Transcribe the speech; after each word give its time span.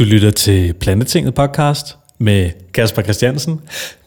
Du 0.00 0.04
lytter 0.04 0.30
til 0.30 0.72
Plantetinget 0.72 1.34
podcast 1.34 1.96
med 2.18 2.50
Kasper 2.74 3.02
Christiansen. 3.02 3.60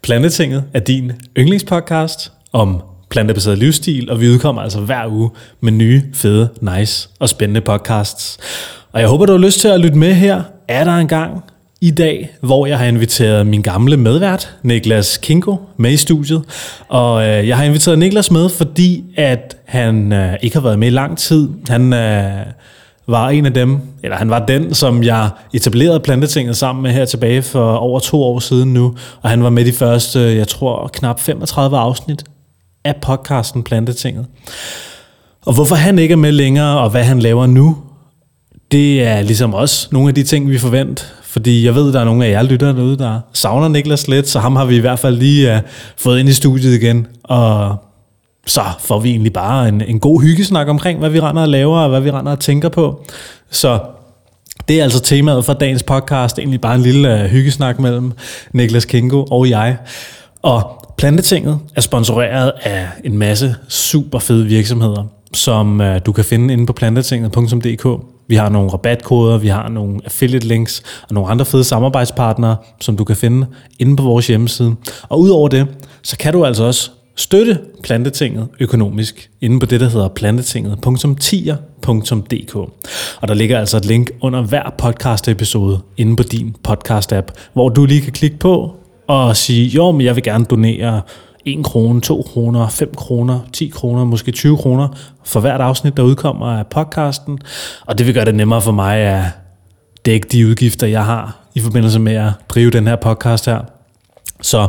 Plantetinget 0.04 0.64
er 0.74 0.80
din 0.80 1.12
yndlingspodcast 1.38 2.32
om 2.54 2.82
plantebaseret 3.10 3.58
livsstil, 3.58 4.12
og 4.12 4.22
vi 4.22 4.30
udkommer 4.30 4.62
altså 4.62 4.80
hver 4.80 5.08
uge 5.08 5.30
med 5.62 5.72
nye, 5.72 6.04
fede, 6.14 6.50
nice 6.62 7.10
og 7.20 7.30
spændende 7.30 7.62
podcasts. 7.62 8.38
Og 8.92 9.02
jeg 9.02 9.10
håber, 9.10 9.26
du 9.26 9.32
har 9.32 9.40
lyst 9.40 9.60
til 9.60 9.68
at 9.68 9.80
lytte 9.80 9.98
med 9.98 10.14
her. 10.14 10.44
Er 10.68 10.84
der 10.84 10.98
en 10.98 11.08
gang 11.08 11.44
i 11.82 11.92
dag, 11.92 12.30
hvor 12.42 12.66
jeg 12.66 12.78
har 12.78 12.86
inviteret 12.86 13.48
min 13.48 13.62
gamle 13.62 13.98
medvært, 13.98 14.56
Niklas 14.64 15.18
Kinko, 15.18 15.56
med 15.78 15.92
i 15.92 15.98
studiet. 15.98 16.44
Og 16.88 17.28
øh, 17.28 17.48
jeg 17.48 17.58
har 17.58 17.64
inviteret 17.64 18.00
Niklas 18.00 18.32
med, 18.32 18.50
fordi 18.50 19.04
at 19.18 19.58
han 19.66 20.14
øh, 20.14 20.34
ikke 20.42 20.56
har 20.56 20.64
været 20.64 20.80
med 20.80 20.88
i 20.88 20.92
lang 20.92 21.18
tid. 21.18 21.50
Han 21.70 21.94
øh, 21.94 22.46
var 23.08 23.30
en 23.30 23.46
af 23.46 23.54
dem, 23.54 23.80
eller 24.04 24.18
han 24.18 24.30
var 24.30 24.46
den, 24.46 24.74
som 24.74 25.04
jeg 25.04 25.30
etablerede 25.54 26.00
Plantetinget 26.00 26.58
sammen 26.58 26.84
med 26.84 26.92
her 26.92 27.06
tilbage 27.06 27.42
for 27.42 27.76
over 27.76 28.00
to 28.00 28.24
år 28.24 28.40
siden 28.40 28.74
nu. 28.74 28.96
Og 29.22 29.30
han 29.30 29.44
var 29.44 29.50
med 29.50 29.66
de 29.66 29.74
første, 29.74 30.20
jeg 30.20 30.48
tror, 30.48 30.90
knap 30.94 31.20
35 31.20 31.78
afsnit 31.78 32.24
af 32.86 32.96
podcasten 33.02 33.64
Plantetinget. 33.64 34.26
Og 35.46 35.54
hvorfor 35.54 35.76
han 35.76 36.00
ikke 36.00 36.12
er 36.12 36.18
med 36.18 36.32
længere, 36.32 36.80
og 36.80 36.90
hvad 36.90 37.04
han 37.04 37.20
laver 37.20 37.46
nu, 37.46 37.78
det 38.72 39.04
er 39.04 39.22
ligesom 39.22 39.54
også 39.54 39.88
nogle 39.92 40.10
af 40.10 40.16
de 40.16 40.24
ting, 40.24 40.50
vi 40.50 40.58
forventer. 40.58 41.04
Fordi 41.24 41.66
jeg 41.66 41.76
ved, 41.76 41.94
der 41.94 42.00
er 42.00 42.06
nogle 42.06 42.26
af 42.26 42.32
jer 42.32 42.44
lytter 42.44 42.72
derude, 42.72 42.98
der 42.98 43.20
savner 43.34 43.68
Niklas 43.68 44.08
lidt, 44.08 44.30
så 44.30 44.40
ham 44.40 44.56
har 44.56 44.66
vi 44.66 44.76
i 44.76 44.80
hvert 44.80 45.00
fald 45.00 45.18
lige 45.18 45.56
uh, 45.56 45.60
fået 45.98 46.20
ind 46.20 46.30
i 46.30 46.34
studiet 46.34 46.82
igen. 46.82 47.08
Og 47.24 47.78
så 48.48 48.62
får 48.80 49.00
vi 49.00 49.10
egentlig 49.10 49.34
bare 49.34 49.70
en, 49.70 49.82
en 49.82 50.00
god 50.00 50.22
hyggesnak 50.22 50.68
omkring, 50.68 51.00
hvad 51.00 51.10
vi 51.10 51.20
render 51.20 51.42
og 51.42 51.50
laver, 51.50 51.78
og 51.78 51.90
hvad 51.90 52.02
vi 52.02 52.12
render 52.12 52.32
og 52.32 52.40
tænker 52.40 52.70
på. 52.70 53.06
Så 53.52 53.80
det 54.68 54.80
er 54.80 54.84
altså 54.84 55.02
temaet 55.02 55.46
for 55.46 55.54
dagens 55.54 55.84
podcast, 55.84 56.40
egentlig 56.40 56.62
bare 56.62 56.76
en 56.76 56.82
lille 56.82 57.14
uh, 57.14 57.20
hyggesnak 57.20 57.80
mellem 57.80 58.12
Niklas 58.54 58.86
Kingo 58.86 59.26
og 59.32 59.50
jeg. 59.50 59.78
Og 60.42 60.84
Plantetinget 60.98 61.60
er 61.76 61.82
sponsoreret 61.82 62.52
af 62.62 62.88
en 63.04 63.18
masse 63.18 63.56
super 63.68 64.20
fede 64.20 64.46
virksomheder, 64.46 65.04
som 65.34 65.80
uh, 65.80 65.88
du 66.06 66.12
kan 66.12 66.26
finde 66.26 66.54
inde 66.54 66.66
på 66.66 66.74
plantetinget.dk. 66.74 68.04
Vi 68.28 68.36
har 68.36 68.50
nogle 68.50 68.70
rabatkoder, 68.70 69.38
vi 69.38 69.48
har 69.48 69.70
nogle 69.70 70.00
affiliate 70.06 70.48
links 70.48 70.84
og 71.10 71.14
nogle 71.14 71.30
andre 71.30 71.46
fede 71.46 71.64
samarbejdspartnere, 71.64 72.56
som 72.82 72.98
du 72.98 73.04
kan 73.04 73.16
finde 73.16 73.48
inde 73.80 73.96
på 73.96 74.04
vores 74.04 74.28
hjemmeside. 74.28 74.76
Og 75.10 75.20
udover 75.20 75.48
det, 75.48 75.68
så 76.04 76.18
kan 76.18 76.34
du 76.34 76.46
altså 76.46 76.64
også 76.64 76.92
støtte 77.16 77.60
Plantetinget 77.84 78.48
økonomisk 78.60 79.30
inde 79.42 79.60
på 79.60 79.66
det, 79.66 79.80
der 79.80 79.90
hedder 79.90 80.08
plantetinget.tier.dk. 80.08 82.56
Og 83.22 83.28
der 83.28 83.34
ligger 83.34 83.60
altså 83.60 83.78
et 83.78 83.86
link 83.86 84.12
under 84.22 84.42
hver 84.42 84.74
podcast-episode 84.78 85.80
inde 85.98 86.16
på 86.16 86.24
din 86.24 86.56
podcast-app, 86.68 87.28
hvor 87.54 87.70
du 87.70 87.86
lige 87.86 88.02
kan 88.02 88.14
klikke 88.14 88.38
på 88.38 88.76
og 89.08 89.38
sige, 89.38 89.68
jo, 89.68 89.92
men 89.92 90.02
jeg 90.02 90.16
vil 90.16 90.24
gerne 90.24 90.46
donere 90.46 91.02
1 91.46 91.66
krone, 91.66 92.02
2 92.02 92.22
kroner, 92.22 92.70
5 92.70 92.94
kroner, 92.96 93.40
10 93.54 93.68
kroner, 93.68 94.06
måske 94.06 94.32
20 94.32 94.58
kroner 94.58 94.88
for 95.24 95.40
hvert 95.40 95.62
afsnit, 95.62 95.98
der 95.98 96.04
udkommer 96.04 96.46
af 96.46 96.68
podcasten. 96.68 97.40
Og 97.86 97.98
det 97.98 98.06
vil 98.06 98.14
gøre 98.14 98.26
det 98.26 98.36
nemmere 98.36 98.62
for 98.62 98.72
mig 98.72 98.98
at 98.98 99.24
dække 100.06 100.28
de 100.32 100.48
udgifter, 100.48 100.88
jeg 100.88 101.06
har 101.06 101.38
i 101.56 101.60
forbindelse 101.60 102.00
med 102.00 102.16
at 102.16 102.32
drive 102.50 102.72
den 102.72 102.88
her 102.88 102.96
podcast 102.96 103.46
her. 103.46 103.60
Så, 104.42 104.68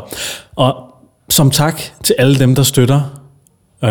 og 0.56 0.94
som 1.28 1.50
tak 1.50 1.80
til 2.03 2.14
alle 2.19 2.39
dem, 2.39 2.55
der 2.55 2.62
støtter. 2.62 3.20
Øh, 3.84 3.91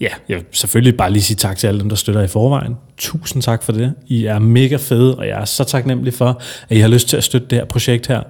ja, 0.00 0.08
jeg 0.28 0.36
vil 0.36 0.44
selvfølgelig 0.52 0.96
bare 0.96 1.10
lige 1.10 1.22
sige 1.22 1.36
tak 1.36 1.56
til 1.56 1.66
alle 1.66 1.80
dem, 1.80 1.88
der 1.88 1.96
støtter 1.96 2.22
i 2.22 2.28
forvejen. 2.28 2.76
Tusind 2.98 3.42
tak 3.42 3.62
for 3.62 3.72
det. 3.72 3.94
I 4.06 4.24
er 4.24 4.38
mega 4.38 4.76
fede, 4.76 5.14
og 5.14 5.26
jeg 5.26 5.40
er 5.40 5.44
så 5.44 5.64
taknemmelig 5.64 6.14
for, 6.14 6.40
at 6.68 6.76
I 6.76 6.80
har 6.80 6.88
lyst 6.88 7.08
til 7.08 7.16
at 7.16 7.24
støtte 7.24 7.46
det 7.50 7.58
her 7.58 7.64
projekt 7.64 8.06
her. 8.06 8.22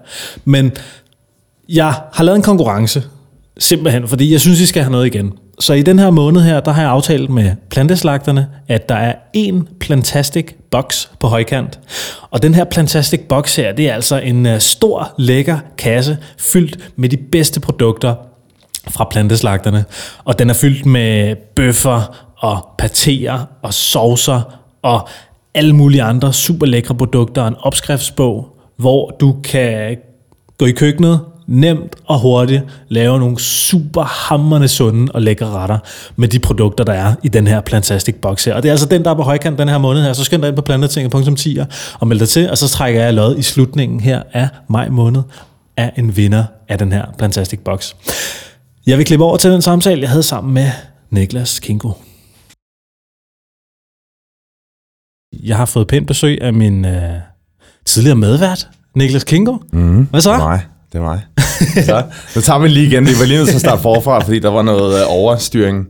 Men 0.45 0.73
jeg 1.69 1.95
har 2.13 2.25
lavet 2.25 2.37
en 2.37 2.43
konkurrence, 2.43 3.03
simpelthen, 3.59 4.09
fordi 4.09 4.33
jeg 4.33 4.41
synes, 4.41 4.61
I 4.61 4.67
skal 4.67 4.83
have 4.83 4.93
noget 4.93 5.07
igen. 5.07 5.33
Så 5.61 5.75
i 5.75 5.83
den 5.83 5.99
her 5.99 6.11
måned 6.11 6.43
her, 6.43 6.61
der 6.61 6.73
har 6.73 6.83
jeg 6.83 6.91
aftalt 6.91 7.31
med 7.31 7.51
planteslagterne, 7.71 8.49
at 8.69 8.89
der 8.89 8.95
er 8.95 9.15
en 9.33 9.69
Plantastic 9.81 10.47
box 10.71 11.07
på 11.21 11.27
højkant. 11.27 11.81
Og 12.31 12.43
den 12.43 12.55
her 12.55 12.65
Plantastic 12.65 13.21
box 13.29 13.57
her, 13.57 13.73
det 13.73 13.89
er 13.89 13.95
altså 13.95 14.19
en 14.19 14.47
øh, 14.47 14.61
stor, 14.61 15.15
lækker 15.19 15.59
kasse, 15.79 16.19
fyldt 16.39 16.79
med 16.97 17.09
de 17.09 17.17
bedste 17.17 17.61
produkter 17.61 18.15
fra 18.89 19.05
planteslagterne. 19.11 19.85
Og 20.25 20.39
den 20.39 20.51
er 20.51 20.55
fyldt 20.55 20.87
med 20.87 21.37
bøffer 21.37 22.27
og 22.39 22.59
patéer 22.83 23.39
og 23.63 23.75
saucer 23.75 24.61
og 24.83 25.09
alle 25.55 25.73
mulige 25.73 26.03
andre 26.03 26.33
super 26.33 26.67
lækre 26.67 26.95
produkter 26.95 27.43
og 27.43 27.49
en 27.49 27.57
opskriftsbog, 27.59 28.59
hvor 28.77 29.17
du 29.21 29.37
kan 29.45 29.97
gå 30.59 30.67
i 30.67 30.71
køkkenet, 30.71 31.21
nemt 31.47 31.97
og 32.05 32.21
hurtigt 32.21 32.63
lave 32.89 33.19
nogle 33.19 33.39
super 33.41 34.03
hammerne 34.03 34.69
sunde 34.69 35.13
og 35.13 35.23
lækre 35.23 35.47
retter 35.47 35.79
med 36.17 36.29
de 36.29 36.39
produkter, 36.39 36.85
der 36.85 36.93
er 36.93 37.15
i 37.23 37.29
den 37.29 37.47
her 37.47 37.61
Plantastic 37.61 38.15
Box 38.23 38.45
her. 38.45 38.55
Og 38.55 38.63
det 38.63 38.69
er 38.69 38.73
altså 38.73 38.87
den, 38.87 39.05
der 39.05 39.11
er 39.11 39.15
på 39.15 39.23
højkant 39.23 39.59
den 39.59 39.69
her 39.69 39.79
måned 39.79 40.03
her. 40.03 40.13
Så 40.13 40.25
skal 40.25 40.41
du 40.43 40.47
ind 40.47 40.57
på 40.57 40.63
plantetinget.10 40.63 41.65
og 42.01 42.09
melde 42.09 42.21
dig 42.21 42.29
til, 42.29 42.51
og 42.51 42.59
så 42.59 42.69
trækker 42.69 43.03
jeg 43.05 43.15
lod 43.15 43.37
i 43.39 43.43
slutningen 43.43 44.01
her 44.01 44.23
af 44.33 44.49
maj 44.69 44.89
måned 44.89 45.23
af 45.77 45.93
en 45.97 46.17
vinder 46.17 46.45
af 46.69 46.79
den 46.79 46.93
her 46.93 47.05
Plantastic 47.19 47.61
Box. 47.65 47.95
Jeg 48.87 48.99
vil 48.99 49.07
klippe 49.07 49.25
over 49.25 49.37
til 49.37 49.51
den 49.51 49.63
samtale, 49.63 50.01
jeg 50.01 50.11
havde 50.11 50.23
sammen 50.23 50.55
med 50.55 50.71
Niklas 51.11 51.61
Kinko. 51.61 51.93
Jeg 55.43 55.57
har 55.57 55.65
fået 55.65 55.87
pænt 55.87 56.07
besøg 56.07 56.39
af 56.43 56.53
min 56.55 56.85
øh, 56.85 57.15
tidligere 57.85 58.17
medvært, 58.17 58.69
Niklas 58.95 59.25
Kingo. 59.25 59.59
Mm, 59.73 60.05
Hvad 60.05 60.21
så? 60.21 60.37
Mig. 60.37 60.61
Det 60.93 60.99
er 60.99 61.03
mig. 61.03 61.21
så, 61.85 62.03
nu 62.35 62.41
tager 62.41 62.59
vi 62.59 62.69
lige 62.69 62.87
igen. 62.87 63.07
Vi 63.07 63.11
var 63.19 63.25
lige 63.27 63.37
nødt 63.39 63.49
til 63.49 63.55
at 63.55 63.61
starte 63.61 63.83
forfra, 63.83 64.19
fordi 64.21 64.39
der 64.39 64.49
var 64.51 64.63
noget 64.63 65.01
øh, 65.01 65.07
overstyring. 65.09 65.87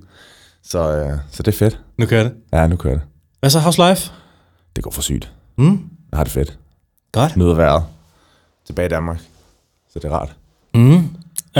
Så, 0.64 0.78
øh, 0.96 1.10
så 1.30 1.42
det 1.42 1.54
er 1.54 1.58
fedt. 1.58 1.80
Nu 1.98 2.06
kører 2.06 2.22
det. 2.22 2.32
Ja, 2.52 2.66
nu 2.66 2.76
kører 2.76 2.94
det. 2.94 3.02
Hvad 3.40 3.50
så, 3.50 3.58
House 3.58 3.88
Life? 3.88 4.10
Det 4.76 4.84
går 4.84 4.90
for 4.90 5.02
sygt. 5.02 5.30
Mm? 5.58 5.80
Jeg 6.12 6.18
har 6.18 6.24
det 6.24 6.32
fedt. 6.32 6.58
Godt. 7.12 7.36
Nyder 7.36 7.54
vejret. 7.54 7.82
Tilbage 8.66 8.86
i 8.86 8.88
Danmark. 8.88 9.18
Så 9.92 9.98
det 9.98 10.04
er 10.04 10.12
rart. 10.12 10.32
Mm. 10.74 11.08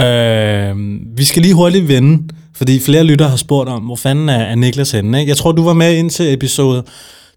Øh, 0.03 0.99
vi 1.17 1.23
skal 1.23 1.41
lige 1.41 1.53
hurtigt 1.53 1.87
vende, 1.87 2.33
fordi 2.55 2.79
flere 2.79 3.03
lytter 3.03 3.27
har 3.27 3.37
spurgt 3.37 3.69
om, 3.69 3.81
hvor 3.83 3.95
fanden 3.95 4.29
er, 4.29 4.37
er 4.43 4.55
Niklas 4.55 4.91
henne? 4.91 5.19
Ikke? 5.19 5.29
Jeg 5.29 5.37
tror, 5.37 5.51
du 5.51 5.63
var 5.63 5.73
med 5.73 5.95
ind 5.95 6.09
til 6.09 6.33
episode 6.33 6.83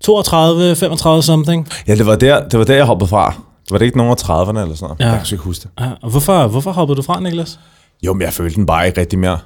32, 0.01 0.77
35 0.77 1.23
something. 1.23 1.69
Ja, 1.89 1.95
det 1.95 2.07
var 2.07 2.17
der, 2.17 2.49
det 2.49 2.59
var 2.59 2.65
der 2.65 2.75
jeg 2.75 2.85
hoppede 2.85 3.09
fra. 3.09 3.35
Var 3.71 3.79
det 3.79 3.87
ikke 3.87 3.99
nogen 3.99 4.11
af 4.11 4.23
30'erne 4.31 4.59
eller 4.59 4.75
sådan 4.75 4.77
noget? 4.83 5.01
Ja. 5.01 5.07
Jeg 5.09 5.17
kan 5.17 5.27
sgu 5.27 5.35
ikke 5.35 5.45
huske 5.45 5.63
det. 5.63 5.71
Ja, 5.85 5.93
og 6.03 6.11
hvorfor, 6.11 6.47
hvorfor 6.49 6.71
hoppede 6.73 6.97
du 6.97 7.03
fra, 7.03 7.21
Niklas? 7.21 7.61
Jo, 8.07 8.13
men 8.15 8.23
jeg 8.23 8.33
følte 8.33 8.57
den 8.57 8.67
bare 8.67 8.87
ikke 8.87 9.01
rigtig 9.01 9.19
mere. 9.19 9.39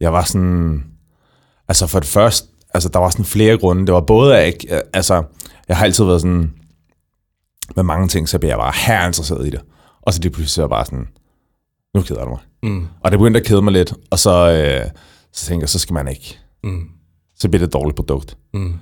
Jeg 0.00 0.12
var 0.12 0.24
sådan... 0.24 0.84
Altså 1.68 1.86
for 1.86 1.98
det 2.00 2.08
første, 2.08 2.48
altså 2.74 2.88
der 2.88 2.98
var 2.98 3.10
sådan 3.10 3.24
flere 3.24 3.58
grunde. 3.58 3.86
Det 3.86 3.94
var 3.94 4.00
både, 4.00 4.34
at 4.36 4.38
jeg, 4.38 4.46
ikke- 4.46 4.80
altså, 4.92 5.22
jeg 5.68 5.76
har 5.76 5.84
altid 5.84 6.04
været 6.04 6.20
sådan... 6.20 6.52
Med 7.76 7.84
mange 7.84 8.08
ting, 8.08 8.28
så 8.28 8.38
bliver 8.38 8.52
jeg 8.52 8.58
bare 8.58 8.72
her 8.86 9.06
interesseret 9.06 9.46
i 9.46 9.50
det. 9.50 9.60
Og 10.02 10.12
så 10.14 10.20
det 10.20 10.32
pludselig 10.32 10.50
så 10.50 10.60
er 10.60 10.64
jeg 10.64 10.70
bare 10.70 10.84
sådan... 10.84 11.08
Nu 11.94 12.02
keder 12.02 12.20
det 12.20 12.28
mig. 12.28 12.38
Mm. 12.62 12.86
Og 13.04 13.10
det 13.10 13.18
begyndte 13.18 13.40
at 13.40 13.46
kede 13.46 13.62
mig 13.62 13.72
lidt. 13.72 13.94
Og 14.10 14.18
så, 14.18 14.50
øh, 14.50 14.90
så 15.32 15.46
tænker 15.46 15.62
jeg, 15.62 15.68
så 15.68 15.78
skal 15.78 15.94
man 15.94 16.08
ikke. 16.08 16.38
Mm. 16.64 16.82
Så 17.38 17.48
bliver 17.48 17.58
det 17.60 17.66
et 17.66 17.72
dårligt 17.72 17.96
produkt. 17.96 18.36
Mm. 18.54 18.74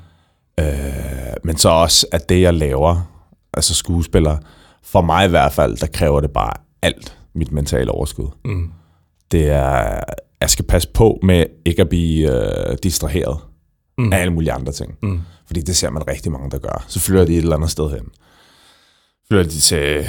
Øh, 0.60 0.66
men 1.44 1.56
så 1.56 1.69
også, 1.69 2.06
at 2.12 2.28
det 2.28 2.41
jeg 2.43 2.54
laver, 2.54 3.00
altså 3.54 3.75
skuespiller, 3.75 4.38
for 4.86 5.00
mig 5.00 5.26
i 5.26 5.28
hvert 5.28 5.52
fald, 5.52 5.76
der 5.76 5.86
kræver 5.86 6.20
det 6.20 6.30
bare 6.30 6.52
alt 6.82 7.19
mit 7.34 7.52
mentale 7.52 7.91
overskud. 7.91 8.28
Mm. 8.44 8.72
Det 9.30 9.50
er, 9.50 10.00
jeg 10.41 10.50
skal 10.50 10.64
passe 10.64 10.88
på 10.94 11.19
med 11.22 11.44
ikke 11.64 11.82
at 11.82 11.88
blive 11.88 12.30
øh, 12.70 12.76
distraheret 12.82 13.38
Mm. 13.98 14.12
af 14.12 14.19
alle 14.19 14.32
mulige 14.32 14.52
andre 14.52 14.72
ting. 14.72 14.94
Mm. 15.02 15.20
Fordi 15.47 15.60
det 15.60 15.76
ser 15.76 15.91
man 15.91 16.08
rigtig 16.08 16.32
mange, 16.32 16.50
der 16.50 16.58
gør. 16.58 16.84
Så 16.88 17.00
flytter 17.00 17.24
de 17.24 17.32
et 17.32 17.38
eller 17.38 17.56
andet 17.56 17.70
sted 17.70 17.91
hen. 17.91 18.08
Flytter 19.28 19.44
de 19.52 19.60
til 19.60 20.06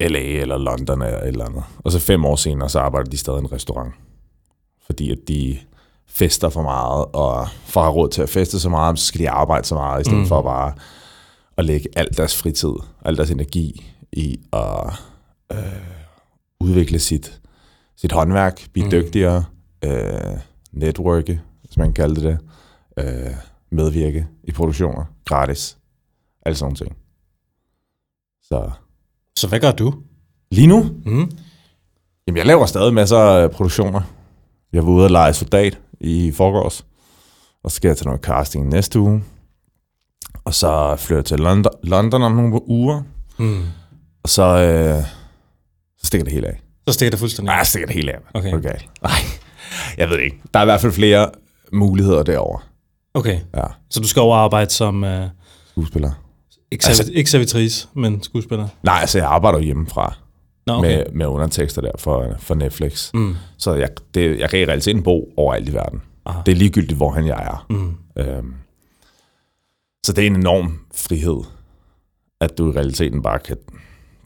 LA 0.00 0.18
eller 0.18 0.58
London 0.58 1.02
eller 1.02 1.18
et 1.18 1.26
eller 1.28 1.44
andet. 1.44 1.62
Og 1.78 1.92
så 1.92 1.98
fem 1.98 2.24
år 2.24 2.36
senere, 2.36 2.68
så 2.68 2.78
arbejder 2.80 3.10
de 3.10 3.16
stadig 3.18 3.36
i 3.38 3.40
en 3.40 3.52
restaurant. 3.52 3.94
Fordi 4.86 5.10
at 5.12 5.18
de 5.28 5.58
fester 6.08 6.48
for 6.48 6.62
meget, 6.62 7.04
og 7.12 7.48
for 7.64 7.80
at 7.80 7.86
have 7.86 7.94
råd 7.94 8.08
til 8.08 8.22
at 8.22 8.28
feste 8.28 8.60
så 8.60 8.68
meget, 8.68 8.98
så 8.98 9.06
skal 9.06 9.20
de 9.20 9.30
arbejde 9.30 9.64
så 9.66 9.74
meget, 9.74 10.00
i 10.00 10.04
stedet 10.04 10.20
Mm. 10.20 10.26
for 10.26 10.42
bare 10.42 10.72
at 11.56 11.64
lægge 11.64 11.88
al 11.96 12.08
deres 12.16 12.36
fritid, 12.36 12.72
al 13.04 13.16
deres 13.16 13.30
energi 13.30 13.92
i 14.12 14.40
at 14.52 14.92
øh, 15.52 15.58
udvikle 16.60 16.98
sit, 16.98 17.40
sit 17.96 18.12
håndværk, 18.12 18.66
blive 18.72 18.84
Mm. 18.84 18.90
dygtigere, 18.90 19.44
øh, 19.84 20.38
networke, 20.72 21.40
hvis 21.64 21.76
man 21.76 21.86
kan 21.86 21.94
kalde 21.94 22.14
det 22.14 22.22
det, 22.24 22.38
øh, 23.28 23.34
medvirke 23.70 24.26
i 24.44 24.52
produktioner, 24.52 25.04
gratis, 25.24 25.78
alle 26.46 26.56
sådan 26.56 26.74
ting. 26.74 26.96
Så 28.42 28.70
Så 29.36 29.48
hvad 29.48 29.60
gør 29.60 29.72
du? 29.72 29.94
lige 30.50 30.66
nu, 30.66 30.82
Mm. 31.04 31.30
jamen 32.26 32.36
jeg 32.36 32.46
laver 32.46 32.66
stadig 32.66 32.94
masser 32.94 33.18
af 33.18 33.50
produktioner. 33.50 34.00
Jeg 34.72 34.86
var 34.86 34.92
ude 34.92 35.04
og 35.04 35.10
lege 35.10 35.34
soldat 35.34 35.78
i 36.00 36.32
forgårs, 36.32 36.86
og 37.62 37.70
så 37.70 37.74
skal 37.76 37.88
jeg 37.88 37.96
til 37.96 38.06
noget 38.06 38.20
casting 38.22 38.68
næste 38.68 39.00
uge. 39.00 39.24
Og 40.44 40.54
så 40.54 40.96
flytter 40.98 41.16
jeg 41.18 41.24
til 41.24 41.38
London, 41.38 41.72
London 41.82 42.22
om 42.22 42.32
nogle 42.32 42.68
uger, 42.68 43.02
Mm. 43.38 43.62
og 44.22 44.28
så, 44.28 44.42
øh, 44.42 45.02
så 45.98 46.06
stikker 46.06 46.24
det 46.24 46.32
hele 46.32 46.46
af. 46.48 46.60
Så 46.88 46.92
stikker 46.94 47.10
det 47.10 47.18
fuldstændig. 47.18 47.46
Nej, 47.46 47.54
jeg 47.56 47.66
stikker 47.66 47.86
det 47.86 47.96
hele 47.96 48.12
af. 48.12 48.18
Okay. 48.34 48.52
okay. 48.54 48.74
Nej, 49.02 49.12
jeg 49.98 50.08
ved 50.08 50.16
det 50.16 50.24
ikke. 50.24 50.40
Der 50.54 50.60
er 50.60 50.64
i 50.64 50.66
hvert 50.66 50.80
fald 50.80 50.92
flere 50.92 51.28
muligheder 51.72 52.22
derovre. 52.22 52.60
Okay, 53.14 53.38
Ja, 53.56 53.64
så 53.90 54.00
du 54.00 54.08
skal 54.08 54.20
over 54.22 54.36
arbejde 54.36 54.70
som, 54.70 55.02
uh, 55.04 55.10
skuespiller. 55.70 56.10
ikke, 56.70 56.84
Altså- 56.86 57.10
ikke 57.14 57.30
servitrice, 57.30 57.88
men 57.94 58.22
skuespiller? 58.22 58.68
Nej, 58.82 58.98
altså 59.00 59.18
jeg 59.18 59.26
arbejder 59.26 59.58
jo 59.58 59.64
hjemmefra 59.64 60.14
Nå, 60.66 60.72
okay. 60.74 60.96
med, 60.96 61.04
med 61.12 61.26
undertekster 61.26 61.80
der 61.82 61.90
for, 61.98 62.26
for 62.38 62.54
Netflix. 62.54 63.10
Mm. 63.14 63.36
Så 63.58 63.74
jeg, 63.74 63.88
det, 64.14 64.38
jeg 64.38 64.50
kan 64.50 64.58
i 64.60 64.64
realiteten 64.64 65.02
bo 65.02 65.28
overalt 65.36 65.68
i 65.68 65.72
verden. 65.74 66.02
Aha. 66.26 66.40
Det 66.46 66.52
er 66.52 66.56
ligegyldigt, 66.56 66.96
hvor 66.96 67.10
han 67.10 67.26
jeg 67.26 67.36
er. 67.42 67.66
Mm. 67.70 67.94
Øhm, 68.16 68.54
så 70.06 70.12
det 70.12 70.22
er 70.22 70.26
en 70.26 70.36
enorm 70.36 70.78
frihed, 70.94 71.40
at 72.40 72.58
du 72.58 72.72
i 72.72 72.76
realiteten 72.76 73.22
bare 73.22 73.38
kan 73.38 73.56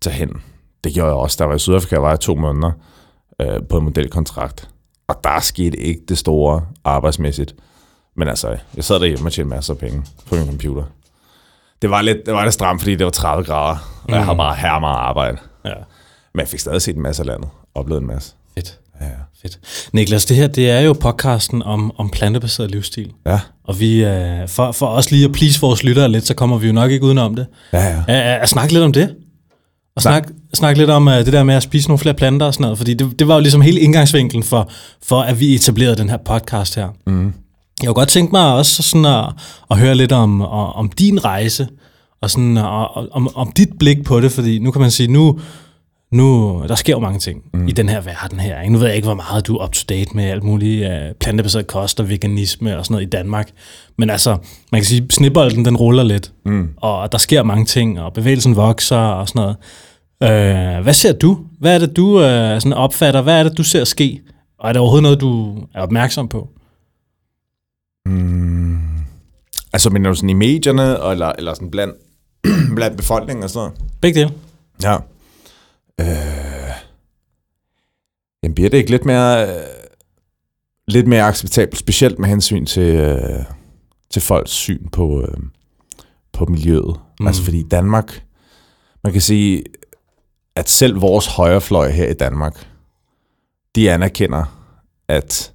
tage 0.00 0.14
hen. 0.16 0.42
Det 0.84 0.94
gjorde 0.94 1.08
jeg 1.08 1.16
også. 1.16 1.36
Der 1.38 1.44
var 1.44 1.54
i 1.54 1.58
Sydafrika, 1.58 1.96
var 1.96 2.08
jeg 2.08 2.20
to 2.20 2.34
måneder 2.34 2.72
øh, 3.40 3.60
på 3.68 3.78
en 3.78 3.84
modelkontrakt. 3.84 4.68
Og 5.08 5.20
der 5.24 5.40
skete 5.40 5.76
ikke 5.78 6.00
det 6.08 6.18
store 6.18 6.66
arbejdsmæssigt. 6.84 7.54
Men 8.16 8.28
altså, 8.28 8.56
jeg 8.76 8.84
sad 8.84 9.00
derhjemme 9.00 9.28
og 9.28 9.32
tjente 9.32 9.48
masser 9.48 9.74
af 9.74 9.78
penge 9.80 10.02
på 10.28 10.34
min 10.34 10.46
computer. 10.46 10.84
Det 11.82 11.90
var 11.90 12.02
lidt, 12.02 12.18
det 12.26 12.34
var 12.34 12.42
lidt 12.42 12.54
stramt, 12.54 12.80
fordi 12.80 12.94
det 12.96 13.04
var 13.04 13.10
30 13.10 13.44
grader, 13.44 14.02
og 14.04 14.10
jeg 14.10 14.24
har 14.24 14.34
bare 14.34 14.54
her 14.54 14.78
meget 14.78 14.96
arbejde. 14.98 15.38
Ja, 15.64 15.74
Men 16.34 16.40
jeg 16.40 16.48
fik 16.48 16.60
stadig 16.60 16.82
set 16.82 16.96
en 16.96 17.02
masse 17.02 17.22
af 17.22 17.26
landet. 17.26 17.50
Oplevet 17.74 18.00
en 18.00 18.06
masse. 18.06 18.34
fedt. 18.54 18.80
Ja. 19.00 19.10
Fedt. 19.46 19.58
Niklas, 19.92 20.24
det 20.24 20.36
her 20.36 20.46
det 20.46 20.70
er 20.70 20.80
jo 20.80 20.92
podcasten 20.92 21.62
om, 21.62 21.92
om 21.98 22.10
plantebaseret 22.10 22.70
livsstil. 22.70 23.12
Ja, 23.26 23.40
Og 23.64 23.80
vi, 23.80 24.04
øh, 24.04 24.48
for, 24.48 24.72
for 24.72 24.86
os 24.86 25.10
lige 25.10 25.24
at 25.24 25.32
please 25.32 25.60
vores 25.60 25.84
lyttere 25.84 26.08
lidt, 26.08 26.26
så 26.26 26.34
kommer 26.34 26.58
vi 26.58 26.66
jo 26.66 26.72
nok 26.72 26.90
ikke 26.90 27.04
udenom 27.04 27.34
det. 27.34 27.46
ja, 27.72 27.86
ja. 27.86 28.02
At, 28.08 28.42
at 28.42 28.48
snakke 28.48 28.72
lidt 28.72 28.84
om 28.84 28.92
det. 28.92 29.14
Og 29.96 30.02
snak, 30.02 30.28
snak 30.54 30.76
lidt 30.76 30.90
om 30.90 31.06
uh, 31.06 31.12
det 31.12 31.32
der 31.32 31.42
med 31.42 31.54
at 31.54 31.62
spise 31.62 31.88
nogle 31.88 31.98
flere 31.98 32.14
planter 32.14 32.46
og 32.46 32.54
sådan 32.54 32.62
noget. 32.62 32.78
Fordi 32.78 32.94
det, 32.94 33.18
det 33.18 33.28
var 33.28 33.34
jo 33.34 33.40
ligesom 33.40 33.60
hele 33.60 33.80
indgangsvinklen 33.80 34.42
for, 34.42 34.70
for, 35.02 35.20
at 35.20 35.40
vi 35.40 35.54
etablerede 35.54 35.96
den 35.96 36.08
her 36.10 36.16
podcast 36.16 36.74
her. 36.74 36.88
Mm. 37.06 37.32
Jeg 37.82 37.86
kunne 37.86 37.94
godt 37.94 38.08
tænke 38.08 38.32
mig 38.32 38.54
også 38.54 38.82
sådan 38.82 39.04
at, 39.04 39.24
at 39.70 39.78
høre 39.78 39.94
lidt 39.94 40.12
om, 40.12 40.42
om, 40.42 40.88
din 40.88 41.24
rejse, 41.24 41.68
og 42.22 42.30
sådan, 42.30 42.56
og, 42.56 43.08
om, 43.12 43.36
om 43.36 43.52
dit 43.56 43.68
blik 43.78 44.04
på 44.04 44.20
det, 44.20 44.32
fordi 44.32 44.58
nu 44.58 44.70
kan 44.70 44.80
man 44.80 44.90
sige, 44.90 45.12
nu, 45.12 45.40
nu 46.12 46.62
der 46.68 46.74
sker 46.74 46.92
jo 46.92 46.98
mange 46.98 47.18
ting 47.18 47.42
mm. 47.54 47.68
i 47.68 47.72
den 47.72 47.88
her 47.88 48.00
verden 48.00 48.40
her. 48.40 48.60
Ikke? 48.60 48.72
Nu 48.72 48.78
ved 48.78 48.86
jeg 48.86 48.96
ikke, 48.96 49.06
hvor 49.06 49.14
meget 49.14 49.46
du 49.46 49.56
er 49.56 49.64
up 49.64 49.72
to 49.72 49.84
date 49.88 50.10
med 50.14 50.24
alt 50.24 50.42
muligt 50.44 50.86
uh, 50.86 51.16
plantebaseret 51.20 51.66
kost 51.66 52.00
og 52.00 52.08
veganisme 52.08 52.78
og 52.78 52.84
sådan 52.84 52.94
noget 52.94 53.06
i 53.06 53.10
Danmark. 53.10 53.50
Men 53.98 54.10
altså, 54.10 54.36
man 54.72 54.80
kan 54.80 54.84
sige, 54.86 55.06
snibbolden 55.10 55.64
den 55.64 55.76
ruller 55.76 56.02
lidt, 56.02 56.32
Mm. 56.44 56.68
og 56.76 57.12
der 57.12 57.18
sker 57.18 57.42
mange 57.42 57.64
ting, 57.64 58.00
og 58.00 58.12
bevægelsen 58.12 58.56
vokser 58.56 58.96
og 58.96 59.28
sådan 59.28 59.40
noget. 59.40 59.56
Øh, 60.22 60.82
hvad 60.82 60.94
ser 60.94 61.12
du? 61.12 61.38
Hvad 61.60 61.74
er 61.74 61.78
det, 61.78 61.96
du 61.96 62.20
øh, 62.22 62.60
sådan 62.60 62.72
opfatter? 62.72 63.22
Hvad 63.22 63.38
er 63.38 63.42
det, 63.42 63.58
du 63.58 63.62
ser 63.62 63.84
ske? 63.84 64.20
Og 64.58 64.68
er 64.68 64.72
det 64.72 64.80
overhovedet 64.80 65.02
noget, 65.02 65.20
du 65.20 65.58
er 65.74 65.80
opmærksom 65.82 66.28
på? 66.28 66.48
Mm. 68.06 68.78
Altså, 69.72 69.90
mener 69.90 70.10
du 70.10 70.14
sådan 70.16 70.30
i 70.30 70.32
medierne, 70.32 71.10
eller, 71.10 71.32
eller 71.38 71.54
sådan 71.54 71.70
blandt, 71.70 71.94
blandt 72.76 72.96
befolkningen 72.96 73.44
og 73.44 73.50
sådan 73.50 73.68
noget? 73.68 73.90
Begge 74.00 74.20
dele. 74.20 74.32
Ja. 74.82 74.96
Øh. 76.00 76.06
Jamen, 78.42 78.54
bliver 78.54 78.70
det 78.70 78.78
ikke 78.78 78.90
lidt 78.90 79.04
mere, 79.04 79.48
øh, 79.48 79.62
lidt 80.88 81.06
mere 81.06 81.22
acceptabelt, 81.22 81.78
specielt 81.78 82.18
med 82.18 82.28
hensyn 82.28 82.66
til, 82.66 82.94
øh, 82.94 83.44
til 84.10 84.22
folks 84.22 84.50
syn 84.50 84.88
på, 84.88 85.20
øh, 85.22 85.38
på 86.32 86.44
miljøet? 86.46 87.00
Mm. 87.20 87.26
Altså, 87.26 87.42
fordi 87.42 87.62
Danmark, 87.62 88.22
man 89.04 89.12
kan 89.12 89.22
sige, 89.22 89.64
at 90.56 90.68
selv 90.68 91.00
vores 91.00 91.26
højrefløj 91.26 91.90
her 91.90 92.06
i 92.08 92.14
Danmark, 92.14 92.66
de 93.74 93.90
anerkender, 93.90 94.62
at, 95.08 95.52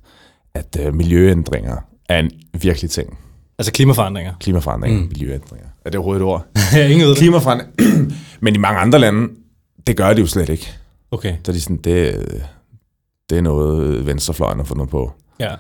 at 0.53 0.77
øh, 0.79 0.93
miljøændringer 0.93 1.77
er 2.09 2.19
en 2.19 2.31
virkelig 2.61 2.89
ting. 2.91 3.17
Altså 3.57 3.71
klimaforandringer. 3.73 4.33
Klimaforandringer, 4.39 5.01
Mm. 5.01 5.07
miljøændringer. 5.07 5.67
Er 5.85 5.89
det 5.89 5.95
overhovedet 5.95 6.21
et 6.21 6.27
ord? 6.27 6.45
Jeg 6.75 6.85
ingen 6.91 7.01
ved 7.01 7.09
det. 7.09 7.17
Klimaforandringer. 7.17 7.73
Men 8.41 8.55
i 8.55 8.57
mange 8.57 8.79
andre 8.79 8.99
lande, 8.99 9.29
det 9.88 9.98
gør 9.98 10.13
de 10.13 10.22
jo 10.22 10.28
slet 10.28 10.50
ikke. 10.50 10.68
Okay, 11.12 11.36
Så 11.44 11.51
er 11.51 11.54
de 11.54 11.62
sådan, 11.62 11.78
det, 11.78 12.25
det 13.30 13.38
er 13.38 13.42
noget, 13.42 14.06
venstrefløjen 14.06 14.57
har 14.60 14.66
fundet 14.66 14.89
på. 14.89 15.12
ja. 15.39 15.56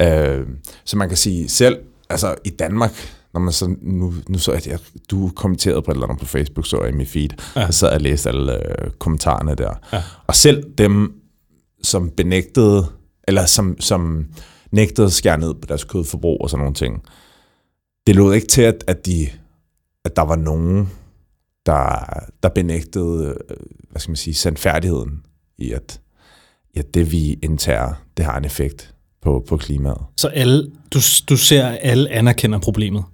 Øh, 0.00 0.46
så 0.84 0.96
man 0.96 1.08
kan 1.08 1.16
sige 1.16 1.48
selv, 1.48 1.78
altså 2.10 2.34
i 2.44 2.50
Danmark, 2.50 2.92
når 3.34 3.40
man 3.40 3.52
så, 3.52 3.74
nu, 3.82 4.14
nu 4.28 4.38
så 4.38 4.52
at 4.52 4.66
jeg, 4.66 4.78
du 5.10 5.30
kommenterede 5.36 5.82
på 5.82 5.90
et 5.90 5.94
eller 5.94 6.06
andet 6.06 6.20
på 6.20 6.26
Facebook, 6.26 6.66
så 6.66 6.82
jeg 6.82 6.92
i 6.92 6.96
mit 6.96 7.08
feed, 7.08 7.28
Ja. 7.56 7.66
og 7.66 7.74
så 7.74 7.90
jeg 7.90 8.00
læste 8.00 8.28
alle 8.28 8.82
øh, 8.84 8.90
kommentarerne 8.90 9.54
der. 9.54 9.74
Ja. 9.92 10.02
Og 10.26 10.34
selv 10.34 10.64
dem, 10.78 11.20
som 11.82 12.10
benægtede, 12.10 12.86
eller 13.28 13.46
som, 13.46 13.80
som 13.80 14.26
nægtede 14.70 15.06
at 15.06 15.12
skære 15.12 15.38
ned 15.38 15.54
på 15.54 15.66
deres 15.68 15.84
kødforbrug 15.84 16.38
og 16.40 16.50
sådan 16.50 16.60
nogle 16.60 16.74
ting, 16.74 17.02
det 18.06 18.16
lå 18.16 18.32
ikke 18.32 18.46
til, 18.46 18.62
at, 18.62 18.84
at, 18.86 19.06
de, 19.06 19.28
at 20.04 20.16
der 20.16 20.22
var 20.22 20.36
nogen, 20.36 20.90
der, 21.66 22.04
der 22.42 22.48
benægtede, 22.48 23.36
øh, 23.50 23.56
hvad 23.90 24.00
skal 24.00 24.10
man 24.10 24.16
sige, 24.16 24.34
sandfærdigheden 24.34 25.22
i, 25.58 25.72
at, 25.72 26.00
i 26.74 26.78
at 26.78 26.94
det, 26.94 27.12
vi 27.12 27.38
indtager, 27.42 27.92
det 28.16 28.24
har 28.24 28.38
en 28.38 28.44
effekt 28.44 28.94
på, 29.22 29.44
på 29.48 29.56
klimaet. 29.56 30.00
Så 30.16 30.28
alle, 30.28 30.70
du, 30.94 31.00
du 31.28 31.36
ser, 31.36 31.66
at 31.66 31.78
alle 31.82 32.10
anerkender 32.10 32.58
problemet. 32.58 33.04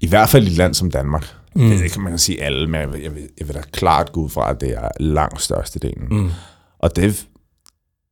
I 0.00 0.08
hvert 0.08 0.28
fald 0.28 0.44
i 0.44 0.50
et 0.50 0.56
land 0.56 0.74
som 0.74 0.90
Danmark. 0.90 1.34
Mm. 1.54 1.68
Det 1.68 1.92
kan 1.92 2.02
man 2.02 2.12
kan 2.12 2.18
sige 2.18 2.42
alle, 2.42 2.66
men 2.66 2.80
jeg 2.80 2.92
vil, 2.92 3.00
jeg, 3.00 3.14
vil, 3.14 3.28
jeg 3.38 3.48
vil 3.48 3.56
da 3.56 3.60
klart 3.72 4.12
gå 4.12 4.20
ud 4.20 4.28
fra, 4.28 4.50
at 4.50 4.60
det 4.60 4.70
er 4.70 4.88
langt 5.00 5.42
størstedelen. 5.42 6.08
Mm. 6.10 6.30
Og 6.78 6.96
det, 6.96 7.26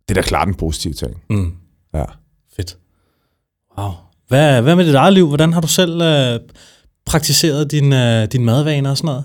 det 0.08 0.16
er 0.16 0.22
da 0.22 0.28
klart 0.28 0.48
en 0.48 0.54
positiv 0.54 0.94
ting. 0.94 1.22
Mm. 1.30 1.52
Ja. 1.94 2.04
Fedt. 2.56 2.78
Wow. 3.78 3.90
Hvad, 4.28 4.62
hvad 4.62 4.76
med 4.76 4.86
dit 4.86 4.94
eget 4.94 5.12
liv? 5.12 5.28
Hvordan 5.28 5.52
har 5.52 5.60
du 5.60 5.68
selv 5.68 6.02
øh, 6.02 6.40
praktiseret 7.06 7.70
din, 7.70 7.92
øh, 7.92 8.26
din 8.32 8.44
madvaner 8.44 8.90
og 8.90 8.96
sådan 8.96 9.06
noget? 9.06 9.24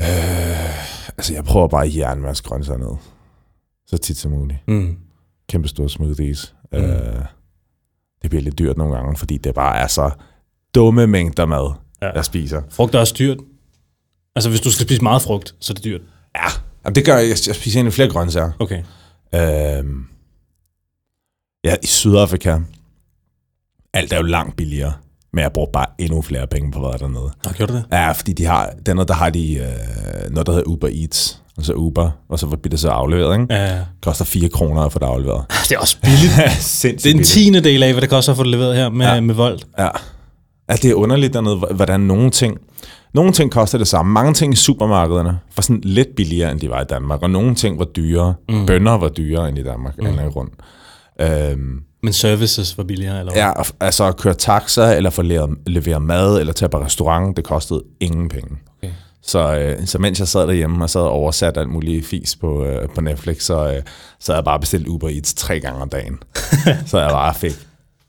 Øh, 0.00 1.08
altså, 1.18 1.34
jeg 1.34 1.44
prøver 1.44 1.68
bare 1.68 1.84
at 1.86 1.96
jernvaske 1.96 2.48
grøntsager 2.48 2.78
ned. 2.78 2.96
Så 3.86 3.98
tit 3.98 4.16
som 4.16 4.30
muligt. 4.30 4.58
Mm. 4.68 4.98
Kæmpe 5.48 5.68
store 5.68 5.88
smoothies. 5.90 6.54
Mm. 6.72 6.78
Øh, 6.78 7.24
det 8.22 8.30
bliver 8.30 8.42
lidt 8.42 8.58
dyrt 8.58 8.76
nogle 8.76 8.96
gange, 8.96 9.16
fordi 9.16 9.36
det 9.38 9.54
bare 9.54 9.78
er 9.78 9.86
så 9.86 10.10
dumme 10.74 11.06
mængder 11.06 11.46
mad, 11.46 11.72
Ja. 12.02 12.10
jeg 12.14 12.24
spiser. 12.24 12.62
Frugt 12.70 12.94
er 12.94 12.98
også 12.98 13.14
dyrt. 13.18 13.38
Altså, 14.36 14.48
hvis 14.50 14.60
du 14.60 14.70
skal 14.70 14.86
spise 14.86 15.02
meget 15.02 15.22
frugt, 15.22 15.54
så 15.60 15.72
er 15.72 15.74
det 15.74 15.84
dyrt. 15.84 16.00
Ja, 16.34 16.46
Jamen, 16.84 16.94
det 16.94 17.04
gør 17.04 17.16
jeg. 17.16 17.22
Jeg 17.28 17.36
jeg 17.46 17.54
spiser 17.56 17.78
egentlig 17.78 17.92
flere 17.92 18.08
grøntsager. 18.08 18.52
Okay. 18.58 18.82
Øhm, 19.34 20.06
ja, 21.64 21.76
i 21.82 21.86
Sydafrika, 21.86 22.58
alt 23.92 24.12
er 24.12 24.16
jo 24.16 24.22
langt 24.22 24.56
billigere, 24.56 24.92
men 25.32 25.42
jeg 25.42 25.52
bruger 25.52 25.68
bare 25.72 25.86
endnu 25.98 26.22
flere 26.22 26.46
penge 26.46 26.72
på 26.72 26.80
hvad 26.80 26.98
dernede. 26.98 27.30
Nå, 27.44 27.50
gjorde 27.56 27.72
du 27.72 27.76
det? 27.78 27.84
Ja, 27.92 28.12
fordi 28.12 28.32
de 28.32 28.44
har, 28.44 28.70
dernede, 28.86 29.06
der 29.06 29.14
har 29.14 29.30
de 29.30 29.54
øh, 29.54 30.30
noget, 30.30 30.46
der 30.46 30.52
hedder 30.52 30.68
Uber 30.68 30.88
Eats, 30.88 31.42
og 31.56 31.64
så 31.64 31.72
Uber, 31.72 32.10
og 32.28 32.38
så 32.38 32.46
bliver 32.46 32.70
det 32.70 32.80
så 32.80 32.88
afleveret, 32.88 33.40
ikke? 33.40 33.54
Ja. 33.54 33.78
Koster 34.02 34.24
4 34.24 34.48
kroner 34.48 34.82
at 34.82 34.92
få 34.92 34.98
det 34.98 35.06
afleveret. 35.06 35.44
Det 35.68 35.74
er 35.74 35.78
også 35.78 35.96
billigt. 36.02 36.32
Det 37.04 37.06
er 37.06 37.14
en 37.14 37.24
tiende 37.24 37.60
del 37.60 37.82
af, 37.82 37.92
hvad 37.92 38.00
det 38.02 38.10
koster 38.10 38.32
at 38.32 38.36
få 38.36 38.42
det 38.42 38.50
leveret 38.50 38.76
her 38.76 38.88
med, 38.88 39.06
ja. 39.06 39.20
Med 39.20 39.34
Volt. 39.34 39.66
Ja. 39.78 39.88
ja, 40.68 40.74
det 40.74 40.84
er 40.84 40.94
underligt 40.94 41.32
dernede, 41.34 41.56
hvordan 41.56 42.00
nogle 42.00 42.30
ting, 42.30 42.58
nogle 43.14 43.32
ting 43.32 43.50
koster 43.50 43.78
det 43.78 43.88
samme. 43.88 44.12
Mange 44.12 44.34
ting 44.34 44.52
i 44.52 44.56
supermarkederne 44.56 45.38
var 45.56 45.62
sådan 45.62 45.80
lidt 45.84 46.08
billigere, 46.16 46.52
end 46.52 46.60
de 46.60 46.70
var 46.70 46.80
i 46.80 46.84
Danmark, 46.84 47.22
og 47.22 47.30
nogle 47.30 47.54
ting 47.54 47.78
var 47.78 47.84
dyrere. 47.84 48.34
Mm. 48.48 48.66
Bønder 48.66 48.92
var 48.92 49.08
dyrere 49.08 49.48
end 49.48 49.58
i 49.58 49.62
Danmark, 49.62 49.98
mm. 49.98 50.06
eller 50.06 50.28
rundt. 50.28 50.52
Øhm, 51.20 51.80
Men 52.02 52.12
services 52.12 52.78
var 52.78 52.84
billigere, 52.84 53.20
eller 53.20 53.32
hvad? 53.32 53.42
Ja, 53.42 53.52
altså 53.80 54.04
at 54.04 54.16
køre 54.16 54.34
taxa, 54.34 54.96
eller 54.96 55.10
få 55.10 55.22
leveret, 55.22 55.58
levere 55.66 56.00
mad, 56.00 56.40
eller 56.40 56.52
tage 56.52 56.68
på 56.68 56.80
restaurant, 56.80 57.36
det 57.36 57.44
kostede 57.44 57.82
ingen 58.00 58.28
penge. 58.28 58.58
Okay. 58.78 58.92
Så, 59.22 59.56
øh, 59.58 59.86
så 59.86 59.98
mens 59.98 60.18
jeg 60.18 60.28
sad 60.28 60.46
derhjemme 60.46 60.84
og 60.84 60.90
sad 60.90 61.00
og 61.00 61.10
oversat 61.10 61.56
alt 61.56 61.68
muligt 61.68 62.06
fis 62.06 62.36
på, 62.36 62.64
øh, 62.64 62.88
på 62.88 63.00
Netflix, 63.00 63.42
så, 63.42 63.72
øh, 63.72 63.82
så 64.18 64.32
havde 64.32 64.38
jeg 64.38 64.44
bare 64.44 64.60
bestilt 64.60 64.86
Uber 64.86 65.08
Eats 65.08 65.34
tre 65.34 65.60
gange 65.60 65.82
om 65.82 65.88
dagen. 65.88 66.18
så 66.86 67.00
jeg 67.00 67.10
bare 67.10 67.34
fik 67.34 67.52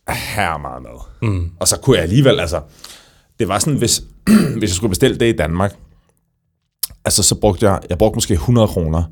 her 0.09 0.57
meget 0.57 0.83
mad. 0.83 1.29
Mm. 1.29 1.51
Og 1.59 1.67
så 1.67 1.79
kunne 1.79 1.95
jeg 1.95 2.03
alligevel, 2.03 2.39
altså, 2.39 2.61
det 3.39 3.47
var 3.47 3.59
sådan, 3.59 3.77
hvis, 3.77 4.03
hvis 4.57 4.69
jeg 4.69 4.75
skulle 4.75 4.89
bestille 4.89 5.17
det 5.17 5.33
i 5.33 5.37
Danmark, 5.37 5.75
altså 7.05 7.23
så 7.23 7.35
brugte 7.35 7.69
jeg, 7.69 7.79
jeg 7.89 7.97
brugte 7.97 8.17
måske 8.17 8.33
100 8.33 8.67
kroner 8.67 9.03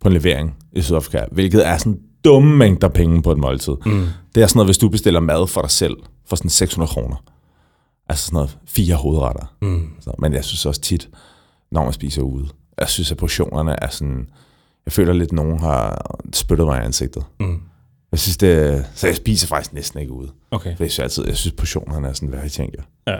på 0.00 0.08
en 0.08 0.14
levering 0.14 0.56
i 0.72 0.82
Sydafrika, 0.82 1.24
hvilket 1.32 1.66
er 1.66 1.76
sådan 1.76 2.00
dumme 2.24 2.56
mængder 2.56 2.88
penge 2.88 3.22
på 3.22 3.32
et 3.32 3.38
måltid. 3.38 3.72
Mm. 3.86 4.06
Det 4.34 4.42
er 4.42 4.46
sådan 4.46 4.58
noget, 4.58 4.68
hvis 4.68 4.78
du 4.78 4.88
bestiller 4.88 5.20
mad 5.20 5.46
for 5.46 5.60
dig 5.60 5.70
selv, 5.70 5.96
for 6.26 6.36
sådan 6.36 6.50
600 6.50 6.88
kroner. 6.90 7.24
Altså 8.08 8.26
sådan 8.26 8.36
noget 8.36 8.58
fire 8.66 8.94
hovedretter. 8.94 9.54
Mm. 9.62 9.88
Så, 10.00 10.12
men 10.18 10.32
jeg 10.32 10.44
synes 10.44 10.66
også 10.66 10.80
tit, 10.80 11.08
når 11.72 11.84
man 11.84 11.92
spiser 11.92 12.22
ude, 12.22 12.48
jeg 12.78 12.88
synes, 12.88 13.12
at 13.12 13.16
portionerne 13.16 13.82
er 13.82 13.88
sådan... 13.90 14.28
Jeg 14.86 14.92
føler 14.92 15.12
lidt, 15.12 15.28
at 15.28 15.32
nogen 15.32 15.58
har 15.58 16.10
spyttet 16.34 16.66
mig 16.66 16.82
i 16.82 16.84
ansigtet. 16.84 17.24
Mm. 17.40 17.60
Jeg 18.12 18.18
synes, 18.20 18.36
det... 18.36 18.86
Så 18.94 19.06
jeg 19.06 19.16
spiser 19.16 19.46
faktisk 19.46 19.72
næsten 19.72 20.00
ikke 20.00 20.12
ude. 20.12 20.28
Okay. 20.50 20.76
For 20.76 20.84
jeg 20.84 20.90
synes 20.90 20.98
altid, 20.98 21.26
jeg 21.26 21.36
synes 21.36 21.54
portionerne 21.54 22.08
er 22.08 22.12
sådan, 22.12 22.28
hvad 22.28 22.40
jeg 22.42 22.52
tænker. 22.52 22.82
Ja. 23.06 23.16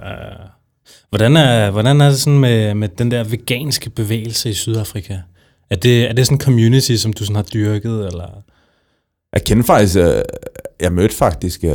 Hvordan 1.09 1.37
er, 1.37 1.71
hvordan 1.71 2.01
er 2.01 2.09
det 2.09 2.21
sådan 2.21 2.39
med, 2.39 2.75
med 2.75 2.89
den 2.89 3.11
der 3.11 3.25
veganske 3.25 3.91
bevægelse 3.91 4.51
i 4.51 4.55
Sydafrika? 4.55 5.19
Er 5.71 5.77
det, 5.77 6.09
er 6.09 6.13
det 6.13 6.27
sådan 6.27 6.37
en 6.37 6.41
community, 6.41 6.95
som 6.95 7.13
du 7.13 7.25
sådan 7.25 7.37
har 7.37 7.43
dyrket, 7.43 8.07
eller? 8.07 8.29
Jeg 9.33 9.45
kender 9.45 9.65
faktisk, 9.65 9.97
øh, 9.97 10.23
jeg 10.81 10.93
mødte 10.93 11.15
faktisk, 11.15 11.65
øh, 11.65 11.71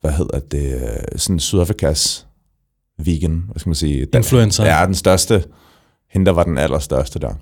hvad 0.00 0.12
hedder 0.12 0.38
det, 0.38 0.74
øh, 0.74 1.18
sådan 1.18 1.40
Sydafrikas 1.40 2.26
vegan, 2.98 3.44
hvad 3.50 3.60
skal 3.60 3.68
man 3.68 3.74
sige? 3.74 4.06
Den, 4.06 4.18
Influencer. 4.18 4.64
Ja, 4.64 4.86
den 4.86 4.94
største. 4.94 5.44
Hende, 6.10 6.26
der 6.26 6.32
var 6.32 6.44
den 6.44 6.58
allerstørste 6.58 7.18
der. 7.18 7.34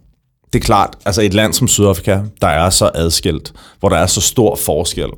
Det 0.52 0.60
er 0.60 0.64
klart, 0.64 0.96
altså 1.06 1.22
et 1.22 1.34
land 1.34 1.52
som 1.52 1.68
Sydafrika, 1.68 2.20
der 2.40 2.46
er 2.46 2.70
så 2.70 2.90
adskilt, 2.94 3.52
hvor 3.80 3.88
der 3.88 3.96
er 3.96 4.06
så 4.06 4.20
stor 4.20 4.56
forskel 4.56 5.10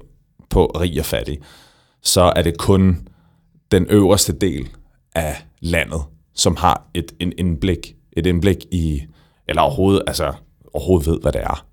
på 0.50 0.66
rig 0.66 1.00
og 1.00 1.06
fattig, 1.06 1.38
så 2.02 2.32
er 2.36 2.42
det 2.42 2.58
kun 2.58 3.08
den 3.70 3.86
øverste 3.86 4.32
del 4.32 4.68
af 5.14 5.36
landet, 5.60 6.02
som 6.34 6.56
har 6.56 6.90
et 6.94 7.12
en 7.20 7.32
indblik, 7.38 7.94
et 8.12 8.26
indblik 8.26 8.56
i, 8.70 9.02
eller 9.48 9.62
overhovedet, 9.62 10.02
altså, 10.06 10.32
overhovedet 10.74 11.06
ved, 11.06 11.20
hvad 11.20 11.32
det 11.32 11.42
er. 11.42 11.65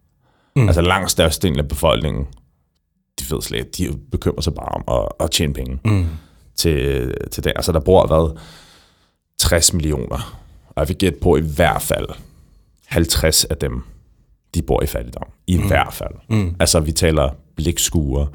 Mm. 0.56 0.68
Altså 0.68 0.82
langt 0.82 1.12
størstedelen 1.12 1.60
af 1.60 1.68
befolkningen, 1.68 2.26
de 3.20 3.36
ved 3.36 3.42
slet 3.42 3.58
ikke, 3.60 3.72
de 3.94 4.00
bekymrer 4.12 4.42
sig 4.42 4.54
bare 4.54 4.68
om 4.68 5.02
at, 5.02 5.26
at 5.26 5.32
tjene 5.32 5.54
penge 5.54 5.80
Mm. 5.86 6.06
til, 6.56 7.14
til 7.32 7.44
det. 7.44 7.54
Altså 7.56 7.72
der 7.72 7.80
bor 7.80 8.08
hvad, 8.08 8.40
60 9.40 9.74
millioner, 9.74 10.40
og 10.70 10.74
jeg 10.82 10.88
vil 10.88 10.98
gætte 10.98 11.20
på 11.22 11.38
i 11.38 11.42
hvert 11.42 11.82
fald 11.82 12.08
50 12.86 13.46
af 13.46 13.58
dem, 13.58 13.82
de 14.56 14.62
bor 14.62 14.84
i 14.84 14.86
fattigdom. 14.86 15.28
I 15.48 15.58
mm. 15.58 15.68
hvert 15.68 15.94
fald. 15.94 16.14
Mm. 16.30 16.56
Altså 16.60 16.80
vi 16.80 16.92
taler 16.92 17.30
blikskuer, 17.56 18.26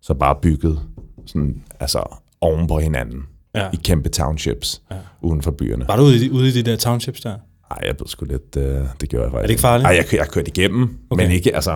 så 0.00 0.14
bare 0.14 0.36
bygget 0.42 0.80
sådan, 1.26 1.62
altså 1.80 2.02
oven 2.40 2.66
på 2.66 2.78
hinanden 2.78 3.22
Ja. 3.54 3.68
i 3.72 3.76
kæmpe 3.84 4.08
townships 4.08 4.82
Ja. 4.90 4.96
uden 5.22 5.42
for 5.42 5.50
byerne. 5.50 5.88
Var 5.88 5.96
du 5.96 6.02
ude, 6.02 6.26
i- 6.26 6.30
ude 6.30 6.48
i 6.48 6.52
de 6.52 6.62
der 6.62 6.76
townships 6.76 7.20
der? 7.20 7.36
Nej, 7.70 7.78
jeg 7.86 7.96
blev 7.96 8.08
sgu 8.08 8.24
lidt, 8.24 8.56
øh, 8.56 8.80
det 9.00 9.08
gjorde 9.08 9.24
jeg 9.24 9.32
faktisk. 9.32 9.36
Er 9.36 9.42
det 9.42 9.50
ikke 9.50 9.60
farligt? 9.60 9.82
Nej, 9.82 9.92
jeg, 9.96 10.14
jeg 10.14 10.28
kørte 10.28 10.48
igennem, 10.48 10.98
Okay. 11.10 11.22
men 11.24 11.32
ikke, 11.32 11.54
altså, 11.54 11.70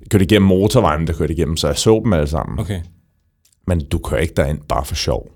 jeg 0.00 0.08
kørte 0.10 0.24
igennem 0.24 0.48
motorvejen, 0.48 1.06
der 1.06 1.12
kørte 1.12 1.32
igennem, 1.34 1.56
så 1.56 1.66
jeg 1.66 1.76
så 1.78 2.00
dem 2.04 2.12
alle 2.12 2.26
sammen. 2.26 2.58
Okay. 2.58 2.80
Men 3.66 3.80
du 3.88 3.98
kører 3.98 4.20
ikke 4.20 4.34
derind 4.36 4.58
bare 4.68 4.84
for 4.84 4.94
sjov. 4.94 5.30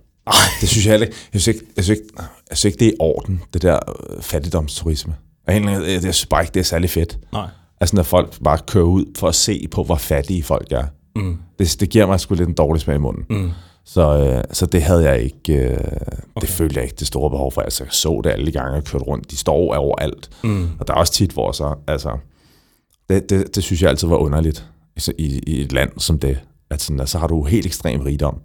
Det 0.60 0.68
synes 0.68 0.86
jeg 0.86 0.92
heller 0.92 1.06
ikke. 1.06 1.16
Jeg 1.32 1.40
synes 1.40 1.56
ikke, 1.56 1.66
jeg 1.76 1.84
synes 1.84 1.98
ikke, 2.00 2.10
jeg 2.50 2.56
synes 2.58 2.64
ikke 2.74 2.78
det 2.84 2.86
er 2.88 2.92
i 2.92 2.96
orden, 2.98 3.42
det 3.52 3.62
der 3.62 3.78
øh, 4.16 4.22
fattigdomsturisme. 4.22 5.14
Egentlig, 5.48 5.72
jeg, 5.72 5.90
jeg 6.04 6.14
synes 6.14 6.26
bare 6.26 6.42
ikke, 6.42 6.52
det 6.54 6.60
er 6.60 6.64
særlig 6.64 6.90
fedt. 6.90 7.18
Nej. 7.32 7.46
Altså, 7.80 7.96
når 7.96 8.02
folk 8.02 8.42
bare 8.44 8.58
kører 8.66 8.84
ud 8.84 9.04
for 9.18 9.28
at 9.28 9.34
se 9.34 9.66
på, 9.70 9.84
hvor 9.84 9.96
fattige 9.96 10.42
folk 10.42 10.72
er. 10.72 10.84
Mm. 11.16 11.36
Det, 11.58 11.76
det 11.80 11.88
giver 11.90 12.06
mig 12.06 12.20
sgu 12.20 12.34
lidt 12.34 12.48
en 12.48 12.54
dårlig 12.54 12.80
smag 12.82 12.96
i 12.96 12.98
munden. 12.98 13.24
Mm. 13.30 13.50
Så, 13.84 14.18
øh, 14.18 14.44
så 14.52 14.66
det 14.66 14.82
havde 14.82 15.02
jeg 15.10 15.20
ikke, 15.22 15.54
øh, 15.54 15.76
okay. 15.76 16.40
Det 16.40 16.48
følte 16.48 16.76
jeg 16.76 16.84
ikke 16.84 16.96
det 16.98 17.06
store 17.06 17.30
behov 17.30 17.52
for. 17.52 17.60
Altså, 17.62 17.84
jeg 17.84 17.92
så 17.92 18.20
det 18.24 18.30
alle 18.30 18.46
de 18.46 18.52
gange, 18.52 18.74
jeg 18.74 18.84
kørte 18.84 19.04
rundt. 19.04 19.30
De 19.30 19.36
står 19.36 19.74
overalt. 19.76 20.30
Mm. 20.44 20.68
Og 20.80 20.88
der 20.88 20.94
er 20.94 20.98
også 20.98 21.12
tit, 21.12 21.30
hvor 21.32 21.52
så, 21.52 21.74
altså, 21.86 22.18
det, 23.08 23.30
det, 23.30 23.54
det 23.54 23.62
synes 23.64 23.82
jeg 23.82 23.90
altid 23.90 24.08
var 24.08 24.16
underligt 24.16 24.66
altså, 24.96 25.12
i, 25.18 25.40
i 25.46 25.60
et 25.60 25.72
land 25.72 25.90
som 25.98 26.18
det, 26.18 26.38
at 26.70 26.82
sådan, 26.82 27.00
at 27.00 27.08
så 27.08 27.18
har 27.18 27.26
du 27.26 27.44
helt 27.44 27.66
ekstrem 27.66 28.00
rigdom, 28.00 28.40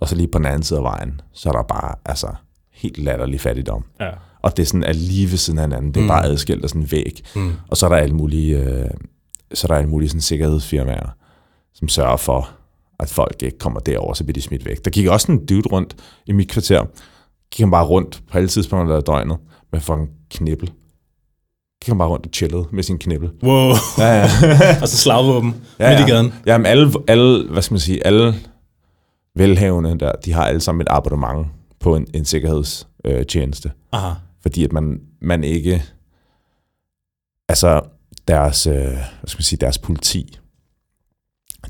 og 0.00 0.08
så 0.08 0.14
lige 0.16 0.28
på 0.28 0.38
den 0.38 0.46
anden 0.46 0.62
side 0.62 0.78
af 0.78 0.82
vejen, 0.84 1.20
så 1.32 1.48
er 1.48 1.52
der 1.52 1.62
bare, 1.62 1.94
altså, 2.04 2.26
helt 2.72 2.98
latterlig 2.98 3.40
fattigdom. 3.40 3.84
Ja. 4.00 4.10
Og 4.42 4.56
det 4.56 4.62
er 4.62 4.66
sådan, 4.66 4.84
at 4.84 4.96
lige 4.96 5.30
ved 5.30 5.38
siden 5.38 5.58
af 5.58 5.64
hinanden, 5.64 5.88
det 5.94 5.96
er 5.96 6.00
Mm. 6.00 6.04
mm. 6.04 6.08
bare 6.08 6.24
adskilt 6.26 6.62
af 6.64 6.68
sådan 6.70 6.82
en 6.82 6.90
væg. 6.92 7.22
Mm. 7.36 7.52
Og 7.68 7.76
så 7.76 7.86
er 7.86 7.90
der 7.90 7.96
alle 7.96 8.14
mulige, 8.14 8.58
øh, 8.58 8.90
så 9.54 9.66
er 9.66 9.68
der 9.68 9.74
alle 9.78 9.90
mulige 9.90 10.08
sådan 10.08 10.20
sikkerhedsfirmaer, 10.20 11.08
som 11.74 11.88
sørger 11.88 12.16
for, 12.16 12.50
at 13.02 13.08
folk 13.08 13.42
ikke 13.42 13.58
kommer 13.58 13.80
derover, 13.80 14.14
så 14.14 14.24
bliver 14.24 14.34
de 14.34 14.42
smidt 14.42 14.64
væk. 14.64 14.84
Der 14.84 14.90
gik 14.90 15.06
også 15.06 15.32
en 15.32 15.46
dude 15.46 15.68
rundt 15.68 15.96
i 16.26 16.32
mit 16.32 16.48
kvarter. 16.48 16.84
Gik 17.50 17.60
han 17.60 17.70
bare 17.70 17.84
rundt 17.84 18.22
på 18.30 18.38
alle 18.38 18.48
tidspunkter 18.48 18.96
af 18.96 19.02
døgnet 19.02 19.38
med 19.72 19.80
fucking 19.80 20.10
knibbel. 20.30 20.68
Gik 21.82 21.88
han 21.88 21.98
bare 21.98 22.08
rundt 22.08 22.26
og 22.26 22.32
chillede 22.34 22.66
med 22.72 22.82
sin 22.82 22.98
knibbel. 22.98 23.30
Wow. 23.42 23.72
Ja, 23.98 24.06
ja. 24.06 24.26
og 24.82 24.88
så 24.88 24.96
slagvåben 24.96 25.54
Ja, 25.78 25.88
midt 25.90 26.00
i 26.00 26.02
ja. 26.02 26.08
gaden. 26.08 26.32
Jamen 26.46 26.66
alle, 26.66 26.92
alle, 27.08 27.48
hvad 27.50 27.62
skal 27.62 27.74
man 27.74 27.80
sige, 27.80 28.06
alle 28.06 28.34
velhavende 29.36 29.98
der, 29.98 30.12
de 30.24 30.32
har 30.32 30.44
alle 30.44 30.60
sammen 30.60 30.80
et 30.80 30.88
abonnement 30.90 31.46
på 31.80 31.96
en, 31.96 32.06
en 32.14 32.24
sikkerhedstjeneste. 32.24 33.68
Øh. 33.68 33.74
Aha. 34.00 34.14
fordi 34.42 34.64
at 34.64 34.72
man, 34.72 35.00
man 35.22 35.44
ikke, 35.44 35.82
altså 37.48 37.80
deres, 38.28 38.66
øh, 38.66 38.74
hvad 38.74 39.26
skal 39.26 39.38
man 39.38 39.42
sige, 39.42 39.58
deres 39.58 39.78
politi, 39.78 40.38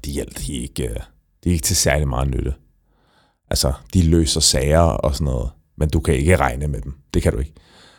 de, 0.05 0.11
hjælper, 0.11 0.39
de, 0.39 0.59
er 0.59 0.63
ikke, 0.63 0.95
øh, 1.41 1.45
de 1.45 1.49
er 1.49 1.53
ikke 1.53 1.65
til 1.65 1.77
særlig 1.77 2.09
meget 2.09 2.31
nytte. 2.31 2.55
Altså, 3.51 3.73
de 3.95 4.03
løser 4.03 4.41
sager 4.41 4.81
og 4.81 5.15
sådan 5.15 5.25
noget, 5.25 5.51
men 5.77 5.89
du 5.89 6.01
kan 6.01 6.15
ikke 6.15 6.37
regne 6.37 6.69
med 6.69 6.81
dem. 6.81 6.95
Det 7.15 7.23
kan 7.23 7.33
du 7.33 7.39
ikke. 7.39 7.53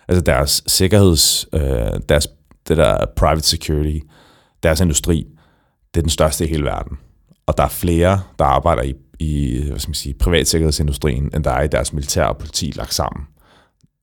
Altså 0.08 0.22
deres 0.22 0.64
sikkerheds, 0.68 1.48
øh, 1.54 2.00
deres, 2.10 2.28
det 2.68 2.78
der 2.78 3.06
private 3.16 3.48
security, 3.48 4.06
deres 4.64 4.80
industri, 4.80 5.28
det 5.94 6.00
er 6.00 6.04
den 6.04 6.10
største 6.10 6.46
i 6.46 6.48
hele 6.48 6.64
verden. 6.64 6.98
Og 7.46 7.58
der 7.58 7.64
er 7.64 7.70
flere, 7.70 8.22
der 8.40 8.46
arbejder 8.46 8.84
i, 8.84 8.94
i 9.20 9.64
hvad 9.68 9.80
skal 9.80 9.90
man 9.90 9.96
sige, 9.96 10.14
privatsikkerhedsindustrien, 10.14 11.32
end 11.36 11.44
der 11.44 11.52
er 11.52 11.62
i 11.62 11.68
deres 11.68 11.94
militær 11.94 12.24
og 12.24 12.38
politi 12.38 12.72
lagt 12.76 12.94
sammen 12.94 13.28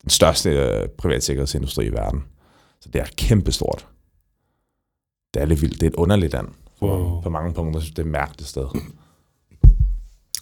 den 0.02 0.10
største 0.10 0.50
øh, 0.50 0.88
privatsikkerhedsindustri 0.88 1.86
i 1.86 1.92
verden. 1.92 2.24
Så 2.80 2.88
det 2.92 3.00
er 3.00 3.06
kæmpestort. 3.16 3.88
Det 5.34 5.42
er 5.42 5.46
lidt 5.46 5.62
vildt. 5.62 5.80
Det 5.80 5.82
er 5.82 5.90
et 5.90 5.94
underligt 5.94 6.32
land. 6.32 6.48
Wow. 6.82 7.20
På 7.20 7.30
mange 7.30 7.54
punkter, 7.54 7.80
det 7.80 7.98
er 7.98 8.02
et 8.02 8.08
mærkeligt 8.08 8.48
sted. 8.48 8.66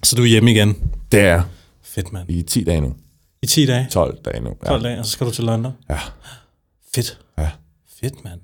Så 0.06 0.16
du 0.16 0.22
er 0.22 0.26
hjemme 0.26 0.50
igen. 0.50 0.76
Det 1.12 1.20
er 1.20 1.42
Fedt, 1.82 2.12
mand. 2.12 2.30
i 2.30 2.42
10 2.42 2.64
dage 2.64 2.80
nu. 2.80 2.94
I 3.42 3.46
10 3.46 3.66
dage? 3.66 3.86
12 3.90 4.18
dage 4.25 4.40
nu. 4.40 4.50
12 4.66 4.82
dage, 4.82 4.98
og 4.98 5.04
så 5.06 5.10
skal 5.10 5.26
du 5.26 5.32
til 5.32 5.44
London? 5.44 5.72
Ja. 5.90 5.98
Fedt. 6.94 7.18
Ja. 7.38 7.50
Fedt, 8.00 8.25
mand. 8.25 8.40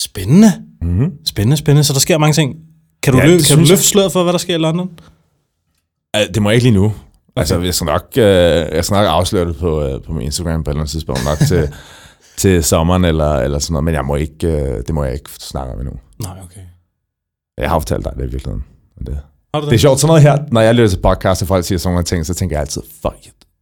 Spændende. 0.00 0.48
Mm-hmm. 0.82 1.12
Spændende, 1.26 1.56
spændende. 1.56 1.84
Så 1.84 1.92
der 1.92 1.98
sker 1.98 2.18
mange 2.18 2.32
ting. 2.34 2.56
Kan 3.02 3.12
du, 3.12 3.18
Ja, 3.18 3.24
ja, 3.26 3.30
lø- 3.30 3.38
det 3.38 3.46
kan 3.46 3.58
du 3.58 3.64
løfte 3.64 3.84
sløret 3.84 4.12
for, 4.12 4.22
hvad 4.22 4.32
der 4.32 4.38
sker 4.38 4.54
i 4.54 4.58
London? 4.58 4.90
Det 6.34 6.42
må 6.42 6.50
jeg 6.50 6.54
ikke 6.54 6.64
lige 6.70 6.74
nu. 6.74 6.84
Okay. 6.84 6.94
Altså, 7.36 7.60
jeg 7.60 7.74
skal 7.74 7.84
nok, 7.84 8.06
øh, 8.16 8.22
jeg 8.76 8.84
skal 8.84 8.94
nok 8.94 9.06
afsløre 9.06 9.48
det 9.48 9.56
på, 9.56 9.82
øh, 9.82 10.02
på 10.02 10.12
min 10.12 10.22
Instagram 10.22 10.64
på 10.64 10.70
et 10.70 10.72
eller 10.72 10.80
andet 10.80 10.90
tidspunkt. 10.90 11.24
Nok 11.24 11.38
til, 11.48 11.74
til 12.42 12.64
sommeren 12.64 13.04
eller, 13.04 13.32
eller 13.34 13.58
sådan 13.58 13.72
noget. 13.72 13.84
Men 13.84 13.94
jeg 13.94 14.04
må 14.04 14.16
ikke, 14.16 14.46
øh, 14.46 14.76
det 14.86 14.94
må 14.94 15.04
jeg 15.04 15.12
ikke 15.14 15.30
snakke 15.38 15.72
om 15.72 15.80
endnu. 15.80 15.94
Nej, 16.22 16.36
okay. 16.44 16.60
Jeg 17.58 17.70
har 17.70 17.78
fortalt 17.78 18.04
dig 18.04 18.12
det 18.16 18.20
i 18.26 18.30
virkeligheden. 18.30 18.64
Men 18.96 19.06
Det, 19.06 19.20
Har 19.54 19.60
du 19.60 19.66
Det 19.66 19.74
er 19.74 19.78
sjovt, 19.78 20.00
sådan 20.00 20.08
noget 20.08 20.22
her, 20.22 20.36
når 20.52 20.60
jeg 20.60 20.74
lytter 20.74 20.88
til 20.90 21.00
podcast, 21.02 21.42
og 21.42 21.48
folk 21.48 21.64
siger 21.64 21.78
sådan 21.78 21.92
nogle 21.92 22.04
ting, 22.04 22.26
så 22.26 22.34
tænker 22.34 22.56
jeg 22.56 22.60
altid, 22.60 22.82
fuck, 23.02 23.14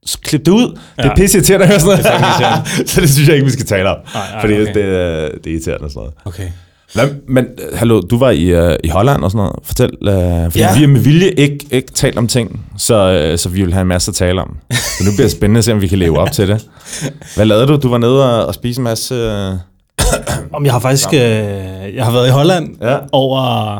så 0.07 0.19
klip 0.23 0.47
det 0.47 0.53
ud. 0.53 0.79
Ja. 0.99 1.03
Det 1.03 1.11
er 1.11 1.17
pisse 1.17 1.39
irriterende 1.39 1.65
at 1.67 1.71
høre 1.71 1.81
sådan 1.81 1.99
Det 1.99 2.07
er 2.07 2.21
noget. 2.21 2.67
fucking 2.69 2.89
så 2.91 3.01
det 3.01 3.11
synes 3.11 3.29
jeg 3.29 3.35
ikke, 3.37 3.47
vi 3.47 3.53
skal 3.53 3.67
tale 3.67 3.89
om. 3.91 3.97
Nej, 4.15 4.31
nej, 4.33 4.41
fordi 4.41 4.55
okay. 4.55 4.75
det, 4.75 4.83
er- 4.85 5.29
det 5.45 5.47
er 5.47 5.51
irriterende 5.51 5.85
og 5.85 5.91
sådan 5.91 6.01
noget. 6.01 6.15
Okay. 6.25 6.49
Hvad, 6.95 7.09
men 7.29 7.45
øh, 7.45 7.79
hallo, 7.79 8.01
du 8.01 8.19
var 8.19 8.31
i, 8.31 8.67
uh, 8.69 8.75
i 8.85 8.89
Holland 8.89 9.25
og 9.25 9.31
sådan 9.31 9.39
noget. 9.39 9.57
Fortæl, 9.65 9.91
uh, 10.01 10.45
fordi 10.45 10.59
Ja. 10.59 10.75
vi 10.75 10.81
har 10.81 10.87
med 10.87 11.01
vilje 11.01 11.29
ikke, 11.31 11.67
ikke 11.71 11.93
talt 11.93 12.19
om 12.19 12.27
ting, 12.29 12.67
så, 12.79 13.29
uh, 13.33 13.39
så 13.39 13.49
vi 13.49 13.63
vil 13.63 13.73
have 13.73 13.83
en 13.83 13.89
masse 13.89 14.11
at 14.11 14.15
tale 14.15 14.41
om. 14.43 14.57
Så 14.73 15.05
nu 15.05 15.11
bliver 15.11 15.25
det 15.29 15.31
spændende 15.37 15.59
at 15.59 15.65
se, 15.65 15.73
om 15.73 15.81
vi 15.81 15.87
kan 15.89 15.99
leve 15.99 16.19
op 16.19 16.33
til 16.33 16.49
det. 16.49 16.67
Hvad 17.37 17.45
lavede 17.47 17.67
du? 17.67 17.77
Du 17.77 17.89
var 17.89 17.99
nede 17.99 18.39
og, 18.41 18.47
og 18.47 18.55
spise 18.55 18.79
en 18.81 18.85
masse... 18.85 19.15
Uh, 19.53 19.59
Om 20.53 20.65
jeg 20.65 20.73
har 20.73 20.81
faktisk 20.81 21.09
øh, 21.15 21.21
jeg 21.97 22.05
har 22.05 22.13
været 22.13 22.27
i 22.27 22.31
Holland 22.31 22.69
ja. 22.83 22.97
over 23.13 23.77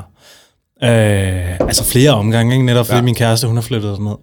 øh, 0.85 1.61
altså 1.61 1.85
flere 1.85 2.11
omgange, 2.11 2.55
ikke? 2.55 2.67
netop 2.67 2.87
fordi 2.87 2.97
ja. 2.97 3.03
Min 3.03 3.15
kæreste 3.15 3.47
hun 3.47 3.57
har 3.57 3.63
flyttet 3.63 3.99
derned. 3.99 4.17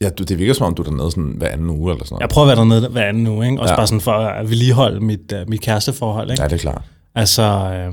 ja, 0.00 0.08
du, 0.10 0.24
det 0.24 0.38
virker 0.38 0.52
som 0.52 0.66
om, 0.66 0.74
du 0.74 0.82
er 0.82 0.86
dernede 0.86 1.10
sådan 1.10 1.34
hver 1.36 1.48
anden 1.48 1.70
uge 1.70 1.92
eller 1.92 2.04
sådan 2.04 2.14
noget. 2.14 2.20
Jeg 2.20 2.28
prøver 2.28 2.44
at 2.44 2.48
være 2.48 2.64
dernede 2.64 2.88
hver 2.88 3.04
anden 3.04 3.26
uge, 3.26 3.46
ikke? 3.46 3.60
også 3.62 3.72
Ja. 3.72 3.76
bare 3.76 3.86
sådan 3.86 4.00
for 4.00 4.12
at 4.12 4.50
vedligeholde 4.50 5.00
mit, 5.00 5.32
uh, 5.32 5.50
mit 5.50 5.60
kæresteforhold. 5.60 6.30
Ikke? 6.30 6.42
Ja, 6.42 6.48
det 6.48 6.54
er 6.54 6.58
klart. 6.58 6.82
Altså, 7.14 7.42
øh, 7.42 7.92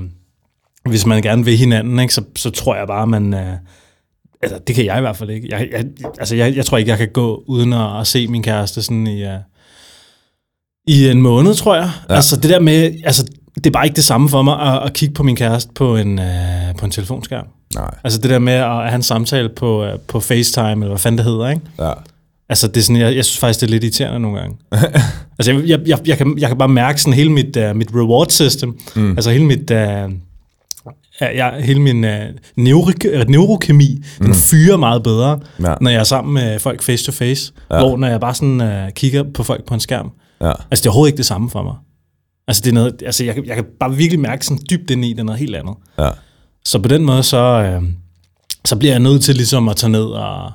hvis 0.90 1.06
man 1.06 1.22
gerne 1.22 1.44
vil 1.44 1.56
hinanden, 1.56 1.98
ikke, 1.98 2.14
så, 2.14 2.22
så 2.36 2.50
tror 2.50 2.76
jeg 2.76 2.86
bare, 2.86 3.06
man... 3.06 3.34
Øh, 3.34 3.52
altså, 4.42 4.58
det 4.66 4.74
kan 4.74 4.84
jeg 4.84 4.98
i 4.98 5.00
hvert 5.00 5.16
fald 5.16 5.30
ikke. 5.30 5.48
Jeg, 5.50 5.68
jeg, 5.72 5.84
altså, 6.18 6.36
jeg, 6.36 6.56
jeg 6.56 6.66
tror 6.66 6.78
ikke, 6.78 6.90
jeg 6.90 6.98
kan 6.98 7.08
gå 7.12 7.42
uden 7.46 7.72
at, 7.72 8.00
at 8.00 8.06
se 8.06 8.28
min 8.28 8.42
kæreste 8.42 8.82
sådan 8.82 9.06
i, 9.06 9.24
uh, 9.24 9.30
i 10.86 11.08
en 11.08 11.22
måned, 11.22 11.54
tror 11.54 11.74
jeg. 11.74 11.90
Ja. 12.08 12.14
Altså, 12.14 12.36
det 12.36 12.50
der 12.50 12.60
med... 12.60 12.94
Altså, 13.04 13.26
det 13.54 13.66
er 13.66 13.70
bare 13.70 13.84
ikke 13.86 13.96
det 13.96 14.04
samme 14.04 14.28
for 14.28 14.42
mig 14.42 14.60
at, 14.60 14.82
at 14.86 14.92
kigge 14.92 15.14
på 15.14 15.22
min 15.22 15.36
kæreste 15.36 15.72
på 15.74 15.96
en, 15.96 16.18
øh, 16.18 16.74
på 16.78 16.84
en 16.84 16.90
telefonskærm. 16.90 17.46
Nej. 17.74 17.94
Altså 18.04 18.20
det 18.20 18.30
der 18.30 18.38
med 18.38 18.52
at 18.52 18.70
have 18.70 18.94
en 18.94 19.02
samtale 19.02 19.48
på, 19.56 19.84
øh, 19.84 19.98
på 20.08 20.20
FaceTime, 20.20 20.70
eller 20.70 20.88
hvad 20.88 20.98
fanden 20.98 21.18
det 21.18 21.24
hedder, 21.26 21.48
ikke? 21.50 21.62
Ja. 21.78 21.92
Altså, 22.48 22.68
det 22.68 22.76
er 22.76 22.80
sådan, 22.82 23.00
jeg, 23.02 23.16
jeg 23.16 23.24
synes 23.24 23.38
faktisk, 23.38 23.60
det 23.60 23.66
er 23.66 23.70
lidt 23.70 23.84
irriterende 23.84 24.20
nogle 24.20 24.38
gange. 24.40 24.56
altså, 25.38 25.52
jeg, 25.52 25.62
jeg, 25.66 25.80
jeg, 25.86 25.98
jeg, 26.06 26.18
kan, 26.18 26.34
jeg 26.38 26.48
kan 26.48 26.58
bare 26.58 26.68
mærke 26.68 27.00
sådan 27.00 27.12
hele 27.12 27.32
mit, 27.32 27.56
uh, 27.56 27.76
mit 27.76 27.88
reward 27.94 28.30
system, 28.30 28.78
mm. 28.96 29.10
altså 29.10 29.30
hele 29.30 29.44
mit, 29.44 29.70
uh, 29.70 29.76
jeg, 31.20 31.54
hele 31.64 31.80
min 31.80 32.04
uh, 32.04 32.10
neurik, 32.56 33.04
uh, 33.14 33.28
neurokemi, 33.28 34.02
mm. 34.20 34.26
den 34.26 34.34
fyrer 34.34 34.76
meget 34.76 35.02
bedre, 35.02 35.40
Ja. 35.62 35.74
når 35.80 35.90
jeg 35.90 36.00
er 36.00 36.04
sammen 36.04 36.34
med 36.34 36.58
folk 36.58 36.82
face 36.82 37.04
to 37.04 37.12
face, 37.12 37.52
ja. 37.70 37.76
Ja. 37.76 37.82
hvor 37.82 37.96
når 37.96 38.08
jeg 38.08 38.20
bare 38.20 38.34
sådan 38.34 38.60
uh, 38.60 38.90
kigger 38.94 39.24
på 39.34 39.42
folk 39.42 39.64
på 39.66 39.74
en 39.74 39.80
skærm, 39.80 40.10
Ja. 40.40 40.48
altså 40.70 40.82
det 40.82 40.86
er 40.86 40.90
overhovedet 40.90 41.08
ikke 41.12 41.16
det 41.18 41.26
samme 41.26 41.50
for 41.50 41.62
mig. 41.62 41.74
Altså, 42.48 42.62
det 42.64 42.70
er 42.70 42.74
noget, 42.74 43.02
altså 43.06 43.24
jeg, 43.24 43.34
kan- 43.34 43.44
jeg 43.46 43.54
kan 43.54 43.64
bare 43.80 43.94
virkelig 43.94 44.20
mærke 44.20 44.46
sådan 44.46 44.62
dybt 44.70 44.90
ind 44.90 45.04
i, 45.04 45.10
det 45.12 45.18
er 45.18 45.24
noget 45.24 45.38
helt 45.38 45.56
andet. 45.56 45.74
Ja. 45.98 46.08
Så 46.66 46.78
på 46.78 46.88
den 46.88 47.04
måde, 47.04 47.22
så, 47.22 47.36
øh, 47.36 47.82
så 48.64 48.76
bliver 48.76 48.92
jeg 48.92 49.00
nødt 49.00 49.22
til 49.22 49.34
ligesom 49.34 49.68
at 49.68 49.76
tage 49.76 49.90
ned 49.90 50.04
og, 50.04 50.52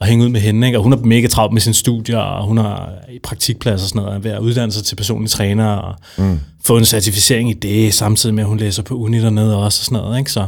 at 0.00 0.06
hænge 0.06 0.24
ud 0.24 0.28
med 0.28 0.40
hende, 0.40 0.66
ikke? 0.66 0.78
og 0.78 0.82
hun 0.82 0.92
er 0.92 0.96
mega 0.96 1.26
travlt 1.26 1.52
med 1.52 1.60
sine 1.60 1.74
studier, 1.74 2.18
og 2.18 2.46
hun 2.46 2.58
er 2.58 2.88
i 3.12 3.18
praktikplads 3.22 3.82
og 3.82 3.88
sådan 3.88 4.02
noget, 4.02 4.16
og 4.16 4.24
ved 4.24 4.30
at 4.30 4.38
uddanne 4.40 4.72
sig 4.72 4.84
til 4.84 4.96
personlig 4.96 5.30
træner, 5.30 5.68
og 5.68 5.94
mm. 6.18 6.40
få 6.64 6.76
en 6.76 6.84
certificering 6.84 7.50
i 7.50 7.52
det, 7.52 7.94
samtidig 7.94 8.34
med, 8.34 8.42
at 8.42 8.48
hun 8.48 8.58
læser 8.58 8.82
på 8.82 8.94
uni 8.94 9.18
dernede 9.18 9.56
også, 9.56 9.80
og 9.80 9.84
sådan 9.84 9.98
noget, 10.02 10.18
ikke? 10.18 10.32
Så, 10.32 10.46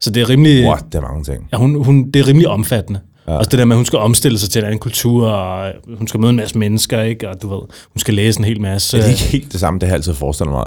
så 0.00 0.10
det 0.10 0.20
er 0.20 0.28
rimelig... 0.28 0.66
What, 0.66 0.84
det 0.92 0.94
er 0.94 1.00
mange 1.00 1.24
ting. 1.24 1.48
Ja, 1.52 1.56
hun, 1.56 1.84
hun, 1.84 2.10
det 2.10 2.20
er 2.20 2.26
rimelig 2.26 2.48
omfattende. 2.48 3.00
Ja. 3.28 3.32
Også 3.32 3.50
det 3.50 3.58
der 3.58 3.64
med, 3.64 3.76
at 3.76 3.78
hun 3.78 3.86
skal 3.86 3.98
omstille 3.98 4.38
sig 4.38 4.50
til 4.50 4.58
en 4.58 4.64
anden 4.64 4.78
kultur, 4.78 5.28
og 5.28 5.72
hun 5.98 6.08
skal 6.08 6.20
møde 6.20 6.30
en 6.30 6.36
masse 6.36 6.58
mennesker, 6.58 7.02
ikke? 7.02 7.28
og 7.28 7.42
du 7.42 7.48
ved, 7.48 7.60
hun 7.92 7.98
skal 7.98 8.14
læse 8.14 8.38
en 8.38 8.44
hel 8.44 8.60
masse. 8.60 8.96
Det 8.96 9.04
er 9.04 9.08
ikke 9.08 9.22
helt 9.22 9.52
det 9.52 9.60
samme, 9.60 9.80
det 9.80 9.88
har 9.88 9.92
jeg 9.92 9.98
altid 9.98 10.14
forestillet 10.14 10.52
mig, 10.52 10.64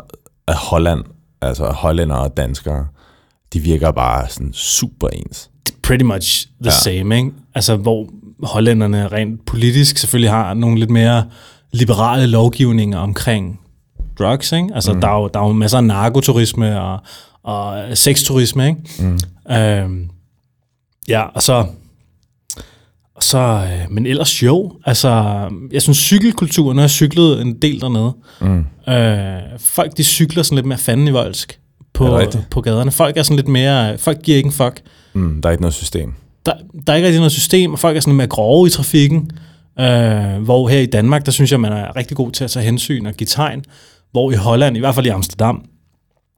at 0.48 0.56
Holland, 0.56 1.04
altså 1.42 1.66
hollænder 1.66 2.16
og 2.16 2.38
danskere, 2.38 2.88
de 3.54 3.60
virker 3.60 3.92
bare 3.92 4.30
sådan 4.30 4.54
super 4.54 5.08
ens. 5.08 5.50
Pretty 5.84 6.04
much 6.04 6.48
the 6.64 6.72
ja. 6.72 7.00
same, 7.00 7.18
ikke? 7.18 7.32
Altså, 7.56 7.76
hvor 7.76 8.10
hollænderne 8.44 9.08
rent 9.08 9.46
politisk 9.46 9.98
selvfølgelig 9.98 10.32
har 10.32 10.54
nogle 10.54 10.80
lidt 10.80 10.90
mere 10.90 11.26
liberale 11.72 12.28
lovgivninger 12.28 13.00
omkring 13.00 13.60
drugs, 14.20 14.52
ikke? 14.52 14.70
Altså, 14.76 14.94
mm. 14.94 15.02
der, 15.02 15.08
er 15.08 15.22
jo, 15.22 15.30
der 15.34 15.40
er 15.40 15.48
jo 15.48 15.54
masser 15.54 15.78
af 15.78 15.84
narkoturisme 15.84 16.82
og, 16.82 17.00
og 17.44 17.98
sexturisme, 17.98 18.68
ikke? 18.68 18.82
Mm. 19.00 19.20
Øhm, 19.56 20.10
ja, 21.08 21.22
og 21.22 21.42
så 21.42 21.66
så, 23.24 23.38
øh, 23.38 23.92
men 23.92 24.06
ellers 24.06 24.44
jo, 24.44 24.72
altså, 24.86 25.44
jeg 25.72 25.82
synes 25.82 25.98
cykelkulturen, 25.98 26.76
når 26.76 26.84
jeg 26.84 26.90
cyklede 26.90 27.42
en 27.42 27.62
del 27.62 27.82
dernede, 27.82 28.14
mm. 28.42 28.94
øh, 28.94 29.60
folk 29.60 29.98
de 29.98 30.04
cykler 30.04 30.44
sådan 30.44 30.56
lidt 30.56 30.66
mere 30.66 30.78
fanden 30.78 31.08
i 31.08 31.12
voldsk 31.12 31.60
på, 31.94 32.20
på 32.52 32.62
gaderne. 32.62 32.92
Folk 32.92 33.18
er 33.18 33.24
sådan 33.24 33.36
lidt 33.36 33.48
mere, 33.48 33.98
folk 33.98 34.22
giver 34.24 34.38
ikke 34.38 34.48
en 34.48 34.54
fuck. 34.54 34.82
Mm, 35.14 35.42
der 35.42 35.50
er 35.50 35.52
ikke 35.52 35.62
noget 35.62 35.74
system. 35.74 36.14
Der, 36.46 36.54
der 36.88 36.94
er 36.94 36.98
ikke 36.98 37.06
rigtig 37.08 37.20
noget 37.20 37.32
system, 37.32 37.74
og 37.74 37.80
folk 37.80 37.98
er 37.98 38.02
sådan 38.02 38.12
lidt 38.12 38.18
mere 38.18 38.28
grove 38.28 38.68
i 38.68 38.70
trafikken. 38.70 39.32
Øh, 39.80 40.44
hvor 40.44 40.68
her 40.68 40.80
i 40.80 40.86
Danmark, 40.86 41.26
der 41.26 41.32
synes 41.32 41.52
jeg, 41.52 41.60
man 41.60 41.72
er 41.72 41.96
rigtig 41.96 42.18
god 42.18 42.32
til 42.32 42.44
at 42.44 42.52
tage 42.52 42.66
hensyn 42.66 43.06
og 43.06 43.14
give 43.14 43.26
tegn. 43.26 43.64
Hvor 44.12 44.32
i 44.32 44.36
Holland, 44.36 44.78
i 44.78 44.80
hvert 44.80 44.96
fald 44.96 45.06
i 45.06 45.10
Amsterdam, 45.10 45.66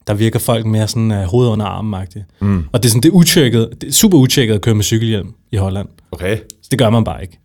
der 0.07 0.13
virker 0.13 0.39
folk 0.39 0.65
mere 0.65 0.88
sådan 0.88 1.12
uh, 1.12 1.17
hovedet 1.17 1.51
under 1.51 1.65
armen 1.65 2.07
mm. 2.41 2.65
Og 2.72 2.83
det 2.83 2.89
er 2.89 2.89
sådan, 2.89 3.03
det 3.03 3.10
er 3.10 3.13
utjekket, 3.13 3.69
det 3.81 3.88
er 3.88 3.91
super 3.91 4.17
utjekket 4.17 4.55
at 4.55 4.62
køre 4.62 4.75
med 4.75 4.83
cykelhjelm 4.83 5.33
i 5.51 5.55
Holland. 5.55 5.88
Okay. 6.12 6.38
Så 6.38 6.67
det 6.72 6.79
gør 6.79 6.89
man 6.89 7.03
bare 7.03 7.22
ikke. 7.22 7.39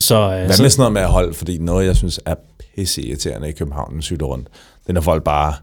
Så, 0.00 0.26
uh, 0.26 0.32
Hvad 0.32 0.52
så, 0.52 0.62
med 0.62 0.70
sådan 0.70 0.80
noget 0.80 0.92
med 0.92 1.02
at 1.02 1.08
holde, 1.08 1.34
fordi 1.34 1.58
noget, 1.58 1.86
jeg 1.86 1.96
synes 1.96 2.20
er 2.26 2.34
pisse 2.74 3.02
irriterende 3.02 3.48
i 3.48 3.52
København, 3.52 4.00
den 4.00 4.22
rundt, 4.22 4.48
det 4.82 4.88
er, 4.88 4.92
når 4.92 5.00
folk 5.00 5.24
bare, 5.24 5.54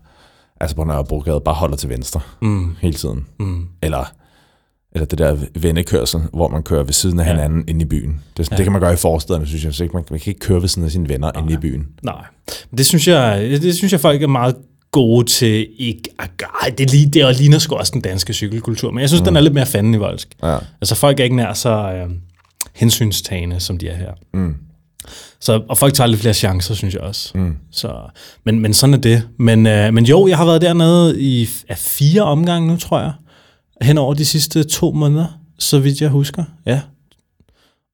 altså 0.66 0.76
på 0.76 0.84
Nørrebrogade, 0.84 1.42
bare 1.46 1.56
holder 1.56 1.78
til 1.78 1.90
venstre 1.90 2.22
mm. 2.42 2.76
hele 2.82 2.94
tiden. 2.94 3.26
Mm. 3.40 3.66
Eller, 3.82 4.12
eller 4.92 5.06
det 5.06 5.18
der 5.18 5.38
vennekørsel, 5.60 6.22
hvor 6.34 6.48
man 6.48 6.64
kører 6.64 6.84
ved 6.84 6.94
siden 6.94 7.20
af 7.20 7.26
ja. 7.26 7.32
hinanden 7.32 7.64
inde 7.68 7.82
i 7.82 7.86
byen. 7.86 8.22
Det, 8.38 8.52
ja. 8.52 8.56
det 8.56 8.66
kan 8.66 8.72
man 8.72 8.82
gøre 8.82 8.94
i 8.94 8.98
forstederne, 8.98 9.48
synes 9.48 9.66
jeg. 9.66 9.74
Så 9.74 9.88
man, 9.94 10.04
man 10.10 10.20
kan 10.20 10.32
ikke 10.32 10.40
køre 10.40 10.62
ved 10.62 10.68
siden 10.68 10.86
af 10.86 10.92
sine 10.92 11.10
venner 11.10 11.32
Nej. 11.32 11.42
inde 11.44 11.54
i 11.54 11.58
byen. 11.58 11.88
Nej, 12.04 12.24
det 12.78 12.86
synes 12.86 13.08
jeg, 13.08 13.42
det 13.62 13.76
synes 13.76 13.92
jeg 13.92 14.00
folk 14.00 14.24
er 14.24 14.28
meget 14.28 14.56
gode 14.92 15.26
til 15.26 15.68
ikke 15.78 16.10
at 16.20 16.30
gøre. 16.38 16.72
Det, 16.78 16.92
lige, 16.92 17.10
det 17.10 17.38
ligner 17.38 17.60
sgu 17.60 17.76
også 17.76 17.92
den 17.92 18.02
danske 18.02 18.34
cykelkultur, 18.34 18.92
men 18.92 19.02
jeg 19.02 19.10
synes, 19.10 19.22
mm. 19.22 19.26
den 19.26 19.36
er 19.36 19.42
lidt 19.42 19.54
mere 19.54 19.66
fanden 19.66 19.94
i 19.94 19.98
voldsk. 19.98 20.28
Ja. 20.44 20.58
Altså 20.82 20.96
folk 20.96 21.20
er 21.20 21.24
ikke 21.24 21.36
nær 21.36 21.54
så 21.54 21.70
øh, 21.70 22.10
hensynstagende, 22.76 23.60
som 23.60 23.78
de 23.78 23.88
er 23.88 23.96
her. 23.96 24.12
Mm. 24.34 24.56
Så, 25.46 25.62
og 25.70 25.78
folk 25.78 25.94
tager 25.94 26.08
lidt 26.08 26.22
flere 26.22 26.34
chancer, 26.34 26.74
synes 26.74 26.94
jeg 26.94 27.02
også. 27.02 27.32
Mm. 27.36 27.56
Så, 27.72 27.94
men, 28.46 28.60
men 28.60 28.74
sådan 28.74 28.94
er 28.94 28.98
det. 28.98 29.28
Men, 29.40 29.68
øh, 29.68 29.94
men 29.94 30.06
jo, 30.06 30.28
jeg 30.28 30.38
har 30.38 30.46
været 30.46 30.62
dernede 30.62 31.22
i 31.22 31.50
af 31.70 31.78
fire 31.78 32.22
omgange 32.22 32.68
nu, 32.68 32.78
tror 32.78 33.00
jeg. 33.00 33.14
Hen 33.82 33.98
over 33.98 34.14
de 34.14 34.26
sidste 34.26 34.64
to 34.64 34.92
måneder, 34.92 35.40
så 35.60 35.80
vidt 35.80 36.02
jeg 36.02 36.10
husker. 36.10 36.44
Ja. 36.66 36.82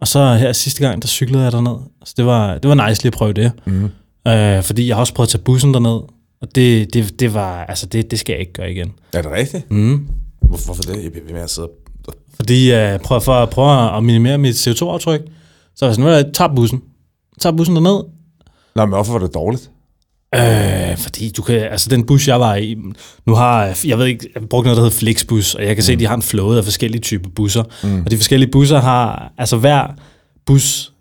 Og 0.01 0.07
så 0.07 0.35
her 0.35 0.53
sidste 0.53 0.87
gang, 0.87 1.01
der 1.01 1.07
cyklede 1.07 1.43
jeg 1.43 1.51
derned. 1.51 1.75
Så 2.05 2.13
det 2.17 2.25
var, 2.25 2.57
det 2.57 2.69
var 2.69 2.87
nice 2.87 3.03
lige 3.03 3.07
at 3.07 3.13
prøve 3.13 3.33
det. 3.33 3.51
Mm. 3.65 3.89
Øh, 4.27 4.63
fordi 4.63 4.87
jeg 4.87 4.95
har 4.95 5.01
også 5.01 5.13
prøvet 5.13 5.27
at 5.27 5.31
tage 5.31 5.43
bussen 5.43 5.73
derned, 5.73 5.99
og 6.41 6.55
det, 6.55 6.93
det, 6.93 7.19
det 7.19 7.33
var, 7.33 7.65
altså 7.65 7.85
det, 7.85 8.11
det 8.11 8.19
skal 8.19 8.33
jeg 8.33 8.39
ikke 8.39 8.53
gøre 8.53 8.71
igen. 8.71 8.91
Er 9.13 9.21
det 9.21 9.31
rigtigt? 9.31 9.71
Mm. 9.71 10.07
Hvorfor, 10.41 10.65
hvorfor 10.65 10.81
det? 10.83 11.03
Jeg 11.03 11.11
bliver 11.11 11.33
med 11.33 11.41
at 11.41 11.49
sidde 11.49 11.69
Fordi 12.35 12.71
uh, 12.73 12.99
prøv, 12.99 13.21
for 13.21 13.33
at 13.33 13.49
prøve 13.49 13.97
at 13.97 14.03
minimere 14.03 14.37
mit 14.37 14.67
CO2-aftryk, 14.67 15.21
så 15.75 15.85
var 15.85 15.87
jeg 15.87 15.95
sådan, 15.95 16.09
jeg 16.09 16.33
tager 16.33 16.55
bussen. 16.55 16.81
Tager 17.41 17.55
bussen 17.57 17.75
derned. 17.75 18.03
Nå, 18.75 18.85
men 18.85 18.89
hvorfor 18.89 19.13
var 19.13 19.19
det 19.19 19.33
dårligt? 19.33 19.71
Øh, 20.35 20.97
fordi 20.97 21.29
du 21.29 21.41
kan, 21.41 21.55
altså 21.55 21.89
den 21.89 22.05
bus, 22.05 22.27
jeg 22.27 22.39
var 22.39 22.55
i, 22.55 22.75
nu 23.25 23.35
har, 23.35 23.77
jeg 23.85 23.97
ved 23.97 24.05
ikke, 24.05 24.29
jeg 24.35 24.49
brugte 24.49 24.65
noget, 24.65 24.77
der 24.77 24.83
hedder 24.83 24.97
Flixbus, 24.97 25.55
og 25.55 25.61
jeg 25.61 25.75
kan 25.75 25.81
mm. 25.81 25.85
se, 25.85 25.93
at 25.93 25.99
de 25.99 26.07
har 26.07 26.15
en 26.15 26.21
flåde 26.21 26.57
af 26.57 26.63
forskellige 26.63 27.01
typer 27.01 27.29
busser. 27.29 27.63
Mm. 27.83 28.03
Og 28.05 28.11
de 28.11 28.17
forskellige 28.17 28.51
busser 28.51 28.79
har, 28.79 29.33
altså 29.37 29.57
hver 29.57 29.87
bus 30.45 30.93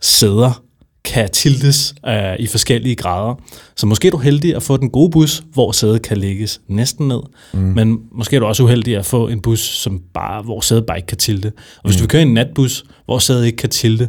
sæder 0.00 0.62
kan 1.04 1.30
tiltes 1.30 1.94
øh, 2.06 2.36
i 2.38 2.46
forskellige 2.46 2.94
grader. 2.94 3.34
Så 3.76 3.86
måske 3.86 4.06
er 4.06 4.10
du 4.10 4.18
heldig 4.18 4.56
at 4.56 4.62
få 4.62 4.76
den 4.76 4.90
gode 4.90 5.10
bus, 5.10 5.42
hvor 5.52 5.72
sædet 5.72 6.02
kan 6.02 6.16
lægges 6.16 6.60
næsten 6.68 7.08
ned, 7.08 7.20
mm. 7.52 7.60
men 7.60 7.98
måske 8.12 8.36
er 8.36 8.40
du 8.40 8.46
også 8.46 8.62
uheldig 8.62 8.96
at 8.96 9.06
få 9.06 9.28
en 9.28 9.40
bus, 9.40 9.60
som 9.60 10.00
bare, 10.14 10.42
hvor 10.42 10.60
sædet 10.60 10.86
bare 10.86 10.98
ikke 10.98 11.06
kan 11.06 11.18
tilte. 11.18 11.52
Og 11.76 11.84
hvis 11.84 11.96
mm. 11.96 11.98
du 11.98 12.02
vil 12.02 12.08
køre 12.08 12.22
en 12.22 12.34
natbus, 12.34 12.84
hvor 13.04 13.18
sædet 13.18 13.46
ikke 13.46 13.56
kan 13.56 13.70
tilte, 13.70 14.08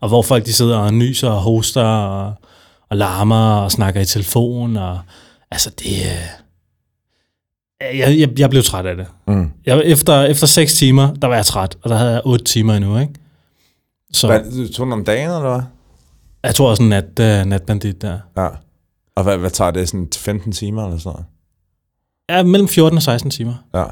og 0.00 0.08
hvor 0.08 0.22
folk 0.22 0.46
de 0.46 0.52
sidder 0.52 0.78
og 0.78 0.94
nyser 0.94 1.28
og 1.28 1.40
hoster 1.40 1.84
og, 1.84 2.34
og 2.90 2.96
larmer 2.96 3.54
og 3.54 3.72
snakker 3.72 4.00
i 4.00 4.04
telefon, 4.04 4.76
og 4.76 4.98
altså 5.50 5.70
det... 5.70 5.86
Øh, 5.86 7.98
jeg, 7.98 8.18
jeg, 8.18 8.38
jeg 8.38 8.50
blev 8.50 8.62
træt 8.62 8.86
af 8.86 8.96
det. 8.96 9.06
Mm. 9.26 9.50
Jeg, 9.66 9.82
efter, 9.84 10.22
efter 10.22 10.46
seks 10.46 10.74
timer, 10.74 11.14
der 11.14 11.28
var 11.28 11.34
jeg 11.34 11.46
træt, 11.46 11.76
og 11.82 11.90
der 11.90 11.96
havde 11.96 12.12
jeg 12.12 12.20
otte 12.24 12.44
timer 12.44 12.74
endnu, 12.74 12.98
ikke? 12.98 13.12
Så, 14.12 14.26
hvad, 14.26 14.66
du 14.66 14.72
tog 14.72 14.86
den 14.86 14.92
om 14.92 15.04
dagen, 15.04 15.26
eller 15.26 15.40
hvad? 15.40 15.60
Jeg 16.42 16.54
tror 16.54 16.70
også 16.70 16.82
en 16.82 16.88
nat, 16.88 17.04
uh, 17.04 17.48
natbandit 17.48 18.02
der. 18.02 18.18
Ja. 18.36 18.48
Og 19.16 19.22
hvad, 19.22 19.38
hvad 19.38 19.50
tager 19.50 19.70
det? 19.70 19.88
Sådan 19.88 20.08
15 20.16 20.52
timer 20.52 20.84
eller 20.84 20.98
sådan 20.98 21.12
noget? 21.12 21.26
Ja, 22.30 22.42
mellem 22.42 22.68
14 22.68 22.96
og 22.96 23.02
16 23.02 23.30
timer. 23.30 23.54
Ja. 23.74 23.84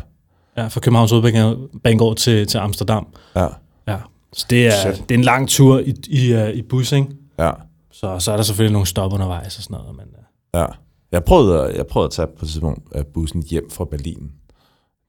Ja, 0.56 0.66
fra 0.66 0.80
Københavns 0.80 1.10
Hovedbanegård 1.10 2.16
til, 2.16 2.46
til 2.46 2.58
Amsterdam. 2.58 3.06
Ja. 3.36 3.46
Ja. 3.88 3.96
Så 4.32 4.46
det 4.50 4.66
er, 4.66 4.92
det 4.92 5.10
er 5.10 5.18
en 5.18 5.24
lang 5.24 5.48
tur 5.48 5.78
i, 5.78 5.94
i, 6.08 6.34
uh, 6.34 6.48
i 6.48 6.62
bus, 6.62 6.92
ikke? 6.92 7.06
Ja. 7.38 7.50
Så, 7.92 8.18
så 8.18 8.32
er 8.32 8.36
der 8.36 8.42
selvfølgelig 8.42 8.72
nogle 8.72 8.86
stop 8.86 9.12
undervejs 9.12 9.56
og 9.56 9.62
sådan 9.62 9.76
noget. 9.78 9.96
Men, 9.96 10.06
uh. 10.06 10.60
Ja. 10.60 10.66
Jeg 11.12 11.24
prøvede, 11.24 11.76
jeg 11.76 11.86
prøvede 11.86 12.06
at 12.06 12.12
tage 12.12 12.26
på 12.26 12.44
et 12.44 12.48
tidspunkt 12.48 13.12
bussen 13.14 13.42
hjem 13.50 13.70
fra 13.70 13.84
Berlin. 13.84 14.30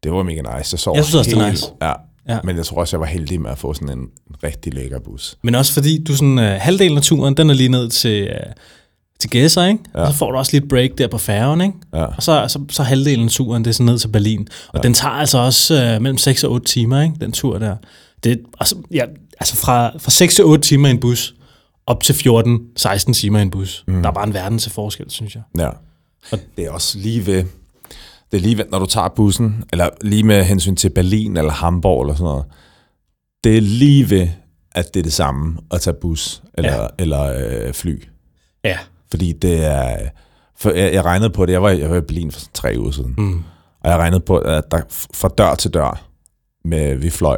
Det 0.04 0.12
var 0.12 0.24
mega 0.24 0.42
nice. 0.42 0.74
Jeg, 0.74 0.80
så 0.80 0.92
jeg 0.96 1.04
synes 1.04 1.16
også, 1.16 1.32
det 1.32 1.38
er 1.38 1.50
nice. 1.50 1.68
Ja, 1.82 1.94
Ja. 2.30 2.38
Men 2.44 2.58
jeg 2.58 2.66
tror 2.66 2.78
også, 2.78 2.96
jeg 2.96 3.02
var 3.02 3.08
heldig 3.08 3.42
med 3.42 3.52
at 3.52 3.58
få 3.58 3.74
sådan 3.74 4.00
en 4.00 4.08
rigtig 4.44 4.74
lækker 4.74 5.00
bus. 5.00 5.38
Men 5.44 5.56
også 5.56 5.74
fordi 5.74 6.04
du 6.04 6.16
sådan, 6.16 6.38
uh, 6.38 6.44
halvdelen 6.44 6.98
af 6.98 7.04
turen, 7.04 7.38
den 7.38 7.50
er 7.50 7.54
lige 7.54 7.70
ned 7.70 7.90
til, 7.90 8.24
uh, 8.24 8.52
til 9.20 9.30
Gæsser, 9.30 9.66
ikke? 9.66 9.80
Ja. 9.96 10.00
Og 10.00 10.12
så 10.12 10.18
får 10.18 10.32
du 10.32 10.38
også 10.38 10.52
lidt 10.54 10.70
break 10.70 10.90
der 10.98 11.08
på 11.08 11.18
færgen, 11.18 11.62
ikke? 11.62 11.74
Ja. 11.94 12.04
Og 12.04 12.24
så, 12.24 12.46
så, 12.48 12.60
så 12.70 12.84
halvdelen 12.84 13.26
af 13.26 13.32
turen, 13.32 13.66
det 13.66 13.70
er 13.70 13.74
sådan 13.74 13.86
ned 13.86 14.00
til 14.00 14.08
Berlin. 14.08 14.48
Og 14.68 14.80
ja. 14.80 14.82
den 14.82 14.94
tager 14.94 15.14
altså 15.14 15.38
også 15.38 15.96
uh, 15.96 16.02
mellem 16.02 16.18
6 16.18 16.44
og 16.44 16.52
8 16.52 16.66
timer, 16.66 17.02
ikke? 17.02 17.16
Den 17.22 17.32
tur 17.32 17.60
der. 17.60 17.76
Det, 18.24 18.42
altså, 18.60 18.76
ja, 18.92 19.06
altså 19.40 19.56
fra, 19.56 19.98
fra 19.98 20.12
6 20.12 20.36
til 20.36 20.46
8 20.46 20.64
timer 20.64 20.88
i 20.88 20.92
en 20.92 21.00
bus, 21.00 21.36
op 21.86 22.04
til 22.04 22.14
14-16 22.14 23.14
timer 23.14 23.40
i 23.40 23.42
en 23.42 23.52
bus. 23.52 23.84
Mm. 23.88 24.02
Der 24.02 24.10
er 24.10 24.14
bare 24.14 24.28
en 24.28 24.34
verden 24.34 24.60
til 24.60 24.72
forskel, 24.72 25.10
synes 25.10 25.36
jeg. 25.36 25.44
Ja. 25.58 25.70
Og 26.32 26.40
det 26.58 26.66
er 26.66 26.72
også 26.72 26.98
lige 26.98 27.26
ved, 27.26 27.44
det 28.32 28.38
er 28.38 28.42
lige, 28.42 28.66
når 28.70 28.80
du 28.80 28.86
tager 28.86 29.10
bussen, 29.10 29.64
eller 29.74 29.90
lige 30.02 30.24
med 30.24 30.44
hensyn 30.44 30.76
til 30.76 30.90
Berlin 30.90 31.38
eller 31.38 31.52
Hamburg 31.52 32.02
eller 32.02 32.16
sådan 32.16 32.24
noget, 32.24 32.46
det 33.44 33.58
er 33.58 33.62
lige 33.62 34.10
ved, 34.10 34.28
at 34.72 34.94
det 34.94 35.00
er 35.00 35.04
det 35.04 35.14
samme 35.14 35.58
at 35.72 35.82
tage 35.82 35.96
bus 36.02 36.44
eller, 36.54 36.82
ja. 36.82 36.88
eller 37.00 37.24
øh, 37.24 37.74
fly. 37.74 38.04
Ja. 38.64 38.78
Fordi 39.12 39.32
det 39.32 39.66
er... 39.66 40.10
For 40.58 40.72
jeg, 40.72 40.94
jeg 40.94 41.06
regnede 41.06 41.30
på 41.30 41.46
det, 41.46 41.54
jeg 41.54 41.64
var, 41.64 41.70
jeg 41.70 41.90
var 41.90 41.98
i 41.98 42.02
Berlin 42.02 42.32
for 42.32 42.42
tre 42.54 42.76
uger 42.78 42.92
siden, 42.92 43.16
mm. 43.18 43.44
og 43.84 43.90
jeg 43.90 43.98
regnede 43.98 44.20
på, 44.20 44.38
at 44.38 44.64
der 44.72 44.82
fra 45.14 45.30
dør 45.38 45.56
til 45.56 45.74
dør, 45.74 46.06
med 46.66 46.96
vi 46.96 47.10
fløj, 47.10 47.38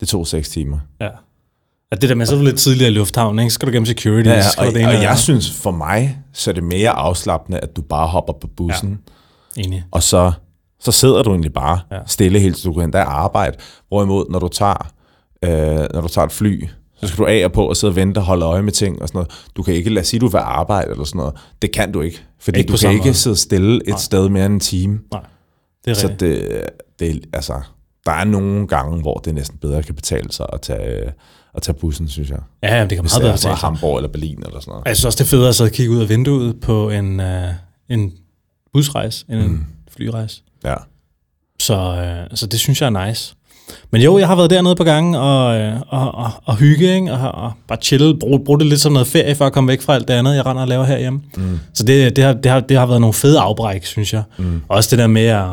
det 0.00 0.08
tog 0.08 0.26
seks 0.26 0.48
timer. 0.48 0.78
Ja. 1.00 1.08
At 1.92 2.00
det 2.00 2.08
der 2.08 2.14
med, 2.14 2.26
så 2.26 2.34
er 2.34 2.38
du 2.38 2.44
lidt 2.44 2.58
tidligere 2.58 2.90
i 2.90 2.94
lufthavnen, 2.94 3.38
ikke? 3.38 3.50
Skal 3.50 3.68
du 3.68 3.72
gennem 3.72 3.86
security. 3.86 4.28
Ja, 4.28 4.34
ja 4.34 4.42
og, 4.58 4.66
og, 4.66 4.96
og 4.96 5.02
jeg 5.02 5.18
synes, 5.18 5.50
for 5.50 5.70
mig, 5.70 6.18
så 6.32 6.50
er 6.50 6.54
det 6.54 6.64
mere 6.64 6.90
afslappende, 6.90 7.58
at 7.58 7.76
du 7.76 7.82
bare 7.82 8.06
hopper 8.06 8.32
på 8.32 8.46
bussen, 8.56 8.90
ja 8.90 9.12
Enig. 9.56 9.84
Og 9.90 10.02
så, 10.02 10.32
så 10.80 10.92
sidder 10.92 11.22
du 11.22 11.30
egentlig 11.30 11.52
bare 11.52 11.80
ja. 11.92 11.98
stille 12.06 12.38
helt, 12.40 12.64
du 12.64 12.72
kan 12.72 12.82
endda 12.82 13.02
arbejde. 13.02 13.56
Hvorimod, 13.88 14.26
når 14.30 14.38
du 14.38 14.48
tager, 14.48 14.90
øh, 15.44 15.86
når 15.94 16.00
du 16.00 16.08
tager 16.08 16.26
et 16.26 16.32
fly, 16.32 16.68
så 17.00 17.08
skal 17.08 17.18
du 17.18 17.26
af 17.26 17.44
og 17.44 17.52
på 17.52 17.68
og 17.68 17.76
sidde 17.76 17.90
og 17.90 17.96
vente 17.96 18.18
og 18.18 18.24
holde 18.24 18.46
øje 18.46 18.62
med 18.62 18.72
ting 18.72 19.02
og 19.02 19.08
sådan 19.08 19.18
noget. 19.18 19.46
Du 19.56 19.62
kan 19.62 19.74
ikke, 19.74 19.90
lade 19.90 20.06
sige, 20.06 20.20
du 20.20 20.26
vil 20.26 20.38
arbejde 20.38 20.90
eller 20.90 21.04
sådan 21.04 21.18
noget. 21.18 21.34
Det 21.62 21.72
kan 21.72 21.92
du 21.92 22.00
ikke. 22.00 22.22
Fordi 22.40 22.58
ikke 22.58 22.72
du 22.72 22.76
kan 22.78 22.90
ikke 22.90 23.04
måde. 23.04 23.14
sidde 23.14 23.36
stille 23.36 23.74
et 23.74 23.88
Nej. 23.88 23.98
sted 23.98 24.28
mere 24.28 24.46
end 24.46 24.54
en 24.54 24.60
time. 24.60 24.98
Nej, 25.12 25.22
det 25.84 25.90
er 25.90 25.94
Så 25.94 26.08
det, 26.20 26.62
det, 26.98 27.26
altså, 27.32 27.60
der 28.08 28.14
er 28.14 28.24
nogle 28.24 28.66
gange, 28.66 29.00
hvor 29.00 29.14
det 29.24 29.34
næsten 29.34 29.58
bedre 29.58 29.82
kan 29.82 29.94
betale 29.94 30.32
sig 30.32 30.46
at 30.52 30.60
tage, 30.60 31.12
at 31.54 31.62
tage 31.62 31.74
bussen, 31.74 32.08
synes 32.08 32.30
jeg. 32.30 32.38
Ja, 32.62 32.80
det 32.80 32.88
kan 32.88 32.98
meget 32.98 33.20
bedre 33.20 33.32
betale 33.32 33.38
sig. 33.38 33.68
Hamburg 33.68 33.96
eller 33.96 34.08
Berlin 34.08 34.38
eller 34.46 34.60
sådan 34.60 34.70
noget. 34.70 34.86
Jeg 34.86 34.96
synes 34.96 35.04
også, 35.04 35.16
det 35.16 35.24
er 35.24 35.28
federe 35.28 35.48
at 35.48 35.54
sidde 35.54 35.68
og 35.68 35.72
kigge 35.72 35.92
ud 35.92 36.00
af 36.00 36.08
vinduet 36.08 36.60
på 36.60 36.90
en, 36.90 37.20
uh, 37.20 37.26
en 37.88 38.12
busrejse 38.72 39.24
end 39.28 39.40
en 39.40 39.50
mm. 39.50 39.64
flyrejse. 39.96 40.42
Ja. 40.64 40.74
Så, 41.60 41.74
øh, 41.74 42.36
så 42.36 42.46
det 42.46 42.60
synes 42.60 42.80
jeg 42.80 42.86
er 42.86 43.06
nice. 43.06 43.34
Men 43.90 44.02
jo, 44.02 44.18
jeg 44.18 44.26
har 44.28 44.36
været 44.36 44.50
dernede 44.50 44.76
på 44.76 44.84
gange 44.84 45.18
og, 45.18 45.60
øh, 45.60 45.80
og, 45.88 46.14
og, 46.14 46.30
og 46.44 46.56
hygge, 46.56 46.94
ikke? 46.94 47.12
Og, 47.12 47.32
og 47.44 47.52
bare 47.68 47.78
chille, 47.82 48.18
bruge, 48.18 48.44
bruge 48.44 48.58
det 48.58 48.66
lidt 48.66 48.80
som 48.80 48.92
noget 48.92 49.08
ferie, 49.08 49.34
for 49.34 49.46
at 49.46 49.52
komme 49.52 49.68
væk 49.68 49.80
fra 49.80 49.94
alt 49.94 50.08
det 50.08 50.14
andet, 50.14 50.36
jeg 50.36 50.46
render 50.46 50.62
og 50.62 50.68
laver 50.68 50.84
herhjemme. 50.84 51.20
Mm. 51.36 51.58
Så 51.74 51.84
det, 51.84 52.16
det, 52.16 52.24
har, 52.24 52.32
det, 52.32 52.50
har, 52.50 52.60
det 52.60 52.76
har 52.76 52.86
været 52.86 53.00
nogle 53.00 53.14
fede 53.14 53.40
afbræk, 53.40 53.86
synes 53.86 54.12
jeg. 54.12 54.22
Mm. 54.38 54.62
Også 54.68 54.90
det 54.90 54.98
der 54.98 55.06
med, 55.06 55.26
at 55.26 55.44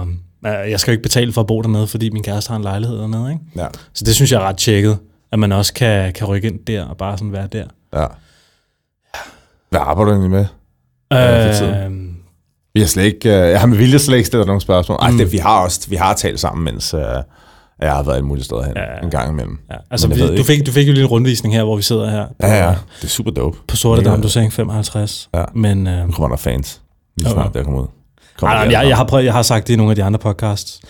jeg 0.52 0.80
skal 0.80 0.92
jo 0.92 0.94
ikke 0.94 1.04
betale 1.04 1.34
for 1.34 1.42
at 1.42 1.48
bo 1.48 1.62
dernede, 1.62 1.88
fordi 1.88 2.10
min 2.10 2.24
kæreste 2.24 2.50
har 2.50 2.56
en 2.58 2.64
lejlighed 2.64 2.98
dernede, 2.98 3.30
ikke? 3.32 3.42
Ja. 3.56 3.68
Så 3.94 4.04
det 4.06 4.16
synes 4.16 4.32
jeg 4.32 4.38
er 4.42 4.48
ret 4.48 4.58
tjekket, 4.58 4.98
at 5.32 5.40
man 5.40 5.52
også 5.52 5.74
kan, 5.74 6.14
kan 6.14 6.28
rykke 6.28 6.48
ind 6.48 6.60
der 6.68 6.84
og 6.86 6.98
bare 6.98 7.18
sådan 7.18 7.32
være 7.32 7.48
der. 7.52 7.66
ja. 7.96 8.06
Hvad 9.70 9.80
arbejder 9.84 10.12
du 10.12 10.20
egentlig 10.22 10.32
med? 10.32 10.46
Øh, 11.14 12.16
Vi 12.74 12.80
har 12.80 12.88
slet 12.88 13.04
ikke, 13.04 13.30
øh, 13.30 13.50
jeg 13.52 13.60
har 13.60 13.68
med 13.68 13.78
vilje 13.78 14.00
slet 14.00 14.18
ikke 14.18 14.28
stillet 14.28 14.48
nogen 14.48 14.62
spørgsmål. 14.62 14.98
Ej, 15.02 15.10
det, 15.12 15.32
vi 15.32 15.38
har 15.38 15.64
også 15.64 15.90
vi 15.90 15.96
har 15.96 16.14
talt 16.14 16.40
sammen, 16.40 16.64
mens 16.66 16.94
øh, 16.94 17.00
jeg 17.82 17.92
har 17.92 18.04
været 18.04 18.16
alle 18.16 18.28
mulige 18.28 18.44
steder 18.46 18.64
hen 18.64 18.74
Ja. 18.76 19.04
en 19.04 19.10
gang 19.12 19.32
imellem. 19.32 19.58
ja, 19.72 19.76
altså, 19.92 20.08
vi, 20.08 20.38
du, 20.38 20.44
fik, 20.44 20.66
du 20.66 20.72
fik 20.72 20.88
jo 20.88 20.94
lige 20.94 21.04
en 21.04 21.10
rundvisning 21.10 21.56
her, 21.56 21.64
hvor 21.64 21.76
vi 21.76 21.82
sidder 21.82 22.10
her 22.10 22.26
på, 22.28 22.34
Ja, 22.48 22.66
ja, 22.66 22.70
det 22.98 23.04
er 23.04 23.08
super 23.08 23.32
dope. 23.32 23.58
på 23.68 23.76
Sorte 23.76 24.04
Dam, 24.04 24.22
du 24.22 24.30
sagde 24.30 24.52
55. 24.52 25.30
Ja. 25.36 25.44
Men 25.56 25.88
øh, 25.88 26.06
Nu 26.06 26.12
kommer 26.12 26.28
der 26.30 26.42
fans. 26.42 26.82
Lige 27.18 27.30
snart 27.30 27.54
der 27.54 27.64
kommer 27.64 27.82
ud. 27.82 27.88
Kommer 28.38 28.56
Ej, 28.56 28.68
jeg, 28.72 28.88
jeg, 28.90 28.98
har 28.98 29.04
prøvet, 29.04 29.26
jeg 29.26 29.34
har 29.34 29.42
sagt 29.42 29.68
det 29.68 29.74
i 29.74 29.78
nogle 29.78 29.92
af 29.92 29.96
de 29.96 30.04
andre 30.04 30.20
podcasts. 30.20 30.82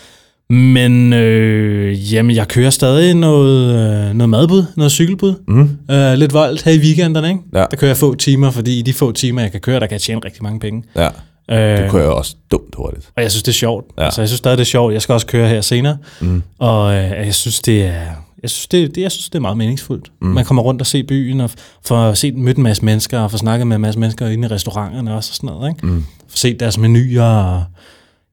Men 0.50 1.14
øh, 1.14 2.14
jamen, 2.14 2.36
jeg 2.36 2.48
kører 2.48 2.70
stadig 2.70 3.14
noget, 3.14 3.70
øh, 3.70 4.14
noget 4.14 4.30
madbud, 4.30 4.66
noget 4.76 4.92
cykelbud. 4.92 5.34
Mm. 5.48 5.70
Øh, 5.92 6.14
lidt 6.14 6.34
voldt 6.34 6.64
her 6.64 6.72
i 6.72 6.78
weekenderne, 6.78 7.28
ikke? 7.28 7.40
Ja. 7.54 7.60
Der 7.60 7.78
kører 7.78 7.90
jeg 7.90 7.98
få 7.98 8.16
timer, 8.16 8.52
fordi 8.52 8.80
i 8.80 8.82
de 8.82 8.94
få 8.94 9.12
timer, 9.12 9.42
jeg 9.42 9.52
kan 9.52 9.62
køre, 9.62 9.80
der 9.80 9.88
kan 9.88 9.94
jeg 9.94 10.02
tjene 10.02 10.22
rigtig 10.26 10.44
mange 10.44 10.60
penge. 10.60 10.84
Ja, 10.96 11.10
det 11.50 11.92
kører 11.92 12.04
jeg 12.04 12.12
også 12.12 12.36
dumt 12.52 12.76
hurtigt. 12.76 13.10
og 13.16 13.24
jeg 13.24 13.32
synes, 13.32 13.44
det 13.44 13.52
er 13.52 13.56
sjovt. 13.56 13.86
Ja. 13.98 14.06
Altså, 14.06 14.22
jeg 14.22 14.30
synes 14.30 14.38
stadig, 14.38 14.58
det 14.58 14.64
er 14.64 14.66
sjovt. 14.66 14.94
Jeg 14.94 15.02
skal 15.02 15.14
også 15.14 15.28
køre 15.28 15.48
her 15.50 15.62
senere. 15.62 15.98
Mm. 16.22 16.44
Og 16.60 16.94
øh, 16.94 17.12
jeg 17.12 17.36
synes, 17.36 17.60
det 17.60 17.84
er... 17.86 18.02
Jeg 18.42 18.50
synes, 18.50 18.68
det, 18.68 18.96
det, 18.96 19.02
jeg 19.02 19.12
synes, 19.12 19.30
det 19.30 19.36
er 19.36 19.42
meget 19.42 19.58
meningsfuldt. 19.58 20.12
Mm. 20.22 20.28
Man 20.28 20.46
kommer 20.46 20.64
rundt 20.64 20.82
og 20.82 20.88
se 20.88 21.04
byen, 21.04 21.42
og 21.42 21.50
får 21.86 22.14
set 22.14 22.36
mødt 22.36 22.58
en 22.58 22.64
masse 22.64 22.86
mennesker, 22.86 23.20
og 23.20 23.32
får 23.32 23.38
snakket 23.38 23.68
med 23.68 23.76
en 23.76 23.82
masse 23.82 24.00
mennesker 24.00 24.28
inde 24.28 24.48
i 24.48 24.52
restauranterne 24.52 25.16
også, 25.16 25.32
og 25.32 25.36
sådan 25.36 25.48
noget. 25.48 25.70
Ikke? 25.70 25.88
Mm. 25.88 26.06
Få 26.28 26.38
set 26.38 26.60
deres 26.60 26.78
menuer, 26.78 27.24
og 27.24 27.64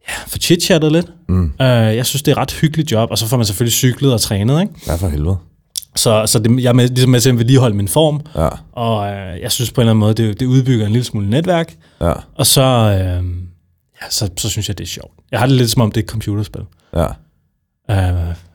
ja, 0.08 0.14
få 0.26 0.38
chit-chattet 0.38 0.92
lidt. 0.92 1.06
Mm. 1.28 1.44
Uh, 1.44 1.66
jeg 1.66 2.06
synes, 2.06 2.22
det 2.22 2.32
er 2.32 2.34
et 2.36 2.38
ret 2.38 2.52
hyggeligt 2.52 2.92
job, 2.92 3.10
og 3.10 3.18
så 3.18 3.26
får 3.26 3.36
man 3.36 3.46
selvfølgelig 3.46 3.72
cyklet 3.72 4.12
og 4.12 4.20
trænet. 4.20 4.60
Ikke? 4.60 4.72
Ja, 4.86 4.94
for 4.94 5.08
helvede. 5.08 5.36
Så, 5.96 6.26
så 6.26 6.38
det, 6.38 6.62
jeg 6.62 6.68
er 6.68 6.72
med, 6.72 6.88
ligesom 6.88 7.10
med 7.10 7.20
til 7.20 7.30
at 7.30 7.38
vedligeholde 7.38 7.76
min 7.76 7.88
form, 7.88 8.20
Ja, 8.36 8.48
og 8.72 9.12
øh, 9.12 9.40
jeg 9.40 9.52
synes 9.52 9.70
på 9.72 9.80
en 9.80 9.82
eller 9.82 9.90
anden 9.90 10.00
måde, 10.00 10.14
det, 10.14 10.40
det 10.40 10.46
udbygger 10.46 10.86
en 10.86 10.92
lille 10.92 11.04
smule 11.04 11.30
netværk, 11.30 11.74
ja, 12.00 12.12
og 12.34 12.46
så, 12.46 12.62
øh, 12.62 13.24
ja, 14.02 14.10
så, 14.10 14.30
så 14.38 14.48
synes 14.50 14.68
jeg, 14.68 14.78
det 14.78 14.84
er 14.84 14.88
sjovt. 14.88 15.12
Jeg 15.30 15.40
har 15.40 15.46
det 15.46 15.56
lidt 15.56 15.70
som 15.70 15.82
om, 15.82 15.92
det 15.92 16.00
er 16.00 16.04
et 16.04 16.10
computerspil. 16.10 16.62
ja. 16.96 17.06
Uh, 17.88 17.96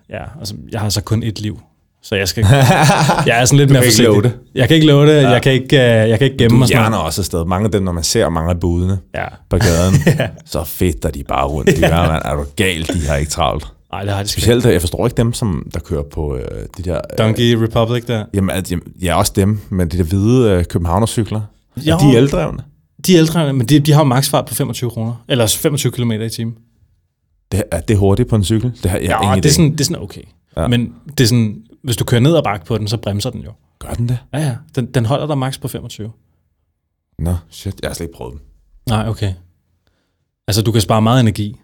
ja, 0.09 0.23
altså, 0.39 0.55
jeg 0.71 0.81
har 0.81 0.89
så 0.89 1.01
kun 1.01 1.23
et 1.23 1.39
liv, 1.39 1.59
så 2.03 2.15
jeg 2.15 2.27
skal 2.27 2.45
jeg 3.25 3.41
er 3.41 3.45
sådan 3.45 3.57
lidt 3.57 3.69
Du 3.69 3.73
mere 3.73 3.81
kan 3.81 3.87
ikke 3.87 3.95
forsigtig. 3.95 4.05
love 4.05 4.21
det. 4.23 4.33
Jeg 4.55 4.67
kan 4.67 4.75
ikke 4.75 4.87
love 4.87 5.07
det, 5.07 5.21
ja. 5.21 5.29
jeg, 5.29 5.41
kan 5.41 5.51
ikke, 5.51 5.75
uh, 5.75 5.79
jeg 5.81 6.17
kan 6.19 6.25
ikke 6.25 6.37
gemme 6.37 6.55
Du 6.55 6.59
mig 6.59 6.67
sådan 6.67 6.81
hjerner 6.81 6.97
også 6.97 7.21
afsted. 7.21 7.45
Mange 7.45 7.65
af 7.65 7.71
dem, 7.71 7.83
når 7.83 7.91
man 7.91 8.03
ser 8.03 8.29
mange 8.29 8.49
af 8.49 8.59
budene 8.59 8.99
Ja, 9.15 9.25
på 9.49 9.57
gaden, 9.57 9.93
så 10.45 10.63
fedter 10.63 11.09
de 11.09 11.23
bare 11.23 11.45
rundt. 11.47 11.69
De 11.77 11.81
der, 11.81 12.07
man, 12.11 12.21
er 12.25 12.35
du 12.35 12.45
gal? 12.55 12.87
De 12.87 13.07
har 13.07 13.15
ikke 13.15 13.31
travlt. 13.31 13.67
Nej, 13.91 14.03
det 14.03 14.13
har 14.13 14.23
de. 14.23 14.27
Specielt, 14.29 14.65
jeg 14.65 14.81
forstår 14.81 15.07
ikke 15.07 15.17
dem, 15.17 15.33
som 15.33 15.69
der 15.73 15.79
kører 15.79 16.03
på 16.03 16.35
øh, 16.37 16.65
de 16.77 16.83
der... 16.83 16.95
Øh, 16.95 17.17
Donkey 17.17 17.53
Republic 17.55 18.05
der. 18.05 18.25
jamen, 18.33 18.49
at, 18.49 18.71
jamen, 18.71 18.83
ja, 19.01 19.17
også 19.17 19.33
dem, 19.35 19.59
men 19.69 19.89
de 19.89 19.97
der 19.97 20.03
hvide 20.03 20.51
øh, 20.51 20.65
københavnercykler. 20.65 21.41
Jo. 21.77 21.93
Er 21.93 21.97
de 21.97 22.17
eldrevne? 22.17 22.63
De 23.07 23.13
er 23.15 23.19
ældre, 23.19 23.53
men 23.53 23.67
de, 23.67 23.79
de 23.79 23.91
har 23.91 23.99
jo 23.99 24.05
maksfart 24.05 24.45
på 24.45 24.53
25 24.55 24.89
kroner. 24.89 25.23
Eller 25.27 25.47
25 25.47 25.91
km 25.91 26.11
i 26.11 26.29
timen. 26.29 26.55
Det, 27.51 27.63
er 27.71 27.81
det 27.81 27.97
hurtigt 27.97 28.29
på 28.29 28.35
en 28.35 28.43
cykel? 28.43 28.71
Det 28.83 28.91
har 28.91 28.97
jeg 28.97 29.07
Ja, 29.07 29.21
ingen 29.21 29.43
det 29.43 29.49
er, 29.49 29.53
sådan, 29.53 29.71
det 29.71 29.79
er 29.81 29.83
sådan 29.85 30.03
okay. 30.03 30.21
Ja. 30.57 30.67
Men 30.67 30.93
det 31.17 31.19
er 31.23 31.27
sådan, 31.27 31.63
hvis 31.83 31.97
du 31.97 32.03
kører 32.03 32.21
ned 32.21 32.33
og 32.33 32.43
bakke 32.43 32.65
på 32.65 32.77
den, 32.77 32.87
så 32.87 32.97
bremser 32.97 33.29
den 33.29 33.41
jo. 33.41 33.51
Gør 33.79 33.89
den 33.93 34.09
det? 34.09 34.17
Ja, 34.33 34.39
ja. 34.39 34.55
Den, 34.75 34.85
den 34.85 35.05
holder 35.05 35.27
dig 35.27 35.37
maks 35.37 35.57
på 35.57 35.67
25. 35.67 36.11
Nå, 37.19 37.35
shit. 37.49 37.75
Jeg 37.81 37.89
har 37.89 37.93
slet 37.95 38.05
ikke 38.07 38.17
prøvet 38.17 38.33
den. 38.33 38.41
Nej, 38.89 39.07
okay. 39.09 39.33
Altså, 40.47 40.61
du 40.61 40.71
kan 40.71 40.81
spare 40.81 41.01
meget 41.01 41.19
energi. 41.19 41.55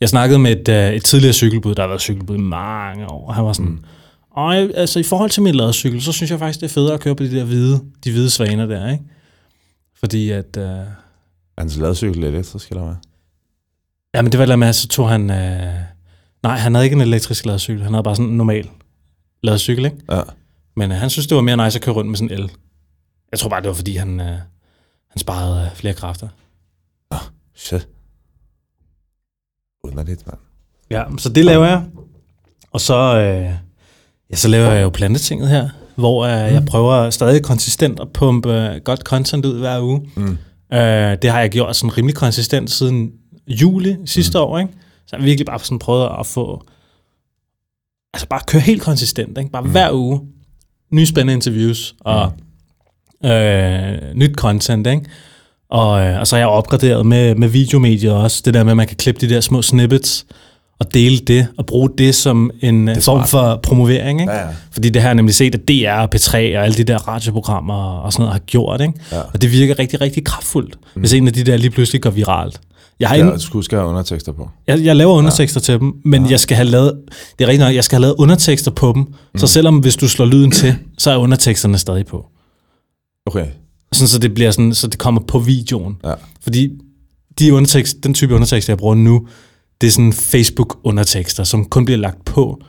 Jeg 0.00 0.08
snakkede 0.08 0.38
med 0.38 0.68
et, 0.68 0.88
uh, 0.88 0.94
et 0.96 1.04
tidligere 1.04 1.32
cykelbud, 1.32 1.74
der 1.74 1.82
har 1.82 1.88
været 1.88 2.00
cykelbud 2.00 2.36
i 2.36 2.40
mange 2.40 3.06
år, 3.06 3.32
han 3.32 3.44
var 3.44 3.52
sådan, 3.52 3.70
mm. 3.70 3.84
og 4.30 4.56
altså 4.56 4.98
i 4.98 5.02
forhold 5.02 5.30
til 5.30 5.42
min 5.42 5.54
ladcykel, 5.54 6.02
så 6.02 6.12
synes 6.12 6.30
jeg 6.30 6.38
faktisk, 6.38 6.60
det 6.60 6.66
er 6.66 6.74
federe 6.74 6.94
at 6.94 7.00
køre 7.00 7.14
på 7.16 7.22
de 7.22 7.36
der 7.36 7.44
hvide, 7.44 7.80
de 8.04 8.10
hvide 8.10 8.30
svaner 8.30 8.66
der, 8.66 8.90
ikke? 8.90 9.04
Fordi 10.00 10.30
at, 10.30 10.56
Er 10.56 10.84
hans 11.58 11.76
ladcykel 11.76 12.24
elektrisk, 12.24 12.68
eller 12.68 12.84
hvad? 12.84 12.94
ja, 14.14 14.22
men 14.22 14.32
det 14.32 14.40
var 14.40 14.46
der 14.46 14.56
med, 14.56 14.72
så 14.72 14.88
tog 14.88 15.08
han, 15.08 15.20
uh, 15.20 15.36
nej, 16.42 16.56
han 16.56 16.74
havde 16.74 16.86
ikke 16.86 16.94
en 16.94 17.00
elektrisk 17.00 17.46
ladcykel, 17.46 17.82
han 17.82 17.92
havde 17.92 18.04
bare 18.04 18.16
sådan 18.16 18.30
en 18.30 18.36
normal 18.36 18.68
ladcykel, 19.42 19.84
ikke? 19.84 19.96
Ja. 20.10 20.20
Men 20.76 20.90
uh, 20.90 20.96
han 20.96 21.10
synes, 21.10 21.26
det 21.26 21.34
var 21.34 21.42
mere 21.42 21.64
nice 21.64 21.78
at 21.78 21.82
køre 21.84 21.94
rundt 21.94 22.10
med 22.10 22.16
sådan 22.16 22.30
en 22.30 22.42
el. 22.42 22.50
Jeg 23.32 23.38
tror 23.38 23.48
bare, 23.48 23.60
det 23.60 23.68
var 23.68 23.74
fordi, 23.74 23.96
han, 23.96 24.20
uh, 24.20 24.26
han 25.08 25.18
sparede 25.18 25.62
uh, 25.72 25.76
flere 25.76 25.94
kræfter. 25.94 26.28
Shit. 27.54 27.88
Underligt, 29.90 30.26
mand. 30.26 30.38
Ja, 30.90 31.04
så 31.18 31.28
det 31.28 31.44
laver 31.44 31.66
jeg. 31.66 31.82
Og 32.70 32.80
så, 32.80 32.94
øh, 32.94 33.52
ja, 34.30 34.36
så 34.36 34.48
laver 34.48 34.72
jeg 34.72 34.82
jo 34.82 34.88
plantetinget 34.88 35.48
her, 35.48 35.68
hvor 35.96 36.24
øh, 36.24 36.52
jeg 36.52 36.64
prøver 36.66 37.10
stadig 37.10 37.42
konsistent 37.42 38.00
at 38.00 38.08
pumpe 38.12 38.52
øh, 38.52 38.80
godt 38.84 39.00
content 39.00 39.46
ud 39.46 39.58
hver 39.58 39.80
uge. 39.80 40.10
Mm. 40.16 40.38
Øh, 40.72 41.16
det 41.22 41.30
har 41.30 41.40
jeg 41.40 41.50
gjort 41.50 41.76
sådan 41.76 41.98
rimelig 41.98 42.16
konsistent 42.16 42.70
siden 42.70 43.10
juli 43.46 43.96
sidste 44.06 44.38
mm. 44.38 44.44
år. 44.44 44.58
Ikke? 44.58 44.72
Så 45.06 45.16
jeg 45.16 45.20
har 45.20 45.24
virkelig 45.24 45.46
bare 45.46 45.58
sådan 45.58 45.78
prøvet 45.78 46.08
at 46.20 46.26
få... 46.26 46.62
Altså 48.14 48.28
bare 48.28 48.40
køre 48.46 48.60
helt 48.60 48.82
konsistent. 48.82 49.38
Ikke? 49.38 49.50
Bare 49.50 49.62
mm. 49.62 49.70
hver 49.70 49.92
uge. 49.92 50.20
Nye 50.92 51.06
spændende 51.06 51.32
interviews 51.32 51.94
og 52.00 52.32
mm. 53.22 53.28
øh, 53.28 54.14
nyt 54.14 54.34
content. 54.34 54.86
Ikke? 54.86 55.04
Og, 55.70 56.00
øh, 56.06 56.20
og 56.20 56.26
så 56.26 56.36
har 56.36 56.40
jeg 56.40 56.48
opgraderet 56.48 57.06
med, 57.06 57.34
med 57.34 57.48
videomedier 57.48 58.12
også. 58.12 58.42
Det 58.44 58.54
der 58.54 58.64
med, 58.64 58.70
at 58.70 58.76
man 58.76 58.86
kan 58.86 58.96
klippe 58.96 59.20
de 59.20 59.34
der 59.34 59.40
små 59.40 59.62
snippets 59.62 60.26
og 60.80 60.94
dele 60.94 61.18
det, 61.18 61.46
og 61.58 61.66
bruge 61.66 61.90
det 61.98 62.14
som 62.14 62.50
en 62.60 62.88
det 62.88 63.02
form 63.02 63.26
for 63.26 63.60
promovering. 63.62 64.20
Ikke? 64.20 64.32
Ja, 64.32 64.40
ja. 64.40 64.48
Fordi 64.70 64.88
det 64.88 65.02
har 65.02 65.08
jeg 65.08 65.14
nemlig 65.14 65.34
set, 65.34 65.54
at 65.54 65.68
DR 65.68 65.92
og 65.92 66.08
P3 66.14 66.34
og 66.34 66.64
alle 66.64 66.76
de 66.76 66.84
der 66.84 67.08
radioprogrammer 67.08 67.74
og 67.74 68.12
sådan 68.12 68.22
noget 68.22 68.32
har 68.32 68.38
gjort. 68.38 68.80
Ikke? 68.80 68.92
Ja. 69.12 69.20
Og 69.34 69.42
det 69.42 69.52
virker 69.52 69.78
rigtig, 69.78 70.00
rigtig 70.00 70.24
kraftfuldt, 70.24 70.78
mm. 70.94 71.00
hvis 71.00 71.12
en 71.12 71.26
af 71.26 71.32
de 71.32 71.44
der 71.44 71.56
lige 71.56 71.70
pludselig 71.70 72.02
går 72.02 72.10
viralt. 72.10 72.60
Jeg, 73.00 73.08
har 73.08 73.16
Ja, 73.16 73.24
ja, 73.24 73.30
du 73.30 73.58
at 73.58 73.82
have 73.82 73.90
undertekster 73.90 74.32
på. 74.32 74.50
jeg, 74.66 74.84
jeg 74.84 74.96
laver 74.96 75.12
undertekster 75.12 75.60
ja. 75.60 75.64
til 75.64 75.80
dem, 75.80 75.92
men 76.04 76.24
ja. 76.24 76.30
jeg 76.30 76.40
skal 76.40 76.56
have 76.56 76.68
lavet, 76.68 76.92
det 77.38 77.44
er 77.44 77.48
rigtigt 77.48 77.66
nok, 77.66 77.74
jeg 77.74 77.84
skal 77.84 77.96
have 77.96 78.02
lavet 78.02 78.14
undertekster 78.18 78.70
på 78.70 78.92
dem, 78.94 79.02
mm. 79.02 79.38
så 79.38 79.46
selvom 79.46 79.78
hvis 79.78 79.96
du 79.96 80.08
slår 80.08 80.26
lyden 80.26 80.50
til, 80.50 80.74
så 80.98 81.10
er 81.10 81.16
underteksterne 81.16 81.78
stadig 81.78 82.06
på. 82.06 82.26
Okay. 83.26 83.46
Sådan, 83.92 84.08
så 84.08 84.18
det 84.18 84.34
bliver 84.34 84.50
sådan, 84.50 84.74
så 84.74 84.86
det 84.86 84.98
kommer 84.98 85.20
på 85.20 85.38
videoen. 85.38 85.96
Ja. 86.04 86.14
Fordi 86.40 86.70
de 87.38 87.54
undertekst, 87.54 87.96
den 88.02 88.14
type 88.14 88.34
undertekster, 88.34 88.72
jeg 88.72 88.78
bruger 88.78 88.94
nu, 88.94 89.26
det 89.80 89.86
er 89.86 89.90
sådan 89.90 90.12
Facebook-undertekster, 90.12 91.44
som 91.44 91.64
kun 91.64 91.84
bliver 91.84 91.98
lagt 91.98 92.24
på, 92.24 92.60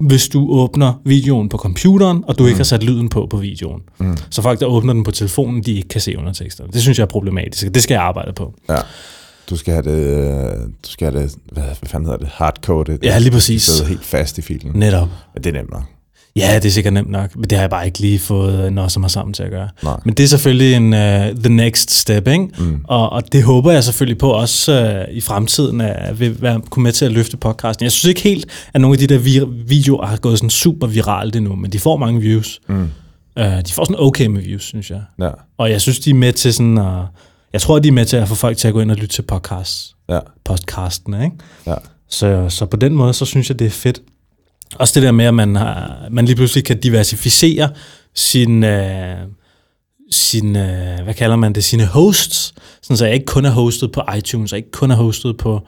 hvis 0.00 0.28
du 0.28 0.50
åbner 0.50 1.00
videoen 1.04 1.48
på 1.48 1.56
computeren, 1.56 2.24
og 2.26 2.38
du 2.38 2.42
mm. 2.42 2.48
ikke 2.48 2.58
har 2.58 2.64
sat 2.64 2.82
lyden 2.82 3.08
på 3.08 3.26
på 3.30 3.36
videoen. 3.36 3.82
Mm. 3.98 4.16
Så 4.30 4.42
folk, 4.42 4.60
der 4.60 4.66
åbner 4.66 4.92
den 4.92 5.04
på 5.04 5.10
telefonen, 5.10 5.62
de 5.62 5.72
ikke 5.72 5.88
kan 5.88 6.00
se 6.00 6.18
underteksterne. 6.18 6.72
Det 6.72 6.82
synes 6.82 6.98
jeg 6.98 7.04
er 7.04 7.08
problematisk, 7.08 7.74
det 7.74 7.82
skal 7.82 7.94
jeg 7.94 8.02
arbejde 8.02 8.32
på. 8.32 8.54
Ja. 8.68 8.78
Du 9.50 9.56
skal 9.56 9.72
have 9.74 9.82
det, 9.82 10.06
øh, 10.06 10.60
du 10.84 10.90
skal 10.90 11.12
have 11.12 11.22
det, 11.22 11.34
hvad, 11.52 11.62
hvad 11.62 11.74
fanden 11.86 12.06
hedder 12.06 12.18
det, 12.18 12.28
hardcoded. 12.28 12.98
Ja, 13.02 13.18
lige 13.18 13.30
præcis. 13.30 13.64
Det 13.64 13.74
sidder 13.74 13.88
helt 13.88 14.04
fast 14.04 14.38
i 14.38 14.42
filen. 14.42 14.72
Netop. 14.74 15.08
Ja, 15.34 15.40
det 15.40 15.46
er 15.46 15.52
nemt 15.52 15.70
nok. 15.70 15.82
Ja, 16.36 16.54
det 16.54 16.64
er 16.64 16.70
sikkert 16.70 16.92
nemt 16.92 17.10
nok, 17.10 17.36
men 17.36 17.44
det 17.44 17.52
har 17.52 17.62
jeg 17.62 17.70
bare 17.70 17.86
ikke 17.86 17.98
lige 17.98 18.18
fået 18.18 18.72
noget 18.72 18.92
som 18.92 19.02
har 19.02 19.08
sammen 19.08 19.34
til 19.34 19.42
at 19.42 19.50
gøre. 19.50 19.68
Nej. 19.82 19.96
Men 20.04 20.14
det 20.14 20.24
er 20.24 20.28
selvfølgelig 20.28 20.74
en 20.74 20.92
uh, 20.92 21.42
the 21.42 21.48
next 21.48 21.90
step, 21.90 22.28
ikke? 22.28 22.48
Mm. 22.58 22.80
Og, 22.84 23.12
og 23.12 23.32
det 23.32 23.42
håber 23.42 23.72
jeg 23.72 23.84
selvfølgelig 23.84 24.18
på 24.18 24.30
også 24.30 24.94
uh, 25.08 25.14
i 25.16 25.20
fremtiden 25.20 25.80
at 25.80 26.20
vil 26.20 26.42
være, 26.42 26.60
kunne 26.70 26.82
med 26.82 26.92
til 26.92 27.04
at 27.04 27.12
løfte 27.12 27.36
podcasten. 27.36 27.84
Jeg 27.84 27.92
synes 27.92 28.04
ikke 28.08 28.20
helt, 28.20 28.46
at 28.74 28.80
nogle 28.80 28.94
af 28.94 28.98
de 28.98 29.06
der 29.14 29.18
vi- 29.18 29.64
videoer 29.66 30.06
har 30.06 30.16
gået 30.16 30.38
sådan 30.38 30.50
super 30.50 30.86
viralt 30.86 31.36
endnu, 31.36 31.56
men 31.56 31.72
de 31.72 31.78
får 31.78 31.96
mange 31.96 32.20
views. 32.20 32.60
Mm. 32.68 32.90
Uh, 33.40 33.44
de 33.44 33.72
får 33.72 33.84
sådan 33.84 33.96
okay 33.98 34.26
med 34.26 34.42
views, 34.42 34.62
synes 34.64 34.90
jeg. 34.90 35.02
Ja. 35.20 35.30
Og 35.58 35.70
jeg 35.70 35.80
synes, 35.80 35.98
de 35.98 36.10
er 36.10 36.14
med 36.14 36.32
til 36.32 36.54
sådan 36.54 36.78
at... 36.78 37.02
Jeg 37.52 37.60
tror, 37.60 37.78
de 37.78 37.88
er 37.88 37.92
med 37.92 38.04
til 38.04 38.16
at 38.16 38.28
få 38.28 38.34
folk 38.34 38.56
til 38.56 38.68
at 38.68 38.74
gå 38.74 38.80
ind 38.80 38.90
og 38.90 38.96
lytte 38.96 39.14
til 39.14 39.22
podcasts, 39.22 39.94
Ja. 40.08 40.18
podcastene, 40.44 41.24
ikke? 41.24 41.36
Ja. 41.66 41.74
Så, 42.10 42.46
så 42.48 42.66
på 42.66 42.76
den 42.76 42.94
måde, 42.94 43.14
så 43.14 43.24
synes 43.24 43.48
jeg, 43.48 43.58
det 43.58 43.66
er 43.66 43.70
fedt. 43.70 44.00
Også 44.74 44.94
det 44.94 45.02
der 45.02 45.12
med, 45.12 45.24
at 45.24 45.34
man, 45.34 45.56
har, 45.56 45.96
man 46.10 46.24
lige 46.24 46.36
pludselig 46.36 46.64
kan 46.64 46.80
diversificere 46.80 47.70
sin, 48.14 48.64
øh, 48.64 49.16
sin 50.10 50.56
øh, 50.56 51.00
hvad 51.04 51.14
kalder 51.14 51.36
man 51.36 51.52
det, 51.52 51.64
sine 51.64 51.86
hosts, 51.86 52.54
sådan 52.82 52.96
så 52.96 53.04
jeg 53.04 53.14
ikke 53.14 53.26
kun 53.26 53.44
er 53.44 53.50
hostet 53.50 53.92
på 53.92 54.02
iTunes, 54.16 54.52
og 54.52 54.58
ikke 54.58 54.70
kun 54.70 54.90
er 54.90 54.96
hostet 54.96 55.36
på 55.36 55.60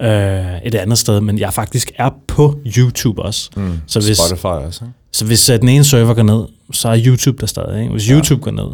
øh, 0.00 0.62
et 0.64 0.74
andet 0.74 0.98
sted, 0.98 1.20
men 1.20 1.38
jeg 1.38 1.54
faktisk 1.54 1.92
er 1.96 2.10
på 2.26 2.58
YouTube 2.76 3.22
også. 3.22 3.50
Mm. 3.56 3.80
Så 3.86 4.00
hvis, 4.00 4.18
Spotify 4.18 4.44
også, 4.44 4.84
ikke? 4.84 4.94
så 5.12 5.24
hvis 5.24 5.48
øh, 5.48 5.60
den 5.60 5.68
ene 5.68 5.84
server 5.84 6.14
går 6.14 6.22
ned, 6.22 6.44
så 6.72 6.88
er 6.88 7.02
YouTube 7.06 7.38
der 7.40 7.46
stadig. 7.46 7.80
Ikke? 7.80 7.92
Hvis 7.92 8.06
YouTube 8.06 8.42
går 8.42 8.50
ned, 8.50 8.70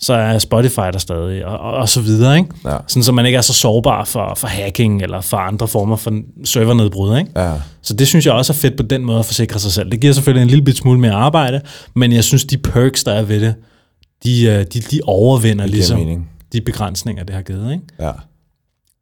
så 0.00 0.12
er 0.14 0.38
Spotify 0.38 0.80
der 0.92 0.98
stadig, 0.98 1.46
og, 1.46 1.58
og, 1.58 1.72
og 1.72 1.88
så 1.88 2.00
videre, 2.00 2.38
ikke? 2.38 2.50
Ja. 2.64 2.76
Sådan, 2.86 3.02
så 3.02 3.12
man 3.12 3.26
ikke 3.26 3.36
er 3.38 3.42
så 3.42 3.52
sårbar 3.54 4.04
for, 4.04 4.34
for 4.36 4.46
hacking 4.48 5.02
eller 5.02 5.20
for 5.20 5.36
andre 5.36 5.68
former 5.68 5.96
for 5.96 6.20
servernedbrud, 6.44 7.18
ikke? 7.18 7.30
Ja. 7.36 7.52
Så 7.82 7.94
det 7.94 8.08
synes 8.08 8.26
jeg 8.26 8.34
også 8.34 8.52
er 8.52 8.56
fedt 8.56 8.76
på 8.76 8.82
den 8.82 9.04
måde 9.04 9.18
at 9.18 9.24
forsikre 9.24 9.58
sig 9.60 9.72
selv. 9.72 9.90
Det 9.90 10.00
giver 10.00 10.12
selvfølgelig 10.12 10.42
en 10.42 10.48
lille 10.48 10.64
bit 10.64 10.76
smule 10.76 11.00
mere 11.00 11.12
arbejde, 11.12 11.60
men 11.94 12.12
jeg 12.12 12.24
synes, 12.24 12.44
de 12.44 12.58
perks, 12.58 13.04
der 13.04 13.12
er 13.12 13.22
ved 13.22 13.40
det, 13.40 13.54
de, 14.24 14.44
øh, 14.46 14.58
de, 14.72 14.80
de 14.80 15.00
overvinder 15.04 15.64
Det 15.64 15.74
ligesom 15.74 15.98
mening. 15.98 16.30
de 16.52 16.60
begrænsninger, 16.60 17.24
det 17.24 17.34
har 17.34 17.42
givet, 17.42 17.72
ikke? 17.72 17.84
Ja. 18.00 18.12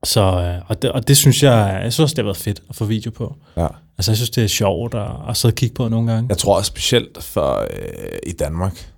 Så, 0.04 0.20
øh, 0.20 0.54
og, 0.66 0.82
det, 0.82 0.92
og 0.92 1.08
det 1.08 1.16
synes 1.16 1.42
jeg, 1.42 1.80
jeg 1.82 1.92
synes 1.92 1.98
også, 2.04 2.12
det 2.14 2.18
har 2.18 2.24
været 2.24 2.36
fedt 2.36 2.62
at 2.68 2.76
få 2.76 2.84
video 2.84 3.10
på. 3.10 3.36
ja. 3.56 3.66
Altså, 3.98 4.10
jeg 4.10 4.16
synes, 4.16 4.30
det 4.30 4.44
er 4.44 4.48
sjovt 4.48 4.94
at, 4.94 5.06
at 5.28 5.36
sidde 5.36 5.52
og 5.52 5.56
kigge 5.56 5.74
på 5.74 5.88
nogle 5.88 6.12
gange. 6.12 6.26
Jeg 6.28 6.38
tror 6.38 6.56
også 6.56 6.68
specielt 6.68 7.18
for 7.24 7.60
øh, 7.60 8.18
i 8.26 8.32
Danmark. 8.32 8.90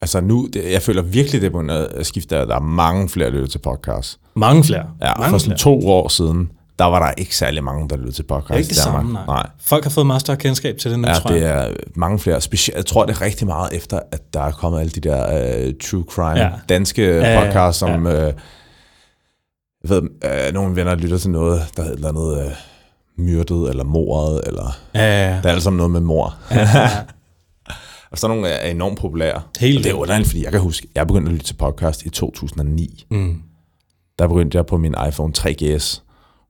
Altså 0.00 0.20
nu, 0.20 0.48
det, 0.52 0.72
jeg 0.72 0.82
føler 0.82 1.02
virkelig, 1.02 1.40
det 1.40 1.46
er 1.46 1.50
begyndt 1.50 1.70
at 1.70 2.06
skifte, 2.06 2.36
at 2.36 2.48
der 2.48 2.54
er 2.56 2.60
mange 2.60 3.08
flere, 3.08 3.26
der 3.30 3.34
lytter 3.34 3.48
til 3.48 3.58
podcast. 3.58 4.18
Mange 4.36 4.64
flere. 4.64 4.84
Ja, 5.02 5.12
mange 5.18 5.30
for 5.30 5.38
sådan 5.38 5.58
to 5.58 5.88
år 5.88 6.08
siden, 6.08 6.50
der 6.78 6.84
var 6.84 7.06
der 7.06 7.12
ikke 7.16 7.36
særlig 7.36 7.64
mange, 7.64 7.88
der 7.88 7.96
lyttede 7.96 8.14
til 8.16 8.22
podcast 8.22 8.48
Det 8.48 8.54
er 8.54 8.58
ikke 8.58 8.68
det 8.68 8.76
samme, 8.76 9.12
nej. 9.12 9.22
nej. 9.26 9.46
Folk 9.60 9.84
har 9.84 9.90
fået 9.90 10.06
meget 10.06 10.20
større 10.20 10.36
kendskab 10.36 10.78
til 10.78 10.90
det 10.90 10.98
nu, 11.00 11.08
Ja, 11.08 11.14
tror 11.14 11.30
jeg. 11.32 11.40
det 11.40 11.48
er 11.50 11.68
mange 11.94 12.18
flere. 12.18 12.40
Specielt, 12.40 12.76
jeg 12.76 12.86
tror, 12.86 13.04
det 13.06 13.12
er 13.16 13.20
rigtig 13.20 13.46
meget 13.46 13.72
efter, 13.76 14.00
at 14.12 14.34
der 14.34 14.40
er 14.40 14.50
kommet 14.50 14.80
alle 14.80 14.90
de 14.90 15.00
der 15.00 15.66
uh, 15.66 15.72
true 15.84 16.04
crime, 16.10 16.36
Ja. 16.38 16.44
ja. 16.44 16.50
danske 16.68 17.02
Ja, 17.04 17.32
ja, 17.40 17.44
podcasts, 17.44 17.78
som... 17.78 18.06
ja. 18.06 18.12
Uh, 18.28 18.32
jeg 19.82 19.90
ved, 19.90 20.02
uh, 20.48 20.54
nogle 20.54 20.76
venner 20.76 20.94
lytter 20.94 21.18
til 21.18 21.30
noget, 21.30 21.62
der 21.76 21.82
hedder 21.82 21.92
et 21.94 21.96
eller 21.96 22.08
andet 22.08 22.46
uh, 22.46 23.24
myrdet, 23.24 23.70
eller 23.70 23.84
mordet, 23.84 24.40
eller... 24.46 24.76
Ja, 24.94 25.00
ja, 25.00 25.28
ja. 25.30 25.36
Det 25.36 25.46
er 25.46 25.50
alt 25.52 25.62
sammen 25.62 25.76
noget 25.76 25.90
med 25.90 26.00
mor. 26.00 26.34
ja. 26.50 26.88
Og 28.10 28.18
sådan 28.18 28.36
nogle 28.36 28.48
er 28.48 28.70
enormt 28.70 28.98
populære. 28.98 29.42
Helt 29.60 29.78
Og 29.78 29.84
det 29.84 29.90
er 29.90 29.94
underligt, 29.94 30.28
fordi 30.28 30.44
jeg 30.44 30.52
kan 30.52 30.60
huske, 30.60 30.88
jeg 30.94 31.06
begyndte 31.06 31.28
at 31.28 31.32
lytte 31.32 31.46
til 31.46 31.54
podcast 31.54 32.02
i 32.06 32.10
2009. 32.10 33.04
Mm. 33.10 33.42
Der 34.18 34.28
begyndte 34.28 34.56
jeg 34.56 34.66
på 34.66 34.76
min 34.78 34.94
iPhone 35.08 35.32
3GS 35.38 36.00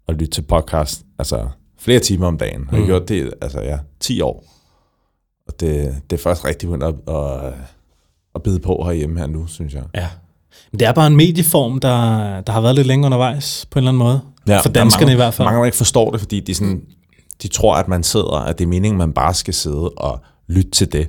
at 0.09 0.14
lytte 0.14 0.27
til 0.27 0.42
podcast, 0.42 1.03
altså 1.18 1.49
flere 1.79 2.01
timer 2.01 2.27
om 2.27 2.38
dagen. 2.38 2.61
Jeg 2.61 2.71
har 2.71 2.79
Mm. 2.79 2.87
gjort 2.87 3.09
det, 3.09 3.35
altså 3.42 3.61
ja, 3.61 3.79
10 4.01 4.21
år. 4.21 4.44
Og 5.49 5.61
det, 5.61 5.94
det 6.11 6.18
er 6.18 6.23
først 6.23 6.44
rigtig 6.44 6.68
begyndt 6.68 6.85
at, 6.85 7.14
at, 7.14 7.53
at 8.35 8.42
bide 8.42 8.61
på 8.61 8.85
herhjemme 8.85 9.18
her 9.21 9.27
nu, 9.27 9.47
synes 9.47 9.75
jeg. 9.75 9.85
ja. 9.94 10.09
Men 10.73 10.79
det 10.81 10.88
er 10.88 10.92
bare 10.92 11.07
en 11.07 11.16
medieform, 11.16 11.79
der, 11.81 12.40
der 12.40 12.53
har 12.53 12.61
været 12.61 12.75
lidt 12.75 12.87
længere 12.87 13.07
undervejs, 13.07 13.66
på 13.71 13.79
en 13.79 13.81
eller 13.83 13.90
anden 13.90 13.99
måde. 13.99 14.21
Ja, 14.49 14.61
For 14.61 14.68
er 14.68 14.73
danskerne 14.73 15.05
mange, 15.07 15.12
i 15.12 15.16
hvert 15.16 15.35
fald. 15.35 15.47
Mange, 15.47 15.59
der 15.59 15.64
ikke 15.64 15.77
forstår 15.77 16.11
det, 16.11 16.21
fordi 16.21 16.40
de, 16.40 16.55
sådan, 16.55 16.83
de 17.42 17.49
tror, 17.49 17.75
at 17.77 17.88
man 17.88 18.03
sidder, 18.03 18.33
at 18.44 18.59
det 18.59 18.64
er 18.64 18.68
meningen, 18.68 18.99
man 18.99 19.12
bare 19.12 19.35
skal 19.35 19.55
sidde 19.55 19.88
og 19.88 20.21
lytte 20.49 20.71
til 20.71 20.92
det, 20.92 21.09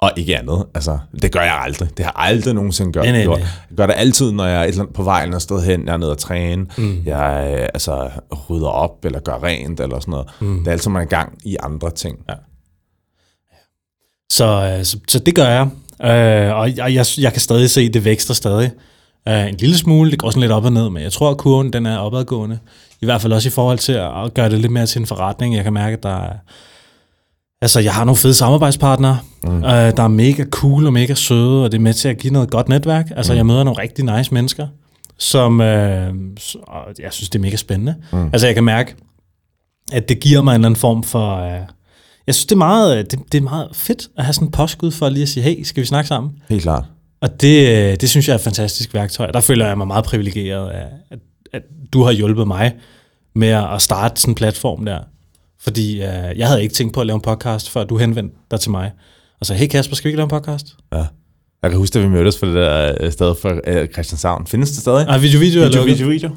og 0.00 0.12
ikke 0.16 0.38
andet. 0.38 0.66
Altså, 0.74 0.98
det 1.22 1.32
gør 1.32 1.40
jeg 1.40 1.60
aldrig. 1.64 1.88
Det 1.96 2.04
har 2.04 2.14
jeg 2.18 2.26
aldrig 2.30 2.54
nogensinde 2.54 2.92
gjort. 2.92 3.04
Nej, 3.04 3.12
nej, 3.12 3.24
nej. 3.24 3.38
Jeg 3.38 3.76
gør 3.76 3.86
det 3.86 3.94
altid, 3.96 4.32
når 4.32 4.44
jeg 4.44 4.56
er 4.56 4.62
et 4.62 4.68
eller 4.68 4.82
andet 4.82 4.94
på 4.94 5.02
vej 5.02 5.22
eller 5.22 5.36
et 5.36 5.42
sted 5.42 5.62
hen, 5.62 5.86
jeg 5.86 5.92
er 5.92 5.96
nede 5.96 6.10
at 6.10 6.18
træne, 6.18 6.66
mm. 6.78 7.02
jeg 7.06 7.56
øh, 7.58 7.68
altså, 7.74 8.10
rydder 8.50 8.68
op, 8.68 9.04
eller 9.04 9.20
gør 9.20 9.42
rent, 9.42 9.80
eller 9.80 10.00
sådan 10.00 10.12
noget. 10.12 10.26
Mm. 10.40 10.58
Det 10.58 10.66
er 10.66 10.72
altid, 10.72 10.90
man 10.90 11.02
er 11.02 11.06
i 11.06 11.08
gang 11.08 11.38
i 11.44 11.56
andre 11.62 11.90
ting. 11.90 12.18
Ja. 12.28 12.34
Så, 14.32 14.74
øh, 14.78 14.84
så, 14.84 14.98
så 15.08 15.18
det 15.18 15.34
gør 15.34 15.48
jeg. 15.48 15.68
Øh, 16.02 16.56
og 16.56 16.76
jeg, 16.76 16.94
jeg, 16.94 17.06
jeg 17.18 17.32
kan 17.32 17.40
stadig 17.40 17.70
se, 17.70 17.88
det 17.88 18.04
vækster 18.04 18.34
stadig. 18.34 18.70
Øh, 19.28 19.48
en 19.48 19.54
lille 19.54 19.78
smule, 19.78 20.10
det 20.10 20.18
går 20.18 20.30
sådan 20.30 20.40
lidt 20.40 20.52
op 20.52 20.64
og 20.64 20.72
ned, 20.72 20.90
men 20.90 21.02
jeg 21.02 21.12
tror, 21.12 21.30
at 21.30 21.36
kurven 21.36 21.72
den 21.72 21.86
er 21.86 21.98
opadgående. 21.98 22.58
I 23.00 23.04
hvert 23.04 23.20
fald 23.20 23.32
også 23.32 23.48
i 23.48 23.52
forhold 23.52 23.78
til 23.78 23.92
at 23.92 24.24
at 24.24 24.34
gøre 24.34 24.50
det 24.50 24.58
lidt 24.58 24.72
mere 24.72 24.86
til 24.86 25.00
en 25.00 25.06
forretning. 25.06 25.56
Jeg 25.56 25.64
kan 25.64 25.72
mærke, 25.72 25.96
at 25.96 26.02
der 26.02 26.16
er... 26.16 26.32
Altså, 27.62 27.80
jeg 27.80 27.94
har 27.94 28.04
nogle 28.04 28.16
fede 28.16 28.34
samarbejdspartnere, 28.34 29.18
mm. 29.42 29.56
øh, 29.56 29.96
der 29.96 30.02
er 30.02 30.08
mega 30.08 30.44
cool 30.44 30.86
og 30.86 30.92
mega 30.92 31.14
søde, 31.14 31.64
og 31.64 31.72
det 31.72 31.78
er 31.78 31.82
med 31.82 31.94
til 31.94 32.08
at 32.08 32.18
give 32.18 32.32
noget 32.32 32.50
godt 32.50 32.68
netværk. 32.68 33.10
Altså, 33.16 33.32
mm. 33.32 33.36
jeg 33.36 33.46
møder 33.46 33.64
nogle 33.64 33.82
rigtig 33.82 34.04
nice 34.16 34.34
mennesker, 34.34 34.66
som 35.18 35.60
øh, 35.60 36.14
og 36.66 36.82
jeg 36.98 37.12
synes, 37.12 37.30
det 37.30 37.38
er 37.38 37.42
mega 37.42 37.56
spændende. 37.56 37.94
Mm. 38.12 38.30
Altså, 38.32 38.46
jeg 38.46 38.54
kan 38.54 38.64
mærke, 38.64 38.94
at 39.92 40.08
det 40.08 40.20
giver 40.20 40.42
mig 40.42 40.50
en 40.50 40.54
eller 40.54 40.68
anden 40.68 40.80
form 40.80 41.02
for... 41.02 41.36
Øh, 41.36 41.60
jeg 42.26 42.34
synes, 42.34 42.46
det 42.46 42.52
er, 42.52 42.58
meget, 42.58 42.98
øh, 42.98 43.04
det, 43.04 43.18
det 43.32 43.38
er 43.38 43.42
meget 43.42 43.68
fedt 43.72 44.08
at 44.16 44.24
have 44.24 44.32
sådan 44.32 44.48
en 44.48 44.52
påskud 44.52 44.90
for 44.90 45.08
lige 45.08 45.22
at 45.22 45.28
sige, 45.28 45.42
hey, 45.42 45.62
skal 45.62 45.80
vi 45.80 45.86
snakke 45.86 46.08
sammen? 46.08 46.32
Helt 46.48 46.62
klart. 46.62 46.84
Og 47.20 47.40
det, 47.40 47.68
øh, 47.68 47.96
det 48.00 48.10
synes 48.10 48.28
jeg 48.28 48.34
er 48.34 48.38
et 48.38 48.44
fantastisk 48.44 48.94
værktøj. 48.94 49.30
Der 49.30 49.40
føler 49.40 49.66
jeg 49.66 49.78
mig 49.78 49.86
meget 49.86 50.04
privilegeret 50.04 50.70
af, 50.70 50.86
at, 51.10 51.18
at 51.52 51.62
du 51.92 52.02
har 52.02 52.12
hjulpet 52.12 52.46
mig 52.46 52.72
med 53.34 53.48
at 53.48 53.82
starte 53.82 54.20
sådan 54.20 54.32
en 54.32 54.34
platform 54.34 54.84
der. 54.84 54.98
Fordi 55.62 55.92
øh, 55.94 56.38
jeg 56.38 56.48
havde 56.48 56.62
ikke 56.62 56.74
tænkt 56.74 56.94
på 56.94 57.00
at 57.00 57.06
lave 57.06 57.14
en 57.14 57.20
podcast, 57.20 57.70
før 57.70 57.84
du 57.84 57.96
henvendte 57.96 58.36
dig 58.50 58.60
til 58.60 58.70
mig. 58.70 58.92
Og 59.40 59.46
så, 59.46 59.54
hey 59.54 59.66
Kasper, 59.66 59.96
skal 59.96 60.04
vi 60.04 60.08
ikke 60.08 60.16
lave 60.16 60.24
en 60.24 60.30
podcast? 60.30 60.76
Ja. 60.92 61.04
Jeg 61.62 61.70
kan 61.70 61.78
huske, 61.78 61.98
at 61.98 62.04
vi 62.04 62.08
mødtes 62.08 62.38
på 62.38 62.46
det 62.46 62.54
der 62.54 62.96
øh, 63.00 63.12
sted 63.12 63.34
for 63.42 63.60
øh, 63.66 63.88
Christianshavn. 63.88 64.46
Findes 64.46 64.70
det 64.70 64.80
stadig? 64.80 65.06
Ah, 65.08 65.22
video, 65.22 65.40
video, 65.40 65.62
video, 65.62 65.82
video, 65.82 66.08
video, 66.08 66.30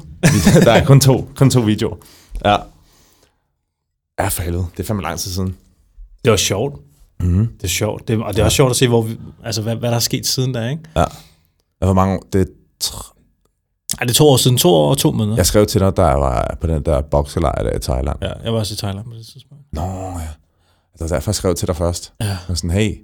der 0.64 0.72
er 0.72 0.84
kun 0.84 1.00
to, 1.00 1.30
kun 1.36 1.50
to 1.50 1.60
videoer. 1.60 1.96
Ja. 2.44 2.56
Ja, 4.18 4.28
for 4.28 4.42
helvede. 4.42 4.66
Det 4.76 4.80
er 4.80 4.84
fandme 4.84 5.02
lang 5.02 5.18
tid 5.18 5.30
siden. 5.30 5.56
Det 6.24 6.30
var 6.30 6.36
sjovt. 6.36 6.80
Mm. 7.20 7.46
Det 7.46 7.64
er 7.64 7.68
sjovt. 7.68 8.08
Det, 8.08 8.22
og 8.22 8.34
det 8.34 8.40
er 8.40 8.44
også 8.44 8.56
sjovt 8.56 8.70
at 8.70 8.76
se, 8.76 8.88
hvor 8.88 9.02
vi, 9.02 9.16
altså, 9.44 9.62
hvad, 9.62 9.76
hvad 9.76 9.90
der 9.90 9.96
er 9.96 10.00
sket 10.00 10.26
siden 10.26 10.52
da, 10.52 10.68
ikke? 10.68 10.82
Ja. 10.96 11.04
Hvor 11.78 11.92
mange, 11.92 12.20
det 12.32 12.40
er 12.40 12.52
Ej, 14.00 14.04
det 14.04 14.10
er 14.10 14.14
to 14.14 14.28
år 14.28 14.36
siden. 14.36 14.56
To 14.58 14.68
år 14.68 14.90
og 14.90 14.98
to 14.98 15.12
måneder. 15.12 15.36
jeg 15.36 15.46
skrev 15.46 15.66
til 15.66 15.80
dig, 15.80 15.96
der 15.96 16.12
var 16.12 16.56
på 16.60 16.66
den 16.66 16.82
der 16.82 17.00
bokselejr 17.00 17.62
der 17.62 17.76
i 17.76 17.78
Thailand. 17.80 18.18
Ja, 18.22 18.30
jeg 18.44 18.52
var 18.52 18.58
også 18.58 18.74
i 18.74 18.76
Thailand 18.76 19.06
på 19.06 19.12
det 19.14 19.26
tidspunkt. 19.26 19.64
Nå, 19.72 19.82
ja. 19.82 20.28
Det 20.92 21.00
var 21.00 21.06
derfor, 21.06 21.30
jeg 21.30 21.34
skrev 21.34 21.54
til 21.54 21.68
dig 21.68 21.76
først. 21.76 22.12
Ja. 22.20 22.36
Var 22.48 22.54
sådan, 22.54 22.70
hey, 22.70 22.98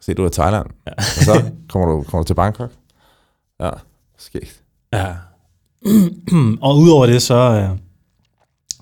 se 0.00 0.14
du 0.14 0.22
er 0.24 0.28
i 0.28 0.32
Thailand. 0.32 0.66
Ja. 0.86 0.92
Og 0.96 1.24
så 1.24 1.42
kommer 1.68 1.88
du, 1.88 2.02
kommer 2.02 2.22
du 2.22 2.26
til 2.26 2.34
Bangkok. 2.34 2.70
Ja, 3.60 3.70
skægt. 4.18 4.60
Ja. 4.92 5.06
og 6.62 6.78
udover 6.78 7.06
det, 7.06 7.22
så, 7.22 7.34
øh, 7.34 7.78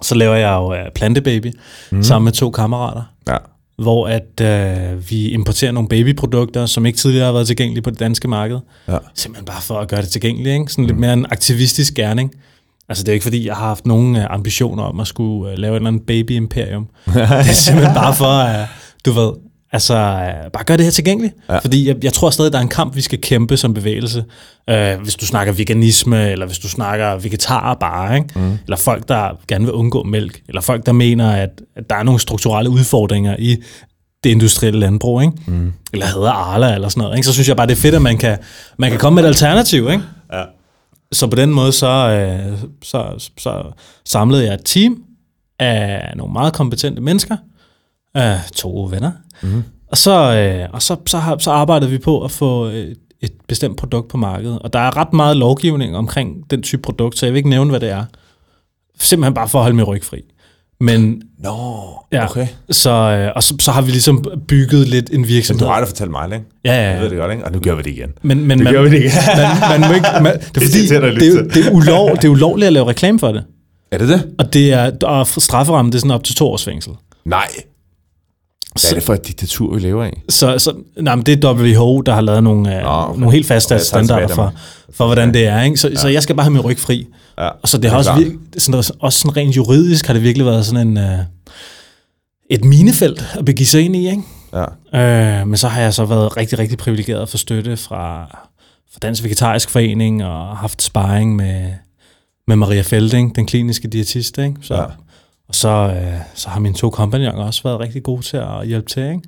så 0.03 0.15
laver 0.15 0.35
jeg 0.35 0.53
jo 0.55 0.75
øh, 0.75 0.91
Plantebaby 0.95 1.53
mm. 1.91 2.03
sammen 2.03 2.25
med 2.25 2.33
to 2.33 2.51
kammerater, 2.51 3.03
Ja. 3.29 3.37
Hvor 3.79 4.09
at 4.09 4.41
øh, 4.41 5.11
vi 5.11 5.29
importerer 5.29 5.73
nogle 5.73 5.89
babyprodukter, 5.89 6.67
som 6.67 6.87
ikke 6.87 6.99
tidligere 6.99 7.25
har 7.25 7.33
været 7.33 7.47
tilgængelige 7.47 7.83
på 7.83 7.91
det 7.91 8.01
danske 8.01 8.29
marked. 8.29 8.59
Ja. 8.89 8.99
Simpelthen 9.15 9.45
bare 9.45 9.63
for 9.63 9.79
at 9.79 9.89
gøre 9.89 10.03
det 10.03 10.09
tilgængeligt. 10.09 10.61
Ikke? 10.61 10.73
Sådan 10.73 10.83
mm. 10.83 10.87
lidt 10.87 10.99
mere 10.99 11.13
en 11.13 11.27
aktivistisk 11.31 11.95
gerning. 11.95 12.33
Altså 12.89 13.05
det 13.05 13.09
er 13.09 13.13
ikke 13.13 13.23
fordi, 13.23 13.47
jeg 13.47 13.57
har 13.57 13.67
haft 13.67 13.87
nogen 13.87 14.17
øh, 14.17 14.25
ambitioner 14.31 14.83
om 14.83 15.01
at 15.01 15.07
skulle 15.07 15.53
øh, 15.53 15.59
lave 15.59 15.73
et 15.73 15.77
eller 15.77 15.89
andet 15.89 16.03
baby-imperium. 16.03 16.89
det 17.07 17.23
er 17.23 17.43
simpelthen 17.43 17.95
bare 17.95 18.15
for, 18.15 18.25
at 18.25 18.69
du 19.05 19.13
ved, 19.13 19.33
altså 19.73 19.95
øh, 19.95 20.51
bare 20.51 20.65
gøre 20.65 20.77
det 20.77 20.85
her 20.85 20.91
tilgængeligt. 20.91 21.35
Ja. 21.49 21.59
Fordi 21.59 21.89
jeg, 21.89 21.97
jeg 22.05 22.13
tror 22.13 22.31
stadig, 22.31 22.53
der 22.53 22.59
er 22.59 22.63
en 22.63 22.69
kamp, 22.69 22.97
vi 22.97 23.01
skal 23.01 23.21
kæmpe 23.21 23.57
som 23.57 23.75
bevægelse. 23.75 24.25
Øh, 24.71 25.01
hvis 25.03 25.15
du 25.15 25.27
snakker 25.27 25.53
veganisme, 25.53 26.31
eller 26.31 26.47
hvis 26.47 26.59
du 26.59 26.69
snakker 26.69 27.17
vegetarer 27.17 27.75
bare, 27.75 28.17
ikke? 28.17 28.29
Mm. 28.35 28.59
eller 28.65 28.77
folk, 28.77 29.09
der 29.09 29.39
gerne 29.49 29.65
vil 29.65 29.73
undgå 29.75 30.03
mælk, 30.03 30.41
eller 30.49 30.61
folk, 30.61 30.87
der 30.87 30.93
mener, 30.93 31.31
at, 31.31 31.51
at 31.77 31.91
der 31.91 31.97
er 31.97 32.03
nogle 32.03 32.21
strukturelle 32.21 32.71
udfordringer 32.71 33.37
i 33.39 33.57
det 34.25 34.31
industrielle 34.31 34.81
landbrug, 34.81 35.23
ikke? 35.23 35.33
Mm. 35.47 35.73
eller 35.93 36.07
hedder 36.07 36.31
Arla, 36.31 36.75
eller 36.75 36.89
sådan 36.89 37.01
noget, 37.01 37.17
ikke? 37.17 37.27
så 37.27 37.33
synes 37.33 37.49
jeg 37.49 37.57
bare, 37.57 37.67
det 37.67 37.73
er 37.73 37.81
fedt, 37.81 37.95
at 37.95 38.03
man 38.03 38.19
kan, 38.19 38.39
man 38.79 38.91
kan 38.91 38.99
komme 38.99 39.15
med 39.15 39.25
et 39.25 39.29
alternativ. 39.29 39.91
Ikke? 39.91 40.03
Ja. 40.33 40.43
Så 41.13 41.27
på 41.27 41.37
den 41.37 41.51
måde, 41.51 41.73
så, 41.73 41.87
øh, 41.87 42.59
så, 42.83 43.31
så 43.39 43.63
samlede 44.05 44.45
jeg 44.45 44.55
et 44.55 44.61
team 44.65 45.03
af 45.59 46.13
nogle 46.17 46.33
meget 46.33 46.53
kompetente 46.53 47.03
mennesker, 47.03 47.37
øh, 48.17 48.51
to 48.55 48.89
venner, 48.91 49.11
mm. 49.43 49.63
og, 49.91 49.97
så, 49.97 50.35
øh, 50.37 50.69
og 50.73 50.83
så, 50.83 50.97
så, 51.07 51.19
har, 51.19 51.39
så 51.39 51.51
arbejdede 51.51 51.91
vi 51.91 51.99
på 51.99 52.25
at 52.25 52.31
få 52.31 52.65
et, 52.65 52.97
et 53.21 53.33
bestemt 53.49 53.77
produkt 53.77 54.09
på 54.09 54.17
markedet. 54.17 54.59
Og 54.59 54.73
der 54.73 54.79
er 54.79 54.97
ret 54.97 55.13
meget 55.13 55.37
lovgivning 55.37 55.97
omkring 55.97 56.51
den 56.51 56.63
type 56.63 56.83
produkt, 56.83 57.19
så 57.19 57.27
jeg 57.27 57.33
vil 57.33 57.37
ikke 57.39 57.49
nævne, 57.51 57.71
hvad 57.71 57.81
det 57.81 57.91
er. 57.91 58.05
Simpelthen 59.01 59.35
bare 59.35 59.49
for 59.49 59.59
at 59.59 59.63
holde 59.63 59.77
min 59.77 59.85
ryg 59.85 60.05
fri. 60.05 60.21
Men 60.81 61.23
Nå, 61.39 61.57
ja, 62.13 62.25
okay. 62.31 62.47
så, 62.71 62.91
øh, 62.91 63.33
og 63.37 63.43
så, 63.43 63.55
så 63.61 63.71
har 63.73 63.83
vi 63.83 63.91
ligesom 63.91 64.25
bygget 64.49 64.89
lidt 64.89 65.11
en 65.11 65.21
Men 65.21 65.29
virksomhed. 65.29 65.61
du 65.61 65.67
har 65.67 65.75
aldrig 65.75 65.89
fortalt 65.89 66.11
mig, 66.11 66.25
ikke? 66.33 66.45
Ja, 66.65 66.73
ja, 66.73 66.81
Jeg 66.83 66.95
ja. 66.97 67.03
ved 67.03 67.11
det 67.11 67.19
godt, 67.19 67.33
ikke? 67.33 67.45
Og 67.45 67.53
nu 67.53 67.61
gør 67.61 67.75
vi 67.75 67.83
det 67.83 67.91
igen. 67.91 68.11
Men, 68.23 68.45
men 68.47 68.65
man, 68.65 68.73
gør 68.73 68.83
vi 68.83 68.91
det 68.91 68.99
igen. 68.99 69.11
man, 69.71 69.81
man 69.81 69.89
må 69.91 69.95
ikke, 69.95 70.07
man, 70.23 70.33
det 70.55 70.63
er 70.63 70.67
fordi, 70.67 70.87
det, 70.89 70.93
er, 70.93 71.35
jo- 71.35 71.49
det, 71.49 71.67
er 71.67 71.71
ulov, 71.73 72.11
det 72.17 72.25
er 72.25 72.29
ulovligt 72.29 72.67
at 72.67 72.73
lave 72.73 72.87
reklame 72.89 73.19
for 73.19 73.33
det. 73.33 73.45
Er 73.93 73.99
det 73.99 74.09
det? 74.09 74.35
Og 74.39 74.53
det 74.53 74.73
er, 74.73 74.93
og 75.03 75.27
strafferammen, 75.27 75.93
det 75.93 75.99
er 75.99 76.01
sådan 76.01 76.11
op 76.11 76.25
til 76.25 76.35
to 76.35 76.47
års 76.51 76.65
fængsel. 76.65 76.93
Nej. 77.25 77.49
Hvad 78.83 78.91
er 78.91 78.95
det 78.95 79.03
for 79.03 79.15
et 79.15 79.27
diktatur, 79.27 79.75
vi 79.75 79.81
lever 79.81 80.05
i? 80.05 80.11
Så, 80.29 80.59
så 80.59 80.73
nej, 80.97 81.15
men 81.15 81.27
det 81.27 81.45
er 81.45 81.53
WHO, 81.55 82.01
der 82.01 82.15
har 82.15 82.21
lavet 82.21 82.43
nogle, 82.43 82.63
Nå, 82.83 82.89
okay. 82.89 83.19
nogle 83.21 83.33
helt 83.35 83.47
faste 83.47 83.75
Okay, 83.75 83.85
standarder 83.85 84.29
for, 84.29 84.53
for, 84.91 85.07
hvordan 85.07 85.35
det 85.35 85.47
er. 85.47 85.63
Ikke? 85.63 85.77
Så, 85.77 85.89
ja. 85.89 85.95
så 85.97 86.09
jeg 86.09 86.23
skal 86.23 86.37
bare 86.37 86.45
have 86.45 86.53
min 86.53 86.61
ryg 86.61 86.79
fri. 86.79 87.07
Ja, 87.39 87.49
Og 87.49 87.69
så 87.69 87.79
det 87.79 87.91
har 87.91 87.99
det 88.03 88.09
også, 88.09 88.23
klart. 88.23 88.33
vir- 88.33 88.59
sådan, 88.59 88.85
også 89.01 89.19
sådan 89.19 89.37
rent 89.37 89.57
juridisk 89.57 90.07
har 90.07 90.15
det 90.15 90.23
virkelig 90.23 90.47
været 90.47 90.67
sådan 90.67 90.89
en, 90.89 90.97
uh, 90.97 91.19
et 92.51 92.65
minefelt 92.65 93.25
at 93.39 93.45
begive 93.45 93.67
sig 93.67 93.81
ind 93.85 93.97
i. 93.97 94.11
Ikke? 94.11 94.23
Ja. 94.93 95.41
Øh, 95.41 95.47
men 95.47 95.57
så 95.57 95.69
har 95.69 95.81
jeg 95.81 95.95
så 95.95 96.05
været 96.05 96.37
rigtig, 96.37 96.59
rigtig 96.59 96.79
privilegeret 96.79 97.29
få 97.29 97.37
støtte 97.37 97.77
fra, 97.77 98.25
fra 98.93 98.99
Dansk 99.03 99.25
Vegetarisk 99.25 99.71
Forening 99.71 100.25
og 100.25 100.57
haft 100.57 100.83
sparring 100.83 101.37
med, 101.37 101.71
med 102.49 102.57
Maria 102.57 102.81
Felding, 102.83 103.37
den 103.37 103.47
kliniske 103.47 103.89
diætist. 103.89 104.39
Ikke? 104.39 104.55
Så, 104.63 104.75
Ja. 104.75 104.83
Og 105.49 105.55
så, 105.55 105.69
øh, 105.69 106.21
så 106.35 106.49
har 106.49 106.61
mine 106.61 106.75
to 106.75 106.91
kompagnoner 106.91 107.45
også 107.45 107.63
været 107.63 107.81
rigtig 107.81 108.03
gode 108.03 108.23
til 108.23 108.37
at 108.37 108.67
hjælpe 108.67 108.89
til. 108.89 109.03
Ikke? 109.03 109.21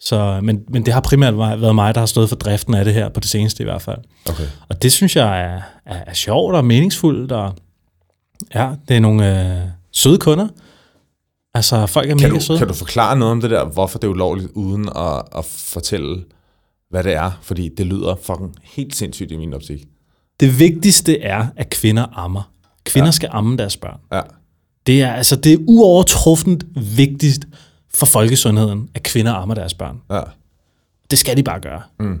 Så, 0.00 0.40
men, 0.42 0.60
men 0.68 0.86
det 0.86 0.94
har 0.94 1.00
primært 1.00 1.38
været 1.38 1.74
mig, 1.74 1.94
der 1.94 2.00
har 2.00 2.06
stået 2.06 2.28
for 2.28 2.36
driften 2.36 2.74
af 2.74 2.84
det 2.84 2.94
her, 2.94 3.08
på 3.08 3.20
det 3.20 3.28
seneste 3.28 3.62
i 3.62 3.64
hvert 3.64 3.82
fald. 3.82 3.98
Okay. 4.28 4.44
Og 4.68 4.82
det 4.82 4.92
synes 4.92 5.16
jeg 5.16 5.40
er, 5.40 5.60
er, 5.86 6.04
er 6.06 6.14
sjovt 6.14 6.54
og 6.54 6.64
meningsfuldt, 6.64 7.32
og 7.32 7.54
ja, 8.54 8.70
det 8.88 8.96
er 8.96 9.00
nogle 9.00 9.52
øh, 9.62 9.68
søde 9.92 10.18
kunder. 10.18 10.48
Altså, 11.54 11.86
folk 11.86 12.10
er 12.10 12.14
Kan 12.16 12.28
mega 12.28 12.34
du, 12.34 12.40
søde. 12.40 12.58
kan 12.58 12.68
du 12.68 12.74
forklare 12.74 13.16
noget 13.18 13.32
om 13.32 13.40
det 13.40 13.50
der, 13.50 13.64
hvorfor 13.64 13.98
det 13.98 14.06
er 14.06 14.10
ulovligt, 14.10 14.48
uden 14.54 14.88
at, 14.96 15.22
at 15.36 15.44
fortælle, 15.44 16.24
hvad 16.90 17.04
det 17.04 17.14
er? 17.14 17.30
Fordi 17.42 17.70
det 17.78 17.86
lyder 17.86 18.14
fucking 18.22 18.54
helt 18.62 18.94
sindssygt 18.96 19.30
i 19.30 19.36
min 19.36 19.54
optik. 19.54 19.84
Det 20.40 20.58
vigtigste 20.58 21.20
er, 21.20 21.46
at 21.56 21.70
kvinder 21.70 22.06
ammer. 22.18 22.50
Kvinder 22.84 23.06
ja. 23.06 23.10
Skal 23.10 23.28
amme 23.32 23.56
deres 23.56 23.76
børn. 23.76 24.00
Ja. 24.12 24.20
Det 24.86 25.02
er, 25.02 25.12
altså, 25.12 25.36
det 25.36 25.52
er 25.52 25.56
uovertruffent 25.68 26.64
vigtigst 26.96 27.42
for 27.94 28.06
folkesundheden, 28.06 28.88
at 28.94 29.02
kvinder 29.02 29.32
ammer 29.32 29.54
deres 29.54 29.74
børn. 29.74 29.96
Ja. 30.10 30.20
Det 31.10 31.18
skal 31.18 31.36
de 31.36 31.42
bare 31.42 31.60
gøre. 31.60 31.82
Mm. 32.00 32.18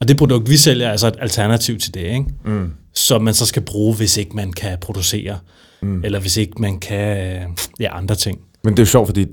Og 0.00 0.08
det 0.08 0.16
produkt, 0.16 0.50
vi 0.50 0.56
sælger, 0.56 0.86
er 0.86 0.90
altså 0.90 1.06
et 1.06 1.16
alternativ 1.20 1.78
til 1.78 1.94
det, 1.94 2.00
ikke? 2.00 2.24
Mm. 2.44 2.72
som 2.94 3.22
man 3.22 3.34
så 3.34 3.46
skal 3.46 3.62
bruge, 3.62 3.94
hvis 3.94 4.16
ikke 4.16 4.36
man 4.36 4.52
kan 4.52 4.78
producere, 4.80 5.38
mm. 5.82 6.04
eller 6.04 6.20
hvis 6.20 6.36
ikke 6.36 6.52
man 6.58 6.78
kan 6.78 7.40
ja, 7.80 7.96
andre 7.96 8.14
ting. 8.14 8.38
Men 8.64 8.72
det 8.72 8.78
er 8.78 8.82
jo 8.82 8.86
sjovt, 8.86 9.08
fordi 9.08 9.26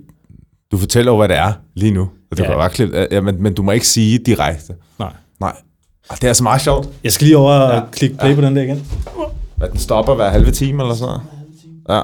du 0.72 0.78
fortæller 0.78 1.12
jo, 1.12 1.18
hvad 1.18 1.28
det 1.28 1.38
er 1.38 1.54
lige 1.76 1.92
nu. 1.92 2.10
Og 2.32 2.38
det 2.38 2.44
Ja. 2.44 2.56
bare 2.56 2.70
klippe, 2.70 3.08
ja, 3.12 3.22
men, 3.22 3.44
men 3.44 3.54
du 3.54 3.64
må 3.64 3.72
ikke 3.72 3.88
sige 3.88 4.18
direkte. 4.18 4.74
Nej. 5.00 5.14
Nej. 5.40 5.56
Og 6.10 6.16
det 6.16 6.24
er 6.24 6.28
altså 6.28 6.44
meget 6.44 6.62
sjovt. 6.62 6.90
Jeg 7.04 7.12
skal 7.12 7.26
lige 7.26 7.38
over 7.38 7.52
og 7.54 7.74
ja. 7.74 7.82
klikke 7.92 8.18
play 8.18 8.30
ja. 8.30 8.36
på 8.36 8.42
den 8.42 8.56
der 8.56 8.62
igen. 8.62 8.88
At 9.62 9.72
den 9.72 9.80
stopper 9.80 10.16
hver 10.16 10.30
halve 10.30 10.52
time 10.52 10.84
eller 10.84 10.96
sådan 10.96 11.08
noget. 11.08 11.22
Ja. 11.90 12.02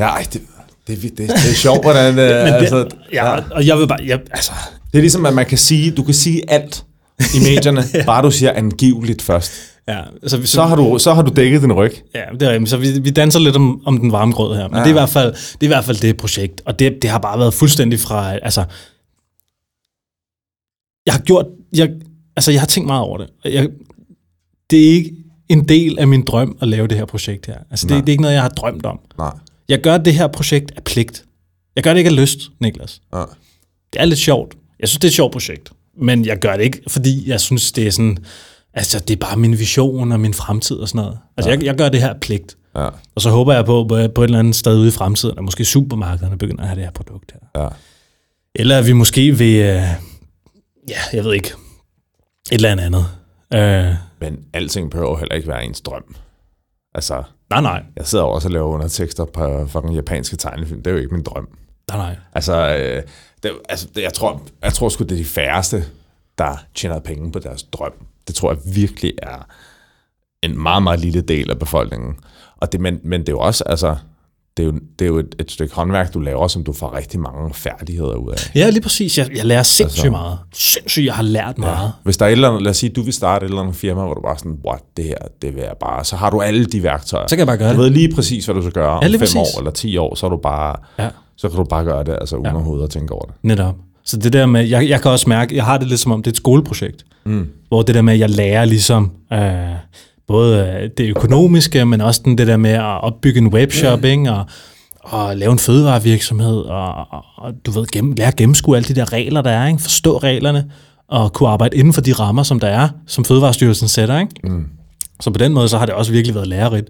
Ja, 0.00 0.06
ej, 0.06 0.26
det, 0.32 0.42
det, 0.86 1.02
det, 1.02 1.18
det, 1.18 1.30
er 1.30 1.54
sjovt, 1.54 1.82
hvordan... 1.82 2.18
øh, 2.18 2.44
Men 2.44 2.46
det, 2.46 2.52
altså, 2.52 2.88
ja, 3.12 3.34
ja. 3.34 3.42
og 3.50 3.66
jeg 3.66 3.78
vil 3.78 3.88
bare, 3.88 3.98
jeg, 4.06 4.20
altså, 4.30 4.52
Det 4.92 4.98
er 4.98 5.00
ligesom, 5.00 5.26
at 5.26 5.34
man 5.34 5.46
kan 5.46 5.58
sige, 5.58 5.90
du 5.90 6.02
kan 6.02 6.14
sige 6.14 6.50
alt 6.50 6.84
i 7.34 7.38
medierne, 7.48 7.84
ja. 7.94 8.04
bare 8.04 8.22
du 8.22 8.30
siger 8.30 8.52
angiveligt 8.52 9.22
først. 9.22 9.52
ja, 9.88 10.00
altså, 10.22 10.46
Så 10.46 10.62
har 10.62 10.76
du, 10.76 10.98
så 10.98 11.14
har 11.14 11.22
du 11.22 11.32
dækket 11.36 11.62
din 11.62 11.72
ryg. 11.72 11.92
Ja, 12.14 12.22
det 12.32 12.42
er 12.42 12.50
rigtigt. 12.50 12.70
Så 12.70 12.76
vi, 12.76 13.00
vi 13.00 13.10
danser 13.10 13.40
lidt 13.40 13.56
om, 13.56 13.86
om 13.86 13.98
den 13.98 14.12
varme 14.12 14.32
grød 14.32 14.56
her. 14.56 14.68
Men 14.68 14.76
ja. 14.76 14.80
det, 14.80 14.86
er 14.86 14.90
i 14.90 14.92
hvert 14.92 15.08
fald, 15.08 15.32
det 15.32 15.60
er 15.60 15.64
i 15.64 15.66
hvert 15.66 15.84
fald 15.84 15.96
det 15.96 16.16
projekt. 16.16 16.62
Og 16.66 16.78
det, 16.78 16.98
det 17.02 17.10
har 17.10 17.18
bare 17.18 17.38
været 17.38 17.54
fuldstændig 17.54 18.00
fra... 18.00 18.34
Altså, 18.34 18.64
jeg 21.06 21.14
har 21.14 21.20
gjort... 21.20 21.46
Jeg, 21.76 21.90
altså, 22.36 22.50
jeg 22.52 22.60
har 22.60 22.66
tænkt 22.66 22.86
meget 22.86 23.02
over 23.02 23.18
det. 23.18 23.28
Jeg, 23.44 23.68
det 24.70 24.88
er 24.88 24.92
ikke 24.92 25.12
en 25.48 25.68
del 25.68 25.98
af 25.98 26.08
min 26.08 26.24
drøm 26.24 26.56
at 26.60 26.68
lave 26.68 26.86
det 26.86 26.98
her 26.98 27.04
projekt 27.04 27.46
her. 27.46 27.56
Altså, 27.70 27.86
det, 27.86 27.90
Nej. 27.90 28.00
det 28.00 28.08
er 28.08 28.12
ikke 28.12 28.22
noget, 28.22 28.34
jeg 28.34 28.42
har 28.42 28.48
drømt 28.48 28.86
om. 28.86 29.00
Nej. 29.18 29.32
Jeg 29.70 29.80
gør 29.80 29.98
det 29.98 30.14
her 30.14 30.26
projekt 30.26 30.72
af 30.76 30.84
pligt. 30.84 31.24
Jeg 31.76 31.84
gør 31.84 31.92
det 31.92 31.98
ikke 31.98 32.10
af 32.10 32.16
lyst, 32.16 32.38
Niklas. 32.60 33.00
Ja. 33.14 33.24
Det 33.92 34.00
er 34.00 34.04
lidt 34.04 34.18
sjovt. 34.18 34.54
Jeg 34.80 34.88
synes, 34.88 34.98
det 35.00 35.04
er 35.04 35.10
et 35.10 35.14
sjovt 35.14 35.32
projekt. 35.32 35.72
Men 35.96 36.24
jeg 36.24 36.38
gør 36.38 36.56
det 36.56 36.64
ikke, 36.64 36.80
fordi 36.88 37.28
jeg 37.28 37.40
synes, 37.40 37.72
det 37.72 37.86
er 37.86 37.90
sådan... 37.90 38.18
Altså, 38.74 38.98
det 38.98 39.10
er 39.10 39.16
bare 39.16 39.36
min 39.36 39.58
vision 39.58 40.12
og 40.12 40.20
min 40.20 40.34
fremtid 40.34 40.76
og 40.76 40.88
sådan 40.88 40.98
noget. 41.04 41.18
Altså, 41.36 41.50
ja. 41.50 41.56
jeg, 41.56 41.64
jeg 41.64 41.74
gør 41.74 41.88
det 41.88 42.00
her 42.02 42.08
af 42.08 42.20
pligt. 42.20 42.56
Ja. 42.76 42.88
Og 43.14 43.20
så 43.20 43.30
håber 43.30 43.54
jeg 43.54 43.64
på, 43.64 43.84
på 43.88 44.08
på 44.14 44.22
et 44.22 44.24
eller 44.24 44.38
andet 44.38 44.56
sted 44.56 44.78
ude 44.78 44.88
i 44.88 44.90
fremtiden, 44.90 45.38
at 45.38 45.44
måske 45.44 45.64
supermarkederne 45.64 46.38
begynder 46.38 46.62
at 46.62 46.68
have 46.68 46.76
det 46.76 46.84
her 46.84 46.92
produkt 46.92 47.32
her. 47.32 47.62
Ja. 47.62 47.68
Eller 48.54 48.78
at 48.78 48.86
vi 48.86 48.92
måske 48.92 49.38
vil, 49.38 49.54
øh, 49.56 49.82
ja, 50.88 51.00
jeg 51.12 51.24
ved 51.24 51.32
ikke, 51.34 51.48
et 51.48 52.54
eller 52.54 52.70
andet 52.70 52.84
andet. 52.84 53.06
Øh, 53.54 53.94
Men 54.20 54.38
alting 54.52 54.90
behøver 54.90 55.18
heller 55.18 55.34
ikke 55.34 55.48
være 55.48 55.64
ens 55.64 55.80
drøm. 55.80 56.14
Altså, 56.94 57.22
nej, 57.50 57.60
nej, 57.60 57.82
jeg 57.96 58.06
sidder 58.06 58.24
også 58.24 58.48
og 58.48 58.52
laver 58.52 58.66
undertekster 58.66 59.24
på 59.24 59.66
fucking 59.66 59.94
japanske 59.94 60.36
tegnefilm. 60.36 60.82
Det 60.82 60.90
er 60.90 60.94
jo 60.94 61.00
ikke 61.00 61.14
min 61.14 61.22
drøm. 61.22 61.48
nej, 61.90 61.98
nej. 61.98 62.16
Altså, 62.32 62.76
øh, 62.76 63.02
det, 63.42 63.52
altså 63.68 63.88
det, 63.94 64.02
jeg, 64.02 64.12
tror, 64.12 64.42
jeg 64.62 64.72
tror 64.72 64.88
sgu, 64.88 65.04
det 65.04 65.12
er 65.12 65.16
de 65.16 65.24
færreste, 65.24 65.84
der 66.38 66.56
tjener 66.74 66.98
penge 66.98 67.32
på 67.32 67.38
deres 67.38 67.62
drøm. 67.62 67.92
Det 68.26 68.34
tror 68.34 68.52
jeg 68.52 68.60
virkelig 68.74 69.12
er 69.22 69.46
en 70.42 70.62
meget, 70.62 70.82
meget 70.82 71.00
lille 71.00 71.20
del 71.20 71.50
af 71.50 71.58
befolkningen. 71.58 72.16
Og 72.56 72.72
det, 72.72 72.80
men, 72.80 73.00
men 73.02 73.20
det 73.20 73.28
er 73.28 73.32
jo 73.32 73.40
også, 73.40 73.64
altså, 73.64 73.96
det 74.56 74.62
er 74.62 74.66
jo, 74.66 74.72
det 74.98 75.04
er 75.04 75.06
jo 75.08 75.18
et, 75.18 75.34
et 75.40 75.50
stykke 75.50 75.74
håndværk, 75.74 76.14
du 76.14 76.20
laver, 76.20 76.48
som 76.48 76.64
du 76.64 76.72
får 76.72 76.94
rigtig 76.96 77.20
mange 77.20 77.54
færdigheder 77.54 78.14
ud 78.14 78.30
af. 78.32 78.50
Ja, 78.56 78.70
lige 78.70 78.80
præcis. 78.82 79.18
Jeg, 79.18 79.36
jeg 79.36 79.44
lærer 79.44 79.62
sindssygt 79.62 79.98
Altså- 80.04 80.10
meget. 80.10 80.38
Sindssygt, 80.54 81.06
jeg 81.06 81.14
har 81.14 81.22
lært 81.22 81.58
meget. 81.58 81.92
Hvis 82.04 82.16
der 82.16 82.24
er 82.24 82.28
et 82.28 82.32
eller 82.32 82.48
andet, 82.48 82.62
lad 82.62 82.70
os 82.70 82.76
sige, 82.76 82.90
du 82.90 83.02
vil 83.02 83.12
starte 83.12 83.44
et 83.44 83.48
eller 83.48 83.62
andet 83.62 83.76
firma, 83.76 84.02
hvor 84.04 84.14
du 84.14 84.20
bare 84.20 84.38
sådan, 84.38 84.56
what, 84.66 84.80
det 84.96 85.04
her, 85.04 85.14
det 85.42 85.54
vil 85.54 85.60
jeg 85.62 85.74
bare, 85.80 86.04
så 86.04 86.16
har 86.16 86.30
du 86.30 86.40
alle 86.40 86.64
de 86.64 86.82
værktøjer. 86.82 87.26
Så 87.26 87.36
kan 87.36 87.38
jeg 87.38 87.46
bare 87.46 87.56
gøre 87.58 87.68
Du 87.68 87.72
det. 87.76 87.84
ved 87.84 87.90
lige 87.90 88.14
præcis, 88.14 88.44
hvad 88.44 88.54
du 88.54 88.60
skal 88.62 88.72
gøre 88.72 88.88
om 88.90 89.02
Ja, 89.02 89.08
lige 89.08 89.18
5 89.18 89.20
præcis. 89.20 89.36
år 89.36 89.58
eller 89.58 89.70
10 89.70 89.96
år, 89.96 90.14
så 90.14 90.26
er 90.26 90.30
du 90.30 90.36
bare, 90.36 90.76
Ja, 90.98 91.08
så 91.36 91.48
kan 91.48 91.56
du 91.56 91.64
bare 91.64 91.84
gøre 91.84 92.04
det, 92.04 92.16
altså 92.20 92.36
uden 92.36 92.46
Ja. 92.46 92.50
ja. 92.50 92.56
overhovedet 92.56 92.84
at 92.84 92.90
tænke 92.90 93.14
over 93.14 93.24
det. 93.24 93.34
netop. 93.42 93.74
Så 94.04 94.16
det 94.16 94.32
der 94.32 94.46
med, 94.46 94.64
jeg, 94.68 94.88
jeg 94.88 95.00
kan 95.02 95.10
også 95.10 95.28
mærke, 95.28 95.56
jeg 95.56 95.64
har 95.64 95.78
det 95.78 95.88
lidt 95.88 96.00
som 96.00 96.12
om, 96.12 96.22
det 96.22 96.30
er 96.30 96.32
et 96.32 96.36
skoleprojekt. 96.36 97.04
Mm. 97.24 97.48
Hvor 97.68 97.82
det 97.82 97.94
der 97.94 98.02
med, 98.02 98.12
at 98.14 98.18
jeg 98.20 98.30
lærer 98.30 98.64
ligesom, 98.64 99.10
øh, 99.32 99.38
både 100.30 100.80
øh, 100.82 100.90
det 100.98 101.10
økonomiske, 101.10 101.84
men 101.84 102.00
også 102.00 102.20
den, 102.24 102.38
det 102.38 102.46
der 102.46 102.56
med 102.56 102.70
at 102.70 103.02
opbygge 103.02 103.38
en 103.38 103.46
webshop, 103.46 104.04
ikke? 104.04 104.32
Og, 104.32 104.44
og 105.00 105.36
lave 105.36 105.52
en 105.52 105.58
fødevarevirksomhed, 105.58 106.56
og, 106.56 106.94
og, 106.94 107.24
og 107.36 107.52
du 107.66 107.70
ved, 107.70 107.86
gennem, 107.92 108.12
lære 108.12 108.28
at 108.28 108.36
gennemskue 108.36 108.76
alle 108.76 108.88
de 108.88 108.94
der 108.94 109.12
regler, 109.12 109.42
der 109.42 109.50
er, 109.50 109.66
ikke? 109.66 109.82
forstå 109.82 110.18
reglerne, 110.18 110.70
og 111.08 111.32
kunne 111.32 111.48
arbejde 111.48 111.76
inden 111.76 111.92
for 111.92 112.00
de 112.00 112.12
rammer, 112.12 112.42
som 112.42 112.60
der 112.60 112.68
er, 112.68 112.88
som 113.06 113.24
Fødevarestyrelsen 113.24 113.88
sætter. 113.88 114.20
Ikke? 114.20 114.34
Mm. 114.44 114.66
Så 115.20 115.30
på 115.30 115.38
den 115.38 115.52
måde, 115.52 115.68
så 115.68 115.78
har 115.78 115.86
det 115.86 115.94
også 115.94 116.12
virkelig 116.12 116.34
været 116.34 116.48
lærerigt. 116.48 116.88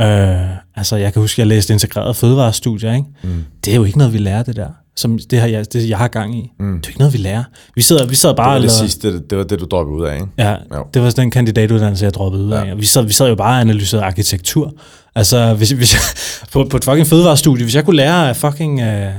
Øh, 0.00 0.56
altså, 0.76 0.96
jeg 0.96 1.12
kan 1.12 1.22
huske, 1.22 1.40
jeg 1.40 1.46
læste 1.46 1.72
integreret 1.72 2.16
fødevarestudier, 2.16 2.92
ikke? 2.92 3.06
Mm. 3.22 3.44
Det 3.64 3.72
er 3.72 3.76
jo 3.76 3.84
ikke 3.84 3.98
noget, 3.98 4.12
vi 4.12 4.18
lærer, 4.18 4.42
det 4.42 4.56
der. 4.56 4.68
Som 4.96 5.18
det 5.30 5.40
her, 5.40 5.46
jeg, 5.46 5.72
det, 5.72 5.88
jeg 5.88 5.98
har 5.98 6.08
gang 6.08 6.38
i. 6.38 6.52
Mm. 6.58 6.76
Det 6.76 6.84
er 6.86 6.88
ikke 6.90 6.98
noget, 6.98 7.12
vi 7.12 7.18
lærer. 7.18 7.44
Vi 7.76 7.82
sidder, 7.82 8.06
vi 8.06 8.14
sidder 8.14 8.34
bare 8.34 8.44
Det 8.46 8.50
var 8.50 8.56
og 8.56 8.62
det 8.62 8.70
laver- 8.70 8.88
sidste, 8.88 9.12
det, 9.12 9.30
det 9.30 9.38
var 9.38 9.44
det, 9.44 9.60
du 9.60 9.64
droppede 9.64 9.96
ud 9.98 10.04
af, 10.06 10.14
ikke? 10.14 10.26
Ja, 10.38 10.56
Jo. 10.74 10.86
det 10.94 11.02
var 11.02 11.10
den 11.10 11.30
kandidatuddannelse, 11.30 12.04
jeg 12.04 12.14
droppede 12.14 12.44
ud 12.44 12.52
af. 12.52 12.66
Ja. 12.66 12.74
Vi, 12.74 12.84
sad, 12.86 13.02
vi 13.04 13.12
sad 13.12 13.28
jo 13.28 13.34
bare 13.34 13.56
og 13.56 13.60
analyserede 13.60 14.04
arkitektur. 14.06 14.72
Altså, 15.14 15.54
hvis, 15.54 15.70
hvis 15.70 15.94
jeg, 15.94 16.00
på, 16.52 16.66
på 16.70 16.76
et 16.76 16.84
fucking 16.84 17.06
fødevarestudie, 17.06 17.64
hvis 17.64 17.74
jeg 17.74 17.84
kunne 17.84 17.96
lære 17.96 18.30
at 18.30 18.36
fucking... 18.36 18.80
Øh, 18.80 19.12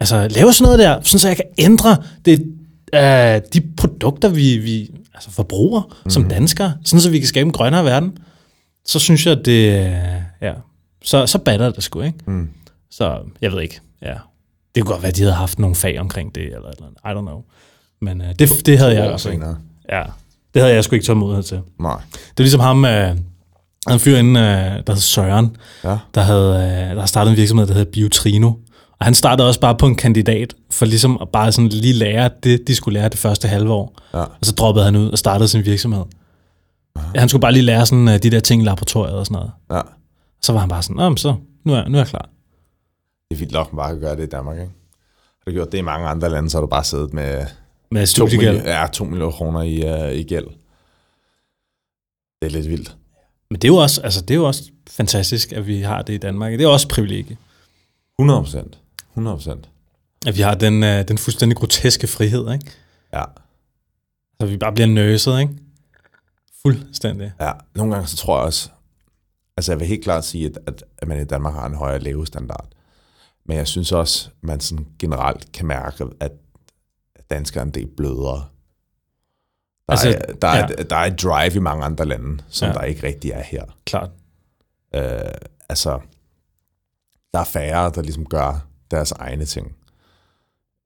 altså, 0.00 0.28
lave 0.30 0.52
sådan 0.52 0.64
noget 0.64 0.78
der, 0.78 1.00
sådan 1.02 1.18
så 1.18 1.28
jeg 1.28 1.36
kan 1.36 1.44
ændre 1.58 1.96
det, 2.24 2.40
øh, 2.94 3.40
de 3.54 3.60
produkter, 3.76 4.28
vi, 4.28 4.58
vi 4.58 4.90
altså 5.14 5.30
forbruger 5.30 5.80
mm-hmm. 5.80 6.10
som 6.10 6.28
danskere, 6.28 6.74
sådan 6.84 7.00
så 7.00 7.10
vi 7.10 7.18
kan 7.18 7.28
skabe 7.28 7.46
en 7.46 7.52
grønnere 7.52 7.84
verden, 7.84 8.18
så 8.86 8.98
synes 8.98 9.26
jeg, 9.26 9.38
at 9.38 9.46
det... 9.46 9.86
Øh, 9.86 9.92
ja, 10.42 10.52
så, 11.04 11.26
så 11.26 11.38
batter 11.38 11.70
det 11.70 11.84
sgu, 11.84 12.00
ikke? 12.00 12.18
Mm. 12.26 12.48
Så 12.90 13.18
jeg 13.42 13.52
ved 13.52 13.60
ikke, 13.62 13.80
ja. 14.02 14.14
Det 14.74 14.82
kunne 14.84 14.92
godt 14.92 15.02
være, 15.02 15.10
at 15.10 15.16
de 15.16 15.22
havde 15.22 15.34
haft 15.34 15.58
nogle 15.58 15.76
fag 15.76 16.00
omkring 16.00 16.34
det, 16.34 16.42
eller, 16.44 16.56
eller 16.70 16.86
andet. 16.86 16.98
I 17.04 17.08
don't 17.18 17.20
know. 17.30 17.42
Men 18.00 18.20
øh, 18.20 18.28
det, 18.38 18.66
det 18.66 18.78
havde 18.78 18.94
jeg 18.94 19.10
også 19.10 19.30
ikke. 19.30 19.46
Ja, 19.92 20.02
det 20.54 20.62
havde 20.62 20.74
jeg 20.74 20.84
sgu 20.84 20.94
ikke 20.94 21.06
tålmodighed 21.06 21.42
til. 21.42 21.60
Nej. 21.80 21.96
Det 22.12 22.38
var 22.38 22.42
ligesom 22.42 22.60
ham, 22.60 22.84
øh, 22.84 23.10
en 23.90 23.98
fyr 23.98 24.16
inde, 24.16 24.40
øh, 24.40 24.46
der 24.86 24.92
hed 24.92 24.96
Søren, 25.00 25.56
Ja. 25.84 25.96
der 26.14 26.20
havde, 26.20 26.54
øh, 26.90 26.96
der 26.96 27.06
startet 27.06 27.30
en 27.30 27.36
virksomhed, 27.36 27.66
der 27.66 27.74
hedder 27.74 27.90
Biotrino. 27.92 28.52
Og 28.98 29.06
han 29.06 29.14
startede 29.14 29.48
også 29.48 29.60
bare 29.60 29.74
på 29.76 29.86
en 29.86 29.94
kandidat, 29.94 30.54
for 30.70 30.86
ligesom 30.86 31.18
at 31.20 31.28
bare 31.28 31.52
sådan 31.52 31.68
lige 31.68 31.94
lære 31.94 32.30
det, 32.42 32.68
de 32.68 32.74
skulle 32.74 33.00
lære 33.00 33.08
det 33.08 33.18
første 33.18 33.48
halve 33.48 33.72
år. 33.72 33.98
Ja. 34.14 34.18
Og 34.18 34.38
så 34.42 34.52
droppede 34.52 34.84
han 34.84 34.96
ud 34.96 35.10
og 35.10 35.18
startede 35.18 35.48
sin 35.48 35.64
virksomhed. 35.64 36.02
Ja, 37.14 37.20
han 37.20 37.28
skulle 37.28 37.40
bare 37.40 37.52
lige 37.52 37.62
lære 37.62 37.86
sådan, 37.86 38.08
øh, 38.08 38.22
de 38.22 38.30
der 38.30 38.40
ting 38.40 38.62
i 38.62 38.64
laboratoriet 38.64 39.14
og 39.14 39.26
sådan 39.26 39.34
noget. 39.34 39.50
Ja. 39.72 39.80
Så 40.42 40.52
var 40.52 40.60
han 40.60 40.68
bare 40.68 40.82
sådan, 40.82 41.16
så 41.16 41.34
nu 41.64 41.74
er, 41.74 41.88
nu 41.88 41.98
er 41.98 42.00
jeg 42.02 42.06
klar. 42.08 42.28
Det 43.34 43.38
er 43.38 43.44
vildt 43.44 43.52
nok, 43.52 43.72
man 43.72 43.76
bare 43.76 43.90
kan 43.90 44.00
gøre 44.00 44.16
det 44.16 44.22
i 44.22 44.26
Danmark, 44.26 44.56
ikke? 44.58 44.72
Har 45.22 45.44
du 45.46 45.50
gjort 45.50 45.72
det 45.72 45.78
i 45.78 45.80
mange 45.80 46.06
andre 46.08 46.30
lande, 46.30 46.50
så 46.50 46.56
har 46.56 46.60
du 46.60 46.66
bare 46.66 46.84
siddet 46.84 47.12
med 47.12 47.46
Med 47.90 48.06
2 48.06 48.06
studiegæld. 48.06 48.56
ja, 48.56 48.86
2 48.92 49.04
millioner 49.04 49.32
kroner 49.32 49.62
i, 49.62 50.08
uh, 50.08 50.12
i 50.18 50.22
gæld. 50.22 50.46
Det 52.42 52.46
er 52.46 52.50
lidt 52.50 52.68
vildt. 52.68 52.96
Men 53.50 53.58
det 53.60 53.68
er, 53.68 53.72
jo 53.72 53.76
også, 53.76 54.00
altså, 54.02 54.20
det 54.20 54.30
er 54.30 54.34
jo 54.38 54.46
også 54.46 54.62
fantastisk, 54.90 55.52
at 55.52 55.66
vi 55.66 55.80
har 55.80 56.02
det 56.02 56.12
i 56.12 56.16
Danmark. 56.16 56.52
Det 56.52 56.62
er 56.62 56.68
også 56.68 56.88
privilegie. 56.88 57.36
100 58.18 58.40
procent. 58.40 58.78
100 59.12 59.36
procent. 59.36 59.68
At 60.26 60.36
vi 60.36 60.42
har 60.42 60.54
den, 60.54 60.82
øh, 60.82 61.08
den 61.08 61.18
fuldstændig 61.18 61.56
groteske 61.56 62.06
frihed, 62.06 62.52
ikke? 62.52 62.70
Ja. 63.12 63.22
Så 64.40 64.46
vi 64.46 64.56
bare 64.56 64.72
bliver 64.72 64.86
nøset, 64.86 65.40
ikke? 65.40 65.52
Fuldstændig. 66.62 67.32
ja. 67.40 67.52
Nogle 67.74 67.94
gange 67.94 68.08
så 68.08 68.16
tror 68.16 68.36
jeg 68.36 68.46
også, 68.46 68.70
altså 69.56 69.72
jeg 69.72 69.80
vil 69.80 69.88
helt 69.88 70.04
klart 70.04 70.24
sige, 70.24 70.46
at, 70.46 70.58
at, 70.66 70.84
at 70.98 71.08
man 71.08 71.20
i 71.20 71.24
Danmark 71.24 71.54
har 71.54 71.66
en 71.66 71.74
højere 71.74 71.98
levestandard. 71.98 72.68
Men 73.46 73.56
jeg 73.56 73.68
synes 73.68 73.92
også, 73.92 74.30
man 74.40 74.60
sådan 74.60 74.86
generelt 74.98 75.52
kan 75.52 75.66
mærke, 75.66 76.04
at 76.20 76.32
danskere 77.30 77.60
er 77.60 77.66
en 77.66 77.74
del 77.74 77.86
blødere. 77.96 78.48
Der, 79.86 79.92
Altså, 79.92 80.08
er, 80.08 80.32
der, 80.32 80.48
er, 80.48 80.68
ja. 80.78 80.82
der 80.82 80.96
er 80.96 81.04
et 81.04 81.22
drive 81.22 81.54
i 81.54 81.58
mange 81.58 81.84
andre 81.84 82.04
lande, 82.04 82.44
som 82.48 82.68
ja. 82.68 82.74
der 82.74 82.82
ikke 82.82 83.06
rigtig 83.06 83.30
er 83.30 83.42
her. 83.42 83.64
Klart. 83.86 84.10
Øh, 84.94 85.30
altså, 85.68 86.00
der 87.32 87.40
er 87.40 87.44
færre, 87.44 87.92
der 87.94 88.02
ligesom 88.02 88.26
gør 88.26 88.66
deres 88.90 89.12
egne 89.12 89.44
ting. 89.44 89.76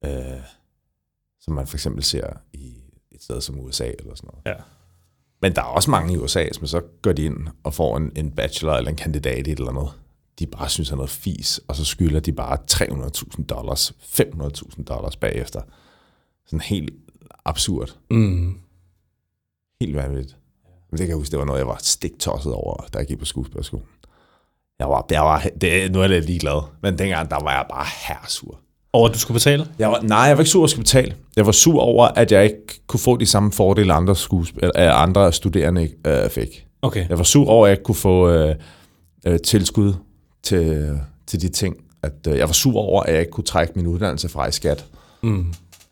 Øh, 0.05 0.41
som 1.41 1.55
man 1.55 1.67
for 1.67 1.77
eksempel 1.77 2.05
ser 2.05 2.27
i 2.53 2.75
et 3.13 3.23
sted 3.23 3.41
som 3.41 3.61
USA 3.61 3.91
eller 3.99 4.15
sådan 4.15 4.31
noget. 4.33 4.59
Ja. 4.59 4.63
Men 5.43 5.57
der 5.57 5.63
er 5.63 5.67
også 5.67 5.91
mange 5.91 6.15
i 6.15 6.17
USA, 6.17 6.49
som 6.53 6.67
så 6.67 6.83
går 7.03 7.13
de 7.13 7.25
ind 7.25 7.49
og 7.65 7.75
får 7.75 7.97
en, 7.97 8.13
en 8.17 8.31
bachelor 8.31 8.73
eller 8.73 8.91
en 8.91 8.97
kandidat 8.97 9.47
i 9.47 9.53
et 9.53 9.59
eller 9.59 9.71
andet. 9.71 9.93
De 10.39 10.47
bare 10.47 10.69
synes 10.69 10.91
er 10.91 10.97
noget 10.97 11.11
fis, 11.11 11.61
og 11.69 11.77
så 11.77 11.85
skylder 11.85 12.21
de 12.21 12.33
bare 12.33 12.59
300.000 12.71 13.45
dollars, 13.45 13.93
500.000 14.21 14.83
dollars 14.85 15.17
bagefter. 15.17 15.61
Sådan 16.47 16.61
helt 16.61 16.91
absurd. 17.45 17.97
Mm. 18.11 18.55
Helt 19.81 19.97
vanvittigt. 19.97 20.37
Men 20.91 20.99
det 20.99 21.07
kan 21.07 21.09
jeg 21.09 21.17
huske, 21.17 21.31
det 21.31 21.39
var 21.39 21.45
noget, 21.45 21.59
jeg 21.59 21.67
var 21.67 21.79
stiktosset 21.83 22.53
over, 22.53 22.85
da 22.93 22.99
jeg 22.99 23.07
gik 23.07 23.19
på 23.19 23.25
skuespillerskolen. 23.25 23.87
Jeg 24.79 24.89
var, 24.89 25.07
jeg 25.11 25.23
var, 25.23 25.47
det, 25.61 25.93
nu 25.93 25.99
er 25.99 26.03
jeg 26.03 26.11
lidt 26.11 26.27
ligeglad, 26.27 26.63
men 26.83 26.99
dengang, 26.99 27.31
der 27.31 27.43
var 27.43 27.51
jeg 27.51 27.67
bare 27.71 27.87
hersur. 28.09 28.61
Over 28.93 29.09
at 29.09 29.15
du 29.15 29.19
skulle 29.19 29.35
betale? 29.35 29.67
Jeg 29.79 29.91
var, 29.91 30.01
nej, 30.01 30.19
jeg 30.19 30.37
var 30.37 30.43
ikke 30.43 30.51
sur 30.51 30.59
over 30.59 30.67
at 30.67 30.71
skulle 30.71 30.85
betale. 30.85 31.15
Jeg 31.37 31.47
var 31.47 31.53
sur 31.53 31.81
over, 31.81 32.07
at 32.07 32.33
jeg 32.33 32.45
ikke 32.45 32.81
kunne 32.87 33.01
få 33.01 33.17
de 33.17 33.27
samme 33.27 33.53
fordele, 33.53 33.93
andre, 33.93 34.17
skuespil, 34.17 34.65
øh, 34.65 35.03
andre 35.03 35.33
studerende 35.33 35.91
øh, 36.07 36.31
fik. 36.31 36.67
Okay. 36.83 37.09
Jeg 37.09 37.19
var 37.19 37.25
sur 37.25 37.49
over, 37.49 37.67
at 37.67 37.71
jeg 37.71 37.73
ikke 37.79 37.85
kunne 37.85 37.95
få 37.95 38.29
øh, 38.29 38.55
øh, 39.27 39.39
tilskud 39.41 39.95
til, 40.43 41.01
til 41.27 41.43
de 41.43 41.49
ting. 41.49 41.77
At, 42.03 42.27
øh, 42.29 42.39
jeg 42.39 42.47
var 42.47 42.53
sur 42.53 42.81
over, 42.81 43.03
at 43.03 43.13
jeg 43.13 43.21
ikke 43.21 43.33
kunne 43.33 43.45
trække 43.45 43.73
min 43.77 43.87
uddannelse 43.87 44.29
fra 44.29 44.47
i 44.47 44.53
skat. 44.53 44.87
Mm. 45.23 45.47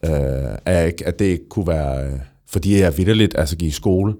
Øh, 0.04 0.58
at, 0.64 0.74
jeg 0.76 0.86
ikke, 0.86 1.06
at 1.06 1.18
det 1.18 1.24
ikke 1.24 1.48
kunne 1.48 1.66
være... 1.66 2.06
Øh, 2.06 2.18
fordi 2.46 2.80
jeg 2.80 2.96
vidderligt 2.96 3.38
altså 3.38 3.56
gik 3.56 3.68
i 3.68 3.70
skole 3.70 4.14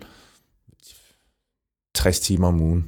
60 1.95 2.20
timer 2.20 2.49
om 2.49 2.61
ugen, 2.61 2.85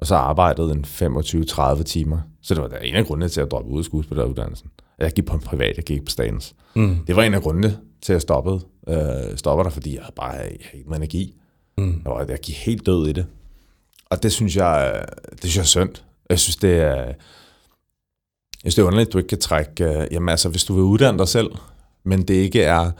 og 0.00 0.06
så 0.06 0.14
arbejdede 0.14 0.72
en 0.72 0.84
25-30 0.84 1.82
timer. 1.82 2.18
Så 2.42 2.54
det 2.54 2.62
var 2.62 2.68
der 2.68 2.78
en 2.78 2.94
af 2.94 3.06
grundene 3.06 3.28
til 3.28 3.40
at 3.40 3.50
droppe 3.50 3.70
ud 3.70 3.78
af 3.78 3.84
skuespilleruddannelsen. 3.84 4.70
Jeg 4.98 5.12
gik 5.12 5.26
på 5.26 5.34
en 5.34 5.40
privat, 5.40 5.76
jeg 5.76 5.84
gik 5.84 6.04
på 6.04 6.10
statens. 6.10 6.54
Mm. 6.74 6.96
Det 7.06 7.16
var 7.16 7.22
en 7.22 7.34
af 7.34 7.42
grundene 7.42 7.78
til 8.02 8.12
at 8.12 8.22
stoppe, 8.22 8.60
øh, 8.88 9.36
stoppe 9.36 9.64
der, 9.64 9.70
fordi 9.70 9.94
jeg 9.94 10.02
havde 10.02 10.14
bare 10.16 10.30
jeg 10.30 10.40
havde 10.40 10.58
ikke 10.74 10.96
energi. 10.96 11.34
Mm. 11.78 12.00
Jeg, 12.04 12.12
var, 12.12 12.26
jeg 12.28 12.38
gik 12.38 12.56
helt 12.56 12.86
død 12.86 13.08
i 13.08 13.12
det. 13.12 13.26
Og 14.10 14.22
det 14.22 14.32
synes 14.32 14.56
jeg, 14.56 14.92
øh, 14.94 15.32
det 15.32 15.40
synes 15.50 15.56
jeg 15.56 15.62
er 15.62 15.86
synd. 15.86 15.94
Jeg 16.30 16.38
synes, 16.38 16.56
det 16.56 16.70
er, 16.70 17.04
jeg 17.04 18.72
synes, 18.72 18.74
det 18.74 18.82
er 18.82 18.86
underligt, 18.86 19.08
at 19.08 19.12
du 19.12 19.18
ikke 19.18 19.28
kan 19.28 19.40
trække... 19.40 19.84
Øh, 19.84 20.06
jamen 20.10 20.28
altså, 20.28 20.48
hvis 20.48 20.64
du 20.64 20.74
vil 20.74 20.82
uddanne 20.82 21.18
dig 21.18 21.28
selv, 21.28 21.50
men 22.04 22.22
det 22.22 22.34
ikke 22.34 22.62
er 22.62 22.90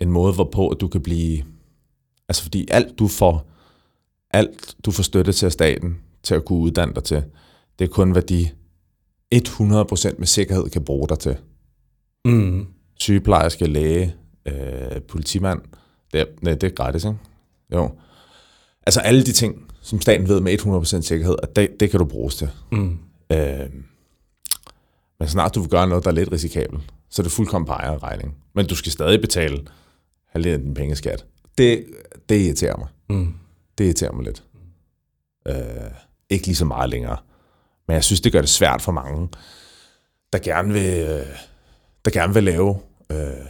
en 0.00 0.10
måde, 0.10 0.32
hvorpå 0.32 0.76
du 0.80 0.88
kan 0.88 1.02
blive... 1.02 1.44
Altså, 2.28 2.42
fordi 2.42 2.68
alt 2.70 2.98
du 2.98 3.08
får, 3.08 3.50
alt 4.30 4.76
du 4.84 4.90
får 4.90 5.02
støtte 5.02 5.32
til 5.32 5.46
af 5.46 5.52
staten, 5.52 5.98
til 6.22 6.34
at 6.34 6.44
kunne 6.44 6.58
uddanne 6.58 6.94
dig 6.94 7.04
til, 7.04 7.24
det 7.78 7.84
er 7.84 7.88
kun, 7.88 8.10
hvad 8.10 8.22
de 8.22 8.48
100% 9.34 10.18
med 10.18 10.26
sikkerhed 10.26 10.70
kan 10.70 10.84
bruge 10.84 11.08
dig 11.08 11.18
til. 11.18 11.36
Mm. 12.24 12.66
Sygeplejerske, 12.98 13.66
læge, 13.66 14.14
øh, 14.46 15.00
politimand, 15.08 15.60
det 16.12 16.20
er, 16.20 16.24
nej, 16.42 16.54
det 16.54 16.64
er 16.64 16.74
gratis, 16.74 17.04
ikke? 17.04 17.18
Jo. 17.72 17.90
Altså 18.86 19.00
alle 19.00 19.22
de 19.24 19.32
ting, 19.32 19.67
som 19.88 20.00
staten 20.00 20.28
ved 20.28 20.40
med 20.40 20.58
100% 20.60 21.02
sikkerhed, 21.02 21.36
at 21.42 21.56
det, 21.56 21.80
det 21.80 21.90
kan 21.90 21.98
du 21.98 22.04
bruges 22.04 22.34
til. 22.36 22.50
Mm. 22.72 22.98
Øh, 23.32 23.70
men 25.18 25.28
snart 25.28 25.54
du 25.54 25.60
vil 25.60 25.70
gøre 25.70 25.88
noget, 25.88 26.04
der 26.04 26.10
er 26.10 26.14
lidt 26.14 26.32
risikabelt, 26.32 26.82
så 27.10 27.22
er 27.22 27.24
det 27.24 27.32
fuldkommen 27.32 27.66
på 27.66 27.72
egen 27.72 28.02
regning. 28.02 28.36
Men 28.54 28.66
du 28.66 28.76
skal 28.76 28.92
stadig 28.92 29.20
betale 29.20 29.66
halvdelen 30.26 30.60
af 30.60 30.64
din 30.64 30.74
pengeskat. 30.74 31.24
Det, 31.58 31.86
det 32.28 32.40
irriterer 32.40 32.76
mig. 32.76 32.88
Mm. 33.10 33.34
Det 33.78 33.84
irriterer 33.84 34.12
mig 34.12 34.24
lidt. 34.24 34.44
Øh, 35.48 35.90
ikke 36.30 36.46
lige 36.46 36.56
så 36.56 36.64
meget 36.64 36.90
længere. 36.90 37.16
Men 37.86 37.94
jeg 37.94 38.04
synes, 38.04 38.20
det 38.20 38.32
gør 38.32 38.40
det 38.40 38.50
svært 38.50 38.82
for 38.82 38.92
mange, 38.92 39.28
der 40.32 40.38
gerne 40.38 40.72
vil, 40.72 41.08
øh, 41.08 41.26
der 42.04 42.10
gerne 42.10 42.34
vil 42.34 42.44
lave 42.44 42.80
øh, 43.12 43.46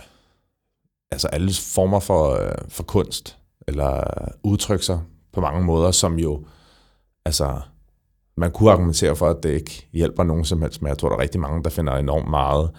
altså 1.10 1.28
alle 1.28 1.52
former 1.52 2.00
for, 2.00 2.30
øh, 2.30 2.54
for 2.68 2.82
kunst, 2.82 3.36
eller 3.68 4.04
udtrykke 4.42 4.84
sig 4.84 5.00
på 5.38 5.42
mange 5.42 5.64
måder, 5.64 5.90
som 5.90 6.18
jo, 6.18 6.44
altså, 7.24 7.60
man 8.36 8.50
kunne 8.52 8.70
argumentere 8.72 9.16
for, 9.16 9.28
at 9.28 9.42
det 9.42 9.50
ikke 9.50 9.88
hjælper 9.92 10.24
nogen 10.24 10.44
som 10.44 10.62
helst, 10.62 10.82
men 10.82 10.88
jeg 10.88 10.98
tror, 10.98 11.08
der 11.08 11.16
er 11.16 11.20
rigtig 11.20 11.40
mange, 11.40 11.64
der 11.64 11.70
finder 11.70 11.96
enormt 11.96 12.30
meget. 12.30 12.70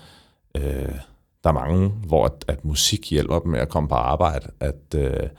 Øh, 0.58 0.96
der 1.44 1.50
er 1.50 1.54
mange, 1.54 1.88
hvor 1.90 2.26
at, 2.26 2.46
at 2.48 2.66
musik 2.66 3.10
hjælper 3.12 3.40
dem 3.40 3.52
med 3.52 3.60
at 3.60 3.70
komme 3.70 3.90
på 3.90 3.96
arbejde, 3.96 4.48
at, 4.60 4.96
øh, 4.96 5.30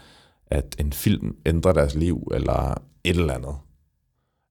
at 0.47 0.77
en 0.79 0.93
film 0.93 1.37
ændrer 1.47 1.73
deres 1.73 1.95
liv, 1.95 2.29
eller 2.35 2.75
et 3.05 3.17
eller 3.17 3.35
andet. 3.35 3.55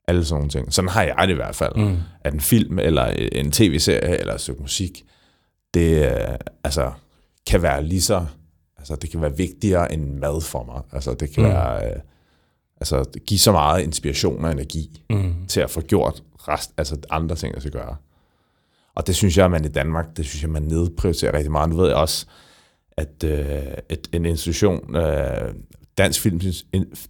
Alle 0.07 0.25
sådan 0.25 0.37
nogle 0.39 0.49
ting. 0.49 0.73
Sådan 0.73 0.89
har 0.89 1.03
jeg 1.03 1.15
det 1.21 1.29
i 1.29 1.35
hvert 1.35 1.55
fald. 1.55 1.75
Mm. 1.75 1.97
At 2.21 2.33
en 2.33 2.39
film, 2.39 2.79
eller 2.79 3.05
en 3.31 3.51
tv-serie, 3.51 4.19
eller 4.19 4.33
et 4.33 4.41
stykke 4.41 4.61
musik, 4.61 5.03
det 5.73 6.05
øh, 6.11 6.35
altså, 6.63 6.91
kan 7.47 7.61
være 7.61 7.83
lige 7.83 8.01
så, 8.01 8.25
altså 8.77 8.95
det 8.95 9.09
kan 9.09 9.21
være 9.21 9.37
vigtigere 9.37 9.93
end 9.93 10.13
mad 10.19 10.41
for 10.41 10.63
mig. 10.63 10.81
Altså 10.91 11.13
det 11.13 11.31
kan 11.33 11.43
Mm. 11.43 11.49
mm. 11.49 11.55
være, 11.55 11.85
øh, 11.91 11.99
altså 12.81 13.03
give 13.25 13.39
så 13.39 13.51
meget 13.51 13.83
inspiration 13.83 14.45
og 14.45 14.51
energi 14.51 15.01
Mm. 15.09 15.33
til 15.47 15.59
at 15.61 15.69
få 15.69 15.81
gjort 15.81 16.23
rest, 16.39 16.71
altså 16.77 16.97
andre 17.09 17.35
ting, 17.35 17.53
jeg 17.53 17.61
skal 17.61 17.71
gøre. 17.73 17.95
Og 18.95 19.07
det 19.07 19.15
synes 19.15 19.37
jeg, 19.37 19.45
at 19.45 19.51
man 19.51 19.65
i 19.65 19.67
Danmark, 19.67 20.17
det 20.17 20.25
synes 20.25 20.41
jeg, 20.43 20.49
man 20.51 20.61
nedprioriterer 20.61 21.33
rigtig 21.33 21.51
meget. 21.51 21.69
Nu 21.69 21.75
ved 21.75 21.87
jeg 21.87 21.95
også, 21.95 22.25
at 22.97 23.23
øh, 23.23 23.63
et, 23.89 24.07
en 24.13 24.25
institution, 24.25 24.95
øh, 24.95 25.53
Dansk, 25.97 26.21
Film, 26.21 26.41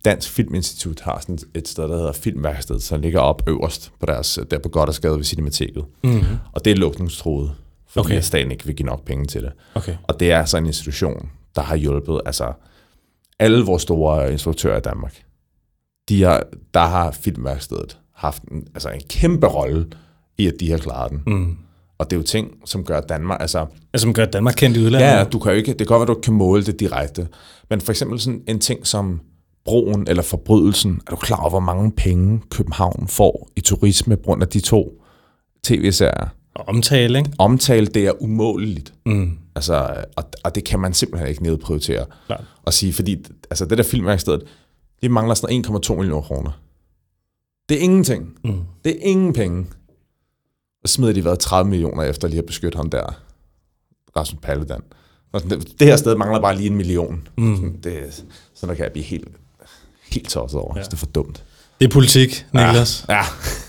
Dansk 0.05 0.29
Filminstitut 0.31 0.99
har 1.01 1.19
sådan 1.19 1.37
et 1.55 1.67
sted, 1.67 1.83
der 1.83 1.97
hedder 1.97 2.11
Filmværksted, 2.11 2.79
som 2.79 3.01
ligger 3.01 3.19
op 3.19 3.41
øverst 3.47 3.91
på 3.99 4.05
deres, 4.05 4.39
der 4.51 4.59
på 4.59 4.69
Goddersgade 4.69 5.17
ved 5.17 5.23
Cinemateket. 5.23 5.85
Mm. 6.03 6.21
Og 6.53 6.65
det 6.65 6.71
er 6.71 6.75
lukningstroet, 6.75 7.51
fordi 7.87 8.05
Okay. 8.07 8.21
staten 8.21 8.51
ikke 8.51 8.65
vil 8.65 8.75
give 8.75 8.85
nok 8.85 9.05
penge 9.05 9.25
til 9.25 9.41
det. 9.43 9.51
Okay. 9.75 9.95
Og 10.03 10.19
det 10.19 10.31
er 10.31 10.45
så 10.45 10.57
en 10.57 10.65
institution, 10.65 11.29
der 11.55 11.61
har 11.61 11.75
hjulpet, 11.75 12.21
altså 12.25 12.53
alle 13.39 13.65
vores 13.65 13.81
store 13.81 14.31
instruktører 14.31 14.77
i 14.77 14.81
Danmark, 14.81 15.23
de 16.09 16.23
har, 16.23 16.43
der 16.73 16.85
har 16.85 17.11
Filmværkstedet 17.11 17.97
haft 18.15 18.43
en, 18.43 18.67
altså 18.73 18.89
en 18.89 19.01
kæmpe 19.09 19.47
rolle 19.47 19.85
i, 20.37 20.47
at 20.47 20.53
de 20.59 20.71
har 20.71 20.77
klaret 20.77 21.11
den. 21.11 21.21
Mm. 21.27 21.57
Og 21.97 22.09
det 22.09 22.15
er 22.15 22.19
jo 22.19 22.23
ting, 22.23 22.51
som 22.65 22.83
gør 22.83 23.01
Danmark, 23.01 23.41
altså 23.41 23.65
Altså, 23.93 24.05
som 24.05 24.13
gør 24.13 24.25
Danmark 24.25 24.55
kendt 24.57 24.77
i 24.77 24.79
udlandet. 24.79 25.07
Ja, 25.07 25.23
du 25.23 25.39
kan 25.39 25.51
jo 25.51 25.57
ikke, 25.57 25.69
det 25.69 25.77
kan 25.77 25.87
godt 25.87 25.99
være, 26.07 26.15
du 26.15 26.21
kan 26.21 26.33
måle 26.33 26.63
det 26.63 26.79
direkte. 26.79 27.27
Men 27.69 27.81
for 27.81 27.91
eksempel 27.91 28.19
sådan 28.19 28.41
en 28.47 28.59
ting 28.59 28.87
som 28.87 29.21
broen 29.65 30.07
eller 30.07 30.23
forbrydelsen. 30.23 31.01
Er 31.07 31.11
du 31.11 31.15
klar 31.15 31.37
over, 31.37 31.49
hvor 31.49 31.59
mange 31.59 31.91
penge 31.91 32.41
København 32.51 33.07
får 33.07 33.49
i 33.55 33.61
turisme 33.61 34.17
på 34.17 34.23
grund 34.23 34.41
af 34.41 34.47
de 34.47 34.59
to 34.59 35.03
tv-serier? 35.63 36.27
Og 36.55 36.67
omtale, 36.67 37.19
ikke? 37.19 37.31
Omtale, 37.37 37.87
det 37.87 38.07
er 38.07 38.21
umåleligt. 38.21 38.93
Mm. 39.05 39.37
Altså, 39.55 40.03
og, 40.15 40.23
og 40.43 40.55
det 40.55 40.63
kan 40.63 40.79
man 40.79 40.93
simpelthen 40.93 41.29
ikke 41.29 41.43
nedprioritere. 41.43 42.05
Klart. 42.27 42.43
Og 42.63 42.73
sige, 42.73 42.93
fordi 42.93 43.25
altså, 43.49 43.65
det 43.65 43.77
der 43.77 43.83
filmværkstedet, 43.83 44.43
det 45.01 45.11
mangler 45.11 45.35
sådan 45.35 45.65
1,2 45.65 45.93
millioner 45.95 46.21
kroner. 46.21 46.51
Det 47.69 47.77
er 47.77 47.81
ingenting. 47.81 48.33
Mm. 48.43 48.59
Det 48.83 48.91
er 48.95 48.99
ingen 49.01 49.33
penge. 49.33 49.65
Og 50.83 50.89
smider 50.89 51.13
de 51.13 51.25
været 51.25 51.39
30 51.39 51.69
millioner 51.69 52.03
efter 52.03 52.27
lige 52.27 52.39
at 52.39 52.45
beskytte 52.45 52.75
ham 52.75 52.89
der, 52.89 53.21
Rasmus 54.17 54.41
Paludan. 54.41 54.81
Det 55.79 55.87
her 55.87 55.97
sted 55.97 56.15
mangler 56.15 56.41
bare 56.41 56.55
lige 56.55 56.69
en 56.69 56.75
million. 56.75 57.27
Mm. 57.37 57.55
Sådan, 57.55 57.79
det, 57.83 58.23
sådan 58.53 58.69
der 58.69 58.75
kan 58.75 58.83
jeg 58.83 58.91
blive 58.91 59.05
helt, 59.05 59.27
helt 60.11 60.29
tosset 60.29 60.59
over. 60.59 60.73
Ja. 60.75 60.79
Ja. 60.79 60.85
Det 60.85 60.93
er 60.93 60.97
for 60.97 61.05
dumt. 61.05 61.43
Det 61.79 61.87
er 61.87 61.91
politik, 61.91 62.45
Niklas. 62.53 63.05
Ja, 63.09 63.21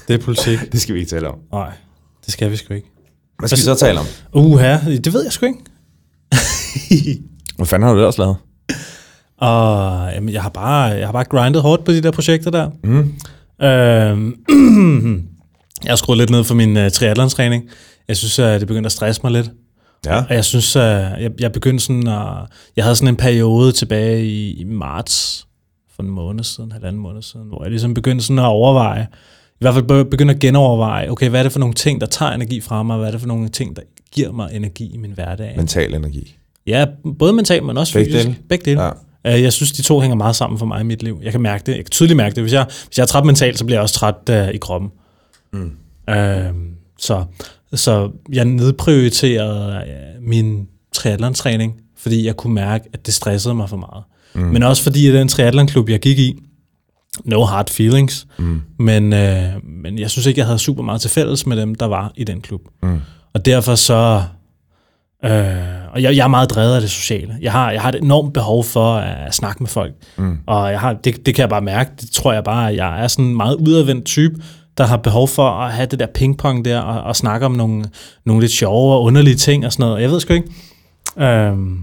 Det 0.09 0.21
er 0.21 0.25
politik. 0.25 0.59
det 0.73 0.81
skal 0.81 0.95
vi 0.95 1.01
ikke 1.01 1.11
tale 1.11 1.29
om. 1.29 1.39
Nej, 1.53 1.73
det 2.27 2.33
skal 2.33 2.51
vi 2.51 2.57
sgu 2.57 2.75
ikke. 2.75 2.91
Hvad 3.39 3.49
skal 3.49 3.59
vi 3.59 3.63
så 3.63 3.75
tale 3.75 4.01
om? 4.01 4.07
Uha, 4.35 4.79
det 4.97 5.13
ved 5.13 5.23
jeg 5.23 5.33
sgu 5.33 5.47
ikke. 5.47 5.61
Hvad 7.57 7.67
fanden 7.67 7.87
har 7.87 7.95
du 7.95 7.99
ellers 8.01 8.19
lavet? 8.19 8.37
Og 9.41 10.11
jamen, 10.15 10.33
jeg 10.33 10.43
har 10.43 10.49
bare, 10.49 10.83
jeg 10.85 11.07
har 11.07 11.13
bare 11.13 11.25
grindet 11.25 11.63
hårdt 11.63 11.85
på 11.85 11.93
de 11.93 12.01
der 12.03 12.11
projekter 12.11 12.51
der. 12.51 12.71
Mm. 12.85 13.15
Øhm, 13.67 14.37
jeg 15.85 15.91
har 15.91 15.97
skruet 15.97 16.19
lidt 16.19 16.31
ned 16.31 16.45
for 16.45 16.55
min 16.55 16.77
uh, 16.77 16.89
triathlon-træning. 16.89 17.69
Jeg 18.09 18.17
synes, 18.17 18.39
uh, 18.39 18.45
det 18.47 18.67
begyndte 18.67 18.87
at 18.87 18.93
stresse 18.93 19.21
mig 19.25 19.33
lidt. 19.33 19.51
Ja. 20.07 20.17
Og 20.17 20.35
jeg 20.35 20.45
synes, 20.45 20.77
uh, 20.77 20.83
jeg, 20.83 21.31
jeg 21.41 21.53
begyndte 21.53 21.85
sådan 21.85 22.09
at... 22.09 22.27
Jeg 22.77 22.85
havde 22.85 22.97
sådan 22.97 23.09
en 23.09 23.17
periode 23.17 23.73
tilbage 23.73 24.25
i, 24.27 24.61
i 24.61 24.65
marts 24.65 25.47
for 25.97 26.03
en 26.03 26.11
måned 26.11 26.45
siden, 26.45 26.73
halvanden 26.73 27.03
måned 27.03 27.23
siden, 27.23 27.47
hvor 27.49 27.63
jeg 27.63 27.71
ligesom 27.71 27.95
begyndte 27.95 28.25
sådan 28.25 28.39
at 28.39 28.45
overveje, 28.45 29.07
i 29.53 29.57
hvert 29.61 29.75
fald 29.75 29.85
be- 29.85 30.05
begyndte 30.05 30.35
at 30.35 30.41
genoverveje, 30.41 31.11
okay, 31.11 31.29
hvad 31.29 31.41
er 31.41 31.43
det 31.43 31.53
for 31.53 31.59
nogle 31.61 31.75
ting, 31.75 32.01
der 32.01 32.07
tager 32.07 32.33
energi 32.33 32.61
fra 32.61 32.83
mig, 32.83 32.97
hvad 32.97 33.07
er 33.07 33.11
det 33.11 33.21
for 33.21 33.29
nogle 33.29 33.49
ting, 33.49 33.77
der 33.77 33.83
giver 34.13 34.33
mig 34.33 34.49
energi 34.53 34.95
i 34.95 34.97
min 34.97 35.11
hverdag? 35.13 35.55
Mental 35.57 35.95
energi. 35.95 36.37
Ja, 36.67 36.87
både 37.19 37.33
mentalt, 37.33 37.65
men 37.65 37.79
også 37.79 37.93
Begge 37.95 38.11
fysisk. 38.13 38.27
dele? 38.27 38.37
Begge 38.49 38.65
dele. 38.65 38.83
Ja. 38.83 38.91
Øh, 39.27 39.43
Jeg 39.43 39.53
synes, 39.53 39.73
de 39.73 39.83
to 39.83 40.01
hænger 40.01 40.17
meget 40.17 40.37
sammen 40.37 40.59
for 40.59 40.67
mig 40.67 40.81
i 40.81 40.85
mit 40.85 41.03
liv. 41.03 41.21
Jeg 41.23 41.33
kan 41.33 41.41
mærke 41.41 41.63
det. 41.67 41.77
Jeg 41.77 41.85
kan 41.85 41.91
tydeligt 41.91 42.17
mærke 42.17 42.35
det. 42.35 42.43
Hvis 42.43 42.53
jeg, 42.53 42.65
hvis 42.87 42.99
jeg 42.99 43.03
er 43.03 43.07
træt 43.07 43.25
mentalt, 43.25 43.59
så 43.59 43.65
bliver 43.65 43.77
jeg 43.79 43.83
også 43.83 43.95
træt 43.95 44.49
uh, 44.49 44.55
i 44.55 44.57
kroppen. 44.59 44.91
Mm. 45.53 45.73
Øh, 46.15 46.45
så, 46.99 47.25
så 47.75 48.11
jeg 48.33 48.45
nedprioriterede 48.45 49.83
uh, 50.19 50.29
min 50.29 50.67
triathlon-træning, 50.95 51.73
fordi 51.99 52.27
jeg 52.27 52.37
kunne 52.37 52.55
mærke, 52.55 52.89
at 52.93 53.07
det 53.07 53.15
stressede 53.15 53.55
mig 53.55 53.69
for 53.69 53.77
meget. 53.77 54.05
Mm. 54.35 54.41
Men 54.41 54.63
også 54.63 54.83
fordi, 54.83 55.07
at 55.09 55.15
den 55.15 55.29
triathlon-klub, 55.29 55.89
jeg 55.89 56.01
gik 56.01 56.19
i, 56.19 56.39
no 57.25 57.45
hard 57.45 57.71
feelings, 57.71 58.27
Mm. 58.39 58.61
men, 58.79 59.13
øh, 59.13 59.43
men 59.65 59.99
jeg 59.99 60.11
synes 60.11 60.27
ikke, 60.27 60.39
jeg 60.39 60.47
havde 60.47 60.59
super 60.59 60.83
meget 60.83 61.01
til 61.01 61.11
fælles 61.11 61.47
med 61.47 61.57
dem, 61.57 61.75
der 61.75 61.87
var 61.87 62.13
i 62.17 62.25
den 62.25 62.41
klub. 62.41 62.61
Mm. 62.83 63.01
Og 63.33 63.45
derfor 63.47 63.75
så... 63.75 64.23
Øh, 65.25 65.31
og 65.91 66.03
jeg, 66.03 66.17
jeg 66.17 66.25
er 66.25 66.29
meget 66.29 66.51
drevet 66.51 66.75
af 66.75 66.81
det 66.81 66.91
sociale. 66.91 67.37
Jeg 67.41 67.53
har, 67.53 67.71
jeg 67.71 67.83
har 67.83 67.89
et 67.89 67.95
enormt 68.03 68.33
behov 68.33 68.65
for 68.65 68.95
at 68.95 69.35
snakke 69.35 69.63
med 69.63 69.69
folk. 69.69 69.93
Mm. 70.17 70.39
Og 70.47 70.71
jeg 70.71 70.81
har, 70.81 70.93
det, 70.93 71.27
det 71.27 71.35
kan 71.35 71.43
jeg 71.43 71.49
bare 71.49 71.61
mærke. 71.61 71.91
Det 72.01 72.11
tror 72.11 72.33
jeg 72.33 72.45
bare, 72.45 72.71
at 72.71 72.77
jeg 72.77 73.03
er 73.03 73.09
sådan 73.09 73.25
en 73.25 73.37
meget 73.37 73.55
udadvendt 73.55 74.05
type. 74.05 74.35
der 74.79 74.87
har 74.87 74.97
behov 74.97 75.29
for 75.29 75.51
at 75.51 75.73
have 75.73 75.87
det 75.87 75.99
der 75.99 76.07
pingpong 76.15 76.65
der, 76.65 76.81
og, 76.81 77.03
og 77.03 77.17
snakke 77.17 77.47
om 77.47 77.53
nogle, 77.53 77.85
nogle 78.27 78.43
lidt 78.43 78.53
sjove 78.53 78.95
og 78.95 79.03
underlige 79.03 79.37
ting 79.37 79.67
og 79.67 79.73
sådan 79.73 79.87
noget. 79.87 80.03
Jeg 80.03 80.11
ved 80.11 80.21
sgu 80.21 80.33
ikke. 80.33 80.49
Øhm, 81.19 81.79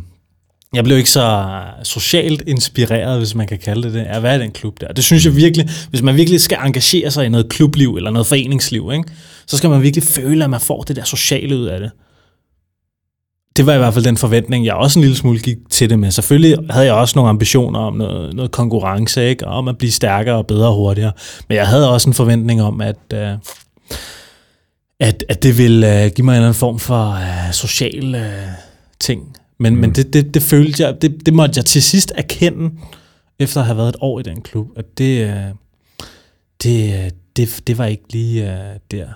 jeg 0.73 0.83
blev 0.83 0.97
ikke 0.97 1.09
så 1.09 1.47
socialt 1.83 2.43
inspireret, 2.47 3.17
hvis 3.17 3.35
man 3.35 3.47
kan 3.47 3.57
kalde 3.57 3.83
det 3.83 3.93
det, 3.93 3.99
at 3.99 4.23
være 4.23 4.35
i 4.35 4.39
den 4.39 4.51
klub 4.51 4.81
der. 4.81 4.87
Det 4.87 5.03
synes 5.03 5.25
jeg 5.25 5.35
virkelig, 5.35 5.69
hvis 5.89 6.01
man 6.01 6.15
virkelig 6.15 6.41
skal 6.41 6.57
engagere 6.65 7.11
sig 7.11 7.25
i 7.25 7.29
noget 7.29 7.49
klubliv 7.49 7.95
eller 7.95 8.11
noget 8.11 8.27
foreningsliv, 8.27 8.91
ikke, 8.93 9.09
så 9.47 9.57
skal 9.57 9.69
man 9.69 9.81
virkelig 9.81 10.03
føle, 10.03 10.43
at 10.43 10.49
man 10.49 10.59
får 10.59 10.81
det 10.81 10.95
der 10.95 11.03
sociale 11.03 11.57
ud 11.57 11.65
af 11.65 11.79
det. 11.79 11.91
Det 13.57 13.65
var 13.65 13.73
i 13.73 13.77
hvert 13.77 13.93
fald 13.93 14.05
den 14.05 14.17
forventning, 14.17 14.65
jeg 14.65 14.73
også 14.73 14.99
en 14.99 15.01
lille 15.01 15.17
smule 15.17 15.39
gik 15.39 15.57
til 15.69 15.89
det 15.89 15.99
med. 15.99 16.11
Selvfølgelig 16.11 16.57
havde 16.69 16.85
jeg 16.85 16.93
også 16.95 17.13
nogle 17.15 17.29
ambitioner 17.29 17.79
om 17.79 17.95
noget, 17.95 18.33
noget 18.33 18.51
konkurrence, 18.51 19.29
ikke? 19.29 19.47
og 19.47 19.57
om 19.57 19.67
at 19.67 19.77
blive 19.77 19.91
stærkere 19.91 20.35
og 20.35 20.47
bedre 20.47 20.67
og 20.67 20.75
hurtigere. 20.75 21.11
Men 21.49 21.55
jeg 21.55 21.67
havde 21.67 21.93
også 21.93 22.09
en 22.09 22.13
forventning 22.13 22.61
om, 22.61 22.81
at, 22.81 22.97
uh, 23.13 23.19
at, 24.99 25.23
at 25.29 25.43
det 25.43 25.57
ville 25.57 25.87
uh, 25.87 26.11
give 26.15 26.25
mig 26.25 26.31
en 26.31 26.35
eller 26.35 26.47
anden 26.47 26.53
form 26.53 26.79
for 26.79 27.09
uh, 27.11 27.51
social 27.51 28.25
ting. 28.99 29.35
Men, 29.59 29.73
mm. 29.73 29.81
men 29.81 29.91
det, 29.95 30.13
det, 30.13 30.33
det 30.33 30.41
følte 30.41 30.83
jeg, 30.83 31.01
det, 31.01 31.25
det 31.25 31.33
måtte 31.33 31.57
jeg 31.57 31.65
til 31.65 31.83
sidst 31.83 32.11
erkende, 32.15 32.71
efter 33.39 33.59
at 33.59 33.65
have 33.65 33.77
været 33.77 33.89
et 33.89 33.95
år 34.01 34.19
i 34.19 34.23
den 34.23 34.41
klub, 34.41 34.67
at 34.75 34.85
det, 34.97 35.43
det, 36.63 37.13
det, 37.37 37.61
det 37.67 37.77
var 37.77 37.85
ikke 37.85 38.03
lige 38.13 38.59
der, 38.91 39.07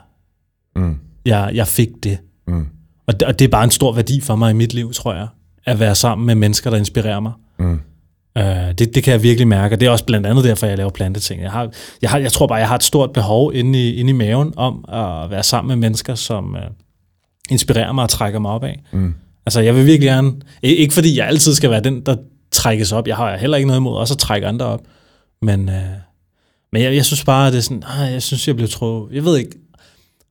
Mm. 0.75 0.97
jeg, 1.25 1.51
jeg 1.53 1.67
fik 1.67 1.89
det. 2.03 2.17
Mm. 2.47 2.65
Og 3.07 3.19
det, 3.19 3.27
og 3.27 3.39
det 3.39 3.45
er 3.45 3.49
bare 3.49 3.63
en 3.63 3.71
stor 3.71 3.93
værdi 3.93 4.21
for 4.21 4.35
mig 4.35 4.51
i 4.51 4.53
mit 4.53 4.73
liv, 4.73 4.93
tror 4.93 5.13
jeg, 5.13 5.27
at 5.65 5.79
være 5.79 5.95
sammen 5.95 6.25
med 6.25 6.35
mennesker, 6.35 6.69
der 6.69 6.77
inspirerer 6.77 7.19
mig. 7.19 7.31
Mm. 7.59 7.79
Uh, 8.39 8.43
det, 8.77 8.95
det 8.95 9.03
kan 9.03 9.11
jeg 9.11 9.23
virkelig 9.23 9.47
mærke, 9.47 9.75
og 9.75 9.79
det 9.79 9.85
er 9.85 9.89
også 9.89 10.05
blandt 10.05 10.27
andet 10.27 10.43
derfor, 10.43 10.67
jeg 10.67 10.77
laver 10.77 10.89
planteting. 10.89 11.41
Jeg, 11.41 11.51
har, 11.51 11.69
jeg, 12.01 12.09
har, 12.09 12.17
jeg 12.17 12.31
tror 12.31 12.47
bare, 12.47 12.57
jeg 12.59 12.67
har 12.67 12.75
et 12.75 12.83
stort 12.83 13.13
behov 13.13 13.51
inde 13.55 13.79
i, 13.79 13.95
inde 13.95 14.09
i 14.09 14.13
maven 14.13 14.53
om 14.57 14.85
at 14.87 15.29
være 15.29 15.43
sammen 15.43 15.67
med 15.67 15.75
mennesker, 15.87 16.15
som 16.15 16.53
uh, 16.53 16.59
inspirerer 17.49 17.91
mig 17.91 18.03
og 18.03 18.09
trækker 18.09 18.39
mig 18.39 18.51
op 18.51 18.63
af. 18.63 18.83
Mm. 18.91 19.13
Altså, 19.45 19.61
jeg 19.61 19.75
vil 19.75 19.85
virkelig 19.85 20.07
gerne... 20.07 20.33
Ikke 20.61 20.93
fordi 20.93 21.17
jeg 21.17 21.27
altid 21.27 21.53
skal 21.53 21.69
være 21.69 21.81
den, 21.81 22.01
der 22.01 22.15
trækkes 22.51 22.91
op. 22.91 23.07
Jeg 23.07 23.15
har 23.15 23.37
heller 23.37 23.57
ikke 23.57 23.67
noget 23.67 23.79
imod 23.79 23.97
også 23.97 24.13
at 24.13 24.17
trække 24.17 24.47
andre 24.47 24.65
op. 24.65 24.81
Men, 25.41 25.69
uh, 25.69 25.75
men 26.73 26.81
jeg, 26.81 26.95
jeg 26.95 27.05
synes 27.05 27.23
bare, 27.23 27.47
at 27.47 27.53
det 27.53 27.59
er 27.59 27.63
sådan... 27.63 27.83
Ah, 27.87 28.13
jeg 28.13 28.21
synes, 28.21 28.47
jeg 28.47 28.55
blev 28.55 28.69
trukket... 28.69 29.15
Jeg 29.15 29.25
ved 29.25 29.37
ikke, 29.37 29.51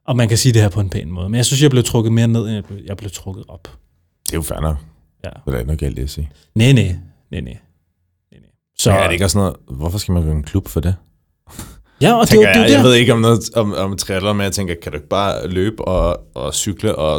om 0.07 0.17
man 0.17 0.29
kan 0.29 0.39
sige 0.39 0.53
det 0.53 0.63
her 0.63 0.69
på 0.69 0.81
en 0.81 0.91
pæn 0.91 1.11
måde, 1.11 1.29
men 1.29 1.37
jeg 1.37 1.45
synes, 1.47 1.63
jeg 1.63 1.71
blev 1.71 1.85
trukket 1.85 2.13
mere 2.13 2.29
ned, 2.29 2.41
end 2.43 2.51
jeg 2.55 2.65
blev, 2.65 2.79
jeg 2.87 2.97
blev 2.97 3.11
trukket 3.11 3.45
op. 3.49 3.63
Det 4.27 4.33
er 4.33 4.37
jo 4.37 4.43
fair 4.43 4.61
nok. 4.61 4.77
Ja. 5.25 5.31
Det 5.47 5.55
er 5.55 5.59
ikke 5.59 5.67
noget 5.67 5.81
galt 5.81 5.99
i 5.99 6.03
at 6.03 6.11
sige. 6.11 6.31
Nej, 6.55 6.73
nej, 6.73 6.83
nej, 6.85 6.93
nej. 7.31 7.41
nej, 7.41 7.41
nej. 7.41 8.41
Så, 8.79 8.83
Så 8.85 8.91
er 8.93 9.05
det 9.05 9.13
ikke 9.13 9.25
også 9.25 9.39
noget, 9.39 9.57
hvorfor 9.71 9.99
skal 9.99 10.13
man 10.13 10.23
gå 10.23 10.29
i 10.29 10.33
en 10.33 10.43
klub 10.43 10.69
for 10.69 10.81
det? 10.81 10.95
ja, 12.01 12.15
og 12.15 12.21
det, 12.21 12.29
Tænker 12.29 12.47
var- 12.47 12.53
det, 12.55 12.61
jeg, 12.61 12.69
det, 12.69 12.75
jeg 12.75 12.83
ved 12.85 12.95
ikke 12.95 13.13
om 13.13 13.21
noget 13.21 13.41
om, 13.57 13.73
om 13.75 13.97
triathlon, 13.97 14.37
men 14.37 14.45
jeg 14.45 14.53
tænker, 14.53 14.75
kan 14.83 14.93
du 14.93 14.97
ikke 14.99 15.09
bare 15.09 15.49
løbe 15.49 15.85
og, 15.89 16.21
og 16.35 16.55
cykle 16.55 16.95
og... 16.97 17.15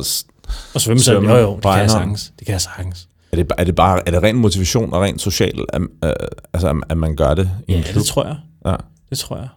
og 0.74 0.82
svømme 0.82 1.00
svømme 1.02 1.32
jo, 1.32 1.38
jo, 1.38 1.56
det 1.56 1.62
kan 1.64 1.72
jeg 1.80 1.90
sagtens. 1.92 2.34
Det 2.40 2.46
kan 2.46 2.52
jeg 2.54 2.62
sagtens. 2.62 3.08
Er 3.32 3.36
det, 3.36 3.52
er 3.58 3.64
det 3.64 3.76
bare 3.76 4.08
er 4.08 4.12
det 4.12 4.24
ren 4.24 4.36
motivation 4.36 4.94
og 4.94 5.02
ren 5.02 5.20
social, 5.20 5.66
at, 5.74 5.82
øh, 5.82 6.14
altså, 6.54 6.70
at, 6.70 6.76
at 6.90 6.98
man 6.98 7.16
gør 7.16 7.34
det 7.34 7.52
i 7.68 7.72
en 7.74 7.78
Ja, 7.80 7.84
klub? 7.92 7.96
det 8.00 8.06
tror 8.06 8.26
jeg. 8.26 8.38
Ja. 8.66 8.76
Det 9.10 9.18
tror 9.20 9.38
jeg. 9.38 9.48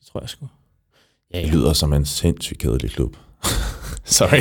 Det 0.00 0.06
tror 0.12 0.20
jeg 0.20 0.28
sgu. 0.28 0.46
Ja, 1.34 1.38
Det 1.40 1.46
ja. 1.46 1.52
lyder 1.52 1.72
som 1.72 1.92
en 1.92 2.04
sindssygt 2.04 2.58
kedelig 2.60 2.90
klub. 2.90 3.16
Sorry. 4.04 4.40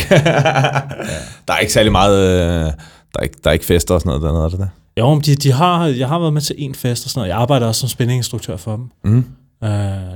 der 1.48 1.54
er 1.54 1.58
ikke 1.58 1.74
særlig 1.74 1.92
meget... 1.92 2.20
Øh, 2.30 2.66
der, 3.14 3.20
er 3.20 3.24
ikke, 3.24 3.36
der 3.44 3.50
er 3.50 3.54
ikke 3.54 3.66
fester 3.66 3.94
og 3.96 4.02
sådan 4.02 4.10
noget 4.10 4.22
dernede, 4.24 4.44
er 4.46 4.50
det 4.50 4.60
der? 4.60 4.68
Jo, 5.00 5.14
men 5.14 5.22
de, 5.22 5.36
de 5.36 5.52
har, 5.52 5.86
jeg 5.86 6.08
har 6.08 6.20
været 6.20 6.34
med 6.34 6.42
til 6.42 6.56
en 6.58 6.76
fest 6.76 7.06
og 7.06 7.10
sådan 7.10 7.20
noget. 7.20 7.30
Jeg 7.30 7.38
arbejder 7.38 7.68
også 7.68 7.80
som 7.80 7.90
spændinginstruktør 7.90 8.58
for 8.58 8.76
dem. 8.76 8.90
Mm. 9.04 9.26
Uh, 9.62 9.70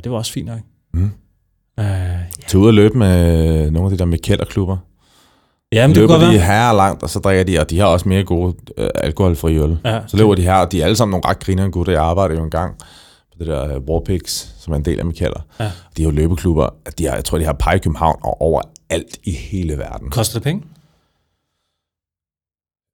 det 0.04 0.12
var 0.12 0.18
også 0.18 0.32
fint 0.32 0.48
nok. 0.48 0.60
Mm. 0.94 1.04
Uh, 1.04 1.84
ja, 1.86 2.18
Tag 2.48 2.60
ud 2.60 2.68
og 2.68 2.74
løbe 2.74 2.98
med 2.98 3.72
nogle 3.72 3.86
af 3.86 3.92
de 3.92 3.98
der 3.98 4.06
Mikkeller-klubber. 4.06 4.78
men 5.72 5.90
det 5.90 5.96
kunne 5.96 6.20
løber 6.20 6.32
de 6.32 6.40
her 6.40 6.74
langt, 6.74 7.04
og 7.04 7.10
så 7.10 7.20
drikker 7.20 7.44
de, 7.44 7.60
og 7.60 7.70
de 7.70 7.80
har 7.80 7.86
også 7.86 8.10
mere 8.10 8.24
gode 8.24 8.56
øh, 8.78 8.90
alkoholfri 8.96 9.58
øl. 9.58 9.78
Ja, 9.86 10.00
Så 10.08 10.18
løber 10.18 10.36
de 10.36 10.42
her, 10.42 10.54
og 10.54 10.72
de 10.72 10.82
er 10.82 10.86
alle 10.86 10.96
sammen 10.96 11.12
nogle 11.12 11.30
ret 11.30 11.40
grinerende 11.40 11.72
gutter. 11.72 11.94
Jeg 11.94 12.02
arbejder 12.04 12.36
jo 12.36 12.44
engang 12.44 12.78
på 12.78 12.86
det 13.40 13.48
der 13.48 13.78
uh, 13.78 13.84
Warpix, 13.84 14.48
som 14.60 14.74
er 14.74 14.78
en 14.78 14.86
del 14.86 15.00
af 15.00 15.06
Mikkeller. 15.06 15.42
Ja. 15.60 15.72
De 15.98 16.04
har 16.04 16.10
jo 16.12 16.16
løbeklubber. 16.16 16.70
De 16.98 17.06
har, 17.06 17.16
jeg 17.16 17.26
tror, 17.26 17.38
de 17.38 17.46
har 17.46 17.54
par 17.54 17.72
i 17.74 17.78
København 17.80 18.20
og 18.24 18.42
overalt 18.42 19.18
i 19.24 19.32
hele 19.32 19.78
verden. 19.78 20.10
Koster 20.10 20.34
det 20.40 20.44
penge? 20.44 20.64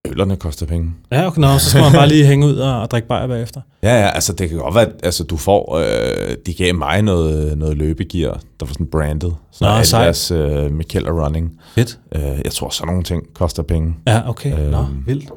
Ølerne 0.07 0.35
koster 0.37 0.65
penge. 0.65 0.93
Ja, 1.11 1.27
okay, 1.27 1.41
nå, 1.41 1.57
så 1.57 1.69
skal 1.69 1.81
man 1.81 1.91
bare 1.91 2.07
lige 2.07 2.25
hænge 2.25 2.45
ud 2.47 2.55
og, 2.55 2.81
og 2.81 2.91
drikke 2.91 3.07
bajer 3.07 3.27
bagefter. 3.27 3.61
Ja, 3.83 3.99
ja, 4.01 4.09
altså 4.09 4.33
det 4.33 4.49
kan 4.49 4.57
godt 4.57 4.75
være, 4.75 4.85
at 4.85 4.93
altså, 5.03 5.23
du 5.23 5.37
får, 5.37 5.77
øh, 5.77 6.37
de 6.45 6.53
gav 6.53 6.75
mig 6.75 7.01
noget, 7.01 7.57
noget 7.57 7.77
løbegear, 7.77 8.33
der 8.59 8.65
var 8.65 8.73
sådan 8.73 8.87
branded. 8.87 9.31
Sådan 9.51 9.73
Nå. 9.73 9.97
Adidas 9.99 10.31
øh, 10.31 10.71
Mikkeller 10.71 11.25
Running. 11.25 11.59
Fedt. 11.75 11.99
Øh, 12.15 12.21
jeg 12.43 12.51
tror, 12.51 12.69
sådan 12.69 12.87
nogle 12.87 13.03
ting 13.03 13.33
koster 13.33 13.63
penge. 13.63 13.95
Ja, 14.07 14.29
okay. 14.29 14.59
Øhm. 14.59 14.71
Nå, 14.71 14.79
Øhm. 14.79 15.03
vildt. 15.05 15.31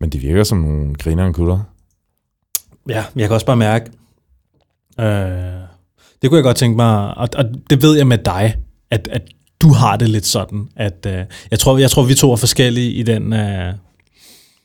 Men 0.00 0.10
de 0.10 0.18
virker 0.18 0.44
som 0.44 0.58
nogle 0.58 0.94
grinerende 0.94 1.32
gutter. 1.34 1.58
Ja, 2.88 3.04
jeg 3.16 3.28
kan 3.28 3.34
også 3.34 3.46
bare 3.46 3.56
mærke, 3.56 3.90
øh, 5.00 5.68
det 6.22 6.30
kunne 6.30 6.36
jeg 6.36 6.44
godt 6.44 6.56
tænke 6.56 6.76
mig, 6.76 7.14
og, 7.14 7.28
og 7.36 7.44
det 7.70 7.82
ved 7.82 7.96
jeg 7.96 8.06
med 8.06 8.18
dig, 8.18 8.54
at, 8.90 9.08
at 9.12 9.22
du 9.60 9.72
har 9.72 9.96
det 9.96 10.08
lidt 10.08 10.26
sådan, 10.26 10.68
at 10.76 11.06
øh, 11.06 11.24
jeg, 11.50 11.58
tror, 11.58 11.78
jeg 11.78 11.90
tror, 11.90 12.02
vi 12.02 12.14
to 12.14 12.32
er 12.32 12.36
forskellige 12.36 12.92
i 12.92 13.02
den, 13.02 13.32
øh, 13.32 13.72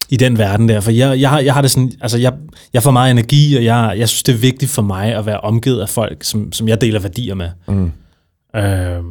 i 0.09 0.17
den 0.17 0.37
verden 0.37 0.69
der, 0.69 0.81
for 0.81 0.91
jeg, 0.91 1.19
jeg, 1.19 1.29
har, 1.29 1.39
jeg 1.39 1.53
har 1.53 1.61
det 1.61 1.71
sådan, 1.71 1.91
altså 2.01 2.17
jeg, 2.17 2.33
jeg 2.73 2.83
får 2.83 2.91
meget 2.91 3.11
energi, 3.11 3.55
og 3.55 3.63
jeg, 3.63 3.95
jeg 3.97 4.09
synes, 4.09 4.23
det 4.23 4.33
er 4.33 4.37
vigtigt 4.37 4.71
for 4.71 4.81
mig 4.81 5.15
at 5.15 5.25
være 5.25 5.39
omgivet 5.39 5.81
af 5.81 5.89
folk, 5.89 6.23
som, 6.23 6.51
som 6.51 6.67
jeg 6.67 6.81
deler 6.81 6.99
værdier 6.99 7.35
med. 7.35 7.49
Mm. 7.67 7.91
Øh, 8.55 9.03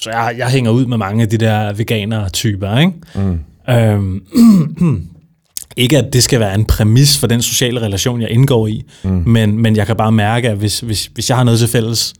så 0.00 0.10
jeg, 0.10 0.34
jeg 0.38 0.48
hænger 0.48 0.70
ud 0.70 0.86
med 0.86 0.96
mange 0.96 1.22
af 1.22 1.28
de 1.28 1.38
der 1.38 1.72
veganer-typer, 1.72 2.78
ikke? 2.78 2.92
Mm. 3.14 3.40
Øhm, 3.70 4.22
ikke 5.78 5.98
at 5.98 6.12
det 6.12 6.22
skal 6.22 6.40
være 6.40 6.54
en 6.54 6.64
præmis 6.64 7.18
for 7.18 7.26
den 7.26 7.42
sociale 7.42 7.80
relation, 7.80 8.20
jeg 8.20 8.30
indgår 8.30 8.66
i, 8.66 8.82
mm. 9.04 9.22
men, 9.26 9.58
men 9.58 9.76
jeg 9.76 9.86
kan 9.86 9.96
bare 9.96 10.12
mærke, 10.12 10.50
at 10.50 10.56
hvis, 10.56 10.80
hvis, 10.80 11.06
hvis 11.06 11.28
jeg 11.30 11.36
har 11.36 11.44
noget 11.44 11.58
til 11.58 11.68
fælles 11.68 12.14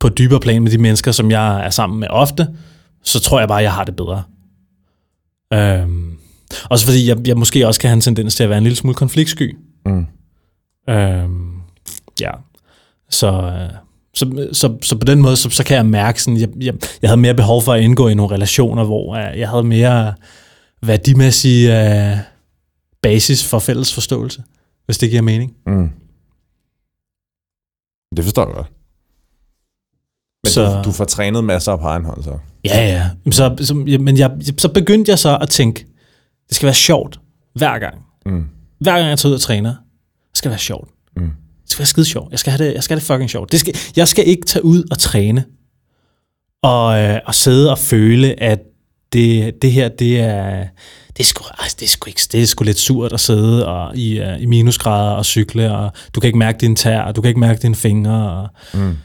på 0.00 0.08
dybere 0.08 0.40
plan 0.40 0.62
med 0.62 0.70
de 0.70 0.78
mennesker, 0.78 1.12
som 1.12 1.30
jeg 1.30 1.66
er 1.66 1.70
sammen 1.70 2.00
med 2.00 2.08
ofte, 2.10 2.48
så 3.04 3.20
tror 3.20 3.38
jeg 3.38 3.48
bare, 3.48 3.58
at 3.58 3.64
jeg 3.64 3.72
har 3.72 3.84
det 3.84 3.96
bedre. 3.96 4.22
Øhm, 5.52 6.12
også 6.70 6.86
fordi 6.86 7.08
jeg, 7.08 7.28
jeg 7.28 7.36
måske 7.36 7.66
også 7.66 7.80
kan 7.80 7.88
have 7.88 7.94
en 7.94 8.00
tendens 8.00 8.34
til 8.34 8.42
at 8.42 8.48
være 8.48 8.58
en 8.58 8.64
lille 8.64 8.76
smule 8.76 8.94
konfliktsky. 8.94 9.56
Mm. 9.86 10.06
Øhm, 10.88 11.52
ja. 12.20 12.30
Så, 13.10 13.32
øh, 13.32 13.70
så, 14.14 14.48
så, 14.52 14.76
så 14.82 14.96
på 14.96 15.04
den 15.04 15.22
måde, 15.22 15.36
så, 15.36 15.50
så 15.50 15.64
kan 15.64 15.76
jeg 15.76 15.86
mærke, 15.86 16.22
sådan, 16.22 16.40
jeg, 16.40 16.48
jeg, 16.60 16.74
jeg 17.02 17.10
havde 17.10 17.20
mere 17.20 17.34
behov 17.34 17.62
for 17.62 17.72
at 17.72 17.82
indgå 17.82 18.08
i 18.08 18.14
nogle 18.14 18.34
relationer, 18.34 18.84
hvor 18.84 19.16
øh, 19.16 19.38
jeg 19.38 19.48
havde 19.48 19.64
mere 19.64 20.14
værdimæssig 20.82 21.68
øh, 21.68 22.31
basis 23.02 23.44
for 23.48 23.58
fælles 23.58 23.94
forståelse, 23.94 24.42
hvis 24.86 24.98
det 24.98 25.10
giver 25.10 25.22
mening. 25.22 25.54
Mm. 25.66 25.90
Det 28.16 28.24
forstår 28.24 28.46
jeg 28.46 28.54
godt. 28.54 28.72
Men 30.44 30.50
Så- 30.52 30.76
du, 30.78 30.82
du 30.84 30.92
får 30.92 31.04
trænet 31.04 31.44
masser 31.44 31.76
på 31.76 31.82
egen 31.86 32.04
hånd, 32.04 32.22
så. 32.22 32.38
Ja, 32.64 32.86
ja. 32.88 33.10
Men 33.24 33.32
Så, 33.32 33.56
så, 33.60 33.74
men 33.74 34.18
jeg, 34.18 34.30
så 34.58 34.68
begyndte 34.68 35.10
jeg 35.10 35.18
så 35.18 35.38
at 35.42 35.48
tænke, 35.48 35.86
det 36.48 36.56
skal 36.56 36.66
være 36.66 36.74
sjovt 36.74 37.20
hver 37.54 37.78
gang. 37.78 37.94
Mm. 38.26 38.44
Hver 38.78 38.92
gang 38.96 39.08
jeg 39.08 39.18
tager 39.18 39.30
ud 39.30 39.34
og 39.34 39.40
træner, 39.40 39.70
det 40.30 40.38
skal 40.38 40.48
være 40.50 40.58
sjovt. 40.58 40.88
Mm. 41.16 41.22
Det 41.62 41.70
skal 41.70 41.78
være 41.78 41.86
skide 41.86 42.06
sjovt. 42.06 42.30
Jeg 42.30 42.38
skal 42.38 42.52
have 42.52 42.66
det, 42.68 42.74
jeg 42.74 42.82
skal 42.82 42.94
have 42.94 43.00
det 43.00 43.06
fucking 43.06 43.30
sjovt. 43.30 43.52
Det 43.52 43.60
skal, 43.60 43.76
jeg 43.96 44.08
skal 44.08 44.28
ikke 44.28 44.46
tage 44.46 44.64
ud 44.64 44.84
og 44.90 44.98
træne 44.98 45.44
og, 46.62 46.98
øh, 47.02 47.20
og 47.26 47.34
sidde 47.34 47.70
og 47.70 47.78
føle, 47.78 48.42
at 48.42 48.60
det, 49.12 49.62
det 49.62 49.72
her, 49.72 49.88
det 49.88 50.20
er, 50.20 50.66
det 51.16 51.20
er, 51.20 51.24
sgu, 51.24 51.44
altså, 51.58 51.76
det, 51.80 51.86
er 51.86 51.88
sgu 51.90 52.08
ikke, 52.08 52.20
det 52.32 52.42
er 52.42 52.46
sgu 52.46 52.64
lidt 52.64 52.78
surt 52.78 53.12
at 53.12 53.20
sidde 53.20 53.66
og, 53.68 53.96
i, 53.96 54.20
uh, 54.20 54.42
i 54.42 54.46
minusgrader 54.46 55.10
og 55.12 55.24
cykle, 55.24 55.76
og 55.76 55.92
du 56.14 56.20
kan 56.20 56.28
ikke 56.28 56.38
mærke 56.38 56.58
dine 56.58 56.76
tær, 56.76 57.00
og 57.00 57.16
du 57.16 57.20
kan 57.20 57.28
ikke 57.28 57.40
mærke 57.40 57.62
dine 57.62 57.74
fingre, 57.74 58.30
og 58.32 58.48
Mm. 58.74 58.96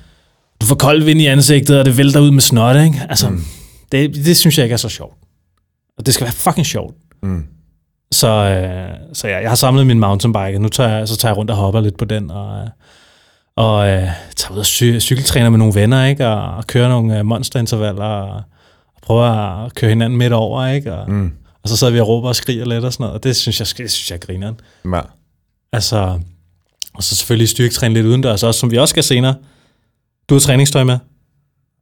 du 0.62 0.66
får 0.66 0.76
kold 0.76 1.04
vind 1.04 1.22
i 1.22 1.26
ansigtet, 1.26 1.80
og 1.80 1.86
det 1.86 1.98
vælter 1.98 2.20
ud 2.20 2.32
med 2.32 2.42
snot, 2.42 2.76
ikke? 2.76 3.02
Altså, 3.10 3.30
mm. 3.30 3.44
det, 3.92 4.16
det 4.16 4.38
synes 4.38 4.58
jeg 4.58 4.64
ikke 4.66 4.74
er 4.74 4.78
så 4.78 4.90
sjovt. 4.90 5.14
Og 5.98 6.06
det 6.06 6.14
skal 6.14 6.26
være 6.26 6.34
fucking 6.34 6.66
sjovt. 6.66 6.96
Mm. 7.24 7.44
Så, 8.12 8.28
øh, 8.28 8.90
så 9.14 9.28
ja, 9.28 9.40
jeg 9.42 9.50
har 9.50 9.56
samlet 9.56 9.88
min 9.88 10.00
mountainbike, 10.00 10.58
og 10.58 10.62
nu 10.62 10.70
tager 10.70 10.90
jeg, 10.98 11.08
så 11.08 11.18
tager 11.18 11.32
jeg 11.32 11.38
rundt 11.38 11.52
og 11.52 11.58
hopper 11.58 11.82
lidt 11.82 11.98
på 11.98 12.06
den, 12.06 12.32
og, 12.32 12.62
øh, 12.62 12.68
og 13.56 13.88
øh, 13.90 14.08
tager 14.36 14.54
ud 14.54 14.58
og 14.60 14.66
cy- 14.66 15.00
cykeltræner 15.00 15.50
med 15.50 15.58
nogle 15.60 15.76
venner, 15.76 16.06
ikke? 16.06 16.28
Og, 16.28 16.56
og 16.58 16.68
kører 16.68 16.90
nogle 16.90 17.20
øh, 17.20 17.26
monsterintervaller, 17.26 18.04
og, 18.06 18.36
og 18.96 19.02
prøver 19.02 19.24
at 19.66 19.76
køre 19.76 19.90
hinanden 19.90 20.18
midt 20.20 20.34
over, 20.34 20.68
ikke? 20.68 20.94
Og, 20.94 21.12
Mm. 21.12 21.32
Og 21.68 21.70
så 21.70 21.78
sidder 21.78 21.94
vi 21.94 22.00
og 22.00 22.08
råber 22.08 22.28
og 22.28 22.36
skriger 22.36 22.66
lidt 22.66 22.86
og 22.86 22.94
sådan 22.94 23.04
noget, 23.04 23.14
og 23.16 23.24
det 23.24 23.36
synes 23.36 23.60
jeg, 23.60 23.68
det 23.78 23.92
synes 23.92 24.12
jeg 24.12 24.16
er 24.16 24.20
grineren. 24.26 24.60
Ja. 24.94 25.02
Altså, 25.74 26.20
og 26.94 27.04
så 27.04 27.16
selvfølgelig 27.16 27.50
styrketræne 27.50 27.94
lidt 27.94 28.06
udendørs 28.06 28.44
også, 28.44 28.60
som 28.60 28.72
vi 28.72 28.78
også 28.78 28.92
skal 28.92 29.04
senere. 29.04 29.36
Du 30.30 30.36
har 30.36 30.40
træningstøj 30.40 30.84
med. 30.84 30.98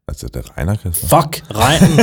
Altså, 0.08 0.28
det 0.34 0.42
regner, 0.58 0.76
Kasper. 0.76 1.08
Fuck, 1.22 1.44
regnen. 1.56 2.00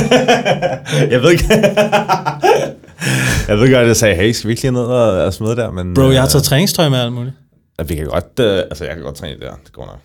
jeg 1.13 1.23
ved 1.23 1.31
ikke. 1.31 1.45
jeg 3.49 3.59
ved 3.59 3.71
godt, 3.73 3.83
at 3.83 3.87
jeg 3.89 3.97
sagde, 3.97 4.15
hey, 4.15 4.33
skal 4.33 4.49
vi 4.49 4.53
ikke 4.53 4.63
lige 4.63 4.73
ned 4.73 4.81
og, 4.81 5.25
og 5.25 5.35
smide 5.35 5.57
der? 5.57 5.71
Men, 5.71 5.95
Bro, 5.95 6.03
jeg 6.11 6.21
har 6.21 6.27
øh, 6.27 6.31
taget 6.31 6.45
træningstøj 6.45 6.89
med 6.89 6.99
alt 6.99 7.13
muligt. 7.13 7.35
at 7.79 7.89
vi 7.89 7.95
kan 7.95 8.07
godt, 8.07 8.41
øh, 8.41 8.59
altså, 8.59 8.85
jeg 8.85 8.95
kan 8.95 9.03
godt 9.05 9.17
træne 9.17 9.33
det 9.35 9.43
der. 9.43 9.55
Det 9.65 9.73
går 9.73 9.87
nok. 9.87 9.99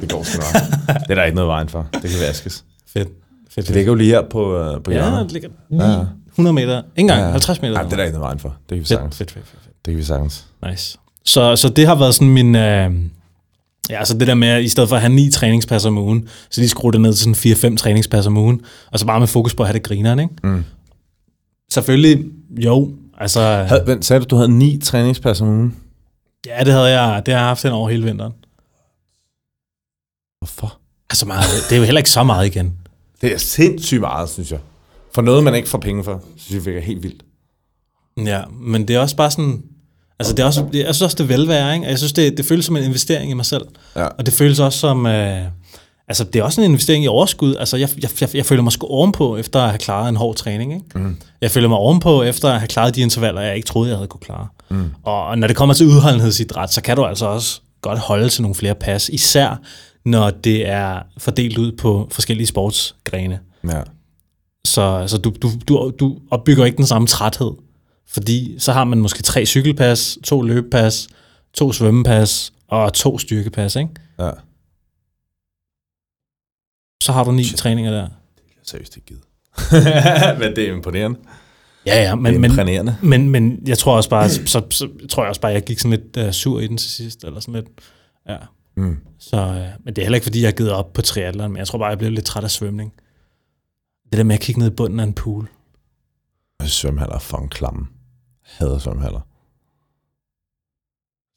Det 0.00 0.10
går 0.12 0.22
sgu 0.22 0.38
nok. 0.42 0.62
det 1.02 1.10
er 1.10 1.14
der 1.14 1.24
ikke 1.24 1.34
noget 1.34 1.48
vejen 1.48 1.68
for. 1.68 1.86
Det 1.92 2.10
kan 2.10 2.20
vaskes. 2.28 2.64
Fedt. 2.92 3.08
Fedt. 3.50 3.66
Det 3.66 3.74
ligger 3.74 3.92
jo 3.92 3.94
lige 3.94 4.10
her 4.10 4.22
på, 4.30 4.56
øh, 4.58 4.82
på 4.82 4.90
Ja, 4.90 4.96
hjørnet. 4.96 5.24
det 5.24 5.32
ligger 5.32 5.48
100 6.46 6.54
meter. 6.54 6.78
Ikke 6.78 7.12
engang, 7.12 7.30
50 7.30 7.62
meter. 7.62 7.78
Ja, 7.78 7.84
det 7.84 7.92
er 7.92 7.96
der 7.96 8.04
ikke 8.04 8.12
noget 8.18 8.24
vejen 8.24 8.38
for. 8.38 8.48
Det 8.48 8.68
kan 8.68 8.78
vi 8.78 8.84
sagtens. 8.84 9.16
fedt, 9.16 9.30
fedt, 9.30 9.46
fedt, 9.46 9.62
fedt. 9.64 9.76
Det 9.84 9.92
kan 9.92 9.98
vi 9.98 10.04
sagtens. 10.04 10.46
Nice. 10.70 10.98
Så, 11.24 11.56
så 11.56 11.68
det 11.68 11.86
har 11.86 11.94
været 11.94 12.14
sådan 12.14 12.28
min... 12.28 12.54
Øh, 12.54 12.90
ja, 13.90 13.98
altså 13.98 14.18
det 14.18 14.26
der 14.28 14.34
med, 14.34 14.48
at 14.48 14.62
i 14.62 14.68
stedet 14.68 14.88
for 14.88 14.96
at 14.96 15.02
have 15.02 15.12
ni 15.14 15.30
træningspas 15.30 15.84
om 15.84 15.98
ugen, 15.98 16.28
så 16.50 16.60
lige 16.60 16.68
skrue 16.68 16.92
det 16.92 17.00
ned 17.00 17.14
til 17.14 17.34
sådan 17.34 17.72
4-5 17.74 17.76
træningspas 17.76 18.26
om 18.26 18.36
ugen, 18.36 18.60
og 18.92 18.98
så 18.98 19.06
bare 19.06 19.18
med 19.20 19.26
fokus 19.28 19.54
på 19.54 19.62
at 19.62 19.66
have 19.66 19.74
det 19.74 19.82
grineren, 19.82 20.18
ikke? 20.18 20.34
Mm. 20.42 20.64
Selvfølgelig, 21.72 22.24
jo. 22.50 22.92
Altså, 23.18 23.40
Had, 23.40 23.86
vent, 23.86 24.04
sagde 24.04 24.20
du, 24.20 24.26
du 24.30 24.36
havde 24.36 24.58
ni 24.58 24.78
træningspas 24.78 25.40
om 25.40 25.48
ugen? 25.48 25.76
ja, 26.46 26.64
det 26.64 26.72
havde 26.72 27.00
jeg, 27.00 27.22
det 27.26 27.34
har 27.34 27.40
jeg 27.40 27.48
haft 27.48 27.62
den 27.62 27.72
over 27.72 27.88
hele 27.90 28.04
vinteren. 28.04 28.32
Hvorfor? 30.40 30.78
Altså 31.10 31.26
meget, 31.26 31.44
det 31.68 31.72
er 31.72 31.78
jo 31.78 31.84
heller 31.84 31.98
ikke 31.98 32.10
så 32.10 32.22
meget 32.24 32.46
igen. 32.46 32.72
Det 33.20 33.32
er 33.32 33.38
sindssygt 33.38 34.00
meget, 34.00 34.28
synes 34.30 34.50
jeg. 34.52 34.58
For 35.14 35.22
noget, 35.22 35.44
man 35.44 35.54
ikke 35.54 35.68
får 35.68 35.78
penge 35.78 36.04
for, 36.04 36.22
synes 36.36 36.66
jeg 36.66 36.72
virker 36.72 36.86
helt 36.86 37.02
vildt. 37.02 37.22
Ja, 38.16 38.42
men 38.60 38.88
det 38.88 38.96
er 38.96 39.00
også 39.00 39.16
bare 39.16 39.30
sådan... 39.30 39.62
Altså, 40.18 40.34
det 40.34 40.42
er 40.42 40.46
også, 40.46 40.66
jeg 40.72 40.94
synes 40.94 41.02
også, 41.02 41.16
det 41.16 41.24
er 41.24 41.36
velvære, 41.36 41.74
ikke? 41.74 41.86
Jeg 41.86 41.98
synes, 41.98 42.12
det, 42.12 42.36
det 42.36 42.44
føles 42.44 42.64
som 42.64 42.76
en 42.76 42.84
investering 42.84 43.30
i 43.30 43.34
mig 43.34 43.46
selv. 43.46 43.62
Ja. 43.96 44.06
Og 44.06 44.26
det 44.26 44.34
føles 44.34 44.58
også 44.58 44.78
som... 44.78 45.06
Øh, 45.06 45.42
altså, 46.08 46.24
det 46.24 46.38
er 46.38 46.42
også 46.42 46.60
en 46.60 46.70
investering 46.70 47.04
i 47.04 47.08
overskud. 47.08 47.56
Altså, 47.56 47.76
jeg, 47.76 47.88
jeg, 48.02 48.10
jeg, 48.20 48.34
jeg 48.34 48.46
føler 48.46 48.62
mig 48.62 48.72
sgu 48.72 48.86
ovenpå, 48.86 49.36
efter 49.36 49.60
at 49.60 49.68
have 49.68 49.78
klaret 49.78 50.08
en 50.08 50.16
hård 50.16 50.36
træning, 50.36 50.74
ikke? 50.74 50.98
Mm. 50.98 51.16
Jeg 51.40 51.50
føler 51.50 51.68
mig 51.68 51.78
ovenpå, 51.78 52.22
efter 52.22 52.48
at 52.48 52.60
have 52.60 52.68
klaret 52.68 52.94
de 52.94 53.00
intervaller, 53.00 53.40
jeg 53.40 53.56
ikke 53.56 53.66
troede, 53.66 53.88
jeg 53.88 53.96
havde 53.96 54.08
kunne 54.08 54.20
klare. 54.20 54.46
Mm. 54.68 54.90
Og 55.02 55.38
når 55.38 55.46
det 55.46 55.56
kommer 55.56 55.74
til 55.74 55.86
udholdenhedsidræt, 55.86 56.72
så 56.72 56.82
kan 56.82 56.96
du 56.96 57.04
altså 57.04 57.26
også 57.26 57.60
godt 57.82 57.98
holde 57.98 58.28
til 58.28 58.42
nogle 58.42 58.54
flere 58.54 58.74
pas, 58.74 59.08
især 59.08 59.60
når 60.04 60.30
det 60.30 60.68
er 60.68 61.02
fordelt 61.18 61.58
ud 61.58 61.72
på 61.72 62.08
forskellige 62.10 62.46
sportsgrene. 62.46 63.38
Ja. 63.68 63.80
Så, 64.66 65.04
så 65.06 65.18
du, 65.18 65.32
du, 65.42 65.50
du, 65.68 65.92
du 66.00 66.18
opbygger 66.30 66.64
ikke 66.64 66.76
den 66.76 66.86
samme 66.86 67.06
træthed. 67.08 67.52
Fordi 68.06 68.54
så 68.58 68.72
har 68.72 68.84
man 68.84 68.98
måske 68.98 69.22
tre 69.22 69.46
cykelpas, 69.46 70.18
to 70.24 70.42
løbepas, 70.42 71.08
to 71.54 71.72
svømmepas 71.72 72.52
og 72.68 72.92
to 72.92 73.18
styrkepas, 73.18 73.76
ikke? 73.76 73.90
ja. 74.18 74.30
Så 77.02 77.12
har 77.12 77.24
du 77.24 77.32
ni 77.32 77.44
træninger 77.44 77.90
der. 77.90 78.08
Seriøst 78.62 78.96
ikke 78.96 79.06
givet. 79.06 79.22
Men 80.40 80.56
det 80.56 80.68
er 80.68 80.72
imponerende. 80.72 81.18
Ja, 81.86 82.02
ja, 82.02 82.14
Men, 82.14 82.40
men, 82.40 82.50
det 82.50 82.76
er 82.76 82.94
men, 83.02 83.28
men 83.28 83.62
jeg 83.66 83.78
tror 83.78 83.96
også 83.96 84.10
bare, 84.10 84.28
så, 84.28 84.42
så, 84.46 84.62
så 84.70 84.88
tror 85.08 85.22
jeg 85.22 85.28
også 85.28 85.40
bare, 85.40 85.52
jeg 85.52 85.62
gik 85.62 85.78
sådan 85.78 85.98
lidt 85.98 86.26
uh, 86.26 86.32
sur 86.32 86.60
i 86.60 86.66
den 86.66 86.76
til 86.76 86.90
sidst, 86.90 87.24
eller 87.24 87.40
sådan 87.40 87.54
lidt. 87.54 87.66
Ja. 88.28 88.36
Mm. 88.76 88.96
Så, 89.18 89.36
uh, 89.36 89.84
men 89.84 89.94
det 89.94 89.98
er 89.98 90.04
heller 90.04 90.16
ikke, 90.16 90.24
fordi 90.24 90.40
jeg 90.40 90.46
har 90.46 90.52
givet 90.52 90.72
op 90.72 90.92
på 90.92 91.02
triathlon, 91.02 91.50
men 91.50 91.58
jeg 91.58 91.66
tror 91.66 91.78
bare, 91.78 91.88
jeg 91.88 91.98
blev 91.98 92.10
lidt 92.10 92.24
træt 92.24 92.44
af 92.44 92.50
svømning. 92.50 92.92
Det 94.10 94.18
der 94.18 94.24
med 94.24 94.34
at 94.34 94.40
kigge 94.40 94.58
ned 94.58 94.70
i 94.72 94.74
bunden 94.74 95.00
af 95.00 95.04
en 95.04 95.12
pool. 95.12 95.48
Svømmehaller 96.62 97.14
er 97.14 97.18
fucking 97.18 97.50
klamme. 97.50 97.86
Hader 98.44 98.78
svømmehaller. 98.78 99.20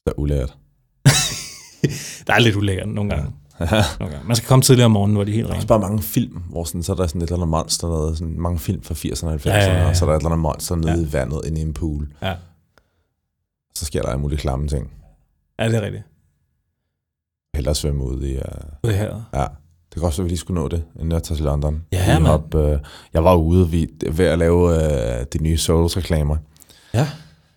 Det 0.06 0.14
er 0.18 0.20
ulært. 0.20 0.58
Der 2.28 2.34
er 2.34 2.40
lidt 2.40 2.56
ulækkert 2.56 2.88
nogle 2.90 3.10
gange. 3.16 3.32
nogle 4.00 4.14
gange. 4.14 4.28
Man 4.28 4.36
skal 4.36 4.48
komme 4.48 4.64
tidligere 4.64 4.86
om 4.86 4.92
morgenen, 4.92 5.16
hvor 5.16 5.24
de 5.24 5.32
er 5.32 5.36
helt 5.36 5.48
Der 5.48 5.52
er 5.54 5.56
også 5.56 5.68
bare 5.68 5.80
mange 5.80 6.02
film, 6.02 6.38
hvor 6.50 6.64
sådan, 6.64 6.84
så 6.84 6.92
er 6.92 6.96
der 6.96 7.08
sådan 7.08 7.22
et 7.22 7.28
eller 7.28 7.36
andet 7.36 7.48
monster, 7.50 7.88
noget, 7.88 8.18
sådan 8.18 8.40
mange 8.40 8.60
film 8.60 8.84
fra 8.84 8.94
80'erne 8.96 9.28
og 9.28 9.34
90'erne, 9.34 9.50
Ja, 9.50 9.74
ja, 9.74 9.82
ja. 9.82 9.90
og 9.90 9.96
så 9.96 10.06
er 10.06 10.10
der 10.10 10.16
et 10.16 10.20
eller 10.20 10.30
andet 10.30 10.40
monster 10.40 10.76
nede 10.76 10.92
Ja. 10.92 11.02
i 11.08 11.14
vandet 11.14 11.42
inde 11.46 11.60
i 11.62 11.64
en 11.64 11.74
pool. 11.74 12.14
Ja. 12.22 12.36
Så 13.76 13.86
sker 13.86 14.02
der 14.02 14.10
alle 14.10 14.22
mulige 14.22 14.40
klamme 14.40 14.68
ting. 14.68 14.92
ja, 15.60 15.68
det 15.68 15.76
er 15.76 15.82
rigtigt. 15.82 16.04
Hellere 17.56 17.76
svømme 17.76 18.04
ud 18.04 18.24
i... 18.24 18.36
Uh, 18.36 18.42
Det 18.84 18.98
her. 18.98 19.22
ja. 19.34 19.46
Det 19.94 20.00
kan 20.00 20.08
også 20.08 20.22
være, 20.22 20.24
at 20.24 20.26
vi 20.26 20.30
lige 20.30 20.40
skulle 20.40 20.62
nå 20.62 20.68
det, 20.68 20.84
inden 20.96 21.12
jeg 21.12 21.24
tager 21.24 21.36
til 21.36 21.46
London. 21.46 21.84
Ja, 21.92 22.20
mand. 22.20 22.26
hop, 22.26 22.56
uh, 22.56 22.78
jeg 23.14 23.24
var 23.24 23.36
ude 23.36 23.70
vi, 23.70 23.90
ved 24.12 24.26
at 24.26 24.40
lave 24.40 24.64
uh, 24.66 25.24
de 25.34 25.38
nye 25.42 25.58
Souls-reklamer. 25.58 26.38
Ja. 26.94 27.08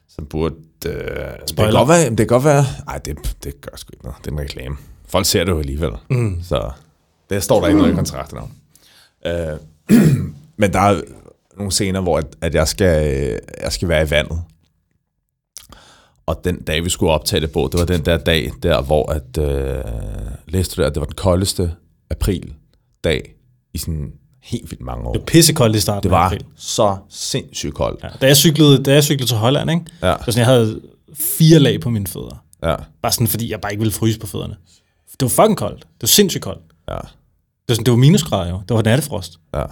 Så 0.09 0.23
burde... 0.31 0.55
Uh, 0.87 0.93
det 0.93 1.15
kan 1.39 1.49
Spoiler. 1.49 1.79
godt 1.79 1.89
være... 1.89 2.11
Det 2.11 2.19
kan 2.19 2.27
godt 2.27 2.45
være... 2.45 2.65
Ej, 2.89 2.99
det, 2.99 3.37
det 3.45 3.61
gør 3.61 3.77
sgu 3.77 3.91
ikke 3.93 4.05
noget. 4.05 4.17
Det 4.25 4.27
er 4.27 4.33
en 4.33 4.41
reklame. 4.41 4.77
Folk 5.09 5.27
ser 5.27 5.45
det 5.45 5.53
jo 5.53 5.59
alligevel. 5.59 5.91
Mm. 6.11 6.43
Så 6.43 6.71
det 7.31 7.43
står 7.43 7.61
der 7.61 7.67
ikke 7.67 7.79
noget 7.79 7.93
i 7.93 7.95
kontrakten 7.95 8.39
om. 8.39 8.51
Øh, 9.27 9.59
men 10.61 10.73
der 10.73 10.81
er 10.81 11.01
nogle 11.57 11.73
scener, 11.73 12.01
hvor 12.01 12.19
at, 12.19 12.27
at 12.41 12.55
jeg, 12.55 12.69
skal, 12.69 13.17
øh, 13.17 13.39
jeg 13.63 13.73
skal 13.73 13.89
være 13.89 14.07
i 14.07 14.11
vandet. 14.11 14.43
Og 16.27 16.41
den 16.45 16.63
dag, 16.63 16.85
vi 16.85 16.91
skulle 16.91 17.13
optage 17.13 17.41
det 17.41 17.53
på, 17.53 17.69
det 17.73 17.81
var 17.81 17.87
den 17.87 18.05
der 18.05 18.19
dag, 18.19 18.51
der 18.63 18.83
hvor 18.83 19.13
at, 19.13 19.39
øh, 19.39 19.85
læste 20.47 20.77
du 20.77 20.83
det, 20.83 20.87
at 20.87 20.95
det 20.95 21.01
var 21.01 21.07
den 21.07 21.15
koldeste 21.15 21.75
april 22.11 22.55
dag 23.05 23.35
i 23.75 23.79
sådan 23.79 24.13
helt 24.43 24.71
vildt 24.71 24.85
mange 24.85 25.05
år. 25.09 25.13
Det 25.13 25.21
var 25.21 25.27
pissekoldt 25.27 25.77
i 25.77 25.81
starten 25.81 26.03
Det 26.03 26.11
var 26.11 26.37
så 26.57 26.97
sindssygt 27.09 27.75
koldt. 27.75 28.03
Ja. 28.05 28.09
Da, 28.21 28.27
jeg 28.27 28.37
cyklede, 28.37 28.83
da 28.83 28.93
jeg 28.95 29.05
cyklede 29.05 29.31
til 29.31 29.37
Holland, 29.37 29.71
ikke? 29.71 29.83
Ja, 30.03 30.15
Så 30.19 30.25
sådan, 30.25 30.39
jeg 30.39 30.47
havde 30.47 30.81
fire 31.15 31.59
lag 31.59 31.81
på 31.81 31.91
mine 31.91 32.07
fødder. 32.07 32.45
ja, 32.63 32.77
Bare 33.03 33.13
sådan, 33.13 33.27
fordi 33.27 33.51
jeg 33.51 33.61
bare 33.61 33.73
ikke 33.73 33.81
ville 33.81 33.93
fryse 33.93 34.19
på 34.19 34.27
fødderne. 34.27 34.57
Det 35.21 35.23
var 35.23 35.29
fucking 35.29 35.57
koldt. 35.57 35.81
Det 35.81 36.03
var 36.03 36.07
sindssygt 36.07 36.43
koldt. 36.45 36.63
ja, 36.89 36.95
Det 36.95 37.03
var, 37.69 37.75
sådan, 37.75 37.85
det 37.85 37.91
var 37.91 37.97
minusgrader 37.99 38.51
jo. 38.51 38.61
Det 38.69 38.75
var 38.77 38.83
nattefrost. 38.83 39.39
ja. 39.55 39.65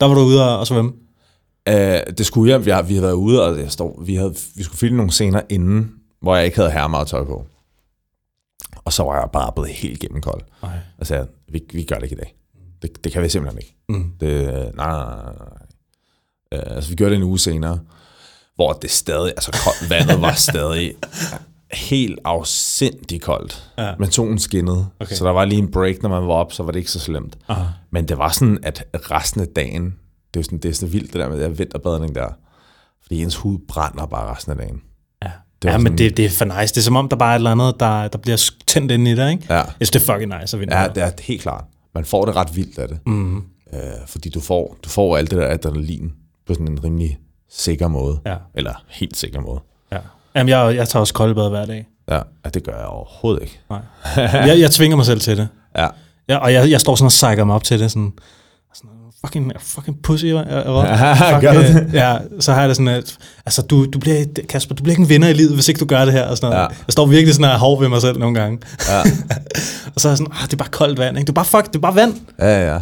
Der 0.00 0.06
var 0.06 0.14
du 0.14 0.20
ude 0.20 0.44
og, 0.52 0.58
og 0.58 0.66
svømme. 0.66 0.92
Uh, 1.70 1.74
det 2.18 2.26
skulle 2.26 2.52
jeg. 2.52 2.64
Vi 2.64 2.70
har, 2.70 2.82
vi 2.82 2.94
har 2.94 3.00
været 3.00 3.12
ude, 3.12 3.42
og 3.44 3.58
jeg 3.58 3.70
står, 3.72 4.02
vi, 4.06 4.14
havde, 4.14 4.34
vi 4.54 4.62
skulle 4.62 4.78
filme 4.78 4.96
nogle 4.96 5.12
scener 5.12 5.40
inden, 5.48 5.90
hvor 6.22 6.36
jeg 6.36 6.44
ikke 6.44 6.56
havde 6.56 6.70
her 6.70 6.86
meget 6.88 7.06
tøj 7.08 7.24
på. 7.24 7.46
Og 8.88 8.92
så 8.92 9.02
var 9.02 9.20
jeg 9.20 9.28
bare 9.32 9.52
blevet 9.52 9.70
helt 9.70 10.00
gennemkold. 10.00 10.42
Nej. 10.62 10.78
Og 10.98 11.06
sagde, 11.06 11.26
vi, 11.48 11.60
vi 11.72 11.82
gør 11.82 11.96
det 11.96 12.02
ikke 12.02 12.16
i 12.16 12.18
dag. 12.18 12.34
Det, 12.82 13.04
det 13.04 13.12
kan 13.12 13.22
vi 13.22 13.28
simpelthen 13.28 13.58
ikke. 13.62 13.76
Mm. 13.88 14.12
Det, 14.20 14.46
nej, 14.76 14.92
nej, 14.92 15.14
nej. 15.14 15.32
Uh, 16.54 16.76
altså, 16.76 16.90
vi 16.90 16.96
gjorde 16.96 17.10
det 17.10 17.16
en 17.16 17.22
uge 17.22 17.38
senere, 17.38 17.80
hvor 18.54 18.72
det 18.72 18.90
stadig, 18.90 19.30
altså 19.30 19.50
koldt, 19.64 19.90
vandet 19.94 20.20
var 20.20 20.32
stadig 20.32 20.94
helt 21.72 22.18
afsindig 22.24 23.22
koldt. 23.22 23.72
Ja. 23.78 23.94
Men 23.98 24.10
solen 24.10 24.38
skinnede, 24.38 24.86
Okay. 25.00 25.14
så 25.14 25.24
der 25.24 25.30
var 25.30 25.44
lige 25.44 25.58
en 25.58 25.70
break, 25.70 26.02
når 26.02 26.08
man 26.08 26.22
var 26.28 26.34
op, 26.34 26.52
så 26.52 26.62
var 26.62 26.72
det 26.72 26.78
ikke 26.78 26.90
så 26.90 27.00
slemt. 27.00 27.38
Aha. 27.48 27.64
Men 27.90 28.08
det 28.08 28.18
var 28.18 28.28
sådan, 28.28 28.58
at 28.62 28.84
resten 29.10 29.40
af 29.40 29.48
dagen, 29.48 29.94
det 30.34 30.40
er 30.40 30.44
sådan, 30.44 30.58
det 30.58 30.68
er 30.68 30.72
sådan 30.74 30.92
vildt, 30.92 31.12
det 31.12 31.20
der 31.20 31.28
med 31.28 31.40
den 31.44 31.58
vinterbadning 31.58 32.14
der. 32.14 32.28
Fordi 33.02 33.22
ens 33.22 33.36
hud 33.36 33.58
brænder 33.68 34.06
bare 34.06 34.34
resten 34.34 34.52
af 34.52 34.58
dagen. 34.58 34.82
Ja, 35.64 35.68
Det 35.68 35.72
ja 35.74 35.78
men 35.78 35.98
det, 35.98 36.16
det 36.16 36.24
er 36.24 36.30
for 36.30 36.44
nice. 36.44 36.74
Det 36.74 36.76
er 36.80 36.82
som 36.84 36.96
om, 36.96 37.08
der 37.08 37.16
bare 37.16 37.30
er 37.30 37.34
et 37.34 37.38
eller 37.38 37.50
andet, 37.50 37.80
der, 37.80 38.08
der 38.08 38.18
bliver 38.18 38.50
tændt 38.66 38.92
ind 38.92 39.08
i 39.08 39.14
dig, 39.16 39.30
ikke? 39.30 39.44
Ja, 39.50 39.54
Jeg 39.54 39.66
synes, 39.76 39.90
det 39.90 40.02
er 40.08 40.12
fucking 40.14 40.40
nice 40.40 40.56
at 40.56 40.60
vinde. 40.60 40.78
ja 40.80 40.88
det 40.88 41.02
er 41.02 41.10
helt 41.22 41.42
klart. 41.42 41.64
Man 41.94 42.04
får 42.04 42.24
det 42.24 42.36
ret 42.36 42.56
vildt 42.56 42.78
af 42.78 42.88
det. 42.88 42.98
Mm. 43.06 43.36
Øh, 43.36 43.80
fordi 44.06 44.28
du 44.28 44.40
får, 44.40 44.76
du 44.84 44.88
får 44.88 45.16
alt 45.16 45.30
det 45.30 45.38
der 45.38 45.48
adrenalin 45.48 46.12
på 46.46 46.54
sådan 46.54 46.68
en 46.68 46.84
rimelig 46.84 47.18
sikker 47.50 47.88
måde. 47.88 48.20
Ja, 48.26 48.34
Eller 48.54 48.84
helt 48.88 49.16
sikker 49.16 49.40
måde. 49.40 49.60
ja. 49.92 49.98
Jamen, 50.34 50.48
jeg, 50.48 50.76
jeg 50.76 50.88
tager 50.88 51.00
også 51.00 51.14
koldbad 51.14 51.48
hver 51.50 51.66
dag. 51.66 51.86
Ja, 52.10 52.20
ja 52.44 52.50
det 52.54 52.64
gør 52.64 52.76
jeg 52.76 52.86
overhovedet 52.86 53.42
ikke. 53.42 53.60
Nej. 53.70 53.80
jeg, 54.46 54.60
jeg 54.60 54.70
tvinger 54.70 54.96
mig 54.96 55.06
selv 55.06 55.20
til 55.20 55.36
det. 55.36 55.48
Ja, 55.78 55.88
Ja, 56.28 56.36
og 56.36 56.52
jeg, 56.52 56.70
jeg 56.70 56.80
står 56.80 56.94
sådan 56.94 57.06
og 57.06 57.12
sækker 57.12 57.44
mig 57.44 57.54
op 57.54 57.64
til 57.64 57.80
det, 57.80 57.90
sådan 57.90 58.12
fucking, 59.24 59.52
fucking 59.60 60.02
pussy, 60.02 60.24
jeg, 60.24 60.46
Gør 61.40 61.52
du 61.52 61.60
det? 61.60 61.90
Ja, 61.92 62.16
så 62.40 62.52
har 62.52 62.60
jeg 62.60 62.68
det 62.68 62.76
sådan, 62.76 62.88
at, 62.88 63.16
altså, 63.46 63.62
du, 63.62 63.84
du 63.84 63.98
bliver, 63.98 64.24
Kasper, 64.48 64.74
du 64.74 64.82
bliver 64.82 64.92
ikke 64.92 65.02
en 65.02 65.08
vinder 65.08 65.28
i 65.28 65.32
livet, 65.32 65.54
hvis 65.54 65.68
ikke 65.68 65.78
du 65.80 65.84
gør 65.84 66.04
det 66.04 66.14
her, 66.14 66.24
og 66.26 66.36
sådan 66.36 66.50
noget. 66.50 66.62
Ja. 66.62 66.68
Jeg 66.86 66.92
står 66.92 67.06
virkelig 67.06 67.34
sådan 67.34 67.52
og 67.52 67.58
hård 67.58 67.80
ved 67.80 67.88
mig 67.88 68.00
selv 68.00 68.18
nogle 68.18 68.40
gange. 68.40 68.58
ja, 68.88 69.00
Og 69.94 70.00
så 70.00 70.08
er 70.08 70.12
jeg 70.12 70.18
sådan, 70.18 70.32
ah, 70.32 70.42
det 70.46 70.52
er 70.52 70.56
bare 70.56 70.68
koldt 70.68 70.98
vand, 70.98 71.18
ikke? 71.18 71.26
Det 71.26 71.32
er 71.32 71.34
bare, 71.34 71.44
fuck, 71.44 71.66
det 71.66 71.76
er 71.76 71.80
bare 71.80 71.94
vand. 71.94 72.14
ja, 72.38 72.72
ja. 72.72 72.78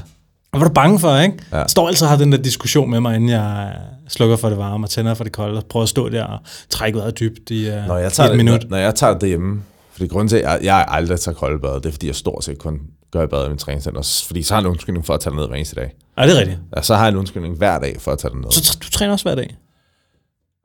Hvad 0.50 0.60
var 0.60 0.68
du 0.68 0.74
bange 0.74 0.98
for, 0.98 1.18
ikke? 1.18 1.34
Ja. 1.52 1.58
Jeg 1.58 1.70
står 1.70 1.88
altid 1.88 2.02
og 2.02 2.08
har 2.10 2.16
den 2.16 2.32
der 2.32 2.38
diskussion 2.38 2.90
med 2.90 3.00
mig, 3.00 3.16
inden 3.16 3.30
jeg 3.30 3.72
slukker 4.08 4.36
for 4.36 4.48
det 4.48 4.58
varme 4.58 4.86
og 4.86 4.90
tænder 4.90 5.14
for 5.14 5.24
det 5.24 5.32
kolde, 5.32 5.58
og 5.58 5.64
prøver 5.70 5.82
at 5.82 5.88
stå 5.88 6.08
der 6.08 6.24
og 6.24 6.38
trække 6.70 6.98
vejret 6.98 7.20
dybt 7.20 7.50
i, 7.50 7.68
uh, 7.68 7.74
Når 7.88 7.96
jeg 7.96 8.12
tager, 8.12 8.26
et 8.26 8.30
det, 8.30 8.44
minut. 8.44 8.60
når, 8.62 8.68
når 8.70 8.76
jeg 8.76 8.94
tager 8.94 9.18
det 9.18 9.28
hjemme, 9.28 9.62
fordi 9.92 10.06
grunden 10.06 10.28
til, 10.28 10.36
at 10.36 10.42
jeg, 10.42 10.58
jeg 10.62 10.84
aldrig 10.88 11.20
tager 11.20 11.34
koldbad, 11.34 11.74
det 11.74 11.86
er, 11.86 11.90
fordi 11.92 12.06
jeg 12.06 12.14
stort 12.14 12.44
set 12.44 12.58
kun 12.58 12.78
gør 13.12 13.22
i 13.22 13.26
bad 13.26 13.46
i 13.46 13.48
min 13.48 13.58
træningscenter. 13.58 14.22
Fordi 14.26 14.42
så 14.42 14.54
har 14.54 14.60
jeg 14.60 14.66
en 14.66 14.70
undskyldning 14.70 15.06
for 15.06 15.14
at 15.14 15.20
tage 15.20 15.36
ned 15.36 15.46
hver 15.46 15.56
eneste 15.56 15.76
dag. 15.76 15.94
Ja, 16.18 16.22
det 16.26 16.36
er 16.36 16.40
rigtigt. 16.40 16.58
Ja, 16.76 16.82
så 16.82 16.94
har 16.94 17.02
jeg 17.04 17.12
en 17.12 17.18
undskyldning 17.18 17.56
hver 17.56 17.78
dag 17.78 17.96
for 18.00 18.12
at 18.12 18.18
tage 18.18 18.40
ned. 18.40 18.50
Så 18.50 18.78
du 18.82 18.90
træner 18.90 19.12
også 19.12 19.24
hver 19.24 19.34
dag? 19.34 19.56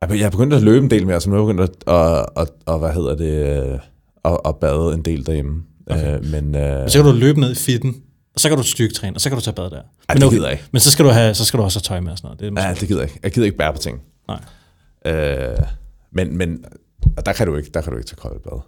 Jeg 0.01 0.09
jeg 0.19 0.25
er 0.25 0.29
begyndt 0.29 0.53
at 0.53 0.61
løbe 0.63 0.83
en 0.83 0.91
del 0.91 1.07
mere, 1.07 1.21
så 1.21 1.29
nu 1.29 1.35
er 1.35 1.39
jeg 1.39 1.55
begyndt 1.55 1.71
at, 1.87 1.93
at, 1.93 2.25
at, 2.37 2.47
at 2.73 2.79
hvad 2.79 2.93
hedder 2.93 3.15
det, 3.15 3.71
øh, 3.73 3.79
at, 4.25 4.37
at 4.45 4.55
bade 4.55 4.93
en 4.93 5.01
del 5.01 5.25
derhjemme. 5.25 5.63
Okay. 5.89 6.15
Øh, 6.17 6.25
men 6.25 6.55
øh, 6.55 6.89
Så 6.89 7.03
kan 7.03 7.11
du 7.13 7.17
løbe 7.19 7.39
ned 7.39 7.51
i 7.51 7.55
fitten, 7.55 7.95
og 8.33 8.39
så 8.39 8.49
kan 8.49 8.57
du 8.57 8.63
styrketræne, 8.63 9.15
og 9.17 9.21
så 9.21 9.29
kan 9.29 9.37
du 9.37 9.43
tage 9.43 9.55
bad 9.55 9.69
der. 9.69 9.77
ej, 9.77 10.15
Men 10.15 10.21
det 10.21 10.29
gider 10.31 10.43
jeg 10.43 10.51
ikke. 10.51 10.63
Men 10.71 10.79
så 10.79 10.91
skal 10.91 11.05
du, 11.05 11.09
have, 11.09 11.33
så 11.33 11.45
skal 11.45 11.57
du 11.57 11.63
også 11.63 11.79
have 11.79 11.83
tøj 11.83 11.99
med 11.99 12.11
og 12.11 12.17
sådan 12.17 12.27
noget. 12.27 12.39
Det 12.39 12.63
er 12.63 12.67
Ja, 12.67 12.73
det 12.73 12.87
gider 12.87 13.01
jeg 13.01 13.09
ikke. 13.09 13.19
Jeg 13.23 13.31
gider 13.31 13.45
ikke 13.45 13.57
bære 13.57 13.73
på 13.73 13.79
ting. 13.79 14.01
Nej. 14.27 14.41
Øh, 15.05 15.57
men, 16.11 16.37
men 16.37 16.65
der 17.25 17.33
kan 17.33 17.47
du 17.47 17.55
ikke, 17.55 17.69
der 17.73 17.81
kan 17.81 17.91
du 17.91 17.97
ikke 17.97 18.07
tage 18.09 18.15
koldt 18.21 18.43
bad. 18.43 18.61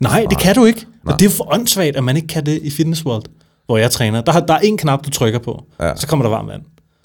Nej, 0.00 0.26
det 0.30 0.38
kan 0.38 0.54
du 0.54 0.64
ikke. 0.64 0.80
Nej. 0.80 0.88
Men 1.04 1.14
det 1.18 1.26
er 1.26 1.30
for 1.30 1.52
åndssvagt, 1.54 1.96
at 1.96 2.04
man 2.04 2.16
ikke 2.16 2.28
kan 2.28 2.46
det 2.46 2.62
i 2.62 2.70
Fitness 2.70 3.04
World, 3.06 3.22
hvor 3.66 3.76
jeg 3.78 3.90
træner. 3.90 4.20
Der, 4.20 4.32
har, 4.32 4.40
der 4.40 4.54
er 4.54 4.58
en 4.58 4.78
knap, 4.78 5.04
du 5.04 5.10
trykker 5.10 5.38
på, 5.38 5.66
Ja. 5.80 5.96
så 5.96 6.06
kommer 6.08 6.24
der 6.24 6.30
varmt 6.30 6.48
vand. 6.48 6.62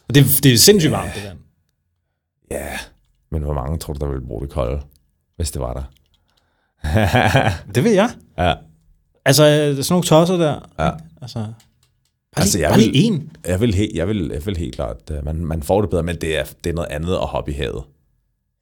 Og 0.09 0.15
det, 0.15 0.21
er- 0.23 0.41
det 0.43 0.53
er 0.53 0.57
sindssygt 0.57 0.91
varmt, 0.91 1.11
det 1.15 1.23
vand. 1.23 1.37
Ja, 2.51 2.67
men 3.31 3.41
hvor 3.41 3.53
mange 3.53 3.77
tror 3.77 3.93
du, 3.93 3.99
der 4.05 4.11
ville 4.11 4.27
bruge 4.27 4.41
det 4.41 4.49
kolde, 4.49 4.81
hvis 5.35 5.51
det 5.51 5.61
var 5.61 5.73
der? 5.73 5.83
Det 7.75 7.83
ved 7.83 7.91
jeg. 7.93 8.09
ja. 8.37 8.53
Altså, 9.25 9.43
sådan 9.43 9.85
nogle 9.89 10.03
tosser 10.05 10.37
der. 10.37 10.69
Ja. 10.79 10.91
Altså, 11.21 11.39
bare 11.39 11.53
Altså, 12.37 12.57
lige, 12.57 12.63
jeg 12.67 12.69
bare 12.71 12.79
lige 12.79 12.91
vil- 12.91 13.05
en. 13.13 13.31
Jeg 13.45 13.59
vil, 13.61 13.73
helt, 13.73 13.95
jeg 13.95 14.07
vil, 14.07 14.29
jeg 14.33 14.45
vil 14.45 14.57
helt 14.57 14.75
klart, 14.75 14.97
øh, 15.11 15.25
man, 15.25 15.35
man 15.45 15.63
får 15.63 15.81
det 15.81 15.89
bedre, 15.89 16.03
men 16.03 16.15
det 16.15 16.37
er, 16.39 16.43
det 16.63 16.69
er 16.69 16.73
noget 16.73 16.87
andet 16.91 17.13
at 17.13 17.25
hoppe 17.27 17.51
i 17.51 17.53
havet. 17.53 17.83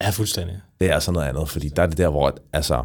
Ja, 0.02 0.10
fuldstændig. 0.10 0.56
Det 0.82 0.90
er 0.90 0.94
altså 0.94 1.12
noget 1.12 1.28
andet, 1.28 1.50
fordi 1.50 1.70
der 1.70 1.82
er 1.84 1.88
det 1.88 1.98
der, 1.98 2.10
hvor 2.10 2.38
altså, 2.54 2.84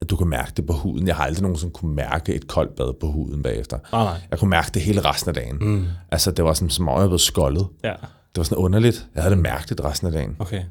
at 0.00 0.10
du 0.10 0.16
kan 0.16 0.26
mærke 0.26 0.52
det 0.56 0.66
på 0.66 0.72
huden. 0.72 1.06
Jeg 1.08 1.16
har 1.16 1.24
aldrig 1.24 1.42
nogensinde 1.42 1.72
kunne 1.72 1.94
mærke 1.94 2.34
et 2.34 2.46
koldt 2.48 2.76
bad 2.76 2.92
på 3.00 3.06
huden 3.06 3.42
bagefter. 3.42 3.78
Nej, 3.92 4.04
nej. 4.04 4.20
Jeg 4.30 4.38
kunne 4.38 4.50
mærke 4.50 4.70
det 4.74 4.82
hele 4.82 5.00
resten 5.00 5.28
af 5.28 5.34
dagen. 5.34 5.56
Mm. 5.60 5.86
Altså, 6.10 6.30
det 6.30 6.44
var 6.44 6.52
sådan, 6.52 6.70
som 6.70 6.88
om 6.88 7.00
jeg 7.00 7.08
blev 7.08 7.18
skoldet. 7.18 7.66
Ja, 7.84 7.90
Det 7.90 8.36
var 8.36 8.42
sådan 8.42 8.58
underligt. 8.58 9.06
Jeg 9.14 9.22
havde 9.22 9.34
det 9.34 9.42
mærkeligt 9.42 9.80
resten 9.84 10.06
af 10.06 10.12
dagen. 10.12 10.36
okay. 10.38 10.62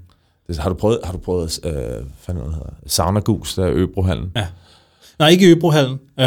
Det, 0.48 0.58
har 0.58 0.70
du 0.70 0.76
prøvet, 0.76 1.00
har 1.04 1.12
du 1.12 1.18
prøvet 1.18 1.60
øh, 1.64 1.72
hvad 1.74 1.86
er 2.28 2.34
hedder? 2.34 2.74
Sauna 2.88 3.20
Gus, 3.20 3.56
der 3.56 3.66
er 3.66 3.72
Øbrohallen? 3.74 4.32
Ja. 4.36 4.48
Nej, 5.20 5.30
ikke 5.30 5.48
i 5.48 5.52
Øbrohallen. 5.52 6.00
Øh, 6.20 6.26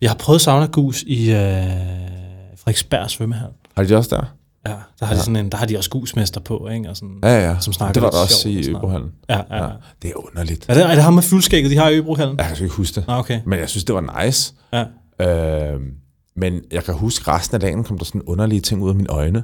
jeg 0.00 0.10
har 0.10 0.14
prøvet 0.18 0.40
sauna 0.40 0.66
gus 0.66 1.02
i 1.02 1.30
øh, 1.30 1.36
Frederiksberg 2.56 3.10
svømmehal. 3.10 3.48
Har 3.76 3.82
de 3.82 3.88
det 3.88 3.96
også 3.96 4.16
der? 4.16 4.24
Ja, 4.70 4.74
der 5.00 5.06
har, 5.06 5.14
de 5.14 5.20
sådan 5.20 5.36
en, 5.36 5.48
der 5.52 5.56
har 5.58 5.66
de 5.66 5.76
også 5.78 5.90
gusmester 5.90 6.40
på, 6.40 6.68
ikke? 6.68 6.90
Og 6.90 6.96
sådan, 6.96 7.18
Ja, 7.22 7.48
ja. 7.48 7.56
Som 7.60 7.72
snakker 7.72 7.92
det 7.92 8.02
var 8.02 8.10
der 8.10 8.18
også 8.18 8.38
sjovt 8.42 8.54
i 8.56 8.62
sådan. 8.62 8.76
Øbrohallen. 8.76 9.08
ja, 9.30 9.40
ja. 9.50 9.64
ja. 9.64 9.68
Det 10.02 10.10
er 10.10 10.26
underligt. 10.26 10.66
Er 10.68 10.74
det, 10.74 10.82
er 10.82 10.94
det 10.94 11.02
ham 11.02 11.14
med 11.14 11.22
fuldskægget, 11.22 11.70
de 11.70 11.76
har 11.76 11.88
i 11.88 11.96
Øbrohallen? 11.96 12.38
Jeg 12.38 12.46
kan 12.46 12.64
ikke 12.64 12.76
huske 12.76 12.94
det. 13.00 13.04
Ah, 13.08 13.18
okay. 13.18 13.40
Men 13.46 13.58
jeg 13.58 13.68
synes, 13.68 13.84
det 13.84 13.94
var 13.94 14.24
nice. 14.24 14.54
Ja. 14.72 14.84
Øh, 15.74 15.80
men 16.36 16.60
jeg 16.72 16.84
kan 16.84 16.94
huske, 16.94 17.30
resten 17.30 17.54
af 17.54 17.60
dagen 17.60 17.84
kom 17.84 17.98
der 17.98 18.04
sådan 18.04 18.22
underlige 18.26 18.60
ting 18.60 18.82
ud 18.82 18.88
af 18.88 18.94
mine 18.94 19.08
øjne. 19.10 19.42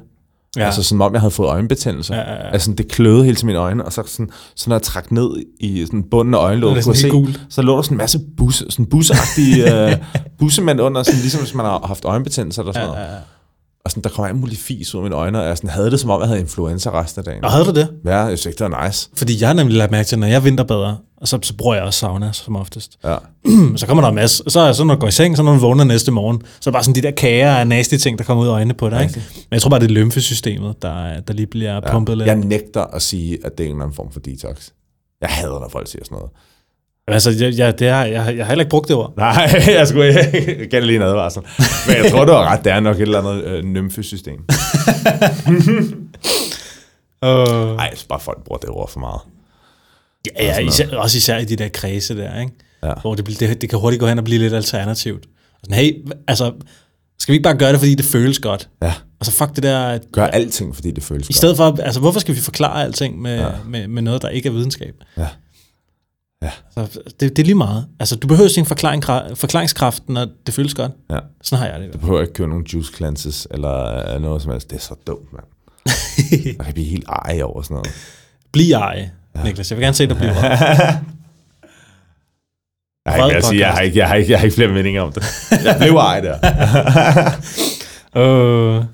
Ja. 0.55 0.61
Ja. 0.61 0.65
Altså 0.65 0.83
som 0.83 1.01
om 1.01 1.13
jeg 1.13 1.21
havde 1.21 1.31
fået 1.31 1.47
øjenbetændelse. 1.47 2.13
Ja, 2.15 2.21
ja, 2.21 2.31
ja. 2.45 2.49
Altså 2.51 2.73
det 2.73 2.87
kløede 2.87 3.23
hele 3.23 3.35
til 3.35 3.45
mine 3.45 3.59
øjne, 3.59 3.85
og 3.85 3.93
så, 3.93 4.03
sådan, 4.07 4.29
så 4.55 4.69
når 4.69 4.75
jeg 4.75 4.81
trak 4.81 5.11
ned 5.11 5.29
i 5.59 5.85
sådan 5.85 6.03
bunden 6.11 6.33
af 6.33 6.37
øjenlåget, 6.37 6.83
kunne 6.83 6.95
se, 6.95 7.01
sådan 7.01 7.11
gult. 7.23 7.41
så 7.49 7.61
lå 7.61 7.75
der 7.75 7.81
sådan 7.81 7.95
en 7.95 7.97
masse 7.97 8.19
busse, 8.37 8.65
sådan 8.69 8.85
busseagtige 8.85 9.73
øh, 9.89 9.95
bussemænd 10.39 10.81
under, 10.81 11.03
sådan, 11.03 11.19
ligesom 11.19 11.41
hvis 11.41 11.53
man 11.53 11.65
har 11.65 11.87
haft 11.87 12.05
øjenbetændelse 12.05 12.61
eller 12.61 12.73
sådan 12.73 12.87
Ja, 12.89 12.93
noget. 12.95 13.07
ja, 13.07 13.13
ja. 13.13 13.19
Og 13.85 13.91
sådan, 13.91 14.03
der 14.03 14.09
kom 14.09 14.25
alt 14.25 14.35
muligt 14.35 14.61
fis 14.61 14.95
ud 14.95 14.99
af 14.99 15.03
mine 15.03 15.15
øjne, 15.15 15.41
og 15.41 15.47
jeg 15.47 15.57
sådan, 15.57 15.69
havde 15.69 15.91
det 15.91 15.99
som 15.99 16.09
om, 16.09 16.21
jeg 16.21 16.27
havde 16.27 16.39
influenza 16.39 17.01
resten 17.01 17.19
af 17.19 17.25
dagen. 17.25 17.43
Og 17.43 17.51
havde 17.51 17.65
du 17.65 17.71
det? 17.71 17.89
Ja, 18.05 18.17
jeg 18.17 18.39
synes 18.39 18.45
ikke, 18.45 18.63
det 18.63 18.71
var 18.71 18.87
nice. 18.87 19.09
Fordi 19.15 19.41
jeg 19.41 19.49
har 19.49 19.53
nemlig 19.53 19.77
lagt 19.77 19.91
mærke 19.91 20.07
til, 20.07 20.19
når 20.19 20.27
jeg 20.27 20.43
vinterbader, 20.43 20.95
og 21.17 21.27
så, 21.27 21.39
så 21.41 21.55
bruger 21.57 21.75
jeg 21.75 21.83
også 21.83 21.99
sauna 21.99 22.31
som 22.31 22.55
oftest. 22.55 22.97
Ja. 23.03 23.17
så 23.75 23.87
kommer 23.87 24.01
der 24.01 24.09
en 24.09 24.15
masse, 24.15 24.43
så, 24.47 24.73
så 24.73 24.83
når 24.83 24.93
du 24.93 24.99
går 24.99 25.07
i 25.07 25.11
seng, 25.11 25.37
så 25.37 25.43
når 25.43 25.53
du 25.53 25.59
vågner 25.59 25.83
næste 25.83 26.11
morgen, 26.11 26.41
så 26.59 26.69
er 26.69 26.71
bare 26.71 26.83
sådan 26.83 26.95
de 26.95 27.01
der 27.01 27.11
kager 27.11 27.51
af 27.51 27.67
nasty 27.67 27.95
ting, 27.95 28.17
der 28.17 28.23
kommer 28.23 28.43
ud 28.43 28.47
af 28.47 28.51
øjnene 28.51 28.73
på 28.73 28.89
dig. 28.89 29.01
Ikke? 29.03 29.15
Men 29.15 29.47
jeg 29.51 29.61
tror 29.61 29.69
bare, 29.69 29.79
det 29.79 29.85
er 29.85 29.93
lymfesystemet, 29.93 30.81
der, 30.81 31.19
der 31.19 31.33
lige 31.33 31.47
bliver 31.47 31.73
ja. 31.73 31.91
pumpet 31.91 32.17
lidt. 32.17 32.27
Jeg 32.27 32.35
nægter 32.35 32.83
at 32.83 33.01
sige, 33.01 33.37
at 33.45 33.57
det 33.57 33.63
er 33.63 33.67
en 33.67 33.75
eller 33.75 33.83
anden 33.83 33.95
form 33.95 34.11
for 34.11 34.19
detox. 34.19 34.69
Jeg 35.21 35.29
hader, 35.29 35.59
når 35.59 35.69
folk 35.69 35.87
siger 35.87 36.03
sådan 36.05 36.15
noget. 36.15 36.31
Altså, 37.07 37.31
jeg, 37.39 37.57
jeg, 37.57 37.79
det 37.79 37.89
har, 37.89 38.05
jeg, 38.05 38.13
jeg 38.37 38.45
har 38.45 38.51
heller 38.51 38.63
ikke 38.63 38.69
brugt 38.69 38.87
det 38.87 38.95
ord. 38.95 39.13
Nej, 39.17 39.61
jeg 39.77 39.87
skulle 39.87 40.07
ikke 40.49 40.67
gerne 40.69 40.85
lige 40.85 40.95
en 40.95 41.01
advarsel. 41.01 41.41
Men 41.87 41.97
jeg 42.03 42.11
tror, 42.11 42.25
du 42.25 42.31
har 42.31 42.45
ret. 42.51 42.63
Det 42.63 42.71
er 42.71 42.79
nok 42.79 42.95
et 42.95 43.01
eller 43.01 43.19
andet 43.21 43.43
øh, 43.43 43.63
nymfesystem. 43.63 44.39
Uh, 47.25 47.29
Nej, 47.29 47.85
jeg 47.85 47.91
synes 47.93 48.03
bare, 48.09 48.19
folk 48.19 48.43
bruger 48.43 48.59
det 48.59 48.69
ord 48.69 48.89
for 48.89 48.99
meget. 48.99 49.19
ja, 50.39 50.45
ja, 50.45 50.59
især, 50.59 50.97
også 50.97 51.17
især 51.17 51.37
i 51.37 51.45
de 51.45 51.55
der 51.55 51.67
kredse 51.69 52.17
der, 52.17 52.39
ikke? 52.39 52.51
Ja. 52.83 52.93
hvor 53.01 53.15
det, 53.15 53.25
bliver- 53.25 53.37
det, 53.47 53.61
det 53.61 53.69
kan 53.69 53.79
hurtigt 53.79 53.99
gå 53.99 54.07
hen 54.07 54.17
og 54.17 54.23
blive 54.23 54.39
lidt 54.39 54.53
alternativt. 54.53 55.25
Sådan, 55.63 55.75
hey, 55.77 56.05
altså, 56.27 56.51
skal 57.19 57.31
vi 57.31 57.35
ikke 57.35 57.43
bare 57.43 57.57
gøre 57.57 57.71
det, 57.71 57.79
fordi 57.79 57.95
det 57.95 58.05
føles 58.05 58.39
godt? 58.39 58.69
Ja. 58.81 58.93
Altså, 59.21 59.31
fuck 59.31 59.55
det 59.55 59.63
der... 59.63 59.99
Gør 60.13 60.25
alting, 60.27 60.75
fordi 60.75 60.91
det 60.91 61.03
føles 61.03 61.29
I 61.29 61.33
stedet 61.33 61.57
for, 61.57 61.77
altså, 61.83 61.99
hvorfor 61.99 62.19
skal 62.19 62.35
vi 62.35 62.39
forklare 62.39 62.83
alting 62.83 63.21
med, 63.21 63.39
ja. 63.39 63.47
med, 63.65 63.87
med 63.87 64.01
noget, 64.01 64.21
der 64.21 64.29
ikke 64.29 64.49
er 64.49 64.53
videnskab? 64.53 64.93
Ja. 65.17 65.27
Ja. 66.43 66.51
Så 66.73 66.99
det, 67.19 67.19
det 67.19 67.39
er 67.39 67.43
lige 67.43 67.55
meget. 67.55 67.85
Altså, 67.99 68.15
du 68.15 68.27
behøver 68.27 68.57
ikke 68.57 68.67
forklaring, 68.67 69.03
forklaringskraft, 69.37 70.03
når 70.09 70.27
det 70.45 70.53
føles 70.53 70.73
godt. 70.73 70.91
Ja. 71.09 71.19
Sådan 71.41 71.63
har 71.63 71.71
jeg 71.71 71.79
det. 71.79 71.93
Du 71.93 71.97
behøver 71.97 72.21
ikke 72.21 72.33
købe 72.33 72.49
nogen 72.49 72.65
juice 72.65 72.93
cleanses, 72.93 73.47
eller 73.51 74.09
øh, 74.15 74.21
noget 74.21 74.41
som 74.41 74.51
helst. 74.51 74.69
Det 74.69 74.75
er 74.75 74.81
så 74.81 74.95
dumt, 75.07 75.33
mand. 75.33 75.45
Jeg 76.57 76.65
kan 76.65 76.73
blive 76.73 76.87
helt 76.87 77.05
ej 77.07 77.41
over 77.43 77.61
sådan 77.61 77.75
noget. 77.75 77.91
Bliv 78.51 78.71
ej, 78.71 79.09
ja. 79.35 79.43
Niklas. 79.43 79.71
Jeg 79.71 79.77
vil 79.77 79.83
gerne 79.83 79.95
se 79.95 80.07
dig 80.07 80.17
blive 80.17 80.31
ej. 80.39 80.97
Jeg 83.05 83.13
har, 83.13 83.25
ikke, 83.25 83.35
jeg, 83.35 83.43
sige, 83.43 83.59
jeg, 83.59 83.73
har 83.73 83.79
ikke, 83.81 83.97
jeg, 83.97 84.07
har 84.07 84.15
ikke, 84.15 84.31
jeg 84.31 84.39
har 84.39 84.45
ikke 84.45 84.55
flere 84.55 84.71
meninger 84.71 85.01
om 85.01 85.11
det. 85.11 85.23
Jeg 85.63 85.75
blev 85.79 85.95
ej 85.95 86.21
der. 86.21 86.37
uh, 88.79 88.85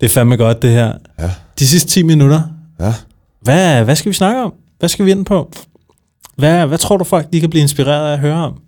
det 0.00 0.06
er 0.06 0.08
fandme 0.08 0.36
godt, 0.36 0.62
det 0.62 0.70
her. 0.70 0.92
Ja. 1.18 1.30
De 1.58 1.66
sidste 1.66 1.90
10 1.90 2.02
minutter. 2.02 2.42
Ja. 2.80 2.94
Hvad, 3.40 3.84
hvad 3.84 3.96
skal 3.96 4.10
vi 4.10 4.14
snakke 4.14 4.42
om? 4.42 4.54
Hvad 4.78 4.88
skal 4.88 5.04
vi 5.04 5.10
ind 5.10 5.24
på? 5.24 5.52
Hvad, 6.36 6.66
hvad 6.66 6.78
tror 6.78 6.96
du 6.96 7.04
folk, 7.04 7.32
de 7.32 7.40
kan 7.40 7.50
blive 7.50 7.62
inspireret 7.62 8.08
af 8.08 8.12
at 8.12 8.18
høre 8.18 8.34
om? 8.44 8.60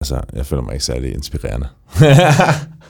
Altså, 0.00 0.20
jeg 0.36 0.46
føler 0.46 0.62
mig 0.62 0.72
ikke 0.72 0.84
særlig 0.84 1.14
inspirerende. 1.14 1.66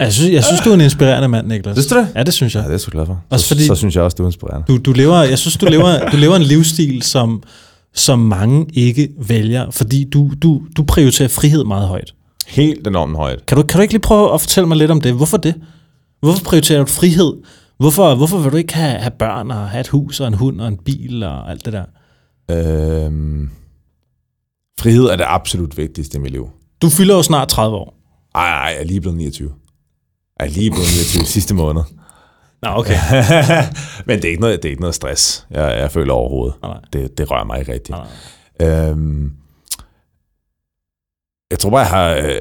Jeg 0.00 0.12
synes, 0.12 0.32
jeg 0.32 0.44
synes 0.44 0.60
du 0.60 0.70
er 0.70 0.74
en 0.74 0.80
inspirerende 0.80 1.28
mand, 1.28 1.46
Niklas. 1.46 1.76
Synes 1.76 1.86
du 1.86 1.98
det? 1.98 2.08
Ja, 2.14 2.22
det 2.22 2.34
synes 2.34 2.54
jeg. 2.54 2.60
Ja, 2.60 2.68
det 2.72 2.74
er 2.74 2.84
jeg 2.86 2.92
glad 2.92 3.06
for. 3.06 3.22
Også 3.30 3.46
så, 3.48 3.54
fordi- 3.54 3.66
så 3.66 3.74
synes 3.74 3.94
jeg 3.96 4.02
også, 4.04 4.14
du 4.14 4.22
er 4.22 4.26
inspirerende. 4.28 4.66
Du, 4.68 4.76
du 4.78 4.92
lever, 4.92 5.22
jeg 5.22 5.38
synes, 5.38 5.56
du 5.56 5.66
lever, 5.66 6.10
du 6.10 6.16
lever 6.16 6.36
en 6.36 6.42
livsstil, 6.42 7.02
som, 7.02 7.42
som 7.94 8.18
mange 8.18 8.66
ikke 8.74 9.08
vælger, 9.18 9.70
fordi 9.70 10.04
du, 10.04 10.30
du, 10.42 10.62
du 10.76 10.84
prioriterer 10.84 11.28
frihed 11.28 11.64
meget 11.64 11.88
højt. 11.88 12.14
Helt 12.46 12.86
enormt 12.86 13.16
højt. 13.16 13.46
Kan 13.46 13.56
du, 13.56 13.62
kan 13.62 13.78
du 13.78 13.82
ikke 13.82 13.94
lige 13.94 14.00
prøve 14.02 14.34
at 14.34 14.40
fortælle 14.40 14.68
mig 14.68 14.76
lidt 14.76 14.90
om 14.90 15.00
det? 15.00 15.14
Hvorfor 15.14 15.36
det? 15.36 15.54
Hvorfor 16.20 16.44
prioriterer 16.44 16.78
du 16.80 16.86
frihed? 16.86 17.32
Hvorfor, 17.78 18.14
hvorfor 18.14 18.38
vil 18.38 18.52
du 18.52 18.56
ikke 18.56 18.74
have, 18.74 18.98
have 18.98 19.12
børn 19.18 19.50
og 19.50 19.68
have 19.70 19.80
et 19.80 19.88
hus 19.88 20.20
og 20.20 20.28
en 20.28 20.34
hund 20.34 20.60
og 20.60 20.68
en 20.68 20.76
bil 20.84 21.22
og 21.22 21.50
alt 21.50 21.64
det 21.64 21.72
der? 21.72 21.84
Øhm, 22.50 23.50
frihed 24.80 25.04
er 25.04 25.16
det 25.16 25.24
absolut 25.28 25.76
vigtigste 25.76 26.18
i 26.18 26.20
mit 26.20 26.32
liv. 26.32 26.50
Du 26.82 26.88
fylder 26.90 27.14
jo 27.16 27.22
snart 27.22 27.48
30 27.48 27.76
år. 27.76 27.94
Ej, 28.34 28.48
ej, 28.48 28.58
jeg 28.72 28.80
er 28.80 28.84
lige 28.84 29.00
blevet 29.00 29.16
29. 29.18 29.52
Jeg 30.40 30.46
er 30.46 30.50
lige 30.50 30.70
blevet 30.70 30.86
29 31.16 31.24
sidste 31.24 31.54
måned. 31.54 31.82
Nå, 32.62 32.68
okay. 32.68 32.96
Men 34.06 34.16
det 34.16 34.24
er 34.24 34.28
ikke 34.28 34.40
noget, 34.40 34.62
det 34.62 34.68
er 34.68 34.70
ikke 34.70 34.80
noget 34.82 34.94
stress, 34.94 35.46
jeg, 35.50 35.78
jeg 35.78 35.90
føler 35.90 36.12
overhovedet. 36.12 36.56
Nej, 36.62 36.70
nej. 36.72 36.80
Det, 36.92 37.18
det 37.18 37.30
rører 37.30 37.44
mig 37.44 37.58
ikke 37.60 37.72
rigtigt. 37.72 37.98
Nej, 37.98 38.08
Øhm, 38.90 39.32
jeg 41.50 41.58
tror 41.58 41.70
bare, 41.70 41.80
jeg 41.80 41.88
har... 41.88 42.10
øh, 42.10 42.38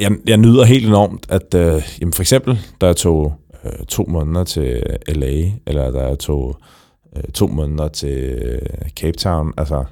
Jeg, 0.00 0.12
jeg 0.26 0.36
nyder 0.36 0.64
helt 0.64 0.86
enormt, 0.86 1.26
at 1.28 1.54
øh, 1.54 1.82
jamen 2.00 2.12
for 2.12 2.22
eksempel, 2.22 2.58
da 2.80 2.86
jeg 2.86 2.96
tog 2.96 3.34
øh, 3.64 3.86
to 3.88 4.04
måneder 4.08 4.44
til 4.44 4.82
LA, 5.08 5.50
eller 5.66 5.90
da 5.90 6.06
jeg 6.06 6.18
tog 6.18 6.56
øh, 7.16 7.22
to 7.34 7.46
måneder 7.46 7.88
til 7.88 8.18
øh, 8.18 8.90
Cape 8.90 9.18
Town, 9.18 9.52
altså, 9.56 9.84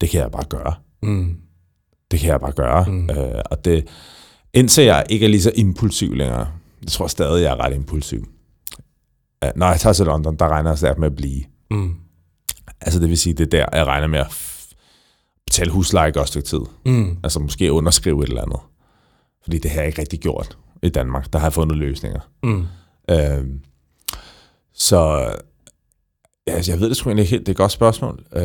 det 0.00 0.10
kan 0.10 0.20
jeg 0.20 0.30
bare 0.30 0.44
gøre. 0.44 0.74
Mm. 1.02 1.36
Det 2.10 2.20
kan 2.20 2.28
jeg 2.28 2.40
bare 2.40 2.52
gøre. 2.52 2.84
Mm. 2.84 3.10
Øh, 3.10 3.42
og 3.50 3.64
det, 3.64 3.88
indtil 4.52 4.84
jeg 4.84 5.06
ikke 5.08 5.26
er 5.26 5.30
lige 5.30 5.42
så 5.42 5.52
impulsiv 5.54 6.14
længere, 6.14 6.48
jeg 6.82 6.88
tror 6.88 7.06
stadig, 7.06 7.42
jeg 7.42 7.52
er 7.52 7.60
ret 7.60 7.74
impulsiv. 7.74 8.28
Øh, 9.44 9.50
når 9.56 9.66
jeg 9.66 9.80
tager 9.80 9.92
til 9.92 10.06
London, 10.06 10.36
der 10.36 10.48
regner 10.48 10.70
jeg 10.70 10.78
stærkt 10.78 10.98
med 10.98 11.06
at 11.06 11.16
blive. 11.16 11.44
Mm. 11.70 11.94
Altså 12.80 13.00
det 13.00 13.08
vil 13.08 13.18
sige, 13.18 13.34
det 13.34 13.44
er 13.44 13.50
der, 13.50 13.78
jeg 13.78 13.86
regner 13.86 14.06
med 14.06 14.18
at 14.18 14.26
betale 15.46 15.70
husleje 15.70 16.08
et 16.08 16.14
godt 16.14 16.28
stykke 16.28 16.48
tid. 16.48 16.60
Mm. 16.86 17.18
Altså 17.22 17.40
måske 17.40 17.72
underskrive 17.72 18.22
et 18.22 18.28
eller 18.28 18.42
andet. 18.42 18.60
Fordi 19.42 19.58
det 19.58 19.70
har 19.70 19.78
jeg 19.78 19.86
ikke 19.86 20.00
rigtig 20.00 20.20
gjort 20.20 20.58
i 20.82 20.88
Danmark. 20.88 21.32
Der 21.32 21.38
har 21.38 21.46
jeg 21.46 21.52
fundet 21.52 21.76
løsninger. 21.76 22.20
Mm. 22.42 22.66
Øh, 23.10 23.44
så 24.74 25.32
ja, 26.50 26.56
altså, 26.56 26.72
jeg 26.72 26.80
ved 26.80 26.88
det 26.88 26.96
sgu 26.96 27.08
egentlig 27.08 27.22
ikke 27.22 27.30
helt. 27.30 27.46
Det 27.46 27.48
er 27.48 27.54
et 27.54 27.56
godt 27.56 27.72
spørgsmål. 27.72 28.24
Øh, 28.36 28.42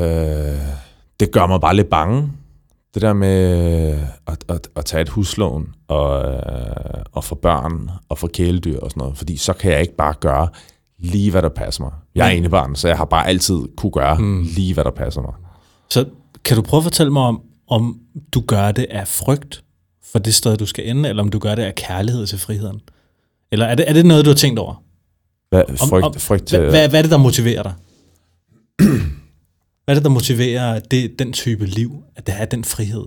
det 1.19 1.31
gør 1.31 1.45
mig 1.47 1.61
bare 1.61 1.75
lidt 1.75 1.89
bange. 1.89 2.31
Det 2.93 3.01
der 3.01 3.13
med 3.13 3.99
at, 4.27 4.43
at, 4.49 4.67
at 4.75 4.85
tage 4.85 5.01
et 5.01 5.09
huslån 5.09 5.67
og, 5.87 6.25
øh, 6.33 7.03
og 7.11 7.23
få 7.23 7.35
børn 7.35 7.89
og 8.09 8.17
få 8.17 8.27
kæledyr 8.27 8.79
og 8.79 8.91
sådan 8.91 9.01
noget. 9.01 9.17
Fordi 9.17 9.37
så 9.37 9.53
kan 9.53 9.71
jeg 9.71 9.81
ikke 9.81 9.95
bare 9.95 10.13
gøre 10.19 10.47
lige, 10.99 11.31
hvad 11.31 11.41
der 11.41 11.49
passer 11.49 11.83
mig. 11.83 11.91
Jeg 12.15 12.27
er 12.27 12.31
Mm. 12.33 12.37
enebarn, 12.37 12.75
så 12.75 12.87
jeg 12.87 12.97
har 12.97 13.05
bare 13.05 13.27
altid 13.27 13.55
kunne 13.77 13.91
gøre 13.91 14.17
Mm. 14.17 14.41
lige, 14.55 14.73
hvad 14.73 14.83
der 14.83 14.91
passer 14.91 15.21
mig. 15.21 15.33
Så 15.89 16.05
kan 16.45 16.57
du 16.57 16.61
prøve 16.63 16.79
at 16.79 16.83
fortælle 16.83 17.13
mig 17.13 17.21
om, 17.23 17.41
om 17.67 17.97
du 18.33 18.41
gør 18.47 18.71
det 18.71 18.85
af 18.89 19.07
frygt 19.07 19.63
for 20.11 20.19
det 20.19 20.33
sted, 20.33 20.57
du 20.57 20.65
skal 20.65 20.89
ende, 20.89 21.09
eller 21.09 21.23
om 21.23 21.29
du 21.29 21.39
gør 21.39 21.55
det 21.55 21.63
af 21.63 21.75
kærlighed 21.75 22.27
til 22.27 22.39
friheden? 22.39 22.79
Eller 23.51 23.65
er 23.65 23.75
det, 23.75 23.89
er 23.89 23.93
det 23.93 24.05
noget, 24.05 24.25
du 24.25 24.29
har 24.29 24.35
tænkt 24.35 24.59
over? 24.59 24.83
Hvad, 25.49 25.63
Om- 25.69 25.77
frygt, 25.89 26.05
om- 26.05 26.13
frygt 26.13 26.45
til... 26.45 26.59
Hvad, 26.59 26.69
hvad, 26.69 26.89
hvad 26.89 26.99
er 26.99 27.01
det, 27.03 27.11
der 27.11 27.17
motiverer 27.17 27.63
dig? 27.63 27.73
Hvad 29.83 29.95
er 29.95 29.99
det, 29.99 30.03
der 30.03 30.09
motiverer 30.09 30.79
det, 30.79 31.19
den 31.19 31.33
type 31.33 31.65
liv, 31.65 32.03
at 32.15 32.27
det 32.27 32.35
er 32.35 32.45
den 32.45 32.63
frihed? 32.63 33.05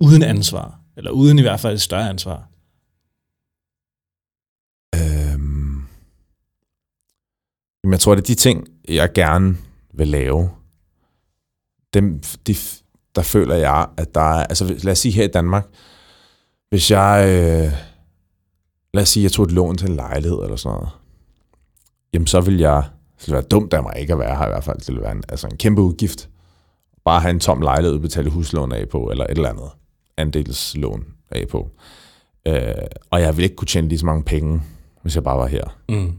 Uden 0.00 0.22
ansvar, 0.22 0.80
eller 0.96 1.10
uden 1.10 1.38
i 1.38 1.42
hvert 1.42 1.60
fald 1.60 1.74
et 1.74 1.80
større 1.80 2.08
ansvar. 2.08 2.48
Øhm, 4.94 5.82
jeg 7.92 8.00
tror, 8.00 8.14
det 8.14 8.22
er 8.22 8.26
de 8.26 8.34
ting, 8.34 8.68
jeg 8.88 9.12
gerne 9.12 9.56
vil 9.94 10.08
lave. 10.08 10.50
Dem, 11.94 12.20
de, 12.46 12.54
der 13.14 13.22
føler 13.22 13.54
jeg, 13.54 13.86
at 13.96 14.14
der 14.14 14.20
er... 14.20 14.44
Altså, 14.44 14.64
lad 14.64 14.92
os 14.92 14.98
sige 14.98 15.12
her 15.12 15.24
i 15.24 15.30
Danmark, 15.30 15.66
hvis 16.68 16.90
jeg... 16.90 17.24
Øh, 17.28 17.72
lad 18.94 19.02
os 19.02 19.08
sige, 19.08 19.22
jeg 19.24 19.32
tog 19.32 19.44
et 19.44 19.52
lån 19.52 19.76
til 19.76 19.88
en 19.88 19.96
lejlighed 19.96 20.38
eller 20.42 20.56
sådan 20.56 20.76
noget. 20.76 20.90
Jamen, 22.12 22.26
så 22.26 22.40
vil 22.40 22.58
jeg... 22.58 22.84
Det 23.18 23.26
ville 23.26 23.34
være 23.34 23.48
dumt 23.50 23.74
af 23.74 23.82
mig 23.82 23.92
ikke 23.98 24.12
at 24.12 24.18
være 24.18 24.36
her 24.36 24.46
i 24.46 24.48
hvert 24.48 24.64
fald. 24.64 24.78
Det 24.78 24.88
ville 24.88 25.02
være 25.02 25.12
en, 25.12 25.22
altså 25.28 25.46
en 25.46 25.56
kæmpe 25.56 25.82
udgift. 25.82 26.28
bare 27.04 27.20
have 27.20 27.30
en 27.30 27.40
tom 27.40 27.60
lejlighed 27.60 27.94
at 27.94 28.02
betale 28.02 28.30
huslån 28.30 28.72
af 28.72 28.88
på, 28.88 29.10
eller 29.10 29.24
et 29.24 29.30
eller 29.30 29.48
andet 29.48 29.70
andelslån 30.16 31.06
af 31.30 31.48
på. 31.48 31.70
Øh, 32.46 32.74
og 33.10 33.20
jeg 33.20 33.36
ville 33.36 33.44
ikke 33.44 33.56
kunne 33.56 33.68
tjene 33.68 33.88
lige 33.88 33.98
så 33.98 34.06
mange 34.06 34.24
penge, 34.24 34.62
hvis 35.02 35.14
jeg 35.14 35.24
bare 35.24 35.38
var 35.38 35.46
her. 35.46 35.78
Mm. 35.88 36.18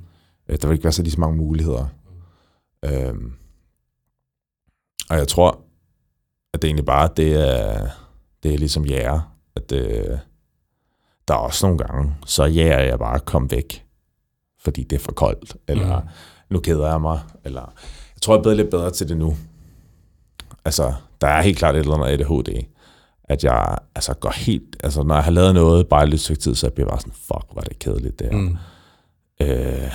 Øh, 0.49 0.57
der 0.61 0.67
ville 0.67 0.73
ikke 0.73 0.83
være 0.83 0.93
så 0.93 1.01
lige 1.01 1.11
så 1.11 1.19
mange 1.19 1.37
muligheder. 1.37 1.85
Øh, 2.85 3.13
og 5.09 5.17
jeg 5.17 5.27
tror, 5.27 5.61
at 6.53 6.61
det 6.61 6.67
egentlig 6.67 6.85
bare, 6.85 7.09
det 7.17 7.33
er, 7.49 7.87
det 8.43 8.53
er 8.53 8.57
ligesom 8.57 8.85
jer, 8.85 9.35
at 9.55 9.71
øh, 9.71 10.17
der 11.27 11.33
er 11.33 11.39
også 11.39 11.65
nogle 11.65 11.77
gange, 11.77 12.15
så 12.25 12.45
jæger 12.45 12.79
jeg 12.79 12.99
bare 12.99 13.19
komme 13.19 13.51
væk, 13.51 13.85
fordi 14.59 14.83
det 14.83 14.95
er 14.95 14.99
for 14.99 15.11
koldt, 15.11 15.55
eller 15.67 15.99
mm. 16.01 16.07
Nu 16.49 16.59
keder 16.59 16.89
jeg 16.89 17.01
mig, 17.01 17.19
eller 17.45 17.61
jeg 18.15 18.21
tror, 18.21 18.33
jeg 18.33 18.37
er 18.37 18.41
blevet 18.43 18.57
lidt 18.57 18.69
bedre 18.69 18.91
til 18.91 19.09
det 19.09 19.17
nu. 19.17 19.37
Altså, 20.65 20.93
der 21.21 21.27
er 21.27 21.41
helt 21.41 21.57
klart 21.57 21.75
et 21.75 21.79
eller 21.79 21.93
andet 21.95 22.07
ADHD, 22.07 22.63
at 23.23 23.43
jeg 23.43 23.77
altså, 23.95 24.13
går 24.13 24.33
helt, 24.35 24.75
altså 24.83 25.03
når 25.03 25.15
jeg 25.15 25.23
har 25.23 25.31
lavet 25.31 25.53
noget, 25.53 25.87
bare 25.87 26.07
lidt 26.09 26.21
stykke 26.21 26.41
tid, 26.41 26.55
så 26.55 26.67
jeg 26.67 26.73
bliver 26.73 26.89
bare 26.89 26.99
sådan, 26.99 27.13
fuck, 27.13 27.45
var 27.55 27.61
det 27.61 27.79
kedeligt 27.79 28.19
det 28.19 28.27
her. 28.31 28.37
Mm. 28.37 28.57
Øh, 29.41 29.91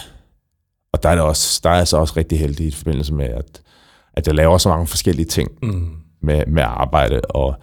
og 0.93 1.03
der 1.03 1.09
er, 1.09 1.15
det 1.15 1.25
også, 1.25 1.61
der 1.65 1.71
er 1.71 1.77
jeg 1.77 1.89
så 1.89 1.97
også 1.97 2.15
rigtig 2.17 2.39
heldig 2.39 2.67
i 2.67 2.71
forbindelse 2.71 3.15
med, 3.15 3.25
at, 3.27 3.63
at 4.15 4.27
jeg 4.27 4.35
laver 4.35 4.59
så 4.59 4.69
mange 4.69 4.87
forskellige 4.87 5.27
ting 5.27 5.51
Mm. 5.63 5.97
med, 6.21 6.47
med 6.47 6.63
arbejde, 6.67 7.21
og 7.21 7.55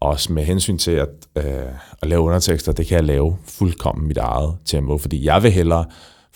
også 0.00 0.32
med 0.32 0.44
hensyn 0.44 0.78
til 0.78 0.90
at, 0.90 1.08
øh, 1.36 1.72
at 2.02 2.08
lave 2.08 2.22
undertekster, 2.22 2.72
det 2.72 2.86
kan 2.86 2.96
jeg 2.96 3.04
lave 3.04 3.36
fuldkommen 3.44 4.08
mit 4.08 4.16
eget 4.16 4.56
tempo, 4.64 4.98
fordi 4.98 5.24
jeg 5.24 5.42
vil 5.42 5.50
hellere, 5.52 5.84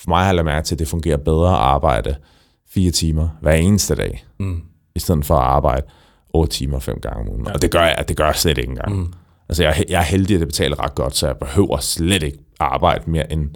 for 0.02 0.08
mig 0.10 0.24
har 0.24 0.34
jeg 0.34 0.44
mærke 0.44 0.64
til, 0.66 0.74
at 0.74 0.78
det 0.78 0.88
fungerer 0.88 1.16
bedre 1.16 1.48
at 1.48 1.56
arbejde 1.58 2.16
fire 2.68 2.90
timer 2.90 3.28
hver 3.40 3.52
eneste 3.52 3.94
dag, 3.94 4.24
Mm. 4.38 4.62
i 4.94 4.98
stedet 4.98 5.24
for 5.24 5.34
at 5.34 5.42
arbejde 5.44 5.86
otte 6.34 6.52
timer 6.52 6.78
fem 6.78 7.00
gange 7.00 7.20
om 7.20 7.28
ugen. 7.28 7.46
Ja. 7.46 7.52
Og 7.52 7.62
det 7.62 7.70
gør 7.70 7.82
jeg, 7.82 8.04
det 8.08 8.16
gør 8.16 8.26
jeg 8.26 8.36
slet 8.36 8.58
ikke 8.58 8.70
engang. 8.70 8.96
Mm. 8.96 9.12
Altså, 9.48 9.62
jeg, 9.62 9.74
er 9.78 9.82
jeg 9.88 9.98
er 9.98 10.04
heldig, 10.04 10.34
at 10.34 10.40
det 10.40 10.48
betaler 10.48 10.84
ret 10.84 10.94
godt, 10.94 11.16
så 11.16 11.26
jeg 11.26 11.36
behøver 11.36 11.76
slet 11.76 12.22
ikke 12.22 12.38
arbejde 12.60 13.10
mere 13.10 13.32
end 13.32 13.50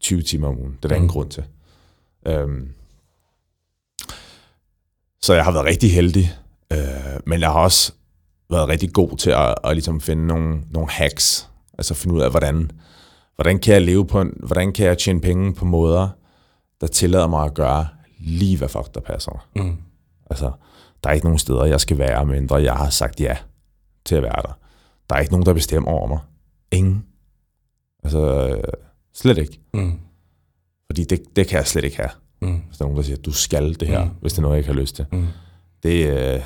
20 0.00 0.22
timer 0.22 0.48
om 0.48 0.58
ugen. 0.58 0.72
Det 0.76 0.84
er 0.84 0.88
der 0.88 0.96
mm. 0.96 1.02
ingen 1.02 1.12
grund 1.12 1.30
til. 1.30 1.44
Øhm, 2.26 2.68
så 5.22 5.34
jeg 5.34 5.44
har 5.44 5.52
været 5.52 5.66
rigtig 5.66 5.92
heldig, 5.94 6.32
øh, 6.72 6.78
men 7.26 7.40
jeg 7.40 7.48
har 7.48 7.60
også 7.60 7.92
været 8.50 8.68
rigtig 8.68 8.92
god 8.92 9.16
til 9.16 9.30
at, 9.30 9.54
at 9.64 9.72
ligesom 9.72 10.00
finde 10.00 10.26
nogle, 10.26 10.60
nogle 10.70 10.90
hacks, 10.90 11.48
altså 11.78 11.94
finde 11.94 12.14
ud 12.14 12.20
af, 12.20 12.30
hvordan, 12.30 12.70
hvordan 13.36 13.58
kan 13.58 13.74
jeg 13.74 13.82
leve 13.82 14.06
på 14.06 14.20
en, 14.20 14.32
hvordan 14.42 14.72
kan 14.72 14.86
jeg 14.86 14.98
tjene 14.98 15.20
penge 15.20 15.54
på 15.54 15.64
måder, 15.64 16.08
der 16.80 16.86
tillader 16.86 17.26
mig 17.26 17.44
at 17.44 17.54
gøre 17.54 17.88
lige, 18.18 18.58
hvad 18.58 18.68
fuck 18.68 18.94
der 18.94 19.00
passer 19.00 19.32
mig. 19.56 19.64
Mm. 19.66 19.76
Altså, 20.30 20.52
der 21.04 21.10
er 21.10 21.14
ikke 21.14 21.26
nogen 21.26 21.38
steder, 21.38 21.64
jeg 21.64 21.80
skal 21.80 21.98
være, 21.98 22.26
mindre 22.26 22.56
jeg 22.56 22.74
har 22.74 22.90
sagt 22.90 23.20
ja 23.20 23.36
til 24.04 24.14
at 24.14 24.22
være 24.22 24.42
der. 24.42 24.58
Der 25.10 25.16
er 25.16 25.20
ikke 25.20 25.32
nogen, 25.32 25.46
der 25.46 25.52
bestemmer 25.52 25.90
over 25.90 26.08
mig. 26.08 26.18
Ingen. 26.72 27.04
Altså, 28.04 28.48
øh, 28.48 28.62
slet 29.14 29.38
ikke. 29.38 29.60
Mm. 29.74 29.98
Fordi 30.86 31.04
det, 31.04 31.36
det 31.36 31.46
kan 31.48 31.58
jeg 31.58 31.66
slet 31.66 31.84
ikke 31.84 31.96
have. 31.96 32.10
Mm. 32.42 32.60
Hvis 32.66 32.78
der 32.78 32.84
er 32.84 32.88
nogen, 32.88 32.96
der 32.96 33.02
siger, 33.02 33.16
du 33.16 33.32
skal 33.32 33.74
det 33.80 33.88
her, 33.88 34.04
Mm. 34.04 34.10
hvis 34.20 34.32
det 34.32 34.38
er 34.38 34.42
noget, 34.42 34.54
jeg 34.54 34.58
ikke 34.58 34.72
har 34.74 34.80
lyst 34.80 34.96
til. 34.96 35.06
Mm. 35.12 35.26
Det, 35.82 36.06
øh, 36.06 36.40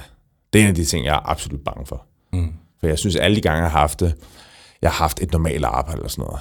det 0.53 0.59
er 0.59 0.63
en 0.63 0.69
af 0.69 0.75
de 0.75 0.85
ting, 0.85 1.05
jeg 1.07 1.15
er 1.15 1.31
absolut 1.31 1.61
bange 1.65 1.87
for. 1.87 2.07
Mm. 2.33 2.53
For 2.81 2.87
jeg 2.87 2.99
synes, 2.99 3.17
alle 3.17 3.37
de 3.37 3.41
gange, 3.41 3.63
jeg 3.63 3.71
har 3.71 3.79
haft 3.79 4.01
det, 4.01 4.15
jeg 4.83 4.91
har 4.91 4.97
haft 4.97 5.23
et 5.23 5.33
normalt 5.33 5.65
arbejde 5.65 5.97
eller 5.99 6.09
sådan 6.09 6.25
noget. 6.25 6.41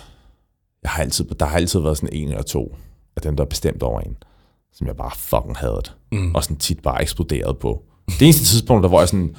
Jeg 0.88 0.92
har 0.94 1.02
altid, 1.04 1.26
der 1.26 1.46
har 1.46 1.58
altid 1.58 1.80
været 1.80 1.98
sådan 1.98 2.14
en 2.16 2.28
eller 2.28 2.42
to 2.44 2.76
af 3.16 3.22
dem, 3.22 3.36
der 3.36 3.44
er 3.44 3.48
bestemt 3.50 3.84
over 3.84 4.02
en, 4.02 4.18
som 4.74 4.88
jeg 4.88 4.96
bare 4.96 5.12
fucking 5.16 5.58
havde 5.58 5.76
det. 5.76 5.96
Mm. 6.12 6.36
Og 6.36 6.44
sådan 6.44 6.58
tit 6.58 6.82
bare 6.82 7.02
eksploderet 7.02 7.58
på. 7.60 7.84
Det 8.08 8.22
eneste 8.22 8.46
tidspunkt, 8.46 8.84
der 8.84 8.90
hvor 8.90 9.00
jeg 9.00 9.10
sådan, 9.10 9.36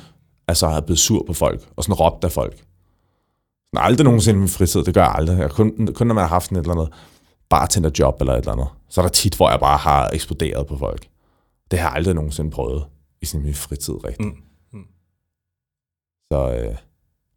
altså 0.48 0.68
har 0.68 0.80
blevet 0.80 0.98
sur 0.98 1.24
på 1.26 1.32
folk, 1.32 1.68
og 1.76 1.84
sådan 1.84 1.94
råbt 1.94 2.24
af 2.24 2.32
folk. 2.32 2.56
Sådan 2.56 3.86
aldrig 3.86 4.04
nogensinde 4.04 4.36
i 4.36 4.40
min 4.40 4.48
fritid, 4.48 4.84
det 4.84 4.94
gør 4.94 5.02
jeg 5.02 5.14
aldrig. 5.14 5.38
Jeg, 5.38 5.50
kun, 5.50 5.88
kun 5.94 6.06
når 6.06 6.14
man 6.14 6.22
har 6.22 6.28
haft 6.28 6.44
sådan 6.44 6.58
et 6.58 6.62
eller 6.62 6.74
andet 6.74 6.92
bartenderjob 7.48 8.20
eller 8.20 8.32
et 8.32 8.38
eller 8.38 8.52
andet, 8.52 8.68
så 8.88 9.00
er 9.00 9.02
der 9.04 9.10
tit, 9.12 9.36
hvor 9.36 9.50
jeg 9.50 9.60
bare 9.60 9.78
har 9.78 10.10
eksploderet 10.12 10.66
på 10.66 10.78
folk. 10.78 11.08
Det 11.70 11.78
har 11.78 11.88
jeg 11.88 11.96
aldrig 11.96 12.14
nogensinde 12.14 12.50
prøvet 12.50 12.84
i 13.22 13.26
sådan 13.26 13.44
min 13.44 13.54
fritid 13.54 14.04
rigtigt. 14.04 14.28
Mm. 14.28 14.78
Mm. 14.78 14.84
Så, 16.32 16.54
øh, 16.54 16.76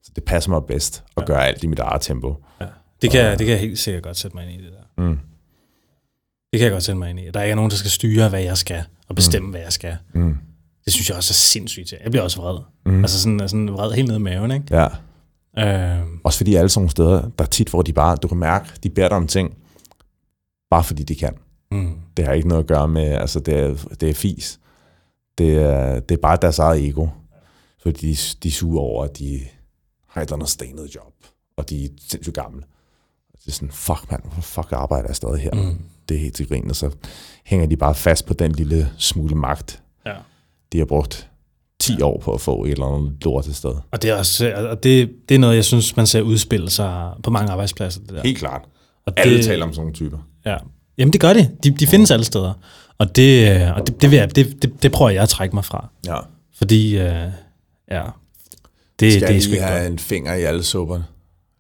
så 0.03 0.12
det 0.16 0.24
passer 0.24 0.49
mig 0.51 0.64
bedst 0.68 1.03
at 1.18 1.22
Ja. 1.22 1.26
gøre 1.28 1.47
alt 1.47 1.64
i 1.64 1.68
mit 1.68 1.80
eget 1.80 2.01
tempo. 2.01 2.36
Ja. 2.62 2.66
Det, 3.02 3.12
kan, 3.12 3.20
jeg- 3.22 3.39
det 3.39 3.45
kan 3.45 3.52
jeg 3.54 3.60
helt 3.60 3.80
sikkert 3.80 4.04
godt 4.04 4.18
sætte 4.18 4.38
mig 4.38 4.49
ind 4.52 4.62
i, 4.62 4.66
det 4.66 4.74
der. 4.74 5.04
Mm. 5.04 5.20
Det 6.52 6.60
kan 6.60 6.62
jeg 6.62 6.72
godt 6.72 6.84
sætte 6.84 6.99
mig 6.99 7.10
ind 7.10 7.20
i. 7.20 7.30
Der 7.34 7.39
er 7.39 7.43
ikke 7.43 7.56
nogen, 7.56 7.72
der 7.72 7.78
skal 7.78 7.91
styre, 7.91 8.30
hvad 8.30 8.41
jeg 8.41 8.58
skal, 8.58 8.84
og 9.08 9.16
bestemme, 9.16 9.45
mm. 9.45 9.52
hvad 9.52 9.62
jeg 9.62 9.74
skal. 9.74 9.97
Mm. 10.14 10.38
Det 10.86 10.93
synes 10.93 11.10
jeg 11.10 11.18
også 11.18 11.32
er 11.32 11.34
sindssygt 11.34 11.88
til. 11.88 11.97
Jeg 12.04 12.12
bliver 12.12 12.24
også 12.24 12.41
vred. 12.41 12.60
Mm. 12.86 12.99
Altså 13.04 13.22
sådan, 13.22 13.49
sådan 13.49 13.74
vred 13.74 13.91
helt 13.91 14.08
ned 14.08 14.16
i 14.16 14.20
maven, 14.20 14.52
ikke? 14.52 14.66
Ja. 14.72 14.88
Øh, 15.97 16.06
Også 16.24 16.38
fordi 16.38 16.56
alle 16.56 16.70
sådan 16.70 16.80
nogle 16.82 16.91
steder, 16.91 17.22
der 17.30 17.43
er 17.43 17.49
tit, 17.49 17.70
hvor 17.70 17.82
de 17.82 17.93
bare, 17.93 18.16
du 18.16 18.28
kan 18.28 18.38
mærke, 18.38 18.70
de 18.84 18.89
beder 18.89 19.08
dig 19.08 19.18
om 19.18 19.28
ting, 19.28 19.58
bare 20.70 20.84
fordi 20.84 21.04
de 21.04 21.16
kan. 21.16 21.34
mm. 21.72 21.93
Det 22.18 22.26
har 22.26 22.34
ikke 22.34 22.47
noget 22.47 22.64
at 22.64 22.68
gøre 22.68 22.88
med, 22.88 23.04
altså 23.04 23.39
det 23.39 23.54
er, 23.60 23.76
det 23.99 24.10
er 24.10 24.14
fis. 24.14 24.60
Det 25.38 25.56
er, 25.58 25.99
det 25.99 26.18
er 26.18 26.22
bare 26.22 26.38
deres 26.41 26.60
eget 26.60 26.88
ego. 26.88 27.08
Fordi 27.84 28.12
de, 28.14 28.18
de 28.43 28.47
er 28.47 28.52
sure 28.52 28.82
over, 28.82 29.04
at 29.04 29.18
de 29.20 29.39
har 30.08 30.22
et 30.22 30.26
eller 30.26 30.36
andet 30.36 30.49
stenet 30.49 30.95
job, 30.95 31.14
og 31.58 31.70
de 31.70 31.86
er 31.86 31.89
sindssygt 32.10 32.36
gamle. 32.36 32.64
Det 33.45 33.47
er 33.47 33.51
sådan, 33.51 33.71
fuck 33.71 34.11
mand, 34.11 34.21
hvorfor 34.23 34.41
fuck 34.41 34.71
arbejder 34.71 35.07
jeg 35.09 35.15
stadig 35.15 35.39
her? 35.41 35.51
Mm. 35.53 35.77
Det 36.09 36.15
er 36.17 36.21
helt 36.21 36.35
til 36.35 36.47
grin, 36.47 36.69
og 36.69 36.75
så 36.75 36.89
hænger 37.45 37.65
de 37.67 37.77
bare 37.77 37.95
fast 37.95 38.25
på 38.25 38.33
den 38.33 38.51
lille 38.51 38.89
smule 38.97 39.35
magt, 39.35 39.81
Ja. 40.05 40.13
de 40.71 40.77
har 40.77 40.85
brugt 40.85 41.27
10 41.79 41.93
ja. 41.99 42.05
år 42.05 42.19
på 42.19 42.33
at 42.33 42.41
få 42.41 42.63
et 42.65 42.71
eller 42.71 42.85
andet 42.85 43.13
lort 43.23 43.43
til 43.43 43.55
sted. 43.55 43.73
Og 43.91 44.01
det 44.01 44.09
er 44.09 44.15
også, 44.15 44.53
og 44.69 44.83
det, 44.83 45.11
det 45.29 45.35
er 45.35 45.39
noget, 45.39 45.55
jeg 45.55 45.65
synes, 45.65 45.95
man 45.95 46.07
ser 46.07 46.21
udspille 46.21 46.69
sig 46.69 47.11
på 47.23 47.29
mange 47.31 47.51
arbejdspladser. 47.51 47.99
Det 48.01 48.09
der. 48.09 48.21
Helt 48.21 48.37
klart. 48.37 48.61
Og 49.05 49.13
Alle 49.17 49.37
det, 49.37 49.45
taler 49.45 49.65
om 49.65 49.73
sådan 49.73 49.81
nogle 49.81 49.93
typer. 49.93 50.17
Ja. 50.45 50.57
Jamen 50.97 51.13
det 51.13 51.21
gør 51.21 51.33
de. 51.33 51.49
De, 51.63 51.71
de 51.71 51.87
findes 51.87 52.11
alle 52.11 52.25
steder. 52.25 52.53
Og 52.97 53.15
det, 53.15 53.61
øh, 53.61 53.75
og 53.75 53.87
det, 53.87 54.01
det, 54.01 54.11
vil 54.11 54.17
jeg, 54.17 54.35
det, 54.35 54.61
det, 54.61 54.83
det 54.83 54.91
prøver 54.91 55.11
jeg 55.11 55.23
at 55.23 55.29
trække 55.29 55.55
mig 55.55 55.65
fra. 55.65 55.87
Ja. 56.05 56.17
Fordi, 56.57 56.97
øh, 56.97 57.25
ja, 57.91 58.03
det, 58.99 59.13
Skal 59.13 59.27
det 59.27 59.35
er 59.35 59.41
sgu 59.41 59.51
ikke 59.51 59.63
have 59.63 59.81
godt. 59.81 59.91
en 59.91 59.99
finger 59.99 60.33
i 60.33 60.41
alle 60.43 60.63
supperne? 60.63 61.05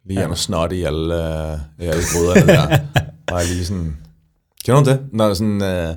Lige 0.05 0.15
Ja. 0.15 0.21
ja. 0.21 0.27
noget 0.27 0.39
snot 0.39 0.71
i 0.71 0.83
alle, 0.83 1.15
øh, 1.51 1.59
i 1.79 1.83
alle 1.83 2.01
der. 2.01 2.77
Bare 3.27 3.45
lige 3.45 3.65
sådan... 3.65 3.97
Kender 4.65 4.83
du 4.83 4.89
det? 4.89 5.07
Når 5.11 5.27
der 5.27 5.33
sådan... 5.33 5.61
Øh, 5.63 5.95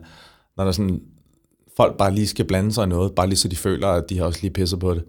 når 0.57 0.65
der 0.65 0.73
sådan 0.73 1.01
folk 1.77 1.97
bare 1.97 2.15
lige 2.15 2.27
skal 2.27 2.45
blande 2.45 2.73
sig 2.73 2.85
i 2.85 2.87
noget, 2.87 3.15
bare 3.15 3.27
lige 3.27 3.37
så 3.39 3.49
de 3.49 3.57
føler, 3.57 3.89
at 3.89 4.05
de 4.11 4.19
har 4.19 4.25
også 4.25 4.39
lige 4.43 4.53
pisset 4.53 4.81
på 4.81 4.95
det. 4.95 5.05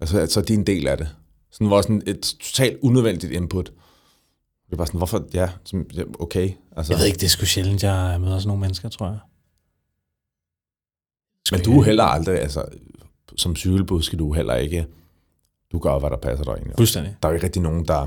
Altså, 0.00 0.26
så 0.26 0.40
er 0.40 0.44
de 0.44 0.54
en 0.54 0.66
del 0.66 0.86
af 0.88 0.96
det. 0.98 1.08
Sådan 1.50 1.66
hvor 1.66 1.82
sådan 1.82 2.02
et 2.06 2.20
totalt 2.20 2.78
unødvendigt 2.82 3.32
input. 3.32 3.66
Det 4.66 4.72
er 4.72 4.76
bare 4.76 4.86
sådan, 4.86 4.98
hvorfor, 4.98 5.26
ja, 5.34 5.50
okay. 6.18 6.50
Altså, 6.76 6.92
Jeg 6.92 6.98
ved 7.00 7.06
ikke, 7.06 7.18
det 7.18 7.24
er 7.24 7.28
sgu 7.28 7.44
sjældent, 7.44 7.82
jeg 7.82 8.20
møder 8.20 8.38
sådan 8.38 8.48
nogle 8.48 8.60
mennesker, 8.60 8.88
tror 8.88 9.06
jeg. 9.06 9.18
Sgu 11.44 11.56
men 11.56 11.64
du 11.64 11.80
er 11.80 11.84
heller 11.84 12.04
aldrig, 12.04 12.40
altså, 12.40 12.64
som 13.36 13.56
cykelbud 13.56 14.02
skal 14.02 14.18
du 14.18 14.32
heller 14.32 14.54
ikke, 14.54 14.86
du 15.72 15.78
gør, 15.78 15.98
hvad 15.98 16.10
der 16.10 16.16
passer 16.16 16.44
dig 16.44 16.52
egentlig. 16.52 16.74
Fuldstændig. 16.76 17.14
Der 17.22 17.28
er 17.28 17.32
jo 17.32 17.34
ikke 17.34 17.46
rigtig 17.46 17.62
nogen, 17.62 17.84
der... 17.84 18.06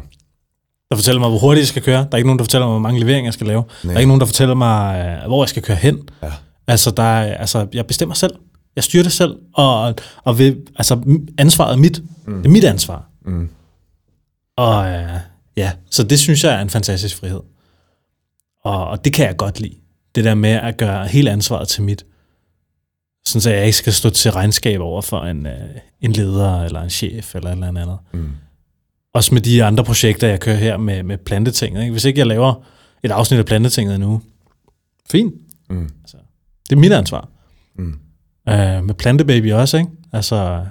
Der 0.89 0.95
fortæller 0.95 1.19
mig, 1.19 1.29
hvor 1.29 1.39
hurtigt 1.39 1.61
jeg 1.61 1.67
skal 1.67 1.81
køre. 1.81 1.97
Der 1.97 2.07
er 2.11 2.17
ikke 2.17 2.27
nogen, 2.27 2.39
der 2.39 2.45
fortæller 2.45 2.67
mig, 2.67 2.73
hvor 2.73 2.79
mange 2.79 2.99
leveringer 2.99 3.27
jeg 3.27 3.33
skal 3.33 3.47
lave. 3.47 3.63
Der 3.83 3.93
er 3.93 3.97
ikke 3.97 4.07
nogen, 4.07 4.19
der 4.19 4.25
fortæller 4.25 4.55
mig, 4.55 5.05
øh, 5.05 5.27
hvor 5.27 5.43
jeg 5.43 5.49
skal 5.49 5.63
køre 5.63 5.77
hen. 5.77 6.09
Ja. 6.23 6.31
Altså, 6.67 6.91
der 6.91 7.03
er, 7.03 7.35
altså, 7.35 7.67
jeg 7.73 7.87
bestemmer 7.87 8.15
selv. 8.15 8.35
Jeg 8.75 8.83
styrer 8.83 9.03
det 9.03 9.11
selv. 9.11 9.35
Og, 9.53 9.95
og 10.23 10.37
vil, 10.37 10.61
altså, 10.75 11.19
ansvaret 11.37 11.73
er 11.73 11.77
mit. 11.77 12.01
Mm. 12.27 12.37
Det 12.37 12.45
er 12.45 12.49
mit 12.49 12.63
ansvar. 12.63 13.09
Mm. 13.25 13.49
Og 14.57 14.89
øh, 14.89 15.09
ja, 15.57 15.71
så 15.89 16.03
det 16.03 16.19
synes 16.19 16.43
jeg 16.43 16.53
er 16.53 16.61
en 16.61 16.69
fantastisk 16.69 17.19
frihed. 17.19 17.39
Og, 18.63 18.87
og 18.87 19.05
det 19.05 19.13
kan 19.13 19.25
jeg 19.25 19.37
godt 19.37 19.59
lide. 19.59 19.75
Det 20.15 20.23
der 20.23 20.35
med 20.35 20.49
at 20.49 20.77
gøre 20.77 21.07
hele 21.07 21.31
ansvaret 21.31 21.67
til 21.67 21.83
mit. 21.83 22.05
Sådan 23.25 23.41
så 23.41 23.49
jeg 23.49 23.65
ikke 23.65 23.77
skal 23.77 23.93
stå 23.93 24.09
til 24.09 24.31
regnskab 24.31 24.81
over 24.81 25.01
for 25.01 25.21
en, 25.21 25.45
øh, 25.45 25.53
en 26.01 26.11
leder 26.11 26.63
eller 26.63 26.81
en 26.81 26.89
chef 26.89 27.35
eller 27.35 27.49
et 27.49 27.53
eller 27.53 27.67
andet. 27.67 27.97
Mm. 28.13 28.29
Også 29.13 29.33
med 29.33 29.41
de 29.41 29.63
andre 29.63 29.83
projekter, 29.83 30.27
jeg 30.27 30.39
kører 30.39 30.55
her 30.57 30.77
med, 30.77 31.03
med 31.03 31.17
plantetinget. 31.17 31.81
Ikke? 31.81 31.91
Hvis 31.91 32.05
ikke 32.05 32.19
jeg 32.19 32.27
laver 32.27 32.53
et 33.03 33.11
afsnit 33.11 33.39
af 33.39 33.45
plantetinget 33.45 33.95
endnu, 33.95 34.21
fint. 35.11 35.33
Mm. 35.69 35.89
Det 36.69 36.75
er 36.75 36.79
mit 36.79 36.91
ansvar. 36.91 37.29
Mm. 37.75 37.99
Øh, 38.49 38.83
med 38.83 38.93
plantebaby 38.93 39.53
også, 39.53 39.77
ikke? 39.77 39.89
Altså, 40.13 40.65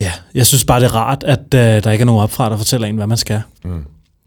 ja, 0.00 0.12
jeg 0.34 0.46
synes 0.46 0.64
bare, 0.64 0.80
det 0.80 0.86
er 0.86 0.94
rart, 0.94 1.24
at 1.24 1.54
øh, 1.54 1.84
der 1.84 1.90
ikke 1.90 2.02
er 2.02 2.06
nogen 2.06 2.22
opfra, 2.22 2.50
der 2.50 2.56
fortæller 2.56 2.88
en, 2.88 2.96
hvad 2.96 3.06
man 3.06 3.18
skal. 3.18 3.42
Mm. 3.64 3.84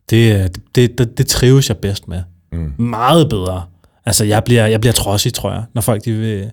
Det, 0.09 0.35
øh, 0.35 0.49
det, 0.75 0.97
det, 0.97 1.17
det 1.17 1.27
trives 1.27 1.69
jeg 1.69 1.77
bedst 1.77 2.07
med. 2.07 2.23
Mm. 2.51 2.73
Meget 2.77 3.29
bedre. 3.29 3.65
Altså, 4.09 4.23
jeg 4.25 4.43
bliver, 4.43 4.65
jeg 4.65 4.81
bliver 4.81 4.93
trodsig, 4.93 5.33
tror 5.33 5.51
jeg, 5.51 5.63
når 5.73 5.81
folk 5.81 6.05
de 6.05 6.13
vil... 6.13 6.51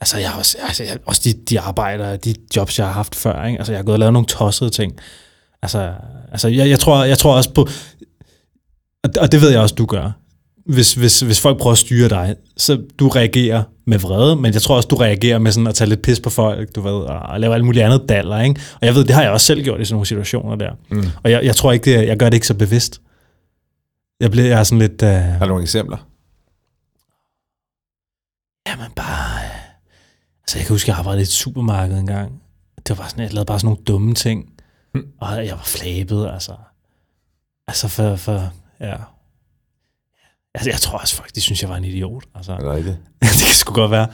Altså, 0.00 0.18
jeg 0.18 0.30
også, 0.38 0.56
altså, 0.66 0.84
jeg, 0.84 0.98
også 1.06 1.20
de, 1.24 1.32
de 1.32 1.60
arbejder, 1.60 2.16
de 2.16 2.34
jobs, 2.56 2.78
jeg 2.78 2.86
har 2.86 2.92
haft 2.92 3.14
før, 3.14 3.44
ikke? 3.44 3.58
Altså, 3.58 3.72
jeg 3.72 3.78
har 3.78 3.84
gået 3.84 3.94
og 3.94 3.98
lavet 3.98 4.12
nogle 4.12 4.26
tossede 4.26 4.70
ting. 4.70 4.92
Altså, 5.62 5.92
altså 6.32 6.48
jeg, 6.48 6.68
jeg, 6.68 6.78
tror, 6.78 7.04
jeg 7.04 7.18
tror 7.18 7.36
også 7.36 7.52
på... 7.52 7.68
Og 9.04 9.14
det, 9.14 9.16
og 9.16 9.32
det 9.32 9.40
ved 9.40 9.50
jeg 9.50 9.60
også, 9.60 9.74
du 9.74 9.86
gør. 9.86 10.10
hvis, 10.68 10.94
hvis, 10.94 11.20
hvis 11.20 11.40
folk 11.40 11.58
prøver 11.58 11.72
at 11.72 11.78
styre 11.78 12.08
dig, 12.08 12.36
så 12.56 12.82
du 12.98 13.08
reagerer 13.08 13.62
med 13.86 13.98
vrede, 13.98 14.36
men 14.36 14.54
jeg 14.54 14.62
tror 14.62 14.76
også, 14.76 14.88
du 14.88 14.96
reagerer 14.96 15.38
med 15.38 15.52
sådan 15.52 15.66
at 15.66 15.74
tage 15.74 15.88
lidt 15.88 16.02
pis 16.02 16.20
på 16.20 16.30
folk, 16.30 16.74
du 16.74 16.80
ved, 16.80 16.92
og 16.92 17.40
lave 17.40 17.54
alt 17.54 17.64
muligt 17.64 17.84
andet 17.84 18.08
daller, 18.08 18.40
ikke? 18.40 18.60
Og 18.80 18.86
jeg 18.86 18.94
ved, 18.94 19.04
det 19.04 19.14
har 19.14 19.22
jeg 19.22 19.30
også 19.30 19.46
selv 19.46 19.62
gjort 19.62 19.80
i 19.80 19.84
sådan 19.84 19.94
nogle 19.94 20.06
situationer 20.06 20.56
der. 20.56 20.70
Mm. 20.90 21.04
Og 21.22 21.30
jeg, 21.30 21.44
jeg 21.44 21.56
tror 21.56 21.72
ikke, 21.72 21.84
det, 21.84 22.06
jeg 22.06 22.16
gør 22.16 22.26
det 22.28 22.34
ikke 22.34 22.46
så 22.46 22.54
bevidst. 22.54 23.00
Jeg 24.20 24.30
bliver 24.30 24.46
jeg 24.46 24.58
er 24.58 24.64
sådan 24.64 24.78
lidt... 24.78 25.02
Uh... 25.02 25.08
Har 25.08 25.38
du 25.38 25.46
nogle 25.46 25.62
eksempler? 25.62 25.96
Jamen 28.68 28.90
bare... 28.96 29.44
øh, 29.44 29.50
Altså 30.42 30.58
jeg 30.58 30.66
kan 30.66 30.74
huske, 30.74 30.90
jeg 30.90 30.98
arbejdede 30.98 31.20
i 31.20 31.22
et 31.22 31.28
supermarked 31.28 31.98
engang. 31.98 32.42
Det 32.88 32.98
var 32.98 33.06
sådan, 33.08 33.24
jeg 33.24 33.32
lavede 33.32 33.46
bare 33.46 33.58
sådan 33.58 33.66
nogle 33.66 33.84
dumme 33.84 34.14
ting. 34.14 34.52
Hmm. 34.94 35.06
Og 35.20 35.46
jeg 35.46 35.56
var 35.56 35.62
flabet, 35.64 36.28
altså. 36.32 36.52
Altså 37.68 37.88
for, 37.88 38.16
for 38.16 38.50
ja. 38.80 38.94
Altså, 40.54 40.70
jeg 40.70 40.80
tror 40.80 40.98
også 40.98 41.16
folk, 41.16 41.34
de 41.34 41.40
synes, 41.40 41.62
jeg 41.62 41.70
var 41.70 41.76
en 41.76 41.84
idiot. 41.84 42.22
Altså, 42.34 42.52
Er 42.52 42.58
det 42.58 42.70
rigtigt? 42.70 42.96
det 43.20 43.46
kan 43.46 43.54
sgu 43.54 43.72
godt 43.74 43.90
være. 43.90 44.08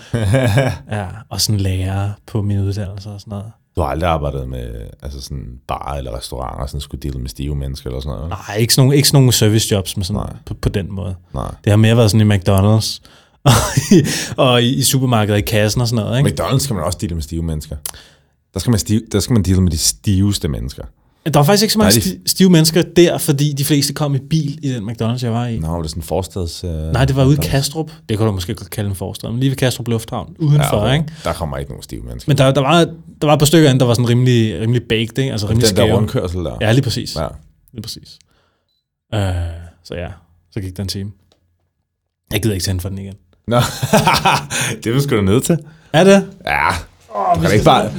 Ja, 0.91 1.07
og 1.29 1.41
sådan 1.41 1.61
lærer 1.61 2.13
på 2.27 2.43
min 2.43 2.59
uddannelse 2.59 3.11
og 3.11 3.21
sådan 3.21 3.31
noget. 3.31 3.53
Du 3.77 3.81
har 3.81 3.89
aldrig 3.89 4.11
arbejdet 4.11 4.49
med 4.49 4.87
altså 5.03 5.21
sådan 5.21 5.61
bar 5.69 5.95
eller 5.95 6.17
restauranter, 6.17 6.67
sådan 6.67 6.81
skulle 6.81 7.01
deale 7.03 7.19
med 7.19 7.29
stive 7.29 7.55
mennesker 7.57 7.91
eller 7.91 8.01
sådan 8.01 8.17
noget? 8.17 8.29
Nej, 8.49 8.57
ikke 8.57 8.75
sådan 8.75 8.87
nogle, 8.87 8.97
ikke 8.97 9.09
sådan 9.09 9.17
nogle 9.21 9.33
service 9.33 9.75
jobs 9.75 9.97
med 9.97 10.05
sådan, 10.05 10.23
Nej. 10.23 10.37
på, 10.47 10.55
på 10.55 10.69
den 10.69 10.93
måde. 10.93 11.17
Nej. 11.35 11.55
Det 11.65 11.71
har 11.71 11.77
mere 11.77 11.97
været 11.97 12.11
sådan 12.11 12.31
i 12.31 12.35
McDonald's 12.35 13.01
og 14.37 14.63
i, 14.63 14.75
i, 14.75 14.83
supermarkedet 14.83 15.39
i 15.39 15.43
kassen 15.43 15.81
og 15.81 15.89
sådan 15.89 16.05
noget. 16.05 16.19
Ikke? 16.19 16.43
McDonald's 16.43 16.59
skal 16.59 16.75
man 16.75 16.85
også 16.85 16.99
deale 17.01 17.15
med 17.15 17.23
stive 17.23 17.43
mennesker. 17.43 17.77
Der 18.55 18.61
skal 18.61 18.71
man, 18.71 18.79
stive, 18.79 19.03
der 19.13 19.21
skal 19.21 19.35
man 19.35 19.43
deale 19.43 19.61
med 19.61 19.71
de 19.71 19.79
stiveste 19.79 20.49
mennesker. 20.49 20.83
Der 21.25 21.39
var 21.39 21.45
faktisk 21.45 21.63
ikke 21.63 21.73
så 21.73 21.79
mange 21.79 21.95
Nej, 21.99 22.03
de- 22.05 22.11
sti- 22.11 22.23
stive 22.27 22.51
mennesker 22.51 22.83
der, 22.83 23.19
fordi 23.19 23.53
de 23.53 23.65
fleste 23.65 23.93
kom 23.93 24.15
i 24.15 24.19
bil 24.19 24.59
i 24.65 24.69
den 24.69 24.91
McDonald's, 24.91 25.23
jeg 25.23 25.33
var 25.33 25.47
i. 25.47 25.59
Nå, 25.59 25.69
var 25.69 25.81
det 25.83 25.91
sådan 25.91 26.01
en 26.03 26.07
forstads... 26.07 26.65
Uh, 26.65 26.71
Nej, 26.71 27.05
det 27.05 27.17
var 27.17 27.25
ude 27.25 27.35
i 27.37 27.41
Kastrup. 27.43 27.91
Det 28.09 28.19
kunne 28.19 28.29
du 28.29 28.33
måske 28.33 28.55
godt 28.55 28.71
kalde 28.71 28.91
en 28.91 28.97
forstad, 28.97 29.31
men 29.31 29.41
lige 29.41 29.51
ved 29.51 29.57
Kastrup 29.57 29.89
Lufthavn, 29.89 30.37
udenfor, 30.39 30.87
ja, 30.87 30.93
ikke? 30.93 31.07
Der 31.25 31.33
kommer 31.33 31.57
ikke 31.57 31.71
nogen 31.71 31.83
stive 31.83 32.03
mennesker. 32.03 32.31
Men 32.31 32.39
der, 32.39 32.51
der, 32.53 32.61
var, 32.61 32.85
der 33.21 33.27
var 33.27 33.33
et 33.33 33.39
par 33.39 33.47
stykker 33.47 33.71
ind, 33.71 33.81
der 33.81 33.87
var 33.87 33.95
sådan 33.95 34.09
rimelig, 34.09 34.61
rimelig 34.61 34.83
baked, 34.89 35.19
ikke? 35.19 35.33
Altså 35.33 35.47
rimelig 35.49 35.69
den 35.69 35.77
der 35.77 35.83
skæve. 35.83 35.97
rundkørsel 35.97 36.45
der. 36.45 36.57
Ja, 36.61 36.73
lige 36.73 36.83
præcis. 36.83 37.17
ja. 37.17 37.27
Lige 37.73 37.83
præcis. 37.83 38.19
Uh, 39.15 39.21
så 39.85 39.95
ja, 39.95 40.09
så 40.53 40.61
gik 40.61 40.77
der 40.77 40.83
en 40.83 40.89
time. 40.89 41.11
Jeg 42.33 42.43
gider 42.43 42.55
ikke 42.55 42.65
tænde 42.65 42.81
for 42.81 42.89
den 42.89 42.99
igen. 42.99 43.15
Nå, 43.47 43.57
det 44.85 44.87
er 44.91 44.95
du 44.95 45.01
sgu 45.01 45.17
da 45.17 45.21
nødt 45.21 45.45
til. 45.45 45.59
Er 45.93 46.05
det? 46.05 46.27
Ja, 46.47 46.69
du 47.35 47.41
kan, 47.41 47.53
ikke 47.53 47.65
bare, 47.65 47.91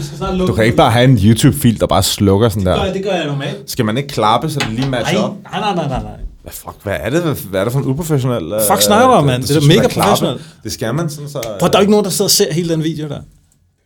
du 0.47 0.53
kan 0.53 0.65
ikke 0.65 0.77
bare 0.77 0.91
have 0.91 1.03
en 1.05 1.17
YouTube-fil, 1.17 1.79
der 1.79 1.87
bare 1.87 2.03
slukker 2.03 2.49
sådan 2.49 2.65
der. 2.65 2.93
Det 2.93 3.03
gør 3.03 3.11
jeg 3.11 3.25
normalt. 3.25 3.71
Skal 3.71 3.85
man 3.85 3.97
ikke 3.97 4.09
klappe, 4.09 4.49
så 4.49 4.59
det 4.59 4.69
lige 4.69 4.89
matcher 4.89 5.17
Nej, 5.19 5.27
op? 5.27 5.35
nej, 5.51 5.59
nej, 5.59 5.75
nej, 5.75 5.87
nej, 5.87 6.03
nej. 6.03 6.11
Hvad 6.41 6.53
fuck, 6.53 6.75
hvad 6.83 6.97
er 6.99 7.09
det? 7.09 7.21
Hvad, 7.23 7.35
hvad 7.35 7.59
er 7.59 7.63
det 7.63 7.73
for 7.73 7.79
en 7.79 7.85
uprofessionel... 7.85 8.53
øh, 8.53 8.59
Fuck 8.71 8.81
snakker 8.81 9.07
du 9.07 9.13
om, 9.13 9.25
mand? 9.25 9.43
Det 9.43 9.49
er 9.49 9.53
da 9.53 9.65
skal 9.65 9.77
mega 9.77 9.87
professionelt. 10.01 10.41
Det 10.63 10.71
skal 10.71 10.93
man 10.95 11.09
sådan 11.09 11.29
så... 11.29 11.41
Prøv, 11.59 11.69
der 11.71 11.77
er 11.77 11.81
ikke 11.81 11.91
nogen, 11.91 12.03
der 12.05 12.11
sidder 12.11 12.27
og 12.27 12.31
ser 12.31 12.53
hele 12.53 12.69
den 12.73 12.83
video 12.83 13.09
der. 13.09 13.19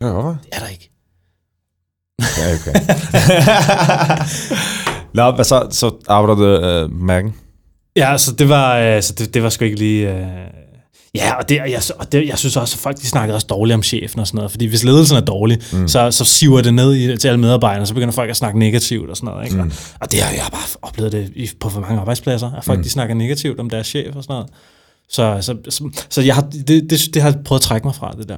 Ja, 0.01 0.11
hvorfor? 0.11 0.29
Det 0.29 0.49
er 0.51 0.59
der 0.59 0.67
ikke. 0.67 0.91
Ja, 2.21 2.53
okay. 2.53 2.73
Nå, 5.17 5.31
hvad 5.31 5.45
så? 5.45 5.67
Så 5.71 5.91
arbejder 6.07 6.35
du 6.35 6.45
øh, 6.45 7.01
mærken? 7.01 7.35
Ja, 7.95 8.17
så 8.17 8.31
det 8.31 8.49
var, 8.49 8.77
øh, 8.77 9.01
så 9.03 9.13
det, 9.13 9.33
det 9.33 9.43
var 9.43 9.49
sgu 9.49 9.65
ikke 9.65 9.77
lige... 9.77 10.13
Øh... 10.13 10.25
Ja, 11.15 11.33
og, 11.33 11.49
det, 11.49 11.61
og, 11.61 11.71
jeg, 11.71 11.81
og 11.99 12.11
det, 12.11 12.27
jeg 12.27 12.37
synes 12.37 12.57
også, 12.57 12.75
at 12.75 12.79
folk 12.79 12.97
de 12.97 13.07
snakkede 13.07 13.35
også 13.35 13.47
dårligt 13.47 13.73
om 13.73 13.83
chefen 13.83 14.19
og 14.19 14.27
sådan 14.27 14.35
noget. 14.35 14.51
Fordi 14.51 14.65
hvis 14.65 14.83
ledelsen 14.83 15.17
er 15.17 15.21
dårlig, 15.21 15.61
mm. 15.73 15.87
så, 15.87 16.11
så 16.11 16.25
siver 16.25 16.61
det 16.61 16.73
ned 16.73 16.95
i, 16.95 17.17
til 17.17 17.27
alle 17.27 17.39
medarbejderne, 17.39 17.85
så 17.85 17.93
begynder 17.93 18.11
folk 18.11 18.29
at 18.29 18.37
snakke 18.37 18.59
negativt 18.59 19.09
og 19.09 19.17
sådan 19.17 19.33
noget. 19.33 19.45
Ikke? 19.45 19.63
Mm. 19.63 19.69
Og, 19.69 19.75
og 20.01 20.11
det 20.11 20.21
har 20.21 20.31
jeg 20.31 20.47
bare 20.51 20.61
oplevet 20.81 21.11
det 21.11 21.31
i, 21.35 21.49
på 21.59 21.69
for 21.69 21.79
mange 21.81 21.99
arbejdspladser, 21.99 22.51
at 22.51 22.63
folk 22.63 22.79
mm. 22.79 22.83
de 22.83 22.89
snakker 22.89 23.15
negativt 23.15 23.59
om 23.59 23.69
deres 23.69 23.87
chef 23.87 24.15
og 24.15 24.23
sådan 24.23 24.33
noget. 24.33 24.49
Så, 25.09 25.37
så, 25.41 25.57
så, 25.69 25.89
så 26.09 26.21
jeg 26.21 26.35
har, 26.35 26.41
det, 26.41 26.67
det, 26.67 26.99
det 27.13 27.21
har 27.21 27.31
jeg 27.31 27.39
prøvet 27.45 27.59
at 27.59 27.63
trække 27.63 27.87
mig 27.87 27.95
fra, 27.95 28.11
det 28.11 28.29
der. 28.29 28.37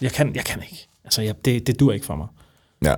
Jeg 0.00 0.12
kan, 0.12 0.34
jeg 0.34 0.44
kan 0.44 0.62
ikke. 0.62 0.88
Altså, 1.04 1.22
jeg, 1.22 1.34
det, 1.44 1.66
det 1.66 1.80
dur 1.80 1.92
ikke 1.92 2.06
for 2.06 2.16
mig. 2.16 2.26
Ja. 2.84 2.94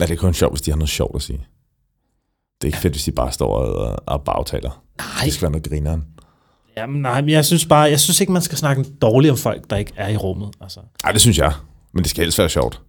Ja, 0.00 0.06
det 0.06 0.10
er 0.12 0.16
kun 0.16 0.34
sjovt, 0.34 0.52
hvis 0.52 0.62
de 0.62 0.70
har 0.70 0.76
noget 0.76 0.90
sjovt 0.90 1.16
at 1.16 1.22
sige. 1.22 1.46
Det 2.60 2.64
er 2.64 2.66
ikke 2.66 2.78
fedt, 2.78 2.94
hvis 2.94 3.04
de 3.04 3.12
bare 3.12 3.32
står 3.32 3.56
og, 3.56 3.96
og 4.06 4.24
bagtaler. 4.24 4.82
Nej, 4.98 5.24
Det 5.24 5.32
skal 5.32 5.42
være 5.42 5.50
noget 5.50 5.68
grineren. 5.68 6.04
Jamen, 6.78 7.02
nej, 7.02 7.20
men 7.20 7.30
jeg 7.30 7.44
synes 7.44 7.66
bare, 7.66 7.90
jeg 7.90 8.00
synes 8.00 8.20
ikke, 8.20 8.32
man 8.32 8.42
skal 8.42 8.58
snakke 8.58 8.84
dårligt 9.02 9.32
om 9.32 9.38
folk, 9.38 9.70
der 9.70 9.76
ikke 9.76 9.92
er 9.96 10.08
i 10.08 10.16
rummet. 10.16 10.50
Altså. 10.60 10.80
Ej, 11.04 11.12
det 11.12 11.20
synes 11.20 11.38
jeg. 11.38 11.52
Men 11.94 12.02
det 12.02 12.10
skal 12.10 12.24
helst 12.24 12.38
være 12.38 12.48
sjovt. 12.48 12.80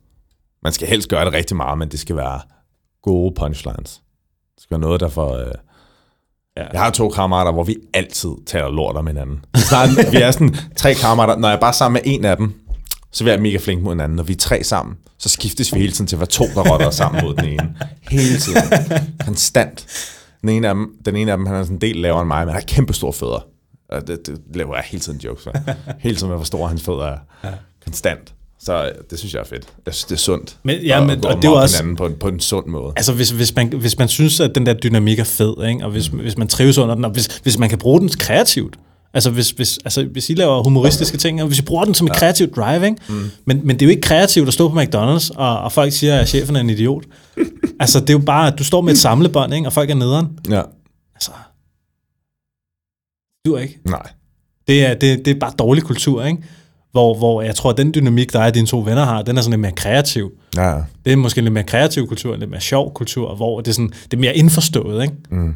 Man 0.64 0.74
skal 0.74 0.88
helst 0.88 1.10
gøre 1.10 1.26
det 1.26 1.34
rigtig 1.34 1.58
meget, 1.58 1.78
men 1.78 1.90
det 1.90 2.00
skal 2.00 2.16
være 2.16 2.42
gode 3.04 3.34
punchlines. 3.36 4.02
Det 4.56 4.64
skal 4.64 4.72
være 4.72 4.80
noget, 4.80 5.00
der 5.02 5.10
får... 5.10 5.38
Øh... 5.38 5.52
Ja. 6.58 6.66
Jeg 6.74 6.82
har 6.82 6.90
to 6.90 7.10
kammerater, 7.10 7.52
hvor 7.52 7.64
vi 7.64 7.76
altid 7.94 8.30
taler 8.46 8.70
lort 8.70 8.96
om 8.96 9.08
hinanden. 9.08 9.46
Snart, 9.56 9.90
vi 10.12 10.18
er 10.18 10.32
sådan 10.32 10.56
tre 10.76 10.94
kammerater. 10.94 11.38
Når 11.38 11.48
jeg 11.48 11.56
er 11.56 11.60
bare 11.60 11.74
sammen 11.74 11.94
med 11.94 12.14
en 12.14 12.26
af 12.26 12.38
dem, 12.38 12.54
så 13.12 13.24
vil 13.24 13.32
jeg 13.32 13.42
mega 13.42 13.58
flink 13.58 13.82
mod 13.82 13.92
hinanden. 13.92 14.16
Når 14.16 14.24
vi 14.24 14.34
er 14.34 14.38
tre 14.38 14.64
sammen, 14.64 14.98
så 15.18 15.30
skiftes 15.30 15.74
vi 15.74 15.80
hele 15.80 15.92
tiden 15.92 16.08
til 16.08 16.16
at 16.16 16.20
være 16.20 16.28
to, 16.28 16.46
der 16.46 16.72
rotter 16.72 16.90
sammen 16.90 17.26
mod 17.26 17.36
den 17.36 17.46
ene. 17.46 17.76
Hele 18.02 18.38
tiden. 18.38 18.62
Konstant. 19.26 19.86
Den 20.42 20.50
ene 20.50 20.68
af 20.68 20.76
dem, 20.76 20.92
den 21.06 21.16
ene 21.16 21.32
af 21.32 21.38
dem 21.38 21.46
han 21.46 21.56
er 21.56 21.64
sådan 21.64 21.76
en 21.76 21.82
del 21.82 21.96
lavere 21.96 22.22
end 22.22 22.28
mig, 22.28 22.40
men 22.40 22.48
han 22.54 22.62
har 22.62 22.68
kæmpe 22.68 22.94
store 22.94 23.14
fødder. 23.14 23.46
Og 23.92 24.08
det, 24.08 24.28
det 24.28 24.40
laver 24.56 24.76
jeg 24.76 24.84
hele 24.88 25.02
tiden 25.02 25.20
jokes 25.20 25.44
for. 25.44 25.54
Hele 26.00 26.16
tiden 26.16 26.28
med, 26.30 26.38
hvor 26.38 26.46
store 26.46 26.68
hans 26.70 26.84
fødder 26.84 27.06
er. 27.06 27.18
Ja. 27.44 27.50
Konstant. 27.86 28.34
Så 28.62 28.84
øh, 28.84 28.92
det 29.10 29.20
synes 29.20 29.34
jeg 29.34 29.40
er 29.40 29.46
fedt. 29.46 29.64
Jeg 29.86 29.94
synes, 29.94 30.06
det 30.06 30.16
er 30.16 30.20
sundt. 30.20 30.58
Men- 30.64 30.82
ja, 30.82 31.02
at 31.02 31.08
men- 31.08 31.22
gå 31.22 31.28
og 31.28 31.36
og 31.36 31.42
det 31.42 31.48
er 31.48 31.52
også- 31.52 31.78
hinanden 31.78 31.96
på, 31.98 32.06
en, 32.06 32.14
på 32.20 32.28
en 32.28 32.40
sund 32.40 32.68
måde. 32.68 32.94
Altså, 32.96 33.14
hvis, 33.14 33.30
hvis, 33.30 33.56
man, 33.56 33.68
hvis 33.74 33.98
man 33.98 34.08
synes, 34.08 34.40
at 34.40 34.56
den 34.56 34.66
der 34.66 34.74
dynamik 34.74 35.20
er 35.20 35.24
fed, 35.24 35.54
ikke? 35.68 35.86
og 35.86 35.92
hvis, 35.92 36.08
hvis 36.08 36.38
man 36.38 36.48
trives 36.48 36.78
under 36.78 36.96
den, 36.96 37.06
og 37.06 37.12
hvis, 37.12 37.26
hvis 37.44 37.58
man 37.58 37.70
kan 37.70 37.78
bruge 37.78 38.00
den 38.00 38.10
kreativt, 38.10 38.76
altså 39.14 39.30
hvis, 39.30 39.50
hvis, 39.50 39.78
altså 39.86 40.04
hvis 40.04 40.30
I 40.30 40.34
laver 40.34 40.64
humoristiske 40.64 41.18
ting, 41.18 41.42
og 41.42 41.48
hvis 41.48 41.60
I 41.60 41.62
bruger 41.62 41.86
den 41.86 41.94
som 41.94 42.08
et 42.08 42.14
kreativt 42.14 42.56
drive, 42.56 42.86
ikke? 42.86 42.98
Mm. 43.10 43.32
Men, 43.46 43.62
men 43.64 43.70
det 43.76 43.82
er 43.82 43.86
jo 43.86 43.90
ikke 43.90 44.02
kreativt 44.02 44.48
at 44.48 44.54
stå 44.54 44.70
på 44.70 44.82
McDonald's, 44.82 45.30
og, 45.38 45.60
og 45.60 45.72
folk 45.72 45.94
siger, 45.94 46.20
at 46.20 46.30
chefen 46.30 46.56
er 46.56 46.60
en 46.60 46.70
idiot. 46.70 47.04
altså, 47.80 48.00
det 48.00 48.10
er 48.10 48.14
jo 48.14 48.20
bare, 48.26 48.48
at 48.54 48.60
du 48.60 48.64
står 48.64 48.82
med 48.82 48.92
et 48.94 49.00
samlebånd, 49.00 49.54
ikke? 49.54 49.68
og 49.68 49.74
folk 49.74 49.90
er 49.90 49.96
nederen. 49.96 50.28
Ja. 50.50 50.62
Altså, 51.16 51.32
du 53.46 53.54
er 53.54 53.60
ikke. 53.60 53.80
Nej. 53.86 54.12
Det 54.68 54.86
er, 54.86 54.94
det, 54.94 55.26
det 55.26 55.36
er 55.36 55.40
bare 55.40 55.54
dårlig 55.60 55.84
kultur, 55.84 56.24
ikke? 56.24 56.44
Hvor, 56.92 57.18
hvor 57.18 57.42
jeg 57.42 57.56
tror, 57.56 57.70
at 57.70 57.78
den 57.78 57.94
dynamik, 57.94 58.34
der 58.34 58.40
er, 58.40 58.50
dine 58.50 58.68
to 58.68 58.80
venner 58.80 59.06
har, 59.06 59.22
den 59.22 59.38
er 59.38 59.42
sådan 59.42 59.52
lidt 59.52 59.62
mere 59.62 59.72
kreativ. 59.72 60.32
Ja. 60.56 60.76
Det 61.06 61.14
er 61.14 61.16
måske 61.16 61.40
en 61.40 61.44
lidt 61.44 61.54
mere 61.54 61.64
kreativ 61.64 62.08
kultur, 62.08 62.34
en 62.34 62.40
lidt 62.40 62.52
mere 62.52 62.62
sjov 62.62 62.94
kultur, 62.94 63.36
hvor 63.36 63.62
det 63.62 63.68
er, 63.68 63.74
sådan, 63.74 63.90
det 63.90 64.14
er 64.14 64.18
mere 64.18 64.36
indforstået, 64.36 65.02
ikke? 65.04 65.16
Mm. 65.30 65.54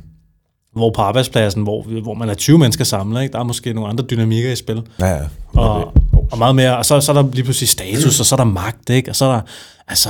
Hvor 0.73 0.91
på 0.91 1.01
arbejdspladsen, 1.01 1.63
hvor, 1.63 2.01
hvor 2.01 2.13
man 2.13 2.29
er 2.29 2.33
20 2.33 2.57
mennesker 2.57 2.83
samlet, 2.83 3.21
ikke? 3.21 3.33
der 3.33 3.39
er 3.39 3.43
måske 3.43 3.73
nogle 3.73 3.89
andre 3.89 4.03
dynamikker 4.03 4.51
i 4.51 4.55
spil. 4.55 4.81
Ja, 4.99 5.07
ja. 5.07 5.21
Og, 5.47 5.93
og 6.31 6.37
meget 6.37 6.55
mere, 6.55 6.77
og 6.77 6.85
så, 6.85 7.01
så 7.01 7.11
er 7.11 7.21
der 7.21 7.31
lige 7.31 7.43
pludselig 7.43 7.69
status, 7.69 8.19
og 8.19 8.25
så 8.25 8.35
er 8.35 8.37
der 8.37 8.43
magt, 8.43 8.89
ikke? 8.89 9.09
Og 9.09 9.15
så 9.15 9.25
er 9.25 9.31
der, 9.31 9.41
altså, 9.87 10.09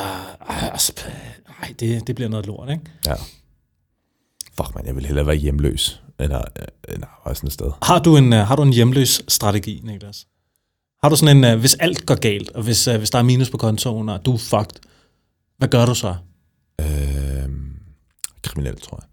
ej, 0.50 0.70
altså 0.72 0.94
nej, 1.62 1.74
det, 1.80 2.08
det 2.08 2.16
bliver 2.16 2.30
noget 2.30 2.46
lort, 2.46 2.70
ikke? 2.70 2.84
Ja. 3.08 3.14
Fuck, 4.58 4.76
man, 4.76 4.86
jeg 4.86 4.96
vil 4.96 5.06
hellere 5.06 5.28
være 5.28 5.36
hjemløs, 5.36 6.02
at, 6.32 6.46
øh, 6.60 6.96
end 6.96 7.04
at 7.04 7.10
arbejde 7.18 7.38
sådan 7.38 7.48
et 7.48 7.54
sted. 7.54 7.72
Har 7.82 8.00
du 8.00 8.18
en, 8.18 8.34
uh, 8.34 8.40
har 8.40 8.56
du 8.56 8.62
en 8.62 8.74
hjemløs 8.74 9.22
strategi, 9.28 9.82
Niklas? 9.84 10.26
Har 11.04 11.10
du 11.10 11.16
sådan 11.16 11.38
en, 11.38 11.54
uh, 11.54 11.60
hvis 11.60 11.74
alt 11.74 12.06
går 12.06 12.16
galt, 12.16 12.50
og 12.50 12.64
hvis, 12.64 12.86
hvis 12.86 13.10
der 13.10 13.20
er 13.20 13.24
minus 13.24 13.50
på 13.50 13.58
kontoen, 13.58 14.10
og 14.10 14.26
du 14.26 14.34
er 14.34 14.38
fucked, 14.38 14.80
hvad 15.58 15.68
gør 15.68 15.86
du 15.86 15.96
så? 15.96 16.16
Øh, 16.82 17.50
kriminel, 18.44 18.82
tror 18.82 19.00
jeg. 19.02 19.08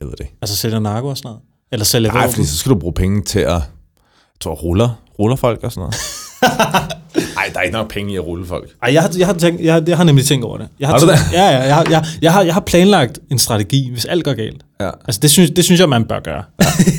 Jeg 0.00 0.08
ved 0.08 0.16
det. 0.16 0.26
Altså 0.42 0.56
sælger 0.56 0.78
narko 0.78 1.08
og 1.08 1.16
sådan 1.16 1.28
noget? 1.28 1.42
Eller 1.72 1.84
sælger 1.84 2.12
Nej, 2.12 2.30
fordi 2.30 2.46
så 2.46 2.56
skal 2.56 2.70
du 2.70 2.78
bruge 2.78 2.92
penge 2.92 3.22
til 3.22 3.38
at... 3.38 3.48
Jeg 3.48 4.40
tror, 4.40 4.54
ruller, 4.54 5.02
ruller 5.18 5.36
folk 5.36 5.64
og 5.64 5.72
sådan 5.72 5.80
noget. 5.80 5.94
Nej, 7.14 7.50
der 7.52 7.58
er 7.58 7.62
ikke 7.62 7.72
nok 7.76 7.90
penge 7.90 8.12
i 8.12 8.16
at 8.16 8.26
rulle 8.26 8.46
folk. 8.46 8.70
Ej, 8.82 8.92
jeg 8.92 9.02
har, 9.02 9.10
jeg, 9.18 9.26
har 9.26 9.34
tænkt, 9.34 9.60
jeg, 9.60 9.74
har, 9.74 9.82
jeg 9.86 9.96
har 9.96 10.04
nemlig 10.04 10.24
tænkt 10.24 10.44
over 10.44 10.58
det. 10.58 10.68
Jeg 10.80 10.88
Har 10.88 10.98
du 10.98 11.06
tænkt- 11.06 11.20
det? 11.30 11.32
Ja, 11.32 11.44
ja. 11.48 11.58
Jeg 11.62 11.74
har, 11.74 11.86
jeg, 11.90 12.04
jeg, 12.22 12.32
har, 12.32 12.42
jeg 12.42 12.54
har 12.54 12.60
planlagt 12.60 13.18
en 13.30 13.38
strategi, 13.38 13.90
hvis 13.92 14.04
alt 14.04 14.24
går 14.24 14.34
galt. 14.34 14.64
Ja. 14.80 14.90
Altså, 15.06 15.20
det 15.20 15.30
synes, 15.30 15.50
det 15.50 15.64
synes 15.64 15.80
jeg, 15.80 15.88
man 15.88 16.04
bør 16.04 16.20
gøre. 16.20 16.42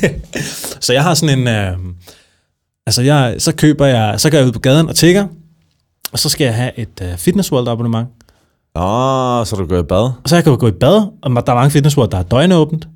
Ja. 0.02 0.08
så 0.80 0.92
jeg 0.92 1.02
har 1.02 1.14
sådan 1.14 1.38
en... 1.38 1.48
Øh, 1.48 1.72
altså, 2.86 3.02
jeg, 3.02 3.34
så 3.38 3.52
køber 3.54 3.86
jeg... 3.86 4.20
Så 4.20 4.30
går 4.30 4.38
jeg 4.38 4.46
ud 4.46 4.52
på 4.52 4.58
gaden 4.60 4.88
og 4.88 4.96
tigger, 4.96 5.26
og 6.12 6.18
så 6.18 6.28
skal 6.28 6.44
jeg 6.44 6.54
have 6.54 6.78
et 6.78 7.02
øh, 7.02 7.16
Fitness 7.16 7.52
World 7.52 7.68
abonnement. 7.68 8.08
Nå, 8.74 9.44
så 9.44 9.56
du 9.58 9.66
går 9.66 9.78
i 9.78 9.82
bad. 9.82 9.98
Og 9.98 10.14
så 10.26 10.42
kan 10.42 10.52
du 10.52 10.58
gå 10.58 10.68
i 10.68 10.72
bad, 10.72 11.06
og 11.22 11.30
der 11.46 11.52
er 11.52 11.54
mange 11.56 11.70
Fitness 11.70 11.96
World, 11.96 12.10
der 12.10 12.18
er 12.18 12.22
døgnåbent. 12.22 12.88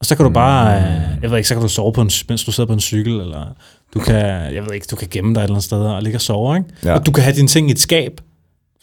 Og 0.00 0.06
så 0.06 0.16
kan 0.16 0.24
du 0.24 0.30
bare... 0.30 0.76
Øh, 0.76 0.84
jeg 1.22 1.30
ved 1.30 1.36
ikke, 1.36 1.48
så 1.48 1.54
kan 1.54 1.62
du 1.62 1.68
sove, 1.68 1.92
på 1.92 2.00
en, 2.00 2.10
mens 2.28 2.44
du 2.44 2.52
sidder 2.52 2.66
på 2.66 2.72
en 2.72 2.80
cykel, 2.80 3.20
eller 3.20 3.44
du 3.94 4.00
kan... 4.00 4.16
Jeg 4.54 4.64
ved 4.66 4.72
ikke, 4.74 4.86
du 4.90 4.96
kan 4.96 5.08
gemme 5.10 5.34
dig 5.34 5.40
et 5.40 5.44
eller 5.44 5.54
andet 5.54 5.64
sted 5.64 5.78
og 5.78 6.02
ligge 6.02 6.16
og 6.16 6.20
sove, 6.20 6.56
ikke? 6.56 6.70
Ja. 6.84 6.94
Og 6.94 7.06
du 7.06 7.12
kan 7.12 7.24
have 7.24 7.36
dine 7.36 7.48
ting 7.48 7.68
i 7.68 7.72
et 7.72 7.80
skab. 7.80 8.20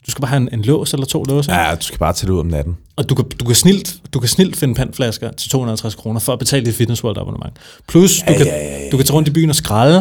Du 0.05 0.11
skal 0.11 0.21
bare 0.21 0.29
have 0.29 0.41
en, 0.41 0.49
en 0.53 0.61
lås 0.61 0.93
eller 0.93 1.05
to 1.05 1.23
låse. 1.23 1.53
Ja, 1.53 1.75
du 1.75 1.85
skal 1.85 1.99
bare 1.99 2.13
tage 2.13 2.27
det 2.27 2.33
ud 2.33 2.39
om 2.39 2.45
natten. 2.45 2.77
Og 2.95 3.09
du 3.09 3.15
kan, 3.15 3.25
du 3.39 3.45
kan, 3.45 3.55
snilt, 3.55 3.95
du 4.13 4.19
kan 4.19 4.29
snilt 4.29 4.55
finde 4.55 4.75
pandflasker 4.75 5.31
til 5.31 5.49
250 5.49 5.95
kroner 5.95 6.19
for 6.19 6.33
at 6.33 6.39
betale 6.39 6.65
dit 6.65 6.75
Fitness 6.75 7.03
World 7.03 7.17
abonnement. 7.17 7.57
Plus, 7.87 8.19
du, 8.19 8.33
kan, 8.33 8.45
ja, 8.45 8.55
ja, 8.55 8.83
ja. 8.83 8.89
du 8.91 8.97
kan 8.97 9.05
tage 9.05 9.15
rundt 9.15 9.27
i 9.27 9.31
byen 9.31 9.49
og 9.49 9.55
skralde. 9.55 9.97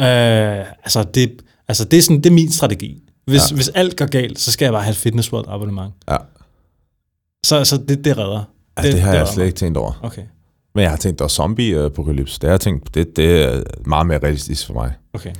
Øh, 0.00 0.66
altså, 0.84 1.04
det, 1.14 1.32
altså 1.68 1.84
det, 1.84 1.98
er 1.98 2.02
sådan, 2.02 2.16
det 2.16 2.26
er 2.26 2.34
min 2.34 2.52
strategi. 2.52 3.02
Hvis, 3.26 3.50
ja. 3.50 3.54
hvis 3.54 3.68
alt 3.68 3.96
går 3.96 4.06
galt, 4.06 4.40
så 4.40 4.52
skal 4.52 4.64
jeg 4.66 4.72
bare 4.72 4.82
have 4.82 4.90
et 4.90 4.96
Fitness 4.96 5.32
World 5.32 5.46
abonnement. 5.48 5.94
Ja. 6.10 6.16
Så, 7.46 7.64
så 7.64 7.76
det, 7.76 8.04
det 8.04 8.18
redder. 8.18 8.44
Altså, 8.76 8.86
det, 8.86 8.92
det 8.92 9.02
har 9.02 9.12
jeg 9.12 9.20
redder 9.20 9.32
slet 9.32 9.44
ikke 9.46 9.56
tænkt 9.56 9.78
over. 9.78 10.00
Okay. 10.02 10.22
Men 10.74 10.82
jeg 10.82 10.90
har 10.90 10.96
tænkt, 10.96 11.18
der 11.18 11.24
er 11.24 11.28
zombie-apokalypse. 11.28 12.38
Det 12.40 12.42
har 12.42 12.50
jeg 12.50 12.60
tænkt, 12.60 12.94
det, 12.94 13.16
det 13.16 13.42
er 13.42 13.62
meget 13.86 14.06
mere 14.06 14.18
realistisk 14.18 14.66
for 14.66 14.74
mig. 14.74 14.92
Okay. 15.14 15.32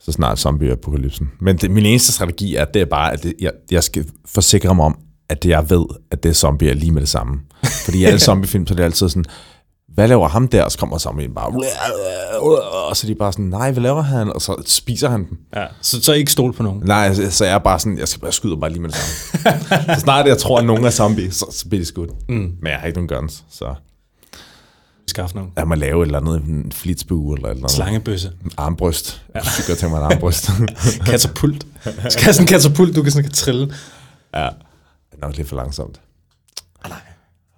Så 0.00 0.12
snart 0.12 0.38
zombie-apokalypsen. 0.38 1.30
Men 1.40 1.56
det, 1.56 1.70
min 1.70 1.86
eneste 1.86 2.12
strategi 2.12 2.54
er, 2.54 2.64
det 2.64 2.82
er 2.82 2.86
bare, 2.86 3.12
at 3.12 3.22
det, 3.22 3.34
jeg, 3.40 3.52
jeg 3.70 3.84
skal 3.84 4.06
forsikre 4.26 4.74
mig 4.74 4.84
om, 4.84 4.98
at 5.28 5.42
det, 5.42 5.48
jeg 5.48 5.70
ved, 5.70 5.84
at 6.10 6.22
det 6.22 6.28
er 6.28 6.32
zombier 6.32 6.74
lige 6.74 6.92
med 6.92 7.00
det 7.00 7.08
samme. 7.08 7.40
Fordi 7.84 7.98
i 7.98 8.04
alle 8.04 8.18
zombiefilm, 8.28 8.66
så 8.66 8.74
er 8.74 8.76
det 8.76 8.84
altid 8.84 9.08
sådan, 9.08 9.24
hvad 9.94 10.08
laver 10.08 10.28
ham 10.28 10.48
der? 10.48 10.62
Og 10.62 10.72
så 10.72 10.78
kommer 10.78 10.98
zombien 10.98 11.34
bare, 11.34 11.46
og 12.88 12.96
så 12.96 13.06
er 13.06 13.08
de 13.08 13.14
bare 13.14 13.32
sådan, 13.32 13.44
nej, 13.44 13.70
hvad 13.70 13.82
laver 13.82 14.02
han? 14.02 14.32
Og 14.32 14.42
så 14.42 14.62
spiser 14.66 15.08
han 15.08 15.28
dem. 15.28 15.38
Ja, 15.56 15.66
så, 15.80 16.02
så 16.02 16.12
ikke 16.12 16.32
stol 16.32 16.52
på 16.52 16.62
nogen. 16.62 16.82
Nej, 16.84 17.14
så, 17.14 17.30
så 17.30 17.44
jeg 17.44 17.54
er 17.54 17.58
bare 17.58 17.78
sådan, 17.78 17.98
jeg 17.98 18.08
skal 18.08 18.20
bare 18.20 18.32
skyde 18.32 18.56
bare 18.56 18.70
lige 18.70 18.82
med 18.82 18.90
det 18.90 18.98
samme. 18.98 19.94
så 19.94 20.00
snart 20.00 20.26
jeg 20.26 20.38
tror, 20.38 20.58
at 20.58 20.64
nogen 20.64 20.84
er 20.84 20.90
zombie, 20.90 21.32
så, 21.32 21.46
så 21.52 21.68
bliver 21.68 21.82
de 21.82 21.86
skudt. 21.86 22.10
Mm. 22.28 22.34
Men 22.34 22.70
jeg 22.70 22.78
har 22.78 22.86
ikke 22.86 22.98
nogen 22.98 23.22
guns, 23.22 23.44
så 23.50 23.74
Skaffe 25.08 25.36
nogen. 25.36 25.52
jeg 25.56 25.68
må 25.68 25.74
lave 25.74 26.02
et 26.02 26.06
eller 26.06 26.20
andet, 26.20 26.42
en 26.42 26.72
flitsbue 26.72 27.36
eller 27.36 27.48
et 27.48 27.50
eller 27.50 27.60
andet. 27.64 27.70
Slangebøsse. 27.76 28.32
En 28.44 28.50
armbryst. 28.56 29.22
Ja. 29.34 29.40
Jeg 29.40 29.44
godt 29.66 29.78
tænke 29.78 29.94
mig 29.96 30.06
en 30.06 30.12
armbryst. 30.12 30.50
Katapult. 31.10 31.66
Skal 32.08 32.22
have 32.24 32.32
sådan 32.34 32.42
en 32.44 32.46
katapult, 32.46 32.96
du 32.96 33.02
kan 33.02 33.12
sådan 33.12 33.24
kan 33.24 33.32
trille. 33.32 33.74
ja. 34.34 34.48
Det 35.10 35.22
er 35.22 35.26
nok 35.26 35.36
lidt 35.36 35.48
for 35.48 35.56
langsomt. 35.56 36.00
Ah, 36.84 36.90
nej. 36.90 37.00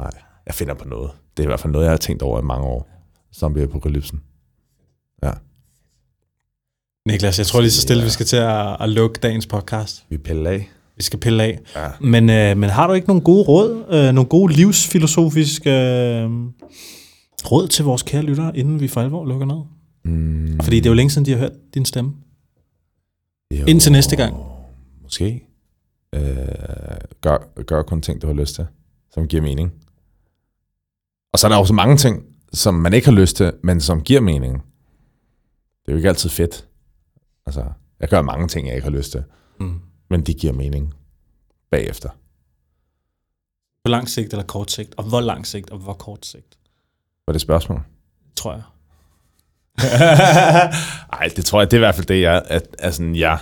Nej, 0.00 0.10
jeg 0.46 0.54
finder 0.54 0.74
på 0.74 0.88
noget. 0.88 1.10
Det 1.36 1.42
er 1.42 1.46
i 1.46 1.46
hvert 1.46 1.60
fald 1.60 1.72
noget, 1.72 1.84
jeg 1.84 1.92
har 1.92 1.96
tænkt 1.98 2.22
over 2.22 2.40
i 2.40 2.42
mange 2.44 2.64
år. 2.66 2.88
Zombie-apokalypsen. 3.36 4.20
Ja, 5.22 5.30
Niklas, 7.06 7.38
jeg 7.38 7.46
tror 7.46 7.60
lige 7.60 7.70
så 7.70 7.80
stille, 7.80 8.04
vi 8.04 8.10
skal 8.10 8.26
til 8.26 8.36
at, 8.36 8.76
at 8.80 8.88
lukke 8.88 9.18
dagens 9.22 9.46
podcast. 9.46 10.04
vi 10.08 10.18
piller 10.18 10.50
af. 10.50 10.70
Vi 10.96 11.02
skal 11.02 11.18
pille 11.18 11.42
af. 11.42 11.58
Ja. 11.76 11.88
Men, 12.00 12.30
øh, 12.30 12.56
men 12.56 12.70
har 12.70 12.86
du 12.86 12.92
ikke 12.92 13.06
nogle 13.08 13.22
gode 13.22 13.42
råd, 13.42 13.84
øh, 13.90 14.12
nogle 14.12 14.28
gode 14.28 14.52
livsfilosofiske 14.52 15.70
øh, 15.70 16.30
råd 17.46 17.68
til 17.68 17.84
vores 17.84 18.02
kære 18.02 18.22
lyttere, 18.22 18.56
inden 18.56 18.80
vi 18.80 18.88
for 18.88 19.00
alvor 19.00 19.24
lukker 19.24 19.46
ned? 19.46 19.60
Mm, 20.14 20.60
Fordi 20.62 20.76
det 20.76 20.86
er 20.86 20.90
jo 20.90 20.94
længe 20.94 21.10
siden, 21.10 21.26
de 21.26 21.30
har 21.30 21.38
hørt 21.38 21.52
din 21.74 21.84
stemme. 21.84 22.14
jo, 23.50 23.64
Indtil 23.66 23.92
næste 23.92 24.16
gang. 24.16 24.36
Måske. 25.02 25.46
Øh, 26.14 26.20
gør, 27.20 27.62
gør 27.62 27.82
kun 27.82 28.02
ting, 28.02 28.22
du 28.22 28.26
har 28.26 28.34
lyst 28.34 28.54
til, 28.54 28.66
som 29.14 29.28
giver 29.28 29.42
mening. 29.42 29.72
Og 31.32 31.38
så 31.38 31.46
er 31.46 31.48
der 31.48 31.58
også 31.58 31.74
mange 31.74 31.96
ting, 31.96 32.24
som 32.52 32.74
man 32.74 32.92
ikke 32.94 33.06
har 33.06 33.12
lyst 33.14 33.36
til, 33.36 33.52
men 33.62 33.80
som 33.80 34.02
giver 34.02 34.20
mening. 34.20 34.54
Det 34.54 35.88
er 35.88 35.92
jo 35.92 35.96
ikke 35.96 36.08
altid 36.08 36.30
fedt. 36.30 36.68
Altså, 37.46 37.64
jeg 38.00 38.08
gør 38.08 38.22
mange 38.22 38.48
ting, 38.48 38.66
jeg 38.66 38.74
ikke 38.74 38.84
har 38.90 38.96
lyst 38.96 39.10
til, 39.12 39.22
Mm. 39.60 39.80
men 40.10 40.20
de 40.22 40.34
giver 40.34 40.52
mening 40.52 40.94
bagefter. 41.70 42.08
På 43.84 43.90
lang 43.90 44.08
sigt 44.08 44.32
eller 44.32 44.44
kort 44.46 44.70
sigt? 44.70 44.94
Og 44.96 45.04
hvor 45.04 45.20
lang 45.20 45.46
sigt 45.46 45.70
og 45.70 45.78
hvor 45.78 45.92
kort 45.92 46.26
sigt? 46.26 46.58
Var 47.30 47.32
det 47.32 47.38
et 47.38 47.42
spørgsmål? 47.42 47.82
Tror 48.36 48.52
jeg. 48.52 48.62
Ej, 51.20 51.28
det 51.36 51.44
tror 51.44 51.60
jeg, 51.60 51.70
det 51.70 51.76
er 51.76 51.78
i 51.78 51.84
hvert 51.86 51.94
fald 51.94 52.06
det, 52.06 52.20
jeg, 52.20 52.42
at, 52.46 52.76
altså, 52.78 53.04
jeg, 53.04 53.38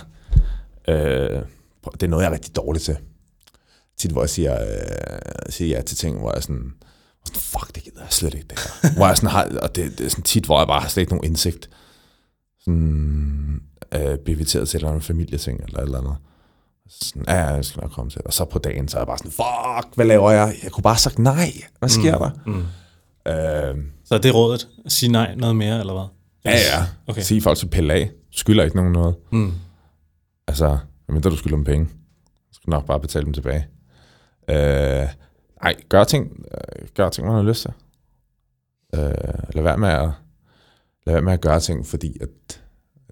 øh, 0.87 1.41
det 1.93 2.03
er 2.03 2.07
noget, 2.07 2.23
jeg 2.23 2.29
er 2.29 2.33
rigtig 2.33 2.55
dårlig 2.55 2.81
til. 2.81 2.97
Tit, 3.97 4.11
hvor 4.11 4.21
jeg 4.21 4.29
siger, 4.29 4.61
øh, 4.61 5.19
siger 5.49 5.77
ja 5.77 5.81
til 5.81 5.97
ting, 5.97 6.19
hvor 6.19 6.33
jeg 6.33 6.43
sådan, 6.43 6.73
sådan, 7.25 7.41
fuck, 7.41 7.75
det 7.75 7.83
gider 7.83 8.01
jeg 8.01 8.11
slet 8.13 8.33
ikke, 8.33 8.47
det 8.49 8.59
her. 8.59 8.89
hvor 8.97 9.07
jeg 9.07 9.17
sådan 9.17 9.29
har, 9.29 9.59
og 9.61 9.75
det, 9.75 9.97
det, 9.97 10.05
er 10.05 10.09
sådan 10.09 10.23
tit, 10.23 10.45
hvor 10.45 10.59
jeg 10.59 10.67
bare 10.67 10.81
har 10.81 10.89
slet 10.89 11.01
ikke 11.01 11.13
nogen 11.13 11.31
indsigt. 11.31 11.69
Sådan, 12.59 13.61
øh, 13.91 14.17
bliver 14.17 14.35
inviteret 14.35 14.69
til 14.69 14.77
et 14.77 14.79
eller 14.79 14.89
andet 14.89 15.03
familieting, 15.03 15.61
eller 15.63 15.79
et 15.79 15.85
eller 15.85 15.99
andet. 15.99 16.15
Sådan, 16.89 17.23
ja, 17.27 17.45
jeg 17.45 17.65
skal 17.65 17.81
nok 17.81 17.91
komme 17.91 18.11
til. 18.11 18.21
Og 18.25 18.33
så 18.33 18.45
på 18.45 18.59
dagen, 18.59 18.87
så 18.87 18.97
er 18.97 19.01
jeg 19.01 19.07
bare 19.07 19.17
sådan, 19.17 19.31
fuck, 19.31 19.95
hvad 19.95 20.05
laver 20.05 20.31
jeg? 20.31 20.55
Jeg 20.63 20.71
kunne 20.71 20.83
bare 20.83 20.93
have 20.93 20.99
sagt 20.99 21.19
nej. 21.19 21.51
Hvad 21.79 21.89
sker 21.89 22.17
der? 22.17 22.29
Mm. 22.45 22.65
Øh, 23.29 23.83
Så 24.05 24.15
er 24.15 24.19
det 24.19 24.35
rådet? 24.35 24.67
Sige 24.87 25.11
nej 25.11 25.35
noget 25.35 25.55
mere, 25.55 25.79
eller 25.79 25.93
hvad? 25.93 26.05
ja, 26.53 26.57
ja. 26.57 26.85
Okay. 27.07 27.21
Sige 27.21 27.41
folk 27.41 27.57
til 27.57 27.67
pille 27.69 27.93
af. 27.93 28.11
Skylder 28.31 28.63
ikke 28.63 28.75
nogen 28.75 28.91
noget. 28.93 29.15
Mm. 29.31 29.53
Altså, 30.47 30.77
mindre 31.09 31.29
du 31.29 31.35
skylder 31.37 31.55
dem 31.55 31.65
penge, 31.65 31.87
så 32.25 32.53
skal 32.53 32.65
du 32.65 32.71
nok 32.71 32.85
bare 32.85 32.99
betale 32.99 33.25
dem 33.25 33.33
tilbage. 33.33 33.67
Øh, 34.49 35.07
nej, 35.63 35.75
gør 35.89 36.03
ting, 36.03 36.45
øh, 36.51 36.87
gør 36.95 37.09
ting, 37.09 37.27
man 37.27 37.35
har 37.35 37.43
lyst 37.43 37.61
til. 37.61 37.71
Øh, 38.95 39.53
lad 39.55 39.63
være 39.63 39.77
med 39.77 39.89
at, 39.89 40.09
lad 41.05 41.13
være 41.13 41.21
med 41.21 41.33
at 41.33 41.41
gøre 41.41 41.59
ting, 41.59 41.85
fordi 41.87 42.17
at 42.21 42.61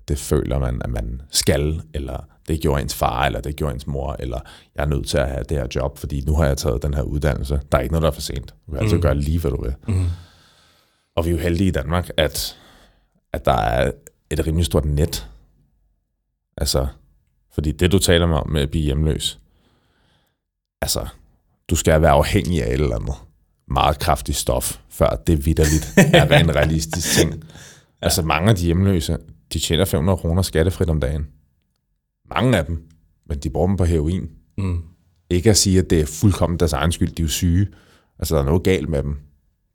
det 0.08 0.20
føler 0.20 0.60
man, 0.60 0.82
at 0.84 0.90
man 0.90 1.22
skal, 1.32 1.82
eller 1.94 2.28
det 2.48 2.62
gjorde 2.62 2.82
ens 2.82 2.96
far, 2.96 3.26
eller 3.26 3.42
det 3.42 3.56
gjorde 3.56 3.74
ens 3.74 3.88
mor, 3.88 4.16
eller 4.20 4.40
jeg 4.76 4.82
er 4.84 4.88
nødt 4.88 5.08
til 5.08 5.18
at 5.18 5.28
have 5.30 5.44
det 5.50 5.58
her 5.58 5.68
job, 5.76 5.98
fordi 5.98 6.22
nu 6.28 6.36
har 6.36 6.46
jeg 6.46 6.58
taget 6.58 6.84
den 6.84 6.94
her 6.94 7.02
uddannelse. 7.02 7.60
Der 7.72 7.78
er 7.78 7.82
ikke 7.82 7.94
noget, 7.94 8.02
der 8.04 8.10
er 8.10 8.14
for 8.14 8.22
sent. 8.22 8.54
Du 8.68 8.72
kan 8.72 8.82
altid 8.82 8.96
Mm. 8.96 9.02
gøre 9.02 9.16
lige, 9.16 9.40
hvad 9.40 9.52
du 9.52 9.64
vil. 9.64 9.76
Mm. 9.88 10.06
Og 11.16 11.26
vi 11.26 11.30
er 11.30 11.34
jo 11.34 11.40
heldige 11.40 11.68
i 11.68 11.72
Danmark, 11.72 12.10
at, 12.18 12.58
at 13.34 13.46
der 13.46 13.52
er 13.58 13.92
et 14.32 14.48
rimelig 14.48 14.66
stort 14.66 14.86
net. 14.86 15.28
Altså, 16.58 16.88
fordi 17.54 17.72
det, 17.72 17.92
du 17.92 18.00
taler 18.00 18.28
om 18.28 18.50
med 18.50 18.62
at 18.62 18.72
blive 18.72 18.84
hjemløs, 18.84 19.40
altså, 20.82 21.08
du 21.70 21.76
skal 21.76 22.02
være 22.02 22.12
afhængig 22.12 22.64
af 22.64 22.68
et 22.68 22.74
eller 22.74 22.96
andet 22.96 23.16
meget 23.68 24.00
kraftigt 24.00 24.38
stof, 24.38 24.80
før 24.90 25.10
det 25.28 25.46
vidderligt 25.46 25.94
er 26.14 26.38
en 26.44 26.56
realistisk 26.56 27.18
ting. 27.20 27.44
Altså, 28.02 28.22
mange 28.22 28.50
af 28.50 28.56
de 28.56 28.66
hjemløse, 28.66 29.18
de 29.54 29.60
tjener 29.60 29.86
500 29.86 30.18
kroner 30.18 30.42
skattefrit 30.42 30.90
om 30.90 31.00
dagen. 31.00 31.28
Mange 32.30 32.58
af 32.58 32.66
dem, 32.66 32.90
men 33.26 33.40
de 33.40 33.50
bruger 33.50 33.68
dem 33.68 33.78
på 33.78 33.86
heroin. 33.86 34.30
Mm. 34.58 34.84
Ikke 35.30 35.50
at 35.50 35.58
sige, 35.58 35.80
at 35.80 35.90
det 35.90 36.00
er 36.02 36.06
fuldkommen 36.06 36.60
deres 36.60 36.74
egen 36.74 36.92
skyld, 36.92 37.12
de 37.12 37.22
er 37.22 37.26
jo 37.26 37.30
syge. 37.30 37.68
Altså, 38.20 38.36
der 38.36 38.42
er 38.42 38.46
noget 38.46 38.64
galt 38.64 38.90
med 38.90 39.04
dem. 39.04 39.18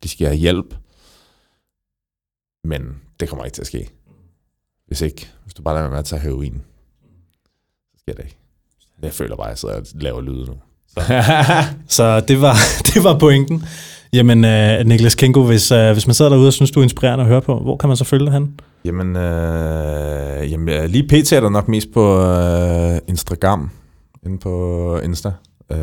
De 0.02 0.08
skal 0.08 0.26
have 0.26 0.36
hjælp. 0.38 0.74
Men 2.64 2.82
det 3.20 3.28
kommer 3.28 3.44
ikke 3.44 3.54
til 3.54 3.62
at 3.62 3.66
ske. 3.66 3.90
Hvis 4.86 5.00
ikke, 5.00 5.30
hvis 5.44 5.54
du 5.54 5.62
bare 5.62 5.74
lader 5.74 5.82
være 5.84 5.90
med 5.90 5.98
at 5.98 6.04
tage 6.04 6.22
heroin, 6.22 6.62
så 7.92 7.98
sker 7.98 8.12
det 8.12 8.24
ikke. 8.24 8.36
Jeg 9.02 9.12
føler 9.12 9.36
bare, 9.36 9.46
at 9.46 9.50
jeg 9.50 9.58
sidder 9.58 9.74
og 9.74 9.86
laver 9.94 10.20
lyde 10.20 10.46
nu. 10.46 10.54
Så 11.88 12.20
det 12.28 12.40
var, 12.40 12.56
det 12.94 13.04
var 13.04 13.18
pointen. 13.18 13.64
Jamen, 14.12 14.44
uh, 14.44 14.86
Niklas 14.86 15.14
Kinko, 15.14 15.44
hvis, 15.46 15.72
uh, 15.72 15.92
hvis 15.92 16.06
man 16.06 16.14
sidder 16.14 16.30
derude 16.30 16.46
og 16.46 16.52
synes, 16.52 16.70
du 16.70 16.80
er 16.80 16.84
inspirerende 16.84 17.22
at 17.24 17.28
høre 17.28 17.42
på, 17.42 17.58
hvor 17.58 17.76
kan 17.76 17.88
man 17.88 17.96
så 17.96 18.04
følge 18.04 18.24
dig 18.24 18.32
hen? 18.32 18.60
Jamen, 18.84 19.16
øh, 19.16 20.50
jamen 20.50 20.68
øh, 20.68 20.84
lige 20.84 21.08
pt. 21.08 21.32
er 21.32 21.40
der 21.40 21.48
nok 21.48 21.68
mest 21.68 21.92
på 21.92 22.20
øh, 22.20 22.98
Instagram, 23.08 23.70
inde 24.26 24.38
på 24.38 24.98
Insta. 24.98 25.32
Øh, 25.72 25.78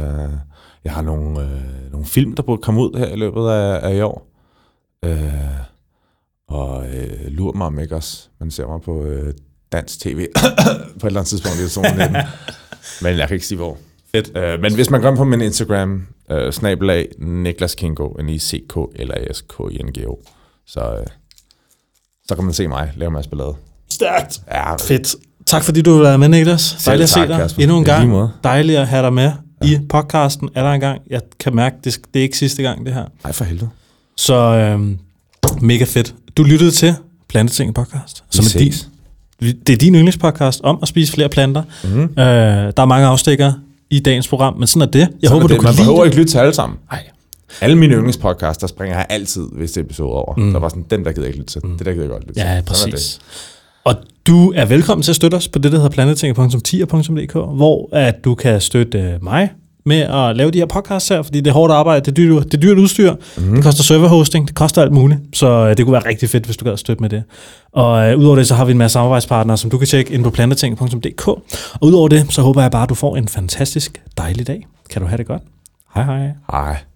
jeg 0.83 0.93
har 0.93 1.01
nogle, 1.01 1.41
øh, 1.41 1.91
nogle 1.91 2.05
film, 2.05 2.35
der 2.35 2.43
burde 2.43 2.61
komme 2.61 2.81
ud 2.81 2.97
her 2.97 3.07
i 3.07 3.15
løbet 3.15 3.49
af, 3.49 3.89
af 3.89 3.95
i 3.95 4.01
år. 4.01 4.27
Øh, 5.05 5.43
og 6.47 6.85
øh, 6.87 7.27
lurer 7.27 7.57
mig 7.57 7.67
om 7.67 7.79
ikke 7.79 7.95
også. 7.95 8.29
Man 8.39 8.51
ser 8.51 8.67
mig 8.67 8.81
på 8.81 9.03
øh, 9.03 9.33
dansk 9.71 9.99
tv 9.99 10.27
på 10.99 11.07
et 11.07 11.09
eller 11.09 11.19
andet 11.19 11.27
tidspunkt 11.27 11.59
i 11.59 11.69
zonen. 11.69 12.15
Men 13.03 13.17
jeg 13.17 13.27
kan 13.27 13.35
ikke 13.35 13.47
sige 13.47 13.57
hvor. 13.57 13.77
Fedt. 14.11 14.37
Øh, 14.37 14.61
men 14.61 14.75
hvis 14.75 14.89
man 14.89 15.01
går 15.01 15.15
på 15.15 15.23
min 15.23 15.41
Instagram, 15.41 16.07
øh, 16.31 16.51
snabelag 16.51 17.09
Niklas 17.19 17.75
Kingo, 17.75 18.07
n 18.07 18.29
i 18.29 18.39
c 18.39 18.67
k 18.69 18.75
l 18.99 19.11
a 19.11 19.33
s 19.33 19.41
k 19.41 19.53
i 19.71 19.83
n 19.83 19.91
g 19.91 20.07
o 20.07 20.19
så, 20.67 20.95
øh, 20.99 21.05
så 22.29 22.35
kan 22.35 22.43
man 22.43 22.53
se 22.53 22.67
mig 22.67 22.91
lave 22.95 23.07
en 23.07 23.13
masse 23.13 23.29
ballade. 23.29 23.53
Stærkt. 23.89 24.41
Ja, 24.51 24.75
Fedt. 24.75 25.15
Tak 25.45 25.63
fordi 25.63 25.81
du 25.81 25.93
har 25.95 26.01
været 26.01 26.19
med, 26.19 26.29
Niklas. 26.29 26.77
Dejligt 26.85 27.03
at 27.03 27.09
se 27.09 27.19
dig 27.19 27.37
Kasper. 27.37 27.61
endnu 27.61 27.77
en 27.77 27.83
gang. 27.83 28.09
måde. 28.09 28.29
Dejligt 28.43 28.79
at 28.79 28.87
have 28.87 29.03
dig 29.03 29.13
med 29.13 29.31
ja. 29.63 29.67
i 29.67 29.79
podcasten. 29.89 30.49
Er 30.55 30.63
der 30.63 30.71
en 30.71 30.79
gang? 30.79 31.01
Jeg 31.09 31.21
kan 31.39 31.55
mærke, 31.55 31.75
det, 31.83 31.99
det 32.13 32.19
er 32.19 32.23
ikke 32.23 32.37
sidste 32.37 32.63
gang, 32.63 32.85
det 32.85 32.93
her. 32.93 33.05
Ej, 33.25 33.31
for 33.31 33.43
helvede. 33.43 33.69
Så 34.17 34.35
øhm, 34.35 34.97
mega 35.61 35.83
fedt. 35.83 36.15
Du 36.37 36.43
lyttede 36.43 36.71
til 36.71 36.95
Planteting 37.29 37.75
podcast. 37.75 38.23
Som 38.29 38.45
er 38.45 38.59
din, 38.59 38.73
det 39.67 39.73
er 39.73 39.77
din 39.77 39.95
yndlingspodcast 39.95 40.61
om 40.63 40.79
at 40.81 40.87
spise 40.87 41.13
flere 41.13 41.29
planter. 41.29 41.63
Mm-hmm. 41.83 42.01
Øh, 42.01 42.15
der 42.17 42.73
er 42.77 42.85
mange 42.85 43.07
afstikker 43.07 43.53
i 43.89 43.99
dagens 43.99 44.27
program, 44.27 44.53
men 44.57 44.67
sådan 44.67 44.81
er 44.87 44.91
det. 44.91 45.09
Jeg 45.21 45.29
håber, 45.29 45.47
det. 45.47 45.55
du 45.57 45.61
kan 45.61 45.67
Man 45.69 45.75
behøver 45.75 46.05
ikke 46.05 46.17
lytte 46.17 46.31
til 46.31 46.37
alle 46.37 46.53
sammen. 46.53 46.79
Nej. 46.91 47.03
Alle 47.61 47.75
mine 47.75 47.95
yndlingspodcasts, 47.95 48.57
der 48.57 48.67
springer 48.67 48.97
jeg 48.97 49.05
altid 49.09 49.47
hvis 49.51 49.71
det 49.71 49.81
episode 49.81 50.09
over. 50.09 50.33
Mm. 50.37 50.51
Der 50.53 50.59
var 50.59 50.69
sådan, 50.69 50.85
den 50.89 51.05
der 51.05 51.11
gider 51.11 51.21
jeg 51.21 51.27
ikke 51.27 51.39
lytte 51.39 51.53
til. 51.53 51.61
Mm. 51.63 51.77
Det 51.77 51.85
der 51.85 51.91
gider 51.91 52.03
jeg 52.03 52.11
godt 52.11 52.27
lytte 52.27 52.41
til. 52.41 52.47
Ja, 52.47 52.61
præcis. 52.67 53.19
Og 53.83 53.95
du 54.27 54.53
er 54.55 54.65
velkommen 54.65 55.03
til 55.03 55.11
at 55.11 55.15
støtte 55.15 55.35
os 55.35 55.47
på 55.47 55.59
det, 55.59 55.71
der 55.71 55.77
hedder 55.77 55.89
planeting.10.dk, 55.89 57.33
hvor 57.33 57.89
at 57.91 58.15
du 58.23 58.35
kan 58.35 58.61
støtte 58.61 58.99
øh, 58.99 59.23
mig 59.23 59.49
med 59.85 59.97
at 59.99 60.35
lave 60.37 60.51
de 60.51 60.57
her 60.57 60.65
podcasts 60.65 61.09
her, 61.09 61.21
fordi 61.21 61.41
det 61.41 61.49
er 61.49 61.53
hårdt 61.53 61.73
arbejde, 61.73 61.99
det 61.99 62.07
er 62.07 62.15
dyrt, 62.15 62.43
det 62.43 62.53
er 62.53 62.61
dyrt 62.61 62.77
udstyr, 62.77 63.15
mm. 63.37 63.53
det 63.55 63.63
koster 63.63 63.83
serverhosting, 63.83 64.47
det 64.47 64.55
koster 64.55 64.81
alt 64.81 64.91
muligt, 64.91 65.19
så 65.33 65.47
øh, 65.47 65.77
det 65.77 65.85
kunne 65.85 65.93
være 65.93 66.05
rigtig 66.05 66.29
fedt, 66.29 66.45
hvis 66.45 66.57
du 66.57 66.65
gad 66.65 66.73
at 66.73 66.79
støtte 66.79 67.01
med 67.01 67.09
det. 67.09 67.23
Og 67.73 68.11
øh, 68.11 68.17
udover 68.17 68.35
det, 68.35 68.47
så 68.47 68.55
har 68.55 68.65
vi 68.65 68.71
en 68.71 68.77
masse 68.77 68.93
samarbejdspartnere, 68.93 69.57
som 69.57 69.69
du 69.69 69.77
kan 69.77 69.87
tjekke 69.87 70.13
ind 70.13 70.23
på 70.23 70.29
planeting.dk. 70.29 71.27
Og 71.27 71.43
udover 71.81 72.07
det, 72.07 72.25
så 72.29 72.41
håber 72.41 72.61
jeg 72.61 72.71
bare, 72.71 72.83
at 72.83 72.89
du 72.89 72.95
får 72.95 73.17
en 73.17 73.27
fantastisk 73.27 74.01
dejlig 74.17 74.47
dag. 74.47 74.67
Kan 74.89 75.01
du 75.01 75.07
have 75.07 75.17
det 75.17 75.27
godt? 75.27 75.41
Hej 75.95 76.03
hej. 76.03 76.29
Hej. 76.51 76.88